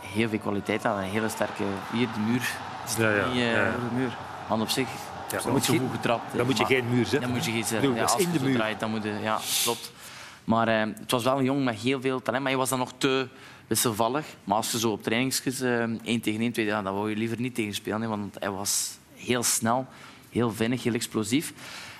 heel 0.00 0.28
veel 0.28 0.38
kwaliteit 0.38 0.82
had. 0.82 0.96
Een 0.96 1.02
hele 1.02 1.28
sterke... 1.28 1.64
Hier, 1.92 2.08
de 2.14 2.20
muur. 2.20 2.48
Ja, 2.98 3.10
ja. 3.10 3.28
Die, 3.28 3.42
uh, 3.42 3.52
ja, 3.52 3.70
de 3.70 3.94
muur. 3.94 4.16
Op 4.48 4.68
zich. 4.68 4.88
Ja, 5.30 5.40
dan 5.42 5.52
moet 5.52 5.66
je, 5.66 5.78
goed 5.78 5.90
getrapt. 5.90 6.36
Dan 6.36 6.46
moet 6.46 6.58
je 6.58 6.64
geen 6.64 6.88
muur 6.90 7.06
zetten. 7.06 7.20
Dan 7.20 7.30
moet 7.30 7.44
je 7.44 7.50
geen 7.50 7.64
zetten. 7.64 7.94
Ja, 7.94 8.02
als 8.02 8.16
in 8.16 8.30
de 8.32 8.40
muur. 8.40 8.54
Draait, 8.54 8.80
dan 8.80 8.90
moet 8.90 9.02
je, 9.02 9.18
ja, 9.22 9.38
klopt. 9.62 9.92
Maar 10.44 10.68
uh, 10.68 10.94
het 11.00 11.10
was 11.10 11.24
wel 11.24 11.38
een 11.38 11.44
jongen 11.44 11.64
met 11.64 11.74
heel 11.74 12.00
veel 12.00 12.22
talent. 12.22 12.42
Maar 12.42 12.52
hij 12.52 12.60
was 12.60 12.68
dan 12.68 12.78
nog 12.78 12.92
te 12.98 13.28
wisselvallig. 13.66 14.26
Maar 14.44 14.56
als 14.56 14.70
je 14.70 14.78
zo 14.78 14.90
op 14.90 15.02
trainingsjes 15.02 15.60
uh, 15.60 15.82
1 15.82 16.20
tegen 16.20 16.40
1, 16.40 16.52
2, 16.52 16.66
dan 16.66 16.84
wou 16.84 17.10
je 17.10 17.16
liever 17.16 17.40
niet 17.40 17.54
tegen 17.54 17.74
spelen. 17.74 18.08
Want 18.08 18.36
hij 18.38 18.50
was 18.50 18.98
heel 19.14 19.42
snel, 19.42 19.86
heel 20.30 20.52
vinnig, 20.52 20.82
heel 20.82 20.94
explosief 20.94 21.52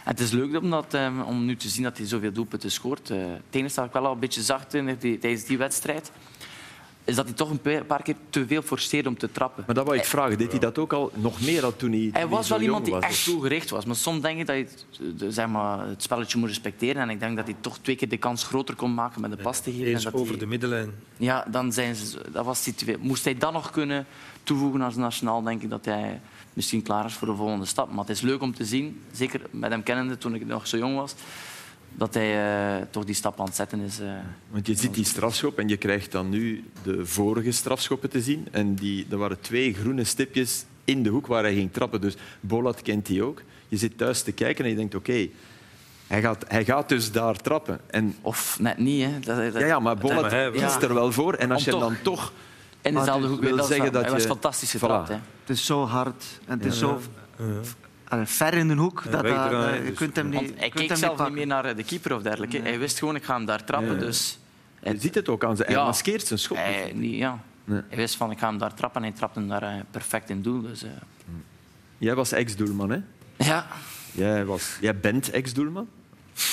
het 0.09 0.21
is 0.21 0.31
leuk 0.31 0.57
om, 0.57 0.71
dat, 0.71 0.95
um, 0.95 1.21
om 1.21 1.45
nu 1.45 1.57
te 1.57 1.69
zien 1.69 1.83
dat 1.83 1.99
hij 1.99 2.07
zoveel 2.07 2.33
doelpunten 2.33 2.71
scoort. 2.71 3.11
Uh, 3.11 3.19
het 3.19 3.41
enige 3.51 3.75
dat 3.75 3.85
ik 3.85 3.93
wel 3.93 4.07
al 4.07 4.13
een 4.13 4.19
beetje 4.19 4.43
zag 4.43 4.67
tijdens 4.67 5.45
die 5.45 5.59
wedstrijd, 5.59 6.13
is 7.05 7.15
dat 7.15 7.25
hij 7.25 7.35
toch 7.35 7.51
een 7.51 7.87
paar 7.87 8.03
keer 8.03 8.15
te 8.31 8.47
veel 8.47 8.63
forceerde 8.63 9.09
om 9.09 9.19
te 9.19 9.33
trappen. 9.33 9.65
Maar 9.67 9.75
dat 9.75 9.85
wou 9.85 9.97
ik 9.97 10.05
vragen. 10.05 10.39
Deed 10.39 10.51
hij 10.51 10.61
dat 10.61 10.79
ook 10.79 10.93
al 10.93 11.11
nog 11.15 11.41
meer 11.41 11.61
dan 11.61 11.77
toen 11.77 11.93
hij 11.93 12.11
Hij 12.13 12.29
was 12.29 12.49
wel 12.49 12.61
iemand 12.61 12.85
die 12.85 12.95
was. 12.95 13.03
echt 13.03 13.25
toegericht 13.25 13.71
was. 13.71 13.85
Maar 13.85 13.97
soms 13.97 14.23
denk 14.23 14.41
ik 14.41 14.47
dat 14.47 14.57
je 14.57 15.31
zeg 15.31 15.47
maar, 15.47 15.89
het 15.89 16.03
spelletje 16.03 16.39
moet 16.39 16.49
respecteren. 16.49 17.03
En 17.03 17.11
ik 17.11 17.21
denk 17.21 17.37
dat 17.37 17.47
hij 17.47 17.57
toch 17.61 17.79
twee 17.79 17.97
keer 17.97 18.09
de 18.09 18.17
kans 18.17 18.45
groter 18.45 18.75
kon 18.75 18.95
maken 18.95 19.21
met 19.21 19.31
de 19.31 19.37
pas 19.37 19.61
te 19.61 19.71
geven. 19.71 19.87
Eens 19.87 20.05
dat 20.05 20.13
over 20.13 20.29
hij... 20.29 20.39
de 20.39 20.47
middenlijn. 20.47 20.93
Ja, 21.17 21.45
dan 21.51 21.73
zijn 21.73 21.95
ze, 21.95 22.21
dat 22.33 22.45
was 22.45 22.65
die. 22.65 22.97
Moest 22.99 23.25
hij 23.25 23.39
dat 23.39 23.53
nog 23.53 23.71
kunnen 23.71 24.07
toevoegen 24.43 24.81
als 24.81 24.97
nationaal, 24.97 25.43
denk 25.43 25.63
ik 25.63 25.71
dat 25.71 25.85
hij 25.85 26.21
misschien 26.59 26.83
klaar 26.83 27.05
is 27.05 27.15
voor 27.15 27.29
de 27.29 27.35
volgende 27.35 27.65
stap. 27.65 27.91
Maar 27.91 27.99
het 27.99 28.09
is 28.09 28.21
leuk 28.21 28.43
om 28.43 28.55
te 28.55 28.65
zien, 28.65 29.01
zeker 29.13 29.41
met 29.51 29.71
hem 29.71 29.83
kennende 29.83 30.19
toen 30.19 30.35
ik 30.35 30.47
nog 30.47 30.67
zo 30.67 30.77
jong 30.77 30.97
was, 30.97 31.15
dat 31.95 32.15
hij 32.15 32.31
uh, 32.81 32.87
toch 32.91 33.05
die 33.05 33.15
stap 33.15 33.41
aan 33.41 33.47
het 33.47 33.55
zetten 33.55 33.81
is. 33.81 34.01
Uh, 34.01 34.13
Want 34.51 34.67
je 34.67 34.75
ziet 34.75 34.95
die 34.95 35.05
strafschop 35.05 35.59
en 35.59 35.69
je 35.69 35.77
krijgt 35.77 36.13
dan 36.13 36.29
nu 36.29 36.65
de 36.83 37.07
vorige 37.07 37.51
strafschoppen 37.51 38.11
te 38.11 38.21
zien. 38.21 38.49
En 38.51 38.75
die, 38.75 39.07
er 39.11 39.17
waren 39.17 39.41
twee 39.41 39.75
groene 39.75 40.05
stipjes 40.05 40.65
in 40.85 41.03
de 41.03 41.09
hoek 41.09 41.27
waar 41.27 41.43
hij 41.43 41.55
ging 41.55 41.73
trappen. 41.73 42.01
Dus 42.01 42.15
Bolat 42.41 42.83
kent 42.83 43.07
die 43.07 43.23
ook. 43.23 43.43
Je 43.69 43.77
zit 43.77 43.99
thuis 43.99 44.23
te 44.23 44.33
kijken 44.33 44.65
en 44.65 44.71
je 44.71 44.77
denkt, 44.77 44.95
oké, 44.95 45.11
okay, 45.11 45.31
hij 46.07 46.21
gaat, 46.21 46.45
hij 46.49 46.65
gaat 46.65 46.89
dus 46.89 47.13
daar 47.13 47.37
trappen. 47.37 47.81
En... 47.87 48.17
Of 48.21 48.59
net 48.61 48.79
niet. 48.79 49.05
Hè. 49.05 49.21
Dat, 49.21 49.53
dat... 49.53 49.63
Ja, 49.63 49.67
ja, 49.67 49.81
maar 49.81 49.97
Bolat 49.97 50.53
kiest 50.53 50.83
er 50.83 50.95
wel 50.95 51.13
voor. 51.13 51.35
En 51.35 51.51
als 51.51 51.65
je 51.65 51.71
dan 51.71 51.97
toch 52.03 52.33
in 52.83 52.95
dezelfde 52.95 53.29
hoek 53.29 53.41
wil 53.41 53.65
zeggen 53.65 53.93
dat 53.93 54.03
hij 54.03 54.13
was 54.13 54.25
fantastisch 54.25 54.71
getrapt. 54.71 55.11
Voilà. 55.11 55.39
Het 55.41 55.57
is 55.57 55.67
zo 55.67 55.87
hard 55.87 56.25
en 56.47 56.59
het 56.59 56.67
is 56.67 56.79
zo 56.79 57.01
ver 58.25 58.55
in 58.55 58.69
de 58.69 58.75
hoek. 58.75 59.03
dat, 59.11 59.23
dat, 59.23 59.75
je 59.85 59.93
kunt 59.95 60.17
hem 60.17 60.29
niet. 60.29 60.53
hij 60.57 60.69
keek 60.69 60.97
zelf 60.97 61.19
niet 61.19 61.33
meer 61.33 61.47
naar 61.47 61.77
de 61.77 61.85
keeper 61.85 62.15
of 62.15 62.23
dergelijke. 62.23 62.61
Hij 62.61 62.79
wist 62.79 62.99
gewoon, 62.99 63.17
ik 63.17 63.25
ga 63.25 63.35
hem 63.35 63.45
daar 63.45 63.65
trappen. 63.65 63.99
Dus 63.99 64.39
je 64.83 65.01
ziet 65.01 65.15
het 65.15 65.29
ook 65.29 65.45
aan 65.45 65.57
zijn. 65.57 65.73
Hij 65.73 65.83
maskeert 65.85 66.27
zijn 66.27 66.39
schop. 66.39 66.57
Hij, 66.57 66.93
niet, 66.95 67.15
ja. 67.15 67.41
hij 67.65 67.97
wist 67.97 68.17
van, 68.17 68.31
ik 68.31 68.39
ga 68.39 68.49
hem 68.49 68.59
daar 68.59 68.75
trappen 68.75 69.03
en 69.03 69.09
hij 69.09 69.17
trapte 69.17 69.39
hem 69.39 69.49
daar 69.49 69.63
uh, 69.63 69.81
perfect 69.91 70.31
in 70.31 70.43
doel. 70.43 70.63
Dus, 70.63 70.85
uh. 70.85 70.91
Jij 71.99 72.15
was 72.15 72.33
ex-doelman, 72.33 72.91
hè? 72.91 72.99
Ja. 73.37 73.67
Jij, 74.13 74.45
was, 74.45 74.77
jij 74.81 75.01
bent 75.01 75.31
ex-doelman? 75.31 75.89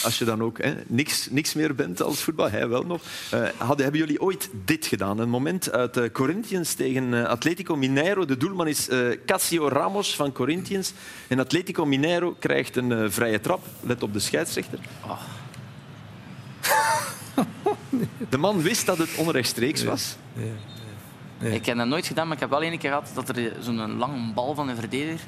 Als 0.04 0.18
je 0.18 0.26
dan 0.26 0.42
ook 0.42 0.58
hè, 0.58 0.74
niks, 0.88 1.28
niks 1.30 1.54
meer 1.54 1.76
bent 1.76 2.02
als 2.02 2.22
voetbal, 2.22 2.50
hij 2.50 2.68
wel 2.68 2.84
nog. 2.84 3.02
Uh, 3.34 3.48
hadden, 3.58 3.84
hebben 3.84 4.02
jullie 4.02 4.22
ooit 4.22 4.50
dit 4.66 4.86
gedaan? 4.86 5.20
Een 5.20 5.30
moment 5.30 5.72
uit 5.72 5.98
uh, 5.98 6.10
Corinthians 6.12 6.74
tegen 6.74 7.14
uh, 7.14 7.24
Atletico 7.24 7.76
Mineiro. 7.76 8.26
De 8.26 8.38
doelman 8.38 8.68
is 8.68 8.90
Cassio 9.26 9.68
Ramos 9.68 10.16
van 10.16 10.32
Corinthians. 10.32 10.94
En 11.28 11.40
Atletico 11.40 11.86
Mineiro 11.86 12.36
krijgt 12.40 12.76
een 12.76 13.12
vrije 13.12 13.40
trap. 13.40 13.66
Let 13.82 14.04
op 14.04 14.14
de 14.14 14.20
scheidsrechter. 14.20 14.80
Oh. 15.06 15.22
De 18.30 18.38
man 18.38 18.62
wist 18.62 18.86
dat 18.86 18.98
het 18.98 19.16
onrechtstreeks 19.16 19.84
was. 19.84 20.16
Ik 21.40 21.66
heb 21.66 21.78
dat 21.78 21.88
nooit 21.88 22.08
gedaan, 22.08 22.26
maar 22.26 22.36
ik 22.36 22.42
heb 22.42 22.50
wel 22.50 22.62
één 22.62 22.78
keer 22.78 22.90
gehad 22.90 23.12
dat 23.14 23.30
er 23.30 23.54
zo'n 23.60 23.98
lange 23.98 24.34
bal 24.34 24.56
van 24.56 24.70
een 24.70 24.76
verdediger 24.76 25.20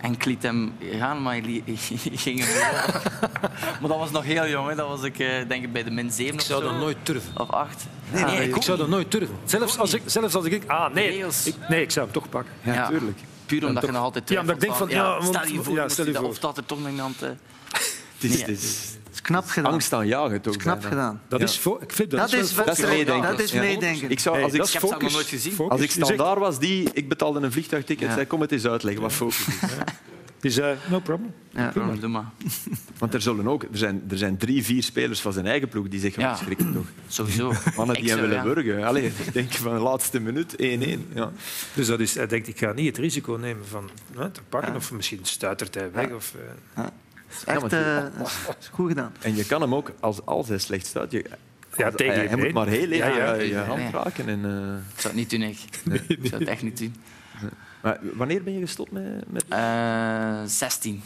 en 0.00 0.12
ik 0.12 0.24
liet 0.24 0.42
hem 0.42 0.72
gaan, 0.92 1.22
maar 1.22 1.34
hij 1.34 1.62
ging 2.24 2.44
hem 2.44 2.64
Maar 3.80 3.88
dat 3.88 3.98
was 3.98 4.10
nog 4.10 4.24
heel 4.24 4.48
jong. 4.48 4.68
Hè. 4.68 4.74
Dat 4.74 4.88
was 4.88 5.02
ik 5.02 5.18
eh, 5.18 5.48
denk 5.48 5.64
ik 5.64 5.72
bij 5.72 5.82
de 5.82 5.90
min 5.90 6.10
7 6.10 6.34
Ik 6.34 6.40
zou 6.40 6.62
dat 6.62 6.78
nooit 6.78 6.96
durven. 7.02 7.40
Of 7.40 7.50
8. 7.50 7.86
Nee, 8.12 8.24
nee, 8.24 8.48
ik, 8.48 8.56
ik 8.56 8.62
zou 8.62 8.78
dat 8.78 8.88
nooit 8.88 9.10
durven. 9.10 9.36
Zelfs 9.44 9.78
als 9.78 9.94
ik, 9.94 10.02
zelfs 10.06 10.34
als 10.34 10.44
ik... 10.44 10.62
Ah, 10.66 10.94
nee. 10.94 11.18
Ik, 11.44 11.54
nee, 11.68 11.82
ik 11.82 11.90
zou 11.90 12.04
hem 12.04 12.14
toch 12.14 12.28
pakken. 12.28 12.52
Ja, 12.62 12.74
natuurlijk. 12.74 13.18
Puur 13.46 13.66
omdat 13.66 13.84
je 13.84 13.90
nog 13.90 14.02
altijd 14.02 14.28
Ja, 14.28 14.40
omdat 14.40 14.54
ik 14.54 14.60
denk 14.60 14.74
van... 14.74 14.88
Ja, 14.88 15.20
stel 15.22 15.46
je 15.46 15.62
voor, 15.62 15.74
ja, 15.74 15.88
stel 15.88 16.06
je 16.06 16.14
voor. 16.14 16.28
of 16.28 16.38
dat 16.38 16.56
er 16.56 16.66
toch 16.66 16.88
iemand... 16.88 17.16
Uh, 18.20 18.30
het 18.30 18.48
is, 18.48 18.93
is, 19.14 19.20
is 19.20 19.26
knap 19.26 19.46
gedaan. 19.46 19.72
Angst 19.72 19.92
aan 19.92 20.06
jagen 20.06 20.40
toch? 20.40 20.56
knap 20.56 20.80
bijna. 20.80 20.88
gedaan. 20.88 21.20
Dat 21.28 21.40
is 21.40 21.58
voor, 21.58 21.82
ik 21.82 21.92
vind 21.92 22.10
dat, 22.10 22.20
dat 22.20 22.32
is, 22.32 22.54
dat 22.54 22.78
is 22.78 22.84
meedenken. 22.84 23.30
Dat 23.30 23.40
is 23.40 23.52
meedenken. 23.52 24.10
Ik 24.10 24.18
zou, 24.18 24.42
als 24.42 24.52
hey, 24.52 24.60
ik, 24.60 24.66
ik 24.66 24.72
heb 24.72 24.82
het 24.82 25.00
nog 25.00 25.12
nooit 25.12 25.26
gezien. 25.26 25.58
Als 25.68 25.80
ik 25.80 25.90
standaard 25.90 26.38
was, 26.38 26.58
die, 26.58 26.90
ik 26.92 27.08
betaalde 27.08 27.40
een 27.40 27.52
vliegtuigticket, 27.52 28.08
ja. 28.08 28.14
zei 28.14 28.26
kom 28.26 28.40
het 28.40 28.52
eens 28.52 28.66
uitleggen 28.66 29.02
wat 29.02 29.12
focus 29.12 29.46
is. 29.46 29.54
Die 30.40 30.50
zei, 30.60 30.76
no 30.90 31.00
problem. 31.00 31.34
Ja, 31.50 31.72
doe 32.00 32.08
maar. 32.08 32.30
Want 32.98 33.14
er, 33.14 33.22
zullen 33.22 33.48
ook, 33.48 33.62
er, 33.62 33.68
zijn, 33.72 34.02
er 34.10 34.18
zijn 34.18 34.36
drie, 34.36 34.64
vier 34.64 34.82
spelers 34.82 35.20
van 35.20 35.32
zijn 35.32 35.46
eigen 35.46 35.68
ploeg 35.68 35.88
die 35.88 36.00
zich 36.00 36.14
gaan 36.14 36.24
ja. 36.24 36.36
schrikken. 36.36 36.72
Toch? 36.72 36.86
Sowieso. 37.08 37.52
Mannen 37.76 37.96
die 37.96 38.10
hem 38.10 38.20
willen 38.20 38.36
ja. 38.36 38.42
burgen. 38.42 38.84
Allee, 38.84 39.04
ik 39.04 39.32
denk 39.32 39.52
van 39.52 39.74
de 39.74 39.80
laatste 39.80 40.20
minuut 40.20 40.56
1-1. 40.56 40.56
Ja. 41.14 41.32
Dus 41.74 41.86
dat 41.86 42.00
is, 42.00 42.14
hij 42.14 42.26
denkt, 42.26 42.48
ik 42.48 42.58
ga 42.58 42.72
niet 42.72 42.86
het 42.86 42.98
risico 42.98 43.32
nemen 43.32 43.66
van 43.66 43.90
hè, 44.16 44.30
te 44.30 44.40
pakken. 44.48 44.70
Ja. 44.70 44.76
Of 44.76 44.92
misschien 44.92 45.20
stuitert 45.22 45.74
hij 45.74 45.92
weg. 45.92 46.12
Of, 46.12 46.34
uh... 46.76 46.84
Echt 47.46 47.72
uh, 47.72 48.04
goed 48.70 48.88
gedaan. 48.88 49.12
En 49.20 49.36
je 49.36 49.46
kan 49.46 49.60
hem 49.60 49.74
ook, 49.74 49.92
als, 50.00 50.26
als 50.26 50.48
hij 50.48 50.58
slecht 50.58 50.86
staat... 50.86 51.10
Je, 51.10 51.24
ja, 51.76 51.86
als, 51.86 51.94
tegen 51.94 52.14
hij, 52.14 52.26
hij 52.26 52.36
moet 52.36 52.52
maar 52.52 52.66
heel 52.66 52.90
even 52.90 53.14
ja, 53.14 53.34
ja, 53.34 53.34
je 53.34 53.56
hand 53.56 53.92
raken. 53.92 54.28
En, 54.28 54.38
uh... 54.38 54.94
Ik 54.94 55.00
zou 55.00 55.14
het 55.14 55.14
niet 55.14 55.30
doen, 55.30 55.42
ik. 55.42 55.58
Nee. 55.84 56.02
Ik 56.18 56.26
zou 56.26 56.40
het 56.40 56.48
echt 56.48 56.62
niet 56.62 56.78
doen. 56.78 56.94
Maar 57.82 57.98
wanneer 58.14 58.42
ben 58.42 58.52
je 58.52 58.60
gestopt 58.60 58.90
met... 58.90 59.24
met... 59.30 59.44
Uh, 59.52 60.42
16. 60.46 61.02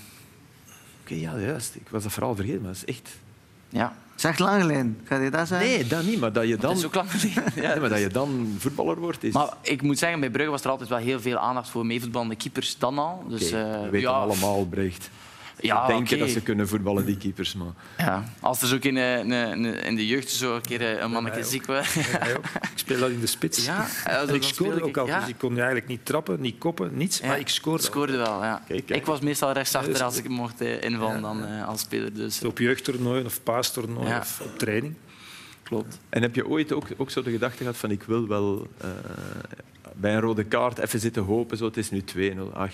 Oké, 1.02 1.12
okay, 1.12 1.18
ja, 1.18 1.38
juist. 1.38 1.74
Ik 1.74 1.88
was 1.88 2.02
dat 2.02 2.12
vooral 2.12 2.34
vergeten, 2.34 2.60
maar 2.60 2.72
dat 2.72 2.82
is 2.86 2.94
echt... 2.94 3.08
Ja. 3.68 3.96
Zeg 4.14 4.38
Langelijn, 4.38 5.00
ga 5.04 5.16
je 5.16 5.30
dat 5.30 5.48
zeggen? 5.48 5.68
Nee, 5.68 5.86
dat 5.86 6.04
niet, 6.04 6.20
maar 6.20 6.32
dat 6.32 6.48
je 6.48 6.56
dan... 6.56 6.70
Dat 6.70 6.78
is 6.78 6.84
ook 6.84 6.94
lang 6.94 7.10
geleden. 7.10 7.42
Ja, 7.62 7.68
nee, 7.68 7.80
maar 7.80 7.88
dat 7.88 7.98
je 7.98 8.08
dan 8.08 8.56
voetballer 8.58 8.98
wordt. 8.98 9.24
Is... 9.24 9.32
Maar 9.32 9.52
ik 9.62 9.82
moet 9.82 9.98
zeggen, 9.98 10.20
bij 10.20 10.30
Brugge 10.30 10.50
was 10.50 10.64
er 10.64 10.70
altijd 10.70 10.88
wel 10.88 10.98
heel 10.98 11.20
veel 11.20 11.36
aandacht 11.36 11.68
voor 11.68 11.86
meevoetballende 11.86 12.36
keepers 12.36 12.78
dan 12.78 12.98
al. 12.98 13.24
Dus, 13.28 13.48
okay, 13.48 13.60
uh, 13.60 13.82
we 13.82 13.90
weten 13.90 14.00
ja. 14.00 14.14
allemaal, 14.14 14.66
Brecht. 14.66 15.10
Ja, 15.60 15.86
denken 15.86 16.06
okay. 16.06 16.18
dat 16.18 16.28
ze 16.28 16.42
kunnen 16.42 16.68
voetballen, 16.68 17.04
die 17.04 17.16
keepers. 17.16 17.54
Maar... 17.54 17.72
Ja, 17.98 18.24
als 18.40 18.62
er 18.62 18.68
zo 18.68 18.76
in, 18.80 18.96
in, 18.96 19.64
in 19.64 19.96
de 19.96 20.06
jeugd 20.06 20.30
zo 20.30 20.54
een 20.54 20.60
keer 20.60 21.02
een 21.02 21.10
mannetje 21.10 21.44
ziek 21.44 21.66
was. 21.66 21.94
Ja, 22.18 22.36
ik 22.62 22.70
speel 22.74 22.98
dat 22.98 23.10
in 23.10 23.20
de 23.20 23.26
spits. 23.26 23.64
Ja, 23.64 23.86
en 24.04 24.34
ik 24.34 24.42
scoorde 24.42 24.82
ook 24.82 24.96
altijd. 24.96 25.20
Dus 25.20 25.28
ik 25.28 25.38
kon 25.38 25.54
eigenlijk 25.54 25.86
niet 25.86 26.04
trappen, 26.04 26.40
niet 26.40 26.58
koppen, 26.58 26.96
niets. 26.96 27.20
Maar 27.20 27.38
ik 27.38 27.48
scoorde. 27.48 27.82
scoorde 27.82 28.16
wel, 28.16 28.42
ja. 28.42 28.62
Kijk, 28.66 28.86
kijk. 28.86 29.00
Ik 29.00 29.06
was 29.06 29.20
meestal 29.20 29.52
rechtsachter 29.52 30.02
als 30.02 30.16
ik 30.16 30.28
mocht 30.28 30.60
invallen 30.60 31.22
dan 31.22 31.64
als 31.64 31.80
speler. 31.80 32.14
Dus. 32.14 32.44
Op 32.44 32.58
jeugdtoernooien 32.58 33.26
of 33.26 33.42
paastoernooien 33.42 34.08
ja. 34.08 34.18
of 34.18 34.40
op 34.40 34.58
training. 34.58 34.94
Klopt. 35.68 35.98
En 36.08 36.22
heb 36.22 36.34
je 36.34 36.46
ooit 36.46 36.72
ook, 36.72 36.86
ook 36.96 37.10
zo 37.10 37.22
de 37.22 37.30
gedachte 37.30 37.56
gehad 37.56 37.76
van 37.76 37.90
ik 37.90 38.02
wil 38.02 38.28
wel 38.28 38.68
uh, 38.84 38.90
bij 39.96 40.14
een 40.14 40.20
rode 40.20 40.44
kaart 40.44 40.78
even 40.78 41.00
zitten 41.00 41.22
hopen, 41.22 41.56
zo, 41.56 41.64
het 41.64 41.76
is 41.76 41.90
nu 41.90 42.02
2-0. 42.16 42.52
Ach, 42.52 42.72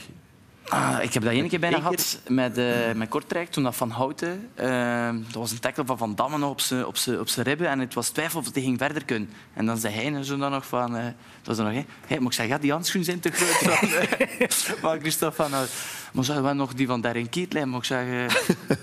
Ah, 0.74 1.02
ik 1.02 1.14
heb 1.14 1.22
dat 1.22 1.32
één 1.32 1.48
keer 1.48 1.60
bijna 1.60 1.76
gehad 1.76 2.20
met, 2.28 2.58
uh, 2.58 2.92
met 2.94 3.08
Kortrijk, 3.08 3.50
toen 3.50 3.62
dat 3.62 3.76
Van 3.76 3.90
Houten... 3.90 4.50
Uh, 4.60 5.08
dat 5.26 5.34
was 5.34 5.50
een 5.50 5.58
tackle 5.58 5.84
van 5.86 5.98
Van 5.98 6.14
Damme 6.14 6.46
op 6.46 6.60
zijn 6.60 6.86
op 6.86 6.96
op 7.20 7.28
ribben 7.36 7.68
en 7.68 7.78
het 7.78 7.94
was 7.94 8.08
twijfel 8.08 8.40
of 8.40 8.52
hij 8.52 8.62
ging 8.62 8.78
verder 8.78 9.04
kunnen. 9.04 9.30
En 9.54 9.66
dan 9.66 9.78
zei 9.78 9.94
hij 9.94 10.22
zo 10.22 10.36
dan 10.36 10.50
nog 10.50 10.66
van... 10.66 10.96
Uh, 10.96 11.04
dat 11.04 11.56
was 11.56 11.56
dan 11.56 11.74
nog, 11.74 11.84
hey, 12.06 12.18
moet 12.18 12.26
ik 12.26 12.32
zeggen, 12.32 12.54
ja, 12.54 12.60
die 12.60 12.70
handschoenen 12.70 13.04
zijn 13.04 13.20
te 13.20 13.30
groot 13.30 13.78
van, 13.78 13.88
van 14.90 15.00
Christophe 15.00 15.42
van 15.42 15.50
Maar 16.12 16.24
zou 16.24 16.42
wel 16.42 16.54
nog 16.54 16.74
die 16.74 16.86
van 16.86 17.00
Darren 17.00 17.28
Kietlijn, 17.28 17.68
moet 17.68 17.78
ik 17.78 17.84
zeggen. 17.84 18.28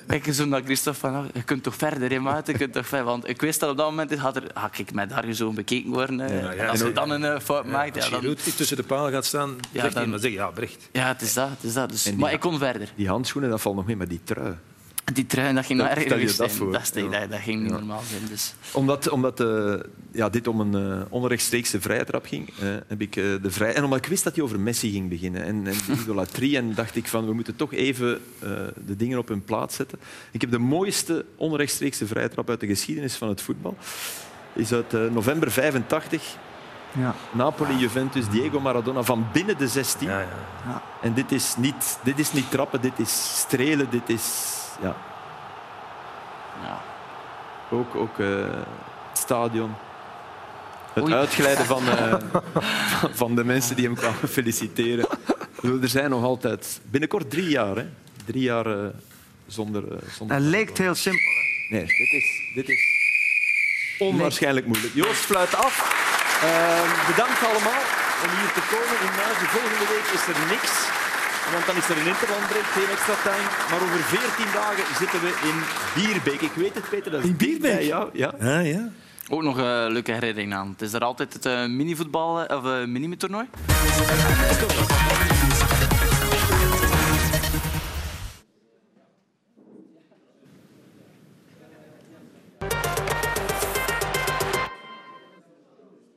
ik 0.07 0.33
zo 0.33 0.45
naar 0.45 0.61
Christophe 0.61 0.99
van, 0.99 1.29
je 1.33 1.43
kunt 1.43 1.63
toch 1.63 1.75
verder, 1.75 2.11
in 2.11 2.21
maat? 2.21 2.47
Je 2.47 2.53
kunt 2.53 2.73
toch 2.73 2.87
verder. 2.87 3.05
Want 3.05 3.29
ik 3.29 3.41
wist 3.41 3.59
dat 3.59 3.69
op 3.69 3.77
dat 3.77 3.85
moment 3.85 4.15
had, 4.15 4.35
er, 4.35 4.43
had 4.53 4.77
ik 4.77 4.93
met 4.93 5.09
daar 5.09 5.33
zo 5.33 5.51
bekeken 5.51 5.91
worden. 5.91 6.17
Ja, 6.17 6.51
ja. 6.51 6.67
als 6.67 6.79
je 6.79 6.91
dan 6.91 7.09
een 7.09 7.41
fout 7.41 7.65
maakt... 7.65 7.95
Als 7.95 8.05
je 8.07 8.19
dan... 8.21 8.35
tussen 8.55 8.77
de 8.77 8.83
palen 8.83 9.11
gaat 9.11 9.25
staan, 9.25 9.55
ja, 9.71 9.89
dan... 9.89 10.09
maar 10.09 10.19
zeg 10.19 10.31
ja, 10.31 10.47
Brecht. 10.47 10.89
Ja, 10.91 11.07
het 11.07 11.21
is 11.21 11.33
dat. 11.33 11.49
Het 11.49 11.63
is 11.63 11.73
dat. 11.73 11.80
Dus, 11.89 12.11
maar 12.13 12.33
ik 12.33 12.39
kon 12.39 12.57
verder. 12.57 12.93
Die 12.95 13.07
handschoenen, 13.07 13.49
dat 13.49 13.61
valt 13.61 13.75
nog 13.75 13.85
mee, 13.85 13.95
maar 13.95 14.07
die 14.07 14.21
trui. 14.23 14.55
Die 15.13 15.25
trui, 15.25 15.53
dat 15.53 15.65
ging 15.65 15.79
nog 15.79 15.87
erger 15.87 16.09
dat, 16.09 16.19
dat, 16.37 16.93
dat, 16.93 17.29
dat, 17.29 17.39
ging 17.39 17.61
niet 17.61 17.71
normaal 17.71 18.01
zijn. 18.09 18.21
Dus. 18.29 18.53
Omdat, 18.71 19.09
omdat 19.09 19.39
uh, 19.39 19.73
ja, 20.11 20.29
dit 20.29 20.47
om 20.47 20.59
een 20.59 20.97
uh, 20.97 21.01
onrechtstreekse 21.09 21.81
vrije 21.81 22.03
trap 22.03 22.25
ging, 22.25 22.49
uh, 22.49 22.69
heb 22.87 23.01
ik 23.01 23.13
de 23.13 23.51
vrij... 23.51 23.73
En 23.73 23.83
omdat 23.83 23.99
ik 23.99 24.05
wist 24.05 24.23
dat 24.23 24.35
hij 24.35 24.43
over 24.43 24.59
Messi 24.59 24.91
ging 24.91 25.09
beginnen 25.09 25.43
en, 25.43 25.67
en 25.67 25.75
idolatrie, 26.03 26.57
en 26.57 26.73
dacht 26.73 26.95
ik 26.95 27.07
van 27.07 27.25
we 27.25 27.33
moeten 27.33 27.55
toch 27.55 27.73
even 27.73 28.21
de 28.85 28.95
dingen 28.95 29.17
op 29.17 29.27
hun 29.27 29.43
plaats 29.43 29.75
zetten. 29.75 29.99
Ik 30.31 30.41
heb 30.41 30.51
de 30.51 30.59
mooiste 30.59 31.25
onrechtstreekse 31.35 32.07
vrije 32.07 32.29
trap 32.29 32.49
uit 32.49 32.59
de 32.59 32.67
geschiedenis 32.67 33.15
van 33.15 33.29
het 33.29 33.41
voetbal. 33.41 33.77
Is 34.53 34.73
uit 34.73 34.91
november 34.91 35.51
85. 35.51 36.37
Ja. 36.91 37.15
Napoli, 37.31 37.77
Juventus, 37.77 38.29
Diego 38.29 38.59
Maradona 38.59 39.03
van 39.03 39.27
binnen 39.31 39.57
de 39.57 39.67
16. 39.67 40.07
Ja, 40.07 40.19
ja. 40.65 40.81
En 41.01 41.13
dit 41.13 41.31
is, 41.31 41.55
niet, 41.57 41.99
dit 42.03 42.19
is 42.19 42.31
niet 42.31 42.51
trappen, 42.51 42.81
dit 42.81 42.99
is 42.99 43.39
strelen, 43.39 43.89
dit 43.89 44.09
is 44.09 44.55
ja. 44.81 44.95
ja. 46.63 46.81
Ook, 47.69 47.95
ook 47.95 48.17
uh, 48.17 48.43
het 49.09 49.17
stadion. 49.17 49.73
Het 50.93 51.03
Oei. 51.03 51.13
uitglijden 51.13 51.65
van, 51.65 51.83
uh, 51.97 52.13
van 53.11 53.35
de 53.35 53.43
mensen 53.43 53.75
die 53.75 53.85
hem 53.85 53.95
kwamen 53.95 54.27
feliciteren. 54.29 55.07
Er 55.81 55.89
zijn 55.89 56.09
nog 56.09 56.23
altijd 56.23 56.81
binnenkort 56.83 57.29
drie 57.29 57.49
jaar. 57.49 57.75
Hè? 57.75 57.85
Drie 58.25 58.41
jaar 58.43 58.67
uh, 58.67 58.85
zonder, 59.47 59.83
zonder. 60.17 60.37
Dat 60.37 60.45
lijkt 60.45 60.77
heel 60.77 60.95
simpel. 60.95 61.31
Hè? 61.69 61.75
Nee, 61.75 61.85
dit 61.85 62.11
is, 62.11 62.51
dit 62.53 62.69
is 62.69 62.85
onwaarschijnlijk 63.99 64.65
moeilijk. 64.65 64.93
Joost 64.93 65.25
fluit 65.25 65.55
af. 65.55 66.09
Uh, 66.43 66.47
bedankt 67.11 67.41
allemaal 67.49 67.83
om 68.23 68.29
hier 68.37 68.51
te 68.57 68.63
komen 68.73 68.97
in 69.05 69.13
Muizen. 69.19 69.47
Volgende 69.57 69.87
week 69.93 70.07
is 70.17 70.23
er 70.31 70.39
niks. 70.53 70.73
Want 71.53 71.65
dan 71.65 71.75
is 71.81 71.89
er 71.89 71.97
een 72.01 72.11
interlandbreek, 72.15 72.67
geen 72.77 72.89
extra 72.95 73.15
time. 73.27 73.47
Maar 73.69 73.81
over 73.85 73.99
14 73.99 74.51
dagen 74.53 74.83
zitten 75.01 75.19
we 75.25 75.31
in 75.49 75.57
Bierbeek. 75.95 76.41
Ik 76.41 76.55
weet 76.63 76.73
het, 76.73 76.89
Peter. 76.89 77.11
Dat 77.11 77.23
is 77.23 77.29
in 77.29 77.37
Bierbeek? 77.37 77.81
Ja, 77.81 78.07
ja. 78.13 78.33
ja, 78.39 78.59
ja. 78.59 78.89
Ook 79.29 79.43
nog 79.43 79.57
een 79.57 79.91
leuke 79.91 80.11
herinnering 80.11 80.53
aan. 80.53 80.69
Het 80.69 80.81
is 80.81 80.93
er 80.93 81.03
altijd 81.03 81.33
het 81.33 81.45
uh, 81.45 81.65
minivoetbal 81.65 82.45
of 82.45 82.63
uh, 82.65 82.85
minimitoernooi. 82.85 83.47